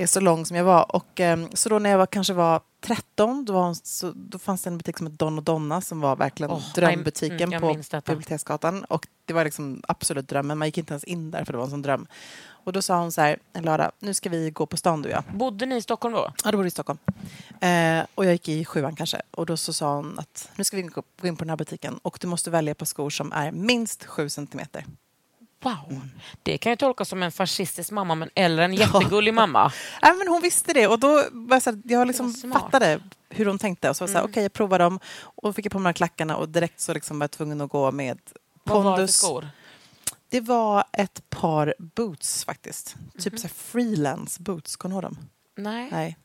så 0.06 0.20
lång 0.20 0.46
som 0.46 0.58
jag 0.58 0.64
var. 0.64 0.96
Och, 0.96 1.20
ehm, 1.20 1.48
så 1.54 1.70
då 1.70 1.80
när 1.80 1.90
jag 1.90 1.98
var, 1.98 2.06
kanske 2.06 2.34
var 2.34 2.62
13 2.82 3.46
då, 3.46 3.54
var 3.54 3.74
så, 3.74 4.12
då 4.16 4.40
fanns 4.40 4.64
det 4.64 4.70
en 4.70 4.78
butik 4.78 4.98
som 4.98 5.08
hette 5.08 5.18
Don 5.18 5.38
och 5.38 5.44
Donna 5.44 5.82
som 5.82 6.02
var 6.02 6.16
verkligen 6.16 6.52
Åh, 6.52 6.74
drömbutiken 6.76 7.54
mm, 7.54 7.62
på. 7.62 8.02
Biblioteksgatan. 8.06 8.84
Och 8.84 9.08
det 9.26 9.34
var 9.34 9.44
liksom 9.44 9.82
absolut 9.88 10.28
drömmen. 10.28 10.58
Man 10.58 10.68
gick 10.68 10.78
inte 10.78 10.94
ens 10.94 11.04
in 11.04 11.32
där 11.32 11.46
för 11.46 11.54
det 11.54 11.58
var 11.58 11.66
en 11.66 11.72
sån 11.72 11.82
dröm. 11.82 12.08
Och 12.64 12.74
då 12.74 12.82
sa 12.82 13.00
hon 13.00 13.12
så 13.12 13.22
här, 13.22 13.38
en 13.54 13.64
lördag, 13.64 13.92
nu 14.00 14.14
ska 14.14 14.30
vi 14.30 14.52
gå 14.52 14.66
på 14.66 14.78
stan 14.78 15.02
du 15.02 15.10
och 15.10 15.16
jag. 15.16 15.38
Bodde 15.38 15.66
ni 15.66 15.76
i 15.76 15.82
Stockholm 15.82 16.14
då? 16.14 16.34
Ja, 16.44 16.52
det 16.52 16.58
var 16.58 16.66
i 16.66 16.72
Stockholm. 16.72 17.00
Eh, 17.62 18.06
och 18.16 18.26
jag 18.26 18.32
gick 18.32 18.50
i 18.50 18.66
sjuan 18.66 18.96
kanske. 18.96 19.22
Och 19.32 19.46
då 19.46 19.58
så 19.58 19.74
sa 19.74 19.96
hon 19.96 20.20
att 20.20 20.50
nu 20.56 20.64
ska 20.64 20.78
vi 20.78 20.84
gå 20.84 21.04
gå 21.22 21.28
in 21.28 21.36
på 21.36 21.44
den 21.44 21.50
här 21.50 21.58
butiken 21.58 22.00
och 22.02 22.18
du 22.22 22.28
måste 22.28 22.50
välja 22.50 22.76
på 22.76 22.86
skor 22.86 23.10
som 23.10 23.32
är 23.32 23.52
minst 23.52 24.06
sju 24.06 24.30
centimeter. 24.30 24.86
Wow. 25.62 25.78
Mm. 25.90 26.10
Det 26.44 26.58
kan 26.58 26.72
ju 26.72 26.76
tolkas 26.76 27.10
som 27.10 27.24
en 27.24 27.32
fascistisk 27.32 27.92
mamma 27.92 28.16
men, 28.16 28.30
eller 28.36 28.64
en 28.64 28.74
jättegullig 28.74 29.34
mamma. 29.34 29.72
Nej, 30.02 30.14
men 30.18 30.28
hon 30.28 30.42
visste 30.42 30.74
det 30.74 30.88
och 30.88 31.00
då 31.00 31.08
var 31.32 31.56
jag, 31.56 31.62
så 31.62 31.70
här, 31.70 31.82
jag 31.86 32.08
liksom 32.08 32.34
Det 32.42 32.48
var 32.48 32.60
fattade 32.60 33.00
hur 33.30 33.46
hon 33.46 33.60
tänkte. 33.60 33.90
Och 33.90 33.98
så 33.98 34.04
var 34.04 34.08
jag 34.08 34.14
så 34.14 34.18
här, 34.18 34.24
Mm. 34.24 34.32
okej, 34.32 34.44
jag 34.44 34.54
provar 34.54 34.80
dem. 34.80 35.00
Och 35.20 35.56
fick 35.56 35.66
jag 35.66 35.72
på 35.72 35.80
mig 35.80 35.94
klackarna 35.94 36.36
och 36.38 36.50
direkt 36.50 36.80
så 36.80 36.94
liksom 36.94 37.20
var 37.20 37.24
jag 37.24 37.32
tvungen 37.32 37.62
att 37.62 37.70
gå 37.70 37.92
med 37.92 38.20
Vad 38.64 38.84
var 38.84 38.92
det 38.92 38.96
för 38.96 38.98
pondus. 38.98 39.16
skor? 39.16 39.50
Det 40.30 40.42
var 40.42 40.84
ett 40.94 41.30
par 41.30 41.76
boots 41.80 42.46
faktiskt. 42.46 42.96
Typ 43.20 43.34
Mhm. 43.34 43.38
så 43.40 43.48
freelance 43.48 44.42
boots. 44.42 44.76
Kommer 44.76 44.94
du 44.96 44.96
ihåg 44.96 45.04
dem? 45.04 45.18
Nej, 45.58 45.90
Nej. 45.92 46.18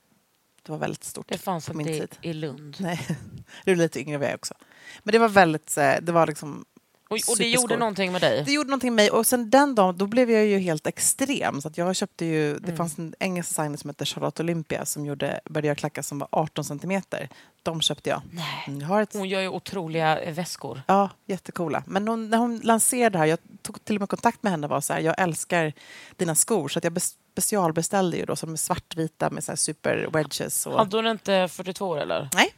Det 0.63 0.73
var 0.73 0.79
väldigt 0.79 1.05
stort 1.05 1.29
det 1.29 1.39
fanns 1.39 1.67
på 1.67 1.73
inte 1.81 1.91
min 1.91 2.01
tid. 2.01 2.17
i 2.23 2.33
Lund. 2.33 2.77
Nej, 2.81 3.07
du 3.65 3.73
är 3.73 3.77
lite 3.77 4.01
yngre 4.01 4.17
än 4.17 4.23
jag 4.23 4.35
också. 4.35 4.55
Men 5.03 5.13
det 5.13 5.19
var 5.19 5.29
väldigt, 5.29 5.75
det 5.75 6.09
var 6.13 6.27
liksom 6.27 6.65
Och, 7.09 7.19
och 7.29 7.37
det 7.39 7.49
gjorde 7.49 7.77
någonting 7.77 8.13
med 8.13 8.21
dig? 8.21 8.43
Det 8.45 8.53
gjorde 8.53 8.69
någonting 8.71 8.91
med 8.95 9.05
mig 9.05 9.11
och 9.11 9.27
sen 9.27 9.51
den 9.51 9.75
dagen 9.75 9.97
då 9.99 10.07
blev 10.07 10.31
jag 10.31 10.47
ju 10.47 10.59
helt 10.59 10.87
extrem. 10.87 11.61
Så 11.61 11.69
att 11.69 11.79
jag 11.79 11.97
köpte 11.97 12.25
ju, 12.25 12.53
det 12.59 12.65
Mm. 12.65 12.77
fanns 12.77 12.99
en 12.99 13.15
engelsk 13.21 13.51
designer 13.51 13.77
som 13.77 13.91
hette 13.91 14.05
Charlotte 14.05 14.41
Olympia 14.41 14.85
som 14.85 15.07
gjorde, 15.07 15.41
började 15.45 15.67
göra 15.67 15.75
klackar 15.75 16.03
som 16.03 16.19
var 16.19 16.29
18 16.33 16.65
centimeter. 16.65 17.29
De 17.63 17.81
köpte 17.81 18.11
jag. 18.11 18.23
Nej. 18.33 18.65
Mm, 18.67 18.81
Jag 18.81 18.89
har 18.89 19.03
ett, 19.03 19.13
Hon 19.15 19.29
gör 19.29 19.41
ju 19.41 19.49
otroliga 19.49 20.19
eh, 20.21 20.35
väskor. 20.35 20.83
ja, 20.87 21.11
jättecoola. 21.27 21.83
Men 21.87 22.09
hon, 22.09 22.31
när 22.31 22.39
hon 22.39 22.59
lanserade 22.59 23.11
det 23.11 23.19
här, 23.19 23.27
jag 23.27 23.39
tog 23.63 23.85
till 23.85 23.97
och 23.97 24.01
med 24.01 24.09
kontakt 24.09 24.43
med 24.43 24.51
henne 24.53 24.67
och 24.67 24.71
var 24.71 24.81
så 24.81 24.93
här, 24.93 25.01
jag 25.01 25.15
älskar 25.23 25.73
dina 26.17 26.35
skor. 26.35 26.69
Så 26.69 26.79
att 26.79 26.85
jag 26.85 26.93
bes- 26.93 27.15
specialbeställde 27.33 28.17
ju 28.17 28.25
då, 28.25 28.37
som 28.37 28.53
är 28.53 28.57
svartvita 28.57 29.31
med 29.31 29.45
så 29.45 29.53
här 29.53 29.57
super 29.57 30.09
wedges. 30.13 30.67
Och, 30.67 30.79
Hade 30.79 30.97
hon 30.97 31.07
inte 31.07 31.49
42 31.49 31.87
år 31.89 31.99
eller? 32.01 32.29
Nej. 32.35 32.49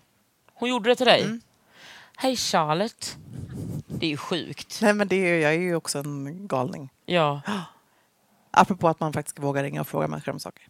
Hon 0.55 0.69
gjorde 0.69 0.91
det 0.91 0.97
till 0.97 1.07
dig? 1.07 1.23
Mm. 1.23 1.41
Hej 2.17 2.37
Charlotte. 2.37 3.17
Det 4.01 4.07
är 4.07 4.11
ju 4.11 4.17
sjukt. 4.17 4.79
Nej, 4.83 4.95
men 4.95 5.09
det 5.09 5.17
är, 5.17 5.39
jag 5.39 5.55
är 5.55 5.59
ju 5.59 5.75
också 5.75 5.99
en 5.99 6.47
galning. 6.47 6.91
Ja. 7.07 7.41
Apropå 8.51 8.89
att 8.89 9.01
man 9.01 9.13
faktiskt 9.13 9.39
vågar 9.39 9.63
ringa 9.63 9.81
och 9.81 9.89
fråga 9.89 10.09
människor 10.09 10.33
om 10.33 10.41
saker. 10.41 10.65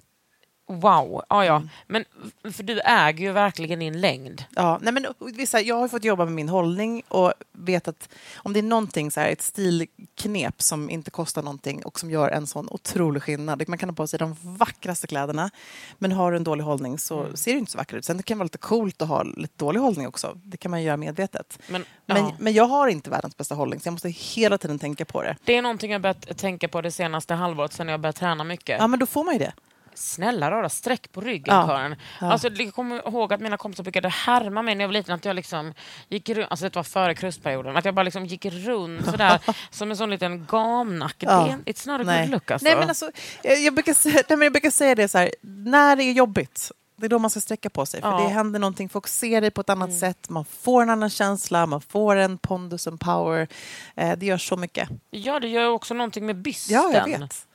Wow. 0.71 1.23
Ja, 1.29 1.45
ja. 1.45 1.63
Men 1.87 2.05
för 2.53 2.63
du 2.63 2.81
äger 2.81 3.25
ju 3.25 3.33
verkligen 3.33 3.79
din 3.79 4.01
längd. 4.01 4.45
Ja, 4.57 4.79
nej 4.83 4.93
men, 4.93 5.07
vissa, 5.19 5.61
jag 5.61 5.77
har 5.77 5.89
fått 5.89 6.05
jobba 6.05 6.25
med 6.25 6.35
min 6.35 6.49
hållning 6.49 7.03
och 7.09 7.33
vet 7.53 7.89
att 7.89 8.09
om 8.37 8.53
det 8.53 8.61
är 8.61 8.63
någonting, 8.63 9.11
så 9.11 9.21
här, 9.21 9.29
ett 9.29 9.43
stilknep 9.43 10.63
som 10.63 10.91
inte 10.91 11.11
kostar 11.11 11.43
någonting 11.43 11.85
och 11.85 12.01
som 12.01 12.11
gör 12.11 12.29
en 12.31 12.47
sån 12.47 12.69
otrolig 12.71 13.23
skillnad. 13.23 13.69
Man 13.69 13.79
kan 13.79 13.89
ha 13.89 13.97
på 13.97 14.07
sig 14.07 14.19
de 14.19 14.37
vackraste 14.43 15.07
kläderna 15.07 15.51
men 15.99 16.13
har 16.13 16.31
du 16.31 16.37
en 16.37 16.45
dålig 16.45 16.65
hållning 16.65 16.99
så 16.99 17.19
Mm. 17.21 17.37
ser 17.37 17.53
det 17.53 17.59
inte 17.59 17.73
så 17.73 17.79
vackert 17.79 17.97
ut. 17.97 18.05
Sen 18.05 18.17
det 18.17 18.23
kan 18.23 18.39
vara 18.39 18.45
lite 18.45 18.59
coolt 18.59 19.03
att 19.03 19.09
ha 19.09 19.23
lite 19.23 19.55
dålig 19.57 19.81
hållning 19.81 20.07
också. 20.07 20.33
Det 20.45 20.57
kan 20.57 20.71
man 20.71 20.83
göra 20.83 20.97
medvetet. 20.97 21.59
Men, 21.69 21.85
ja. 22.07 22.33
men 22.39 22.53
jag 22.53 22.65
har 22.65 22.89
inte 22.89 23.11
världens 23.11 23.37
bästa 23.37 23.55
hållning 23.55 23.81
så 23.81 23.87
jag 23.87 23.93
måste 23.93 24.09
hela 24.09 24.59
tiden 24.59 24.79
tänka 24.79 25.05
på 25.05 25.23
det. 25.23 25.37
Det 25.45 25.57
är 25.57 25.63
någonting 25.63 25.93
jag 25.93 26.01
börjat 26.03 26.39
tänka 26.39 26.69
på 26.69 26.81
det 26.81 26.91
senaste 26.91 27.35
halvåret 27.35 27.73
sen 27.73 27.89
jag 27.89 28.01
började 28.01 28.19
träna 28.19 28.45
mycket. 28.45 28.79
Ja, 28.81 28.87
men 28.87 28.99
då 28.99 29.07
får 29.07 29.25
man 29.25 29.35
ju 29.35 29.39
det. 29.39 29.53
Snälla 29.99 30.51
rara, 30.51 30.69
sträck 30.69 31.13
på 31.13 31.21
ryggen 31.21 31.55
Ja. 31.55 31.67
Karin. 31.67 31.97
Ja. 32.21 32.33
Alltså, 32.33 32.49
jag 32.49 32.75
kommer 32.75 33.09
ihåg 33.09 33.33
att 33.33 33.41
mina 33.41 33.57
kompisar 33.57 33.83
brukade 33.85 34.09
härma 34.09 34.63
mig 34.63 34.75
när 34.75 34.83
jag 34.85 34.89
var 34.89 34.93
liten. 34.93 35.15
Att 35.15 35.25
jag 35.25 35.37
liksom 35.37 35.75
gick 36.09 36.29
runt, 36.29 36.47
alltså 36.51 36.65
det 36.69 36.77
var 36.77 36.83
före 36.83 37.15
krustperioden. 37.15 37.77
Att 37.77 37.85
jag 37.85 37.95
bara 37.95 38.03
liksom 38.03 38.27
gick 38.27 38.45
runt 38.45 39.05
sådär 39.05 39.41
som 39.71 39.91
en 39.91 39.97
sån 39.97 40.11
liten 40.11 40.47
gamnacke. 40.47 41.27
Ja. 41.27 41.55
Det 41.65 41.73
It's 41.73 41.89
not 41.89 42.01
a 42.01 42.05
Nej. 42.07 42.21
good 42.23 42.31
look 42.31 42.51
alltså. 42.51 42.65
Nej, 42.65 42.77
men 42.77 42.89
alltså, 42.89 43.11
jag, 43.43 43.75
brukar 43.75 43.95
säga, 43.95 44.15
nej, 44.29 44.39
men 44.39 44.43
jag 44.43 44.53
brukar 44.53 44.71
säga 44.71 44.95
det 44.95 45.09
så 45.09 45.19
här, 45.19 45.31
när 45.43 45.97
det 45.97 46.03
är 46.03 46.13
jobbigt, 46.13 46.71
det 46.97 47.07
är 47.07 47.09
då 47.11 47.19
man 47.19 47.31
ska 47.31 47.41
sträcka 47.41 47.71
på 47.71 47.87
sig. 47.87 48.01
För 48.01 48.09
Ja. 48.09 48.15
Mm. 48.17 48.29
det 48.29 48.35
händer 48.35 48.59
någonting, 48.61 48.89
folk 48.89 49.07
ser 49.07 49.41
dig 49.41 49.51
på 49.51 49.61
ett 49.61 49.71
annat 49.71 49.99
sätt, 49.99 50.29
man 50.29 50.45
får 50.45 50.83
en 50.83 50.91
annan 50.91 51.11
känsla, 51.11 51.67
man 51.67 51.81
får 51.81 52.17
en 52.17 52.39
pondus 52.39 52.87
och 52.87 53.01
power. 53.01 53.49
Eh, 53.97 54.13
det 54.19 54.27
gör 54.27 54.39
så 54.39 54.57
mycket. 54.57 54.89
Ja, 55.11 55.41
det 55.41 55.49
gör 55.49 55.69
också 55.69 55.95
någonting 55.95 56.27
med 56.27 56.37
bysten. 56.37 56.75
Ja, 56.75 56.91
jag 56.95 57.19
vet. 57.19 57.47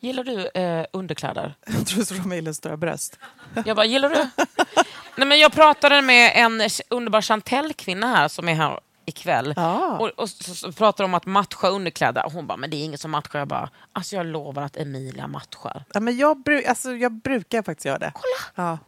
Gillar 0.00 0.24
du 0.24 0.48
eh, 0.48 0.86
underkläder? 0.92 1.54
Jag 1.66 1.86
tror 1.86 2.04
så 2.04 2.14
de 2.14 2.32
gillar 2.32 2.52
stora 2.52 2.76
bröst. 2.76 3.18
Jag 3.64 3.76
bara, 3.76 3.86
gillar 3.86 4.10
du? 4.10 4.16
Nej, 5.16 5.28
men 5.28 5.38
jag 5.38 5.52
pratade 5.52 6.02
med 6.02 6.32
en 6.34 6.60
underbar 6.90 7.20
Chantelle-kvinna 7.22 8.06
här 8.06 8.28
som 8.28 8.48
är 8.48 8.54
här 8.54 8.80
ikväll. 9.06 9.52
Ja. 9.56 9.98
Och, 9.98 10.08
och 10.08 10.28
så, 10.30 10.54
så 10.54 10.72
pratade 10.72 11.04
om 11.04 11.14
att 11.14 11.26
matcha 11.26 11.68
underkläder. 11.68 12.26
Och 12.26 12.32
hon 12.32 12.46
bara, 12.46 12.56
men 12.56 12.70
det 12.70 12.76
är 12.76 12.84
inget 12.84 13.00
som 13.00 13.10
matchar. 13.10 13.38
Jag 13.38 13.48
bara, 13.48 13.70
alltså 13.92 14.16
jag 14.16 14.26
lovar 14.26 14.62
att 14.62 14.76
Emilia 14.76 15.26
matchar. 15.26 15.84
Ja, 15.92 16.00
men 16.00 16.16
jag, 16.16 16.36
bru- 16.36 16.68
alltså, 16.68 16.92
jag 16.92 17.12
brukar 17.12 17.62
faktiskt 17.62 17.84
göra 17.86 17.98
det. 17.98 18.12
Kolla! 18.14 18.66
Ja. 18.68 18.78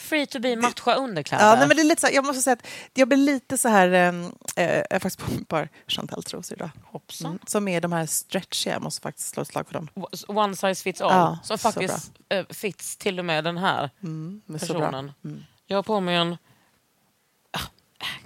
Free 0.00 0.26
to 0.26 0.38
be 0.40 0.56
matcha 0.56 0.94
underkläder. 0.94 1.44
Ja, 1.44 1.54
nej, 1.56 1.68
men 1.68 1.76
det 1.76 1.82
är 1.82 1.84
lite 1.84 2.00
så 2.00 2.06
här, 2.06 2.14
jag 2.14 2.24
måste 2.24 2.42
säga 2.42 2.54
att 2.54 2.66
jag 2.94 3.08
blir 3.08 3.18
lite 3.18 3.58
så 3.58 3.68
här... 3.68 3.88
Eh, 3.88 4.64
jag 4.74 4.86
har 4.90 4.98
faktiskt 4.98 5.18
på 5.18 5.30
mig 5.30 5.40
ett 5.40 5.48
par 5.48 5.68
Chantel-trosor 5.86 6.56
idag. 6.56 6.70
Hoppsan. 6.84 7.30
Mm, 7.30 7.38
som 7.46 7.68
är 7.68 7.80
de 7.80 7.92
här 7.92 8.06
stretchiga, 8.06 8.72
jag 8.72 8.82
måste 8.82 9.02
faktiskt 9.02 9.28
slå 9.28 9.42
ett 9.42 9.48
slag 9.48 9.66
för 9.66 9.74
dem. 9.74 9.88
One 10.28 10.56
size 10.56 10.82
fits 10.82 11.00
all. 11.00 11.10
Ja, 11.12 11.38
som 11.42 11.58
faktiskt 11.58 12.12
eh, 12.28 12.46
fits 12.50 12.96
till 12.96 13.18
och 13.18 13.24
med 13.24 13.44
den 13.44 13.58
här 13.58 13.90
Mm, 14.02 14.42
personen. 14.58 15.12
Jag 15.66 15.78
har 15.78 15.82
på 15.82 16.00
mig 16.00 16.16
en... 16.16 16.36
Ah, 17.52 17.60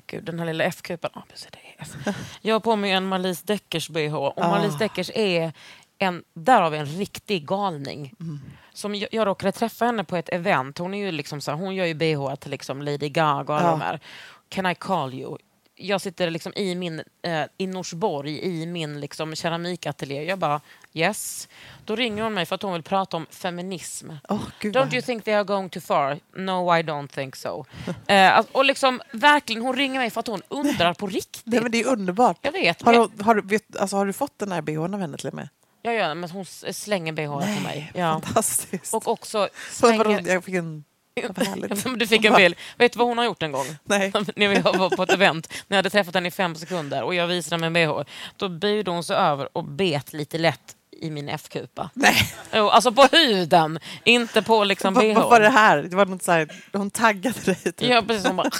Gud, 0.07 0.25
den 0.25 0.39
här 0.39 0.47
lilla 0.47 0.65
F-kupan. 0.65 1.11
Ah, 1.15 1.23
precis, 1.31 1.49
det 1.53 1.59
är 1.59 1.75
F. 1.79 2.17
Jag 2.41 2.55
har 2.55 2.61
på 2.61 2.77
mig 2.77 2.91
en 2.91 3.07
Malise 3.07 3.43
Deckers 3.47 3.89
bh. 3.89 4.15
Och 4.15 4.39
Ah. 4.39 4.51
Malise 4.51 4.79
Deckers 4.79 5.11
är 5.15 5.53
en, 5.99 6.25
där 6.35 6.61
har 6.63 6.71
vi 6.71 6.79
en 6.79 6.87
riktig 6.87 7.47
galning. 7.47 8.15
Mm. 8.21 8.41
Som 8.75 8.95
jag, 8.95 9.09
jag 9.13 9.27
råkade 9.27 9.53
träffa 9.53 9.85
henne 9.85 10.05
på 10.05 10.17
ett 10.17 10.29
event. 10.29 10.79
Hon, 10.79 10.95
är 10.95 10.99
ju 11.05 11.13
liksom 11.13 11.41
så 11.41 11.51
här, 11.51 11.59
hon 11.59 11.75
gör 11.75 11.87
ju 11.87 11.95
bh 11.95 12.35
till 12.35 12.51
liksom 12.51 12.83
Lady 12.83 13.09
Gaga 13.09 13.55
och 13.55 13.61
Ja. 13.63 13.71
de 13.71 13.81
här. 13.81 14.01
Can 14.49 14.67
I 14.67 14.75
call 14.75 15.15
you? 15.15 15.37
Jag 15.77 16.01
sitter 16.01 16.31
liksom 16.31 16.53
i, 16.57 16.75
min, 16.75 17.03
eh, 17.23 17.43
i 17.59 17.67
Norsborg 17.67 18.41
i 18.43 18.67
min 18.67 19.01
liksom 19.01 19.35
keramikateljé. 19.35 20.25
Jag 20.25 20.39
bara 20.39 20.61
yes. 20.93 21.49
Då 21.85 21.97
ringer 21.97 22.23
hon 22.23 22.35
mig 22.35 22.47
för 22.47 22.55
att 22.55 22.63
hon 22.63 22.73
vill 22.73 22.83
prata 22.83 23.17
om 23.17 23.27
feminism. 23.31 24.11
Gud, 24.59 24.77
Don't 24.77 24.93
you 24.93 25.03
think 25.03 25.25
they 25.25 25.35
are 25.35 25.45
going 25.45 25.69
too 25.71 25.81
far? 25.83 26.19
No, 26.37 26.77
I 26.77 26.83
don't 26.83 27.09
think 27.09 27.37
so. 27.37 27.65
eh, 28.07 28.39
att- 28.39 28.51
och 28.53 28.65
liksom, 28.65 29.01
verkligen, 29.13 29.63
hon 29.63 29.77
ringer 29.77 29.99
mig 30.01 30.11
för 30.11 30.21
att 30.21 30.27
hon 30.27 30.43
undrar 30.49 30.95
på 30.95 31.07
riktigt. 31.07 31.43
Nej, 31.47 31.61
men 31.63 31.71
det 31.73 31.81
är 31.81 31.87
underbart. 31.89 32.39
Jag 32.43 32.53
vet. 32.53 32.83
Har 32.83 32.93
du, 32.93 33.23
har, 33.25 33.35
du, 33.35 33.43
vet, 33.43 33.77
alltså, 33.77 33.97
har 33.97 34.07
du 34.07 34.13
fått 34.13 34.39
den 34.39 34.53
här 34.53 34.63
bhn 34.63 34.95
av 34.95 35.01
henne 35.01 35.17
till 35.17 35.29
och 35.29 35.35
med? 35.35 35.49
Ja, 35.87 35.93
ja, 35.93 36.15
men 36.15 36.31
hon 36.31 36.45
slänger 36.73 37.13
bh 37.13 37.27
på 37.27 37.63
mig. 37.63 37.93
Ja. 37.95 38.13
Fantastiskt. 38.13 38.95
Och 38.95 39.09
också 39.09 39.49
slänger... 39.71 40.29
jag 40.29 40.45
fick 40.45 40.55
en... 40.55 40.85
Du 41.97 42.07
fick 42.07 42.25
en 42.25 42.35
bild. 42.35 42.57
Vet 42.79 42.93
du 42.93 42.99
vad 42.99 43.09
hon 43.09 43.19
har 43.19 43.25
gjort 43.25 43.43
en 43.43 43.53
gång? 43.53 43.67
Nej. 43.85 44.13
när 44.37 44.49
vi 44.49 44.61
var 44.61 44.97
på 44.97 45.03
ett 45.03 45.13
event, 45.13 45.49
när 45.69 45.77
jag 45.77 45.79
hade 45.79 45.91
träffat 45.91 46.15
henne 46.15 46.29
i 46.29 46.31
fem 46.31 46.55
sekunder 46.55 47.03
och 47.03 47.15
jag 47.15 47.27
visade 47.27 47.57
henne 47.57 47.71
med 47.71 47.89
bh. 47.89 48.03
Då 48.37 48.49
böjde 48.49 48.91
hon 48.91 49.05
sig 49.05 49.17
över 49.17 49.57
och 49.57 49.65
bet 49.65 50.13
lite 50.13 50.39
lätt 50.39 50.77
i 51.01 51.11
min 51.11 51.29
F-kupa. 51.29 51.91
Nej. 51.95 52.17
Jo, 52.53 52.69
alltså 52.69 52.93
på 52.93 53.09
huden, 53.13 53.79
inte 54.05 54.43
på 54.43 54.65
liksom 54.65 54.95
bh. 54.95 55.15
vad 55.15 55.31
var 55.31 55.41
det 55.41 55.49
här? 55.49 55.83
Det 55.83 55.97
var 55.97 56.07
något 56.07 56.23
så 56.23 56.33
här, 56.33 56.49
hon 56.73 56.91
taggade 56.91 57.41
dig. 57.45 57.55
Typ. 57.55 57.83
Ja, 57.83 58.03
precis. 58.03 58.27
Hon 58.27 58.37
bara, 58.37 58.51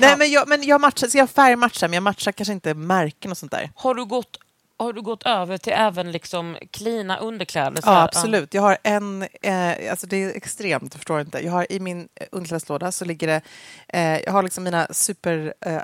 Nej, 0.00 0.16
men 0.18 0.30
jag, 0.30 0.48
men 0.48 0.62
jag 0.62 0.80
matchar, 0.80 1.06
så 1.06 1.18
jag 1.18 1.30
färgmatchar, 1.30 1.88
men 1.88 1.94
jag 1.94 2.02
matchar 2.02 2.32
kanske 2.32 2.52
inte 2.52 2.74
märken 2.74 3.30
och 3.30 3.38
sånt 3.38 3.52
där. 3.52 3.70
har, 3.74 3.94
du 3.94 4.04
gått, 4.04 4.36
har 4.84 4.92
du 4.92 5.02
gått 5.02 5.22
över 5.22 5.58
till 5.58 5.72
även 5.72 6.12
liksom 6.12 6.56
klina 6.70 7.16
underkläder? 7.16 7.82
Ja, 7.86 8.02
absolut. 8.02 8.54
Jag 8.54 8.62
har 8.62 8.78
en, 8.82 9.22
eh, 9.22 9.90
alltså 9.90 10.06
det 10.06 10.16
är 10.16 10.36
extremt, 10.36 10.92
du 10.92 10.98
förstår 10.98 11.20
inte. 11.20 11.44
Jag 11.44 11.52
har 11.52 11.72
i 11.72 11.80
min 11.80 12.08
eh, 12.14 12.26
underklädeslåda 12.32 12.92
så 12.92 13.04
ligger 13.04 13.26
det, 13.26 13.40
eh, 13.88 14.20
jag 14.20 14.32
har 14.32 14.42
liksom 14.42 14.64
mina 14.64 14.86
super 14.90 15.54
eh, 15.60 15.82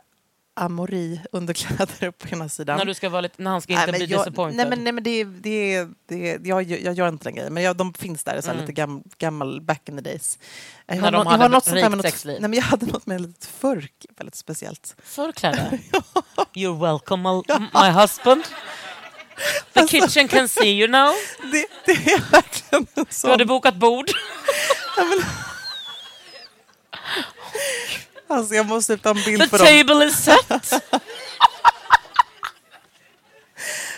amori 0.56 1.20
underkläder 1.32 2.10
på 2.10 2.28
ena 2.28 2.48
sidan. 2.48 2.78
När, 2.78 2.84
du 2.84 2.94
ska 2.94 3.08
vara 3.08 3.20
lite, 3.20 3.42
när 3.42 3.50
han 3.50 3.62
ska 3.62 3.72
inte 3.72 3.86
Nej, 3.86 4.00
bli 4.00 4.06
jag, 4.06 4.20
disappointed. 4.20 4.56
nej, 4.56 4.66
men, 4.68 4.84
nej, 4.84 4.92
men 4.92 5.04
det, 5.04 5.24
det, 5.24 5.86
det, 6.08 6.38
jag, 6.46 6.62
jag 6.62 6.94
gör 6.94 7.08
inte 7.08 7.24
den 7.24 7.34
grejen, 7.34 7.54
men 7.54 7.62
jag, 7.62 7.76
de 7.76 7.94
finns 7.94 8.24
där, 8.24 8.40
så 8.40 8.50
här, 8.50 8.60
lite 8.60 8.72
gam, 8.72 9.02
gammal 9.18 9.60
back 9.60 9.88
in 9.88 9.96
the 9.96 10.02
days. 10.02 10.38
Jag 10.86 10.96
Mm. 10.96 11.04
När 11.04 11.12
de 11.12 11.18
jag 11.18 11.30
hade 11.30 11.44
har 11.44 11.48
något 11.48 11.66
ett 11.66 11.72
rikt 11.72 11.90
något, 11.90 12.02
sexliv. 12.02 12.40
nej, 12.40 12.50
men 12.50 12.58
Jag 12.58 12.64
hade 12.66 12.86
något 12.86 13.06
med 13.06 13.20
lite 13.20 13.46
förk, 13.46 14.06
väldigt 14.16 14.34
speciellt. 14.34 14.96
Förkläder? 15.02 15.78
You're 16.54 16.80
welcome, 16.80 17.42
my 17.74 18.00
husband. 18.00 18.44
The 19.74 19.80
Alltså- 19.80 19.96
kitchen 20.00 20.28
can 20.28 20.48
see 20.48 20.70
you 20.80 20.88
now. 20.90 21.12
Det, 21.52 21.66
det 21.84 21.92
är 22.12 22.30
verkligen 22.30 22.86
en 22.94 23.04
Du 23.04 23.14
sån... 23.14 23.30
hade 23.30 23.44
bokat 23.44 23.74
bord. 23.76 24.10
Alltså, 28.28 28.54
jag 28.54 28.66
måste 28.66 28.96
ta 28.98 29.10
en 29.10 29.22
bild 29.24 29.42
The 29.42 29.48
på 29.48 29.56
dem. 29.56 29.66
table 29.66 30.04
is 30.06 30.24
set. 30.24 30.72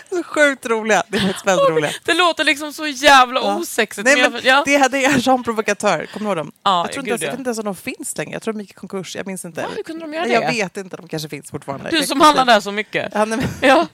Så 0.09 0.23
sjukt 0.23 0.65
roliga. 0.65 1.03
Det 1.07 1.17
är 1.17 1.21
faktiskt 1.21 1.47
väldigt 1.47 1.69
roliga. 1.69 1.91
Det 2.05 2.13
låter 2.13 2.43
liksom 2.43 2.73
så 2.73 2.87
jävla 2.87 3.39
Ja. 3.39 3.55
osexigt. 3.55 4.05
Nej, 4.05 4.21
men 4.21 4.31
men 4.31 4.41
jag, 4.43 4.57
ja. 4.57 4.63
Det 4.65 4.75
hade 4.77 4.99
jag 4.99 5.17
Jean 5.17 5.43
Provocatör, 5.43 6.05
kommer 6.13 6.25
du 6.25 6.29
ihåg 6.29 6.37
dem? 6.37 6.51
Ja, 6.63 6.83
jag, 6.85 6.91
tror 6.93 6.99
inte 7.03 7.09
ens, 7.09 7.21
jag 7.21 7.27
ja. 7.27 7.31
vet 7.31 7.39
inte 7.39 7.47
ens 7.47 7.59
om 7.59 7.65
de 7.65 7.75
finns 7.75 8.17
längre. 8.17 8.33
Jag 8.33 8.41
tror 8.41 8.53
de 8.53 8.61
gick 8.61 8.71
i 8.71 8.73
konkurs. 8.73 9.15
Jag 9.15 9.27
minns 9.27 9.45
inte. 9.45 9.61
Va, 9.61 9.67
hur 9.75 9.83
kunde 9.83 10.05
de 10.05 10.13
göra 10.13 10.23
Nej, 10.25 10.33
Jag 10.33 10.43
det? 10.43 10.47
vet 10.63 10.77
inte, 10.77 10.97
de 10.97 11.07
kanske 11.07 11.29
finns 11.29 11.51
fortfarande. 11.51 11.89
Du 11.89 11.97
Jag- 11.97 12.07
som 12.07 12.21
handlar 12.21 12.45
där 12.45 12.59
så 12.59 12.71
mycket. 12.71 13.11
Ja, 13.13 13.25
nej, 13.25 13.37
men, 13.37 13.69
Ja, 13.69 13.87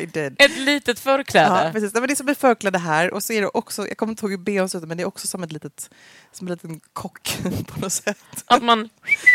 I 0.00 0.06
did. 0.06 0.36
ett 0.38 0.58
litet 0.58 0.98
förkläde. 1.00 1.64
Ja, 1.64 1.72
precis. 1.72 1.94
Nej, 1.94 2.00
men 2.00 2.08
det 2.08 2.12
är 2.14 2.16
som 2.16 2.28
ett 2.28 2.38
förkläde 2.38 2.78
här 2.78 3.14
och 3.14 3.22
så 3.22 3.32
är 3.32 3.40
det 3.40 3.48
också, 3.48 3.88
jag 3.88 3.96
kommer 3.96 4.10
inte 4.12 4.24
ihåg 4.26 4.30
hur 4.30 4.38
bhn 4.38 4.68
ser 4.68 4.78
ut, 4.78 4.88
men 4.88 4.96
det 4.96 5.02
är 5.02 5.06
också 5.06 5.26
som, 5.26 5.42
ett 5.42 5.52
litet, 5.52 5.90
som 6.32 6.46
en 6.46 6.52
liten 6.52 6.80
kock 6.92 7.38
på 7.68 7.80
något 7.80 7.92
sätt. 7.92 8.18
Att 8.46 8.62
man... 8.62 8.88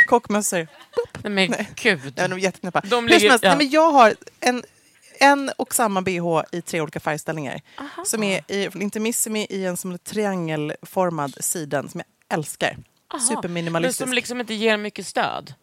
Kockmössor. 0.08 0.68
Nej 1.24 1.32
men 1.32 1.52
Nej. 1.52 1.70
gud. 1.76 2.14
Ja, 2.18 2.28
de 2.28 2.34
är 2.34 2.42
jätteknäppa. 2.42 2.82
De 2.82 3.08
ligger- 3.08 3.30
helst, 3.30 3.44
ja. 3.44 3.50
nej, 3.50 3.58
men 3.58 3.70
jag 3.70 3.92
har 3.92 4.16
en, 4.40 4.64
en 5.20 5.52
och 5.58 5.76
samma 5.76 6.02
bh 6.02 6.42
i 6.52 6.62
tre 6.62 6.82
olika 6.82 7.00
färgställningar. 7.00 7.62
Som 8.06 8.24
är 8.24 8.52
i, 8.52 8.70
Intermissimi 8.76 9.48
i 9.50 9.66
en 9.66 9.78
som 9.78 9.98
triangelformad 9.98 11.38
siden 11.40 11.90
som 11.90 12.00
jag 12.00 12.38
älskar. 12.38 12.68
Aha. 12.68 12.78
Men 13.14 13.22
Superminimalistisk. 13.22 13.98
som 14.08 14.14
liksom 14.14 14.40
inte 14.40 14.54
ger 14.54 14.78
mycket 14.78 15.08
stöd. 15.08 15.54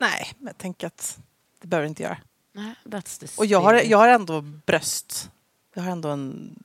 Nej, 0.00 0.32
men 0.38 0.46
jag 0.46 0.58
tänker 0.58 0.86
att 0.86 1.18
det 1.62 1.68
behöver 1.68 1.88
inte 1.88 2.02
göra. 2.02 2.18
Nej, 2.52 2.74
that's 2.84 3.20
the 3.20 3.26
Och 3.38 3.46
jag 3.46 3.60
har, 3.60 3.74
jag 3.74 3.98
har 3.98 4.08
ändå 4.08 4.40
bröst. 4.40 5.30
Jag 5.74 5.82
har 5.82 5.90
ändå 5.90 6.08
en 6.08 6.56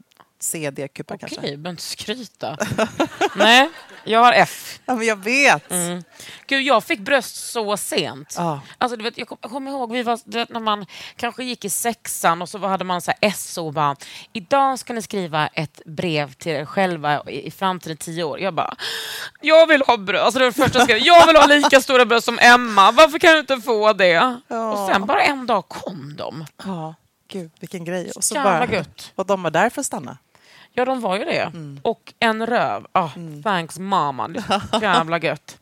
CD-kupa 0.46 1.14
Okej, 1.14 1.20
kanske. 1.30 1.42
behöver 1.42 1.70
inte 1.70 1.82
skryta. 1.84 2.58
Nej, 3.36 3.70
jag 4.04 4.20
har 4.20 4.34
F. 4.34 4.80
Ja, 4.86 4.96
men 4.96 5.08
jag 5.08 5.16
vet! 5.16 5.72
Mm. 5.72 6.04
Gud, 6.48 6.62
jag 6.62 6.84
fick 6.84 7.00
bröst 7.00 7.36
så 7.36 7.78
sent. 7.78 8.34
Ja. 8.38 8.60
Alltså, 8.78 8.98
du 8.98 9.04
vet, 9.04 9.18
jag 9.18 9.28
kom- 9.28 9.38
kommer 9.38 9.72
ihåg 9.72 9.92
vi 9.92 10.04
var, 10.04 10.20
du 10.26 10.38
vet, 10.38 10.50
när 10.50 10.60
man 10.60 10.86
kanske 11.16 11.44
gick 11.44 11.66
i 11.66 11.70
sexan 11.70 12.42
och 12.42 12.50
så 12.50 12.58
hade 12.68 12.84
man 12.84 13.02
så 13.02 13.12
här 13.22 13.32
SO 13.32 13.66
och 13.68 13.74
bara 13.74 13.96
idag 14.34 14.80
ska 14.80 14.94
ni 14.94 15.02
skriva 15.02 15.48
ett 15.48 15.82
brev 15.86 16.34
till 16.34 16.52
er 16.52 16.66
själva 16.66 17.24
i, 17.28 17.48
i 17.48 17.52
framtiden 17.52 17.98
tio 17.98 18.24
år. 18.24 18.40
Jag 18.40 18.54
bara, 18.54 18.76
jag 19.42 19.68
vill 19.68 19.82
ha 19.88 19.98
bröst. 19.98 20.24
Alltså, 20.24 20.40
det 20.40 20.46
var 20.46 20.52
det 20.52 20.58
första 20.64 20.78
jag 20.80 20.88
skrev. 20.88 20.98
Jag 21.00 21.28
vill 21.28 21.36
ha 21.36 21.46
lika 21.46 21.82
stora 21.82 22.06
bröst 22.06 22.26
som 22.26 22.40
Emma. 22.42 22.92
Varför 22.92 23.20
kan 23.20 23.34
du 23.34 23.40
inte 23.40 23.58
få 23.62 23.94
det? 23.94 24.38
Ja. 24.48 24.72
Och 24.72 24.90
sen 24.94 25.06
bara 25.06 25.22
en 25.24 25.46
dag 25.46 25.68
kom 25.68 26.16
de. 26.18 26.46
ja, 26.66 26.96
gud 27.28 27.52
vilken 27.60 27.86
grej. 27.86 28.12
Och 28.16 28.24
så 28.24 28.36
Jävla 28.36 28.68
bara, 28.68 28.74
gött. 28.76 29.12
och 29.16 29.26
de 29.26 29.44
var 29.44 29.52
där 29.52 29.70
för 29.70 29.80
att 29.82 29.86
stanna. 29.86 30.18
Ja, 30.78 30.86
de 30.86 31.02
var 31.02 31.18
ju 31.18 31.26
det. 31.26 31.52
Och 31.82 32.14
en 32.20 32.46
röv. 32.46 32.86
Ah, 32.92 33.10
Thanks 33.44 33.80
mamma. 33.80 34.30
Jävla 34.82 35.20
gött. 35.20 35.58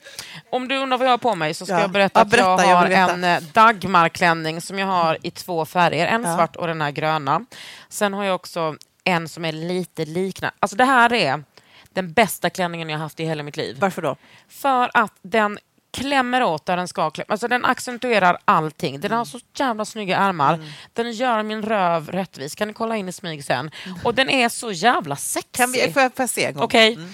om 0.49 0.67
du 0.67 0.77
undrar 0.77 0.97
vad 0.97 1.07
jag 1.07 1.11
har 1.11 1.17
på 1.17 1.35
mig 1.35 1.53
så 1.53 1.65
ska 1.65 1.75
Ja. 1.75 1.81
jag 1.81 1.91
berätta 1.91 2.19
Ja, 2.19 2.21
att 2.21 2.29
berätta, 2.29 2.47
jag 2.49 2.69
jag 2.69 2.75
har 2.77 2.87
veta. 2.87 3.13
en 3.13 3.23
eh, 3.23 3.39
Dagmarklänning 3.53 4.61
som 4.61 4.79
jag 4.79 4.87
har 4.87 5.17
i 5.21 5.31
två 5.31 5.65
färger. 5.65 6.07
En 6.07 6.23
Ja. 6.23 6.35
svart 6.35 6.55
och 6.55 6.67
den 6.67 6.81
här 6.81 6.91
gröna. 6.91 7.45
Sen 7.89 8.13
har 8.13 8.23
jag 8.23 8.35
också 8.35 8.75
en 9.03 9.29
som 9.29 9.45
är 9.45 9.51
lite 9.51 10.05
liknande. 10.05 10.55
Alltså 10.59 10.77
det 10.77 10.85
här 10.85 11.13
är 11.13 11.43
den 11.89 12.13
bästa 12.13 12.49
klänningen 12.49 12.89
jag 12.89 12.97
har 12.97 13.03
haft 13.03 13.19
i 13.19 13.25
hela 13.25 13.43
mitt 13.43 13.57
liv. 13.57 13.77
Varför 13.79 14.01
då? 14.01 14.15
För 14.49 14.91
att 14.93 15.13
den 15.21 15.59
klämmer 15.93 16.43
åt 16.43 16.65
där 16.65 16.77
den 16.77 16.87
ska 16.87 17.09
klämma. 17.09 17.25
Alltså 17.29 17.47
den 17.47 17.65
accentuerar 17.65 18.37
allting. 18.45 18.99
Den 18.99 19.11
har 19.11 19.25
så 19.25 19.39
jävla 19.55 19.85
snygga 19.85 20.17
ärmar. 20.17 20.53
Mm. 20.53 20.67
Den 20.93 21.11
gör 21.11 21.43
min 21.43 21.61
röv 21.63 22.11
rättvis. 22.11 22.55
Kan 22.55 22.67
ni 22.67 22.73
kolla 22.73 22.95
in 22.97 23.09
i 23.09 23.11
smyg 23.11 23.45
sen? 23.45 23.71
Och 24.03 24.15
den 24.15 24.29
är 24.29 24.49
så 24.49 24.71
jävla 24.71 25.15
sexig. 25.15 25.51
Kan 25.51 25.71
vi, 25.71 25.91
får, 25.93 26.01
jag, 26.01 26.15
får 26.15 26.23
jag 26.23 26.29
se 26.29 26.45
en 26.45 26.53
gång? 26.53 26.63
Okej. 26.63 26.99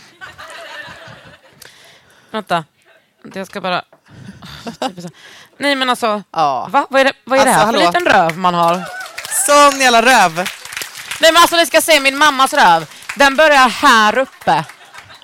Vänta. 2.31 2.63
Jag 3.33 3.47
ska 3.47 3.61
bara... 3.61 3.83
Nej 5.57 5.75
men 5.75 5.89
alltså, 5.89 6.23
Ja. 6.31 6.67
va? 6.71 6.87
vad 6.89 7.01
är 7.01 7.05
det, 7.05 7.13
vad 7.23 7.39
är 7.39 7.45
det 7.45 7.51
Alltså, 7.55 7.65
här 7.65 7.73
för 7.73 7.79
liten 7.93 8.05
röv 8.13 8.37
man 8.37 8.53
har? 8.53 8.83
Sån 9.45 9.79
jävla 9.81 10.01
röv! 10.01 10.35
Nej 11.21 11.31
men 11.33 11.37
alltså 11.41 11.55
ni 11.55 11.65
ska 11.65 11.81
se 11.81 11.99
min 11.99 12.17
mammas 12.17 12.53
röv. 12.53 12.89
Den 13.15 13.35
börjar 13.35 13.69
här 13.69 14.17
uppe. 14.17 14.65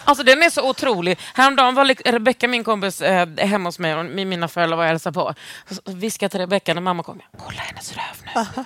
Alltså 0.05 0.23
den 0.23 0.43
är 0.43 0.49
så 0.49 0.69
otrolig. 0.69 1.19
Häromdagen 1.33 1.75
var 1.75 2.11
Rebecka, 2.11 2.47
min 2.47 2.63
kompis, 2.63 3.01
eh, 3.01 3.27
hemma 3.37 3.67
hos 3.67 3.79
mig 3.79 3.95
och 3.95 4.05
med 4.05 4.27
mina 4.27 4.47
föräldrar 4.47 4.77
var 4.77 4.83
och 4.83 4.89
hälsade 4.89 5.13
på. 5.13 5.33
Så 5.69 5.81
viskade 5.85 6.29
till 6.29 6.39
Rebecka 6.39 6.73
när 6.73 6.81
mamma 6.81 7.03
kom. 7.03 7.21
Kolla 7.37 7.59
hennes 7.59 7.93
röv 7.93 8.25
nu. 8.25 8.63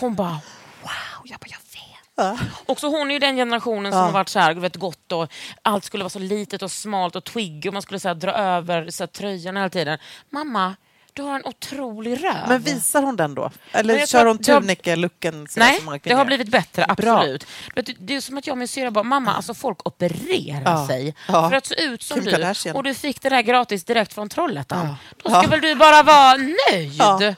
Hon 0.00 0.14
bara 0.14 0.40
wow. 0.82 1.22
Jag 1.24 1.40
bara 1.40 1.48
jag 1.50 1.58
vet. 1.58 2.40
Och 2.66 2.80
så 2.80 2.88
hon 2.88 3.10
är 3.10 3.14
ju 3.14 3.18
den 3.18 3.36
generationen 3.36 3.92
som 3.92 4.00
har 4.00 4.12
varit 4.12 4.28
så 4.28 4.38
här, 4.38 4.54
vet, 4.54 4.76
gott 4.76 5.12
och 5.12 5.32
allt 5.62 5.84
skulle 5.84 6.04
vara 6.04 6.10
så 6.10 6.18
litet 6.18 6.62
och 6.62 6.70
smalt 6.70 7.16
och 7.16 7.24
twig 7.24 7.66
och 7.66 7.72
man 7.72 7.82
skulle 7.82 8.00
så 8.00 8.08
här, 8.08 8.14
dra 8.14 8.32
över 8.32 8.90
så 8.90 9.02
här, 9.02 9.08
tröjan 9.08 9.56
hela 9.56 9.68
tiden. 9.68 9.98
Mamma, 10.30 10.74
du 11.18 11.22
har 11.24 11.34
en 11.36 11.44
otrolig 11.46 12.24
röv. 12.24 12.48
Men 12.48 12.60
visar 12.60 13.02
hon 13.02 13.16
den 13.16 13.34
då? 13.34 13.50
Eller 13.72 14.06
kör 14.06 14.26
hon 14.26 14.38
sådär 15.48 15.66
Nej, 15.86 16.00
det 16.02 16.14
har 16.14 16.24
blivit 16.24 16.48
bättre, 16.48 16.86
Bra. 16.96 17.16
absolut. 17.18 17.46
Du, 17.74 17.82
Det 17.98 18.16
är 18.16 18.20
som 18.20 18.38
att 18.38 18.46
jag 18.46 18.54
och 18.54 18.58
min 18.58 18.68
syrra 18.68 18.90
bara, 18.90 19.04
mamma, 19.04 19.34
alltså 19.34 19.54
folk 19.54 19.86
opererar 19.86 20.62
Ja. 20.64 20.86
sig 20.86 21.14
Ja. 21.28 21.50
för 21.50 21.56
att 21.56 21.66
se 21.66 21.82
ut 21.82 22.02
som 22.02 22.14
Kim 22.16 22.24
du. 22.24 22.30
Kardashian. 22.30 22.76
Och 22.76 22.82
du 22.82 22.94
fick 22.94 23.22
det 23.22 23.28
där 23.28 23.42
gratis 23.42 23.84
direkt 23.84 24.12
från 24.14 24.28
Trollhättan. 24.28 24.86
Ja. 24.86 24.96
Då 25.22 25.30
ska 25.30 25.48
väl 25.50 25.60
du 25.60 25.74
bara 25.74 26.02
vara 26.02 26.36
nöjd? 26.72 27.36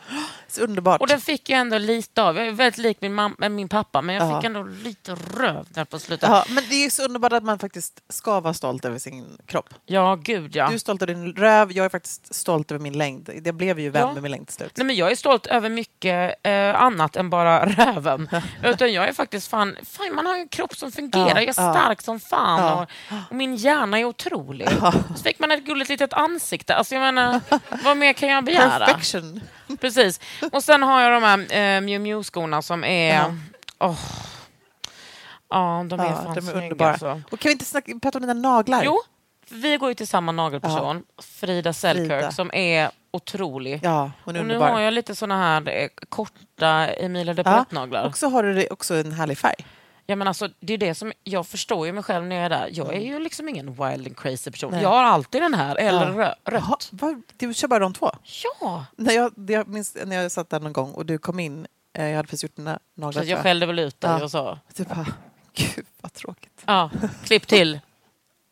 Så 0.51 0.63
underbart. 0.63 1.01
Och 1.01 1.07
den 1.07 1.21
fick 1.21 1.49
jag 1.51 1.61
ändå 1.61 1.79
lite 1.79 2.23
av. 2.23 2.37
Jag 2.37 2.47
är 2.47 2.53
väldigt 2.53 2.79
lik 2.79 2.99
min, 3.01 3.21
mam- 3.21 3.43
äh, 3.43 3.49
min 3.49 3.69
pappa, 3.69 4.03
men 4.03 4.15
jag 4.15 4.31
Ja. 4.31 4.37
fick 4.41 4.47
ändå 4.47 4.63
lite 4.63 5.15
röv 5.15 5.67
där 5.71 5.85
på 5.85 5.99
slutet. 5.99 6.29
Ja, 6.29 6.45
men 6.49 6.65
det 6.69 6.85
är 6.85 6.91
så 6.91 7.03
underbart 7.05 7.33
att 7.33 7.43
man 7.45 7.59
faktiskt 7.59 8.01
ska 8.09 8.41
vara 8.41 8.55
stolt 8.55 8.85
över 8.85 8.99
sin 8.99 9.39
kropp. 9.47 9.69
Ja, 9.87 10.15
gud 10.23 10.57
ja. 10.57 10.69
Du 10.69 10.75
är 10.75 10.79
stolt 10.79 11.03
över 11.03 11.15
din 11.15 11.33
röv, 11.35 11.73
jag 11.73 11.85
är 11.85 11.89
faktiskt 11.89 12.35
stolt 12.35 12.71
över 12.71 12.83
min 12.83 12.99
längd. 12.99 13.31
Det 13.43 13.53
blev 13.53 13.81
ju 13.81 13.91
vän 13.91 14.03
Ja. 14.03 14.13
med 14.13 14.23
min 14.23 14.31
längd 14.33 14.47
till 14.47 14.57
slut. 14.57 14.73
Nej, 14.77 14.87
men 14.87 14.97
jag 14.97 15.11
är 15.11 15.15
stolt 15.17 15.47
över 15.47 15.69
mycket 15.69 16.35
eh, 16.43 16.83
annat 16.83 17.17
än 17.17 17.31
bara 17.31 17.67
röven. 17.67 18.29
Utan 18.65 18.93
jag 18.93 19.09
är 19.09 19.13
faktiskt 19.13 19.49
fan, 19.49 19.77
fan, 19.85 20.15
man 20.15 20.27
har 20.27 20.37
ju 20.37 20.43
en 20.43 20.49
kropp 20.49 20.77
som 20.77 20.93
fungerar. 20.93 21.29
Ja, 21.29 21.35
jag 21.41 21.49
är 21.49 21.53
stark 21.53 22.03
som 22.03 22.21
fan 22.21 22.79
och, 22.79 22.91
och 23.31 23.37
min 23.37 23.57
hjärna 23.57 23.99
är 23.99 24.05
otrolig. 24.05 24.69
Så 25.17 25.23
fick 25.25 25.39
man 25.39 25.51
ett 25.53 25.65
gulligt 25.65 25.91
litet 25.91 26.13
ansikte. 26.13 26.75
Alltså, 26.75 26.95
jag 26.95 27.01
menar, 27.01 27.41
vad 27.85 27.97
mer 27.97 28.13
kan 28.13 28.29
jag 28.29 28.45
begära? 28.45 28.87
Perfection. 28.87 29.41
Precis. 29.81 30.21
Och 30.53 30.65
sen 30.65 30.83
har 30.83 31.01
jag 31.01 31.23
de 31.23 31.23
här 31.27 31.77
eh, 31.77 31.81
Miu 31.81 31.99
Miu-skorna 31.99 32.63
som 32.63 32.85
är... 32.85 33.15
Ja. 33.15 33.35
åh. 33.79 33.99
Ja, 35.51 35.85
de 35.89 36.01
är 36.01 36.05
Ja, 36.05 36.13
fan 36.17 36.35
de 36.35 36.49
är 36.49 36.63
underbara. 36.63 36.91
Alltså. 36.91 37.23
Och 37.31 37.39
kan 37.41 37.49
vi 37.49 37.53
inte 37.53 37.65
snacka, 37.65 37.93
prata 38.03 38.19
om 38.19 38.23
dina 38.23 38.35
naglar? 38.35 38.83
Jo, 38.85 39.01
vi 39.51 39.77
går 39.77 39.89
ju 39.89 39.95
till 39.95 40.09
samma 40.09 40.33
nagelperson, 40.33 41.03
Frida 41.23 41.73
Selkirk, 41.73 42.33
som 42.33 42.51
är 42.55 42.91
otrolig. 43.11 43.81
Ja, 43.83 44.11
hon 44.25 44.37
är 44.37 44.41
Och 44.41 44.47
nu 44.47 44.55
underbar. 44.55 44.73
har 44.73 44.81
jag 44.81 44.95
lite 44.95 45.17
såna 45.17 45.37
här 45.39 45.69
eh, 45.69 45.89
korta 46.09 46.87
Emilia 46.87 47.35
de 47.35 47.43
ja. 47.47 47.53
Peret-naglar. 47.53 48.07
Och 48.07 48.19
så 48.19 48.29
har 48.29 48.43
du 48.43 48.67
också 48.71 48.95
en 48.95 49.13
härlig 49.13 49.39
färg. 49.39 49.67
Ja, 50.07 50.17
men 50.17 50.29
alltså, 50.29 50.49
det 50.61 50.73
är 50.73 50.79
det 50.79 50.95
som, 50.95 51.13
jag 51.25 51.47
förstår 51.47 51.87
ju 51.87 51.93
mig 51.93 52.03
själv 52.03 52.25
när 52.27 52.37
jag 52.37 52.45
är 52.45 52.49
där. 52.51 52.71
Jag 52.73 52.95
är 52.95 53.01
ju 53.01 53.19
liksom 53.19 53.49
ingen 53.49 53.67
wild 53.67 54.07
and 54.07 54.17
crazy 54.17 54.51
person. 54.51 54.71
Nej. 54.73 54.83
Jag 54.83 54.89
har 54.89 55.03
alltid 55.05 55.43
den 55.43 55.55
här, 55.55 55.77
eller 55.77 56.07
Ja. 56.11 56.15
rö- 56.15 56.35
Jaha, 56.45 56.61
rött. 56.61 56.89
vad, 56.93 57.23
du 57.37 57.55
kör 57.55 57.69
bara 57.69 57.79
de 57.81 57.93
två? 57.93 58.11
Ja! 58.61 58.85
När 58.97 59.13
jag, 59.13 59.33
jag 59.51 59.69
minns 59.69 59.97
när 60.05 60.17
jag 60.17 60.33
satt 60.33 60.51
där 60.51 60.61
någon 60.61 60.73
gång 60.73 60.93
och 60.93 61.07
du 61.07 61.19
kom 61.19 61.41
in, 61.41 61.67
eh, 61.99 62.05
jag 62.09 62.17
hade 62.17 62.29
precis 62.29 62.43
gjort 62.43 62.57
dina 62.57 62.79
naglar. 62.95 63.23
Så 63.23 63.29
jag 63.31 63.39
skällde 63.39 63.67
väl 63.67 63.79
ut 63.79 64.01
dig 64.01 64.11
Ja. 64.11 64.25
och 64.25 64.31
så. 64.31 64.59
Du 64.77 64.85
bara, 64.85 65.07
gud 65.55 65.87
vad 66.01 66.13
tråkigt. 66.13 66.63
Ja, 66.67 66.91
klipp 67.25 67.47
till. 67.47 67.81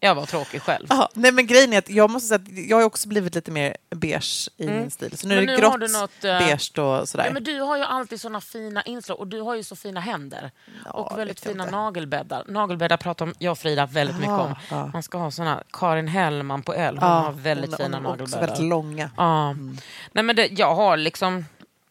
Jag 0.01 0.15
var 0.15 0.27
tråkig 0.27 0.63
själv. 0.63 0.87
Ja, 0.91 1.09
nej 1.15 1.33
men 1.33 1.47
grejen 1.47 1.73
är 1.73 1.79
att 1.79 1.91
jag 1.91 2.11
måste 2.11 2.29
säga 2.29 2.37
att 2.37 2.69
jag 2.69 2.77
har 2.77 2.85
också 2.85 3.09
blivit 3.09 3.35
lite 3.35 3.51
mer 3.51 3.77
beige 3.91 4.49
i 4.57 4.67
min 4.67 4.91
stil. 4.91 5.19
Så 5.19 5.29
nu 5.29 5.35
Mm. 5.35 5.45
Men 5.47 5.55
är 5.55 5.57
det 5.57 5.63
nu 5.63 5.69
har 5.69 5.79
grått, 5.79 5.93
du 5.93 5.99
något, 6.01 6.25
eh, 6.25 6.47
beige 6.49 6.79
och 6.79 7.09
sådär. 7.09 7.25
Ja, 7.25 7.33
men 7.33 7.45
du 7.45 7.61
har 7.61 7.77
ju 7.77 7.83
alltid 7.83 8.21
såna 8.21 8.41
fina 8.41 8.83
inslag 8.83 9.19
och 9.21 9.27
du 9.27 9.41
har 9.41 9.55
ju 9.55 9.63
så 9.63 9.77
fina 9.77 10.01
händer. 10.01 10.51
Ja, 10.85 10.91
och 10.91 11.19
väldigt 11.19 11.41
fina 11.41 11.65
inte. 11.65 11.77
nagelbäddar. 11.77 12.45
Nagelbäddar 12.49 12.97
pratar 12.97 13.25
om, 13.25 13.35
jag 13.39 13.51
och 13.53 13.59
Frida 13.59 13.87
väldigt 13.87 14.17
mycket 14.17 14.31
om. 14.31 14.55
ja. 14.71 14.87
Man 14.93 15.03
ska 15.03 15.19
ha 15.19 15.31
såna, 15.31 15.63
Karin 15.73 16.09
Hellman 16.09 16.63
på 16.63 16.75
L, 16.75 16.99
hon 17.01 17.09
har 17.11 17.33
väldigt 17.33 17.71
hon- 17.71 17.77
fina 17.77 17.97
hon 17.97 18.05
har 18.07 18.13
också 18.13 18.23
nagelbäddar. 18.25 18.47
väldigt 18.47 18.69
långa. 18.71 19.11
Ja. 19.17 19.53
Nej, 20.13 20.25
men 20.25 20.37
det, 20.37 20.47
jag 20.47 20.75
har 20.75 20.97
liksom 20.97 21.45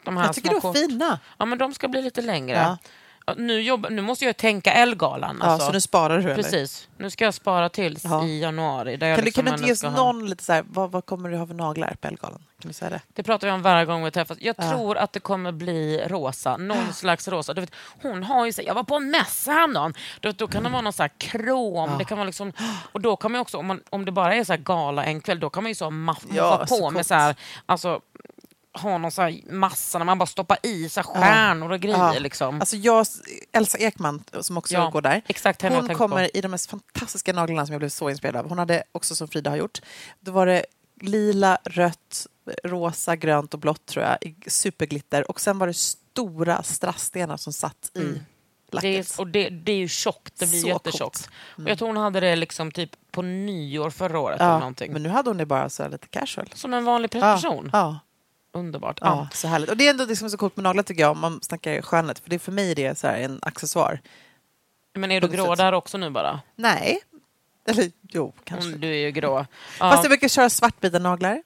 de 0.04 0.18
här 0.18 0.26
Jag 0.26 0.36
tycker 0.36 0.50
små 0.50 0.60
du 0.60 0.68
har 0.68 0.74
kort- 0.74 0.78
fina. 0.78 1.20
Ja, 1.38 1.46
men 1.46 1.58
de 1.58 1.74
ska 1.74 1.88
bli 1.88 2.02
lite 2.02 2.22
längre. 2.22 2.78
Ja. 3.28 3.34
Ja, 3.38 3.42
Nu, 3.44 3.62
jobb, 3.62 3.88
nu 3.92 4.02
måste 4.02 4.26
jag 4.26 4.38
tänka 4.38 4.72
Elgalan. 4.74 5.38
Ja, 5.42 5.48
Alltså. 5.48 5.68
så 5.68 5.74
nu 5.74 5.82
sparar 5.82 6.18
du 6.18 6.24
eller? 6.24 6.36
Precis. 6.36 6.88
Nu 6.98 7.10
ska 7.10 7.24
jag 7.26 7.34
spara 7.34 7.70
tills 7.70 8.04
Ja. 8.04 8.26
i 8.26 8.40
januari. 8.42 8.98
Där 8.98 9.10
Kan, 9.16 9.20
du, 9.20 9.26
liksom 9.26 9.44
kan 9.46 9.52
du 9.54 9.58
inte 9.58 9.66
ge 9.68 9.74
oss 9.74 9.80
ska 9.80 9.88
ha- 9.88 9.98
någon 10.14 10.30
lite 10.30 10.44
så 10.44 10.54
här, 10.54 10.64
vad, 10.68 10.92
vad 10.92 11.06
kommer 11.06 11.30
du 11.30 11.38
ha 11.38 11.48
för 11.48 11.54
naglar 11.54 11.96
på 12.02 12.08
Ellegalan? 12.08 12.44
Kan 12.62 12.68
du 12.68 12.74
säga 12.74 12.90
det? 12.90 13.02
Det 13.14 13.24
pratar 13.24 13.48
vi 13.48 13.54
om 13.54 13.62
varje 13.62 13.86
gång 13.86 14.04
vi 14.04 14.12
träffas. 14.12 14.38
Jag 14.42 14.56
Ja. 14.60 14.70
tror 14.72 14.98
att 14.98 15.14
det 15.14 15.20
kommer 15.20 15.52
bli 15.52 16.04
rosa. 16.08 16.58
Någon 16.58 16.94
slags 16.94 17.28
rosa. 17.28 17.54
Du 17.54 17.62
vet, 17.62 17.72
hon 18.02 18.24
har 18.24 18.46
ju, 18.46 18.54
så- 18.54 18.62
jag 18.62 18.74
var 18.74 18.84
på 18.84 18.96
en 18.96 19.10
mässa 19.12 19.52
häromdagen. 19.52 19.94
Då, 20.20 20.32
då 20.32 20.48
kan 20.48 20.64
det 20.64 20.70
vara 20.70 20.82
någon 20.82 20.94
så 20.94 21.04
här 21.04 21.12
krom. 21.18 21.98
Det 21.98 22.06
kan 22.06 22.18
vara 22.18 22.26
liksom, 22.26 22.54
och 22.92 23.02
då 23.02 23.16
kan 23.16 23.32
man 23.32 23.42
också, 23.42 23.58
om, 23.58 23.66
man, 23.66 23.82
om 23.90 24.06
det 24.06 24.12
bara 24.12 24.36
är 24.36 24.44
så 24.44 24.54
här 24.54 24.60
gala 24.60 25.06
en 25.06 25.22
kväll, 25.22 25.40
då 25.40 25.50
kan 25.50 25.64
man 25.64 25.70
ju 25.72 25.76
så 25.76 25.90
maff, 25.90 26.24
Ja, 26.32 26.50
maffa 26.50 26.68
så 26.68 26.78
på 26.80 26.84
med 26.90 26.94
coolt. 26.94 27.08
så 27.08 27.14
här, 27.16 27.36
alltså, 27.66 28.02
ha 28.78 28.98
någon 28.98 29.12
så 29.12 29.38
massa 29.50 29.98
när 29.98 30.06
man 30.06 30.18
bara 30.18 30.26
stoppar 30.26 30.58
i 30.64 30.90
så 30.90 31.04
stjärnor 31.04 31.72
och 31.72 31.80
grejer. 31.80 31.98
Ja. 32.14 32.20
Liksom. 32.20 32.60
Alltså 32.60 32.76
jag, 32.76 33.06
Elsa 33.52 33.78
Ekman 33.78 34.24
som 34.42 34.58
också 34.58 34.74
Ja, 34.74 34.90
går 34.90 35.02
där. 35.02 35.22
exakt 35.28 35.62
hon 35.62 35.72
tänkte 35.72 35.94
på. 35.94 35.98
kommer 35.98 36.38
i 36.38 36.42
de 36.42 36.48
mest 36.48 36.70
fantastiska 36.70 37.34
naglarna 37.34 37.66
som 37.66 37.74
jag 37.74 37.80
blev 37.82 37.90
så 37.90 38.10
inspirerad 38.10 38.36
av. 38.38 38.50
Hon 38.50 38.60
hade 38.60 38.84
också 38.92 39.16
som 39.16 39.28
Frida 39.28 39.50
har 39.50 39.58
gjort. 39.58 39.82
Då 40.20 40.32
var 40.32 40.46
det 40.46 40.66
lila, 41.02 41.58
rött, 41.66 42.28
rosa, 42.64 43.16
grönt 43.16 43.54
och 43.54 43.60
blått 43.60 43.86
tror 43.86 44.06
jag. 44.06 44.18
i 44.22 44.36
Superglitter. 44.50 45.32
Och 45.32 45.42
sen 45.42 45.58
var 45.60 45.68
det 45.68 45.74
stora 45.74 46.64
strassstenar 46.64 47.38
som 47.38 47.54
satt 47.54 47.92
i 47.94 48.00
det 48.00 48.20
lacket. 48.72 49.14
är, 49.18 49.22
och 49.22 49.28
det, 49.28 49.50
det 49.50 49.72
är 49.72 49.76
ju 49.78 49.88
tjockt, 49.88 50.34
det 50.40 50.50
blir 50.50 50.60
Så 50.62 50.68
jättetjockt. 50.68 51.00
coolt. 51.28 51.30
Och 51.66 51.70
jag 51.72 51.78
tror 51.78 51.88
hon 51.88 51.98
hade 51.98 52.20
det 52.20 52.36
liksom 52.36 52.72
typ 52.72 52.90
på 53.12 53.22
nyår 53.22 53.90
förra 53.90 54.20
året. 54.20 54.42
eller 54.42 54.52
ja, 54.52 54.60
någonting. 54.60 54.94
men 54.94 55.04
nu 55.04 55.10
hade 55.10 55.30
hon 55.30 55.38
det 55.38 55.46
bara 55.46 55.70
så 55.70 55.88
lite 55.88 56.08
casual. 56.08 56.50
Som 56.54 56.74
en 56.74 56.86
vanlig 56.86 57.10
Ja, 57.16 57.20
person. 57.22 57.70
ja, 57.74 58.00
Underbart. 58.58 58.98
ja, 59.02 59.08
Ja. 59.08 59.28
så 59.34 59.48
härligt. 59.48 59.70
Och 59.70 59.78
det 59.78 59.86
är 59.86 59.90
ändå 59.90 60.06
det 60.06 60.16
som 60.16 60.26
är 60.26 60.30
så 60.30 60.38
coolt 60.38 60.56
med 60.58 60.64
naglar 60.64 60.84
tycker 60.84 61.02
jag, 61.02 61.12
om 61.12 61.20
man 61.20 61.40
snackar 61.42 61.82
skönhet. 61.82 62.20
För 62.20 62.30
det 62.30 62.36
är 62.36 62.40
för 62.40 62.52
mig 62.52 62.72
är 62.72 62.76
det 62.76 62.98
så 62.98 63.08
här 63.08 63.18
en 63.20 63.40
accessoar. 63.42 64.00
Men 64.96 65.12
är 65.12 65.22
du 65.22 65.28
grå 65.28 65.56
där 65.56 65.72
också 65.74 65.98
nu 65.98 66.10
bara? 66.10 66.40
Nej, 66.56 67.00
eller 67.70 67.92
jo, 68.02 68.34
kanske. 68.44 68.68
Mm, 68.68 68.82
du 68.82 68.88
är 68.88 68.96
ju 69.06 69.12
grå. 69.12 69.38
Ja, 69.80 69.92
Fast 69.92 70.04
jag 70.04 70.10
brukar 70.10 70.28
köra 70.28 70.50
svartvita 70.50 71.00
naglar. 71.00 71.44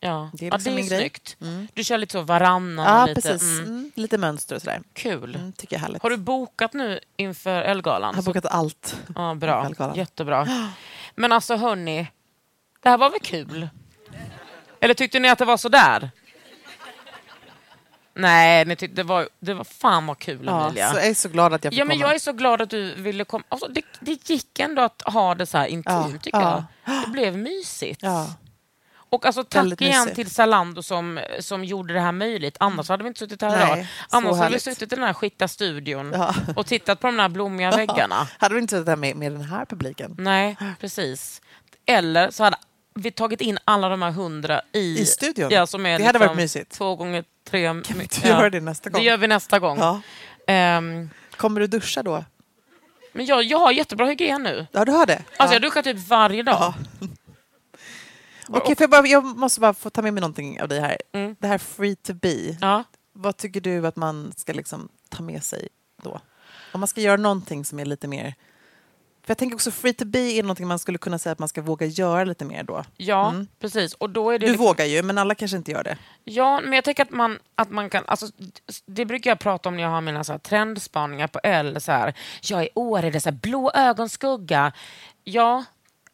ja. 0.00 0.30
det 0.34 0.46
är 0.46 0.50
ja, 0.50 0.56
liksom 0.56 0.72
det 0.72 0.74
är 0.74 0.82
min 0.82 0.88
grej. 0.88 0.98
snyggt. 1.00 1.36
Mm. 1.40 1.68
Du 1.74 1.84
kör 1.84 1.98
lite 1.98 2.12
så 2.12 2.20
varannan 2.22 2.86
Ja, 2.98 3.06
lite. 3.06 3.20
precis. 3.22 3.42
Mm. 3.58 3.64
Mm. 3.66 3.92
Lite 3.94 4.18
mönster 4.18 4.56
och 4.56 4.62
sådär. 4.62 4.80
Kul. 4.92 5.34
Mm, 5.34 5.52
tycker 5.52 5.76
jag 5.76 5.80
är 5.80 5.86
härligt. 5.86 6.02
Har 6.02 6.10
du 6.10 6.16
bokat 6.16 6.72
nu 6.72 7.00
inför 7.16 7.62
Elgalan? 7.62 8.08
Jag 8.08 8.16
har 8.16 8.22
Så- 8.22 8.30
bokat 8.30 8.46
allt. 8.46 8.96
Ja, 9.14 9.34
bra. 9.34 9.92
Jättebra. 9.96 10.48
Men 11.14 11.32
alltså 11.32 11.56
hörni, 11.56 12.06
det 12.82 12.88
här 12.88 12.98
var 12.98 13.10
väl 13.10 13.20
kul? 13.20 13.68
Eller 14.80 14.94
tyckte 14.94 15.18
ni 15.20 15.28
att 15.28 15.38
det 15.38 15.44
var 15.44 15.56
så 15.56 15.68
där? 15.68 16.10
Nej, 18.16 18.76
tyckte 18.76 18.96
det 18.96 19.02
var, 19.02 19.28
det 19.40 19.54
var 19.54 19.64
fan 19.64 20.06
vad 20.06 20.18
kul 20.18 20.40
Ja, 20.46 20.66
Emilia. 20.66 20.90
så 20.90 20.96
jag 20.98 21.06
är 21.06 21.14
så 21.14 21.28
glad 21.28 21.52
att 21.54 21.64
jag 21.64 21.72
fick 21.72 21.80
Ja, 21.80 21.84
men 21.84 21.96
komma. 21.96 22.06
jag 22.08 22.14
är 22.14 22.18
så 22.18 22.32
glad 22.32 22.62
att 22.62 22.70
du 22.70 22.94
ville 22.94 23.24
komma. 23.24 23.44
Alltså, 23.48 23.68
det, 23.68 23.82
det 24.00 24.30
gick 24.30 24.58
ändå 24.58 24.82
att 24.82 25.02
ha 25.06 25.34
det 25.34 25.46
så 25.46 25.58
här 25.58 25.66
intimt, 25.66 25.86
Ja, 26.12 26.18
tycker 26.22 26.40
ja. 26.40 26.64
jag. 26.84 27.02
Det 27.04 27.10
blev 27.10 27.38
mysigt. 27.38 28.02
Ja. 28.02 28.26
Och 29.10 29.26
alltså, 29.26 29.44
tack 29.44 29.60
Väldigt 29.62 29.80
igen 29.80 30.00
mysigt. 30.00 30.14
till 30.16 30.30
Zalando 30.30 30.82
som, 30.82 31.20
som 31.40 31.64
gjorde 31.64 31.94
det 31.94 32.00
här 32.00 32.12
möjligt. 32.12 32.56
Annars 32.60 32.88
hade 32.88 33.02
vi 33.04 33.08
inte 33.08 33.18
suttit 33.18 33.42
här 33.42 33.50
Nej, 33.50 33.72
idag. 33.72 33.86
Annars 34.10 34.36
hade 34.38 34.54
vi 34.54 34.60
suttit 34.60 34.92
i 34.92 34.96
den 34.96 35.04
här 35.04 35.12
skita 35.12 35.48
studion 35.48 36.10
Ja. 36.14 36.34
och 36.56 36.66
tittat 36.66 37.00
på 37.00 37.06
de 37.06 37.16
där 37.16 37.28
blommiga 37.28 37.70
väggarna. 37.70 38.28
Hade 38.38 38.54
du 38.54 38.58
inte 38.60 38.70
suttit 38.70 38.86
där 38.86 38.96
med, 38.96 39.16
med 39.16 39.32
den 39.32 39.40
här 39.42 39.64
publiken? 39.64 40.14
Nej, 40.18 40.56
precis. 40.80 41.42
Eller 41.86 42.30
så 42.30 42.44
hade 42.44 42.56
vi 42.94 43.10
tagit 43.10 43.40
in 43.40 43.58
alla 43.64 43.88
de 43.88 44.02
här 44.02 44.10
hundra 44.10 44.60
i, 44.72 44.98
I 45.00 45.06
studion? 45.06 45.48
Ja, 45.50 45.66
som 45.66 45.86
är 45.86 45.98
Det 45.98 46.04
hade 46.04 46.18
liksom 46.18 46.28
varit 46.28 46.42
mysigt. 46.42 46.70
Två 46.72 46.96
gånger 46.96 47.24
tre... 47.54 47.82
Kan 47.84 47.98
vi 47.98 48.02
inte 48.02 48.28
göra 48.28 48.50
det 48.50 48.60
nästa 48.60 48.90
gång? 48.90 49.00
Det 49.00 49.06
gör 49.06 49.16
vi 49.16 49.26
nästa 49.26 49.58
gång. 49.58 49.78
Ja. 49.78 50.00
Ehm, 50.46 51.10
Kommer 51.36 51.60
du 51.60 51.66
duscha 51.66 52.02
då? 52.02 52.24
men 53.12 53.26
jag, 53.26 53.42
jag 53.42 53.58
har 53.58 53.72
jättebra 53.72 54.06
hygien 54.06 54.42
nu. 54.42 54.66
Ja, 54.72 54.84
du 54.84 54.92
har 54.92 55.06
det? 55.06 55.22
Alltså 55.36 55.36
ja. 55.38 55.52
jag 55.52 55.62
duschar 55.62 55.82
typ 55.82 56.08
varje 56.08 56.42
dag. 56.42 56.56
Ja. 56.60 56.74
Okej, 58.48 58.76
för 58.76 58.82
jag, 58.82 58.90
bara, 58.90 59.06
jag 59.06 59.24
måste 59.24 59.60
bara 59.60 59.74
få 59.74 59.90
ta 59.90 60.02
med 60.02 60.14
mig 60.14 60.20
någonting 60.20 60.62
av 60.62 60.68
dig 60.68 60.80
här. 60.80 60.98
Mm. 61.12 61.36
Det 61.38 61.46
här 61.46 61.58
free 61.58 61.96
to 61.96 62.14
be. 62.14 62.56
Ja. 62.60 62.84
Vad 63.12 63.36
tycker 63.36 63.60
du 63.60 63.86
att 63.86 63.96
man 63.96 64.32
ska 64.36 64.52
liksom 64.52 64.88
ta 65.08 65.22
med 65.22 65.42
sig 65.42 65.68
då? 66.02 66.20
Om 66.72 66.80
man 66.80 66.88
ska 66.88 67.00
göra 67.00 67.16
någonting 67.16 67.64
som 67.64 67.78
är 67.78 67.84
lite 67.84 68.08
mer... 68.08 68.34
För 69.24 69.30
jag 69.30 69.38
tänker 69.38 69.54
också 69.54 69.70
free 69.70 69.92
to 69.92 70.04
be 70.04 70.18
är 70.18 70.42
någonting 70.42 70.66
man 70.66 70.78
skulle 70.78 70.98
kunna 70.98 71.18
säga 71.18 71.32
att 71.32 71.38
man 71.38 71.48
ska 71.48 71.62
våga 71.62 71.86
göra 71.86 72.24
lite 72.24 72.44
mer 72.44 72.62
då. 72.62 72.84
Ja, 72.96 73.28
Mm. 73.30 73.46
precis. 73.60 73.94
Och 73.94 74.10
då 74.10 74.30
är 74.30 74.38
det 74.38 74.46
Du 74.46 74.52
liksom- 74.52 74.66
vågar 74.66 74.84
ju, 74.84 75.02
men 75.02 75.18
alla 75.18 75.34
kanske 75.34 75.56
inte 75.56 75.70
gör 75.70 75.84
det. 75.84 75.98
Ja, 76.24 76.60
men 76.60 76.72
jag 76.72 76.84
tänker 76.84 77.02
att 77.02 77.10
man, 77.10 77.38
att 77.54 77.70
man 77.70 77.90
kan... 77.90 78.04
Alltså, 78.06 78.26
det 78.86 79.04
brukar 79.04 79.30
jag 79.30 79.38
prata 79.38 79.68
om 79.68 79.76
när 79.76 79.82
jag 79.82 79.90
har 79.90 80.00
mina 80.00 80.24
så 80.24 80.32
här, 80.32 80.38
trendspaningar 80.38 81.26
på 81.26 81.40
L. 81.42 81.80
Så 81.80 81.92
här, 81.92 82.14
jag 82.42 82.62
är 83.04 83.10
det 83.10 83.20
så 83.20 83.28
här, 83.30 83.36
blå 83.36 83.70
ögonskugga. 83.74 84.72
Ja, 85.24 85.64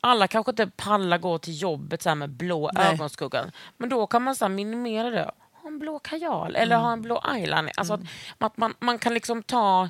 alla 0.00 0.28
kanske 0.28 0.50
inte 0.52 0.66
pallar 0.76 1.18
gå 1.18 1.38
till 1.38 1.62
jobbet 1.62 2.02
så 2.02 2.08
här, 2.08 2.16
med 2.16 2.30
blå 2.30 2.70
Nej. 2.74 2.92
ögonskugga. 2.92 3.44
Men 3.76 3.88
då 3.88 4.06
kan 4.06 4.22
man 4.22 4.36
så 4.36 4.48
minimera 4.48 5.10
det. 5.10 5.30
Ha 5.62 5.68
en 5.68 5.78
blå 5.78 5.98
kajal 5.98 6.56
eller 6.56 6.76
ha 6.76 6.92
en 6.92 7.02
blå 7.02 7.22
eyeliner. 7.34 7.72
Alltså, 7.76 7.94
att, 7.94 8.00
att 8.38 8.56
man, 8.56 8.74
man 8.80 8.98
kan 8.98 9.14
liksom 9.14 9.42
ta... 9.42 9.88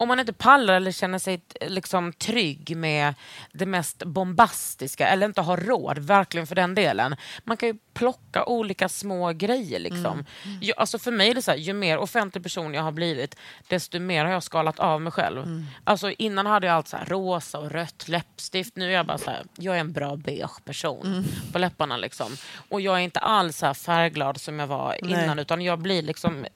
Om 0.00 0.08
man 0.08 0.20
inte 0.20 0.32
pallar 0.32 0.74
eller 0.74 0.92
känner 0.92 1.18
sig 1.18 1.40
liksom, 1.60 2.12
trygg 2.12 2.76
med 2.76 3.14
det 3.52 3.66
mest 3.66 4.04
bombastiska 4.04 5.08
eller 5.08 5.26
inte 5.26 5.40
har 5.40 5.56
råd, 5.56 5.98
verkligen 5.98 6.46
för 6.46 6.54
den 6.54 6.74
delen. 6.74 7.16
Man 7.44 7.56
kan 7.56 7.68
ju 7.68 7.74
plocka 7.94 8.44
olika 8.44 8.88
små 8.88 9.32
grejer. 9.32 9.78
Liksom. 9.78 10.24
Ju, 10.60 10.72
alltså 10.76 10.98
för 10.98 11.12
mig 11.12 11.30
är 11.30 11.34
det 11.34 11.42
så 11.42 11.50
här, 11.50 11.58
ju 11.58 11.72
mer 11.72 11.98
offentlig 11.98 12.44
person 12.44 12.74
jag 12.74 12.82
har 12.82 12.92
blivit, 12.92 13.36
desto 13.68 13.98
mer 13.98 14.24
har 14.24 14.32
jag 14.32 14.42
skalat 14.42 14.78
av 14.78 15.00
mig 15.00 15.12
själv. 15.12 15.64
Alltså 15.84 16.10
innan 16.10 16.46
hade 16.46 16.66
jag 16.66 16.76
allt 16.76 16.88
så 16.88 16.96
här, 16.96 17.04
rosa 17.04 17.58
och 17.58 17.70
rött 17.70 18.08
läppstift. 18.08 18.76
Nu 18.76 18.86
är 18.86 18.90
jag 18.90 19.06
bara 19.06 19.18
så 19.18 19.30
här, 19.30 19.42
jag 19.56 19.76
är 19.76 19.80
en 19.80 19.92
bra 19.92 20.16
beige 20.16 20.64
person 20.64 21.24
på 21.52 21.58
läpparna. 21.58 21.96
Liksom. 21.96 22.36
Och 22.68 22.80
jag 22.80 22.96
är 22.96 23.00
inte 23.00 23.20
alls 23.20 23.58
så 23.58 23.74
färgglad 23.74 24.40
som 24.40 24.58
jag 24.58 24.66
var 24.66 24.96
Nej. 25.02 25.24
innan, 25.24 25.38
utan 25.38 25.60
jag 25.60 25.78
blir 25.78 26.02
liksom 26.02 26.46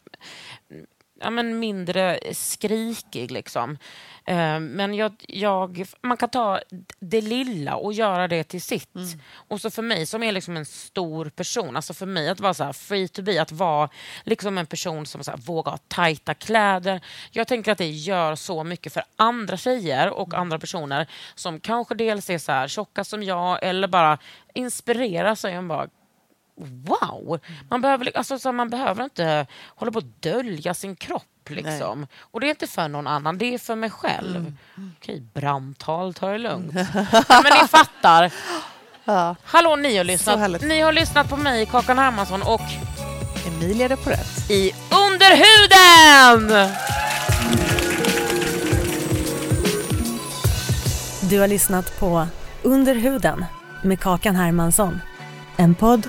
ja, 1.20 1.30
men 1.30 1.58
mindre 1.58 2.20
skrikig. 2.32 3.30
Liksom. 3.30 3.78
Eh, 4.26 4.60
men 4.60 4.94
jag, 4.94 5.24
jag, 5.28 5.86
man 6.00 6.16
kan 6.16 6.28
ta 6.28 6.60
det 7.00 7.20
lilla 7.20 7.76
och 7.76 7.92
göra 7.92 8.28
det 8.28 8.44
till 8.44 8.62
sitt. 8.62 8.88
Och 9.48 9.60
så 9.60 9.70
för 9.70 9.82
mig 9.82 10.06
som 10.06 10.22
är 10.22 10.32
liksom 10.32 10.56
en 10.56 10.66
stor 10.66 11.28
person, 11.28 11.76
alltså 11.76 11.94
för 11.94 12.06
mig 12.06 12.28
att 12.28 12.40
vara 12.40 12.54
så 12.54 12.72
free 12.72 13.08
to 13.08 13.22
be, 13.22 13.42
att 13.42 13.52
vara 13.52 13.88
liksom 14.24 14.58
en 14.58 14.66
person 14.66 15.06
som 15.06 15.24
så 15.24 15.30
här, 15.30 15.38
vågar 15.38 15.70
ha 15.70 15.78
tajta 15.78 16.34
kläder. 16.34 17.00
Jag 17.30 17.48
tänker 17.48 17.72
att 17.72 17.78
det 17.78 17.90
gör 17.90 18.34
så 18.34 18.64
mycket 18.64 18.92
för 18.92 19.02
andra 19.16 19.56
tjejer 19.56 20.10
och 20.10 20.34
andra 20.34 20.58
personer 20.58 21.06
som 21.34 21.60
kanske 21.60 21.94
dels 21.94 22.30
är 22.30 22.38
så 22.38 22.52
här 22.52 22.68
tjocka 22.68 23.04
som 23.04 23.22
jag 23.22 23.58
eller 23.62 23.88
bara 23.88 24.18
inspireras 24.54 25.44
av 25.44 25.50
en 25.50 25.68
bara 25.68 25.88
wow! 26.56 27.40
Man 27.70 27.81
behöver, 27.81 28.16
alltså, 28.16 28.39
så 28.39 28.52
man 28.52 28.70
behöver 28.70 29.05
inte 29.05 29.47
hålla 29.66 29.93
på 29.93 29.98
att 29.98 30.22
dölja 30.22 30.74
sin 30.74 30.97
kropp. 30.97 31.24
Liksom. 31.48 32.06
Och 32.20 32.40
det 32.40 32.47
är 32.47 32.51
inte 32.51 32.66
för 32.66 32.89
någon 32.89 33.06
annan, 33.06 33.39
det 33.39 33.55
är 33.55 33.59
för 33.59 33.76
mig 33.76 33.90
själv. 33.90 34.52
Okej, 35.01 35.22
brandtal, 35.35 36.14
ta 36.14 36.28
det 36.28 36.39
lugnt. 36.39 36.72
ja, 36.74 36.82
men 37.43 37.52
ni 37.62 37.68
fattar. 37.68 38.32
Ja. 39.05 39.36
Hallå, 39.44 39.76
ni 39.76 39.97
har 39.97 40.05
lyssnat. 40.05 40.62
Ni 40.62 40.81
har 40.81 40.93
lyssnat 40.93 41.28
på 41.28 41.36
mig, 41.36 41.66
Kakan 41.66 41.98
Hermansson, 41.98 42.43
och 42.43 42.60
Emilia 43.47 43.97
på 43.97 44.10
rätt. 44.10 44.51
i 44.51 44.72
Underhuden! 45.06 46.68
Du 51.31 51.40
har 51.40 51.48
lyssnat 51.48 52.01
på 52.01 52.26
Under 52.62 52.94
huden 52.94 53.44
med 53.82 54.01
Kakan 54.01 54.36
Hermansson. 54.36 55.01
En 55.56 55.74
podd 55.74 56.09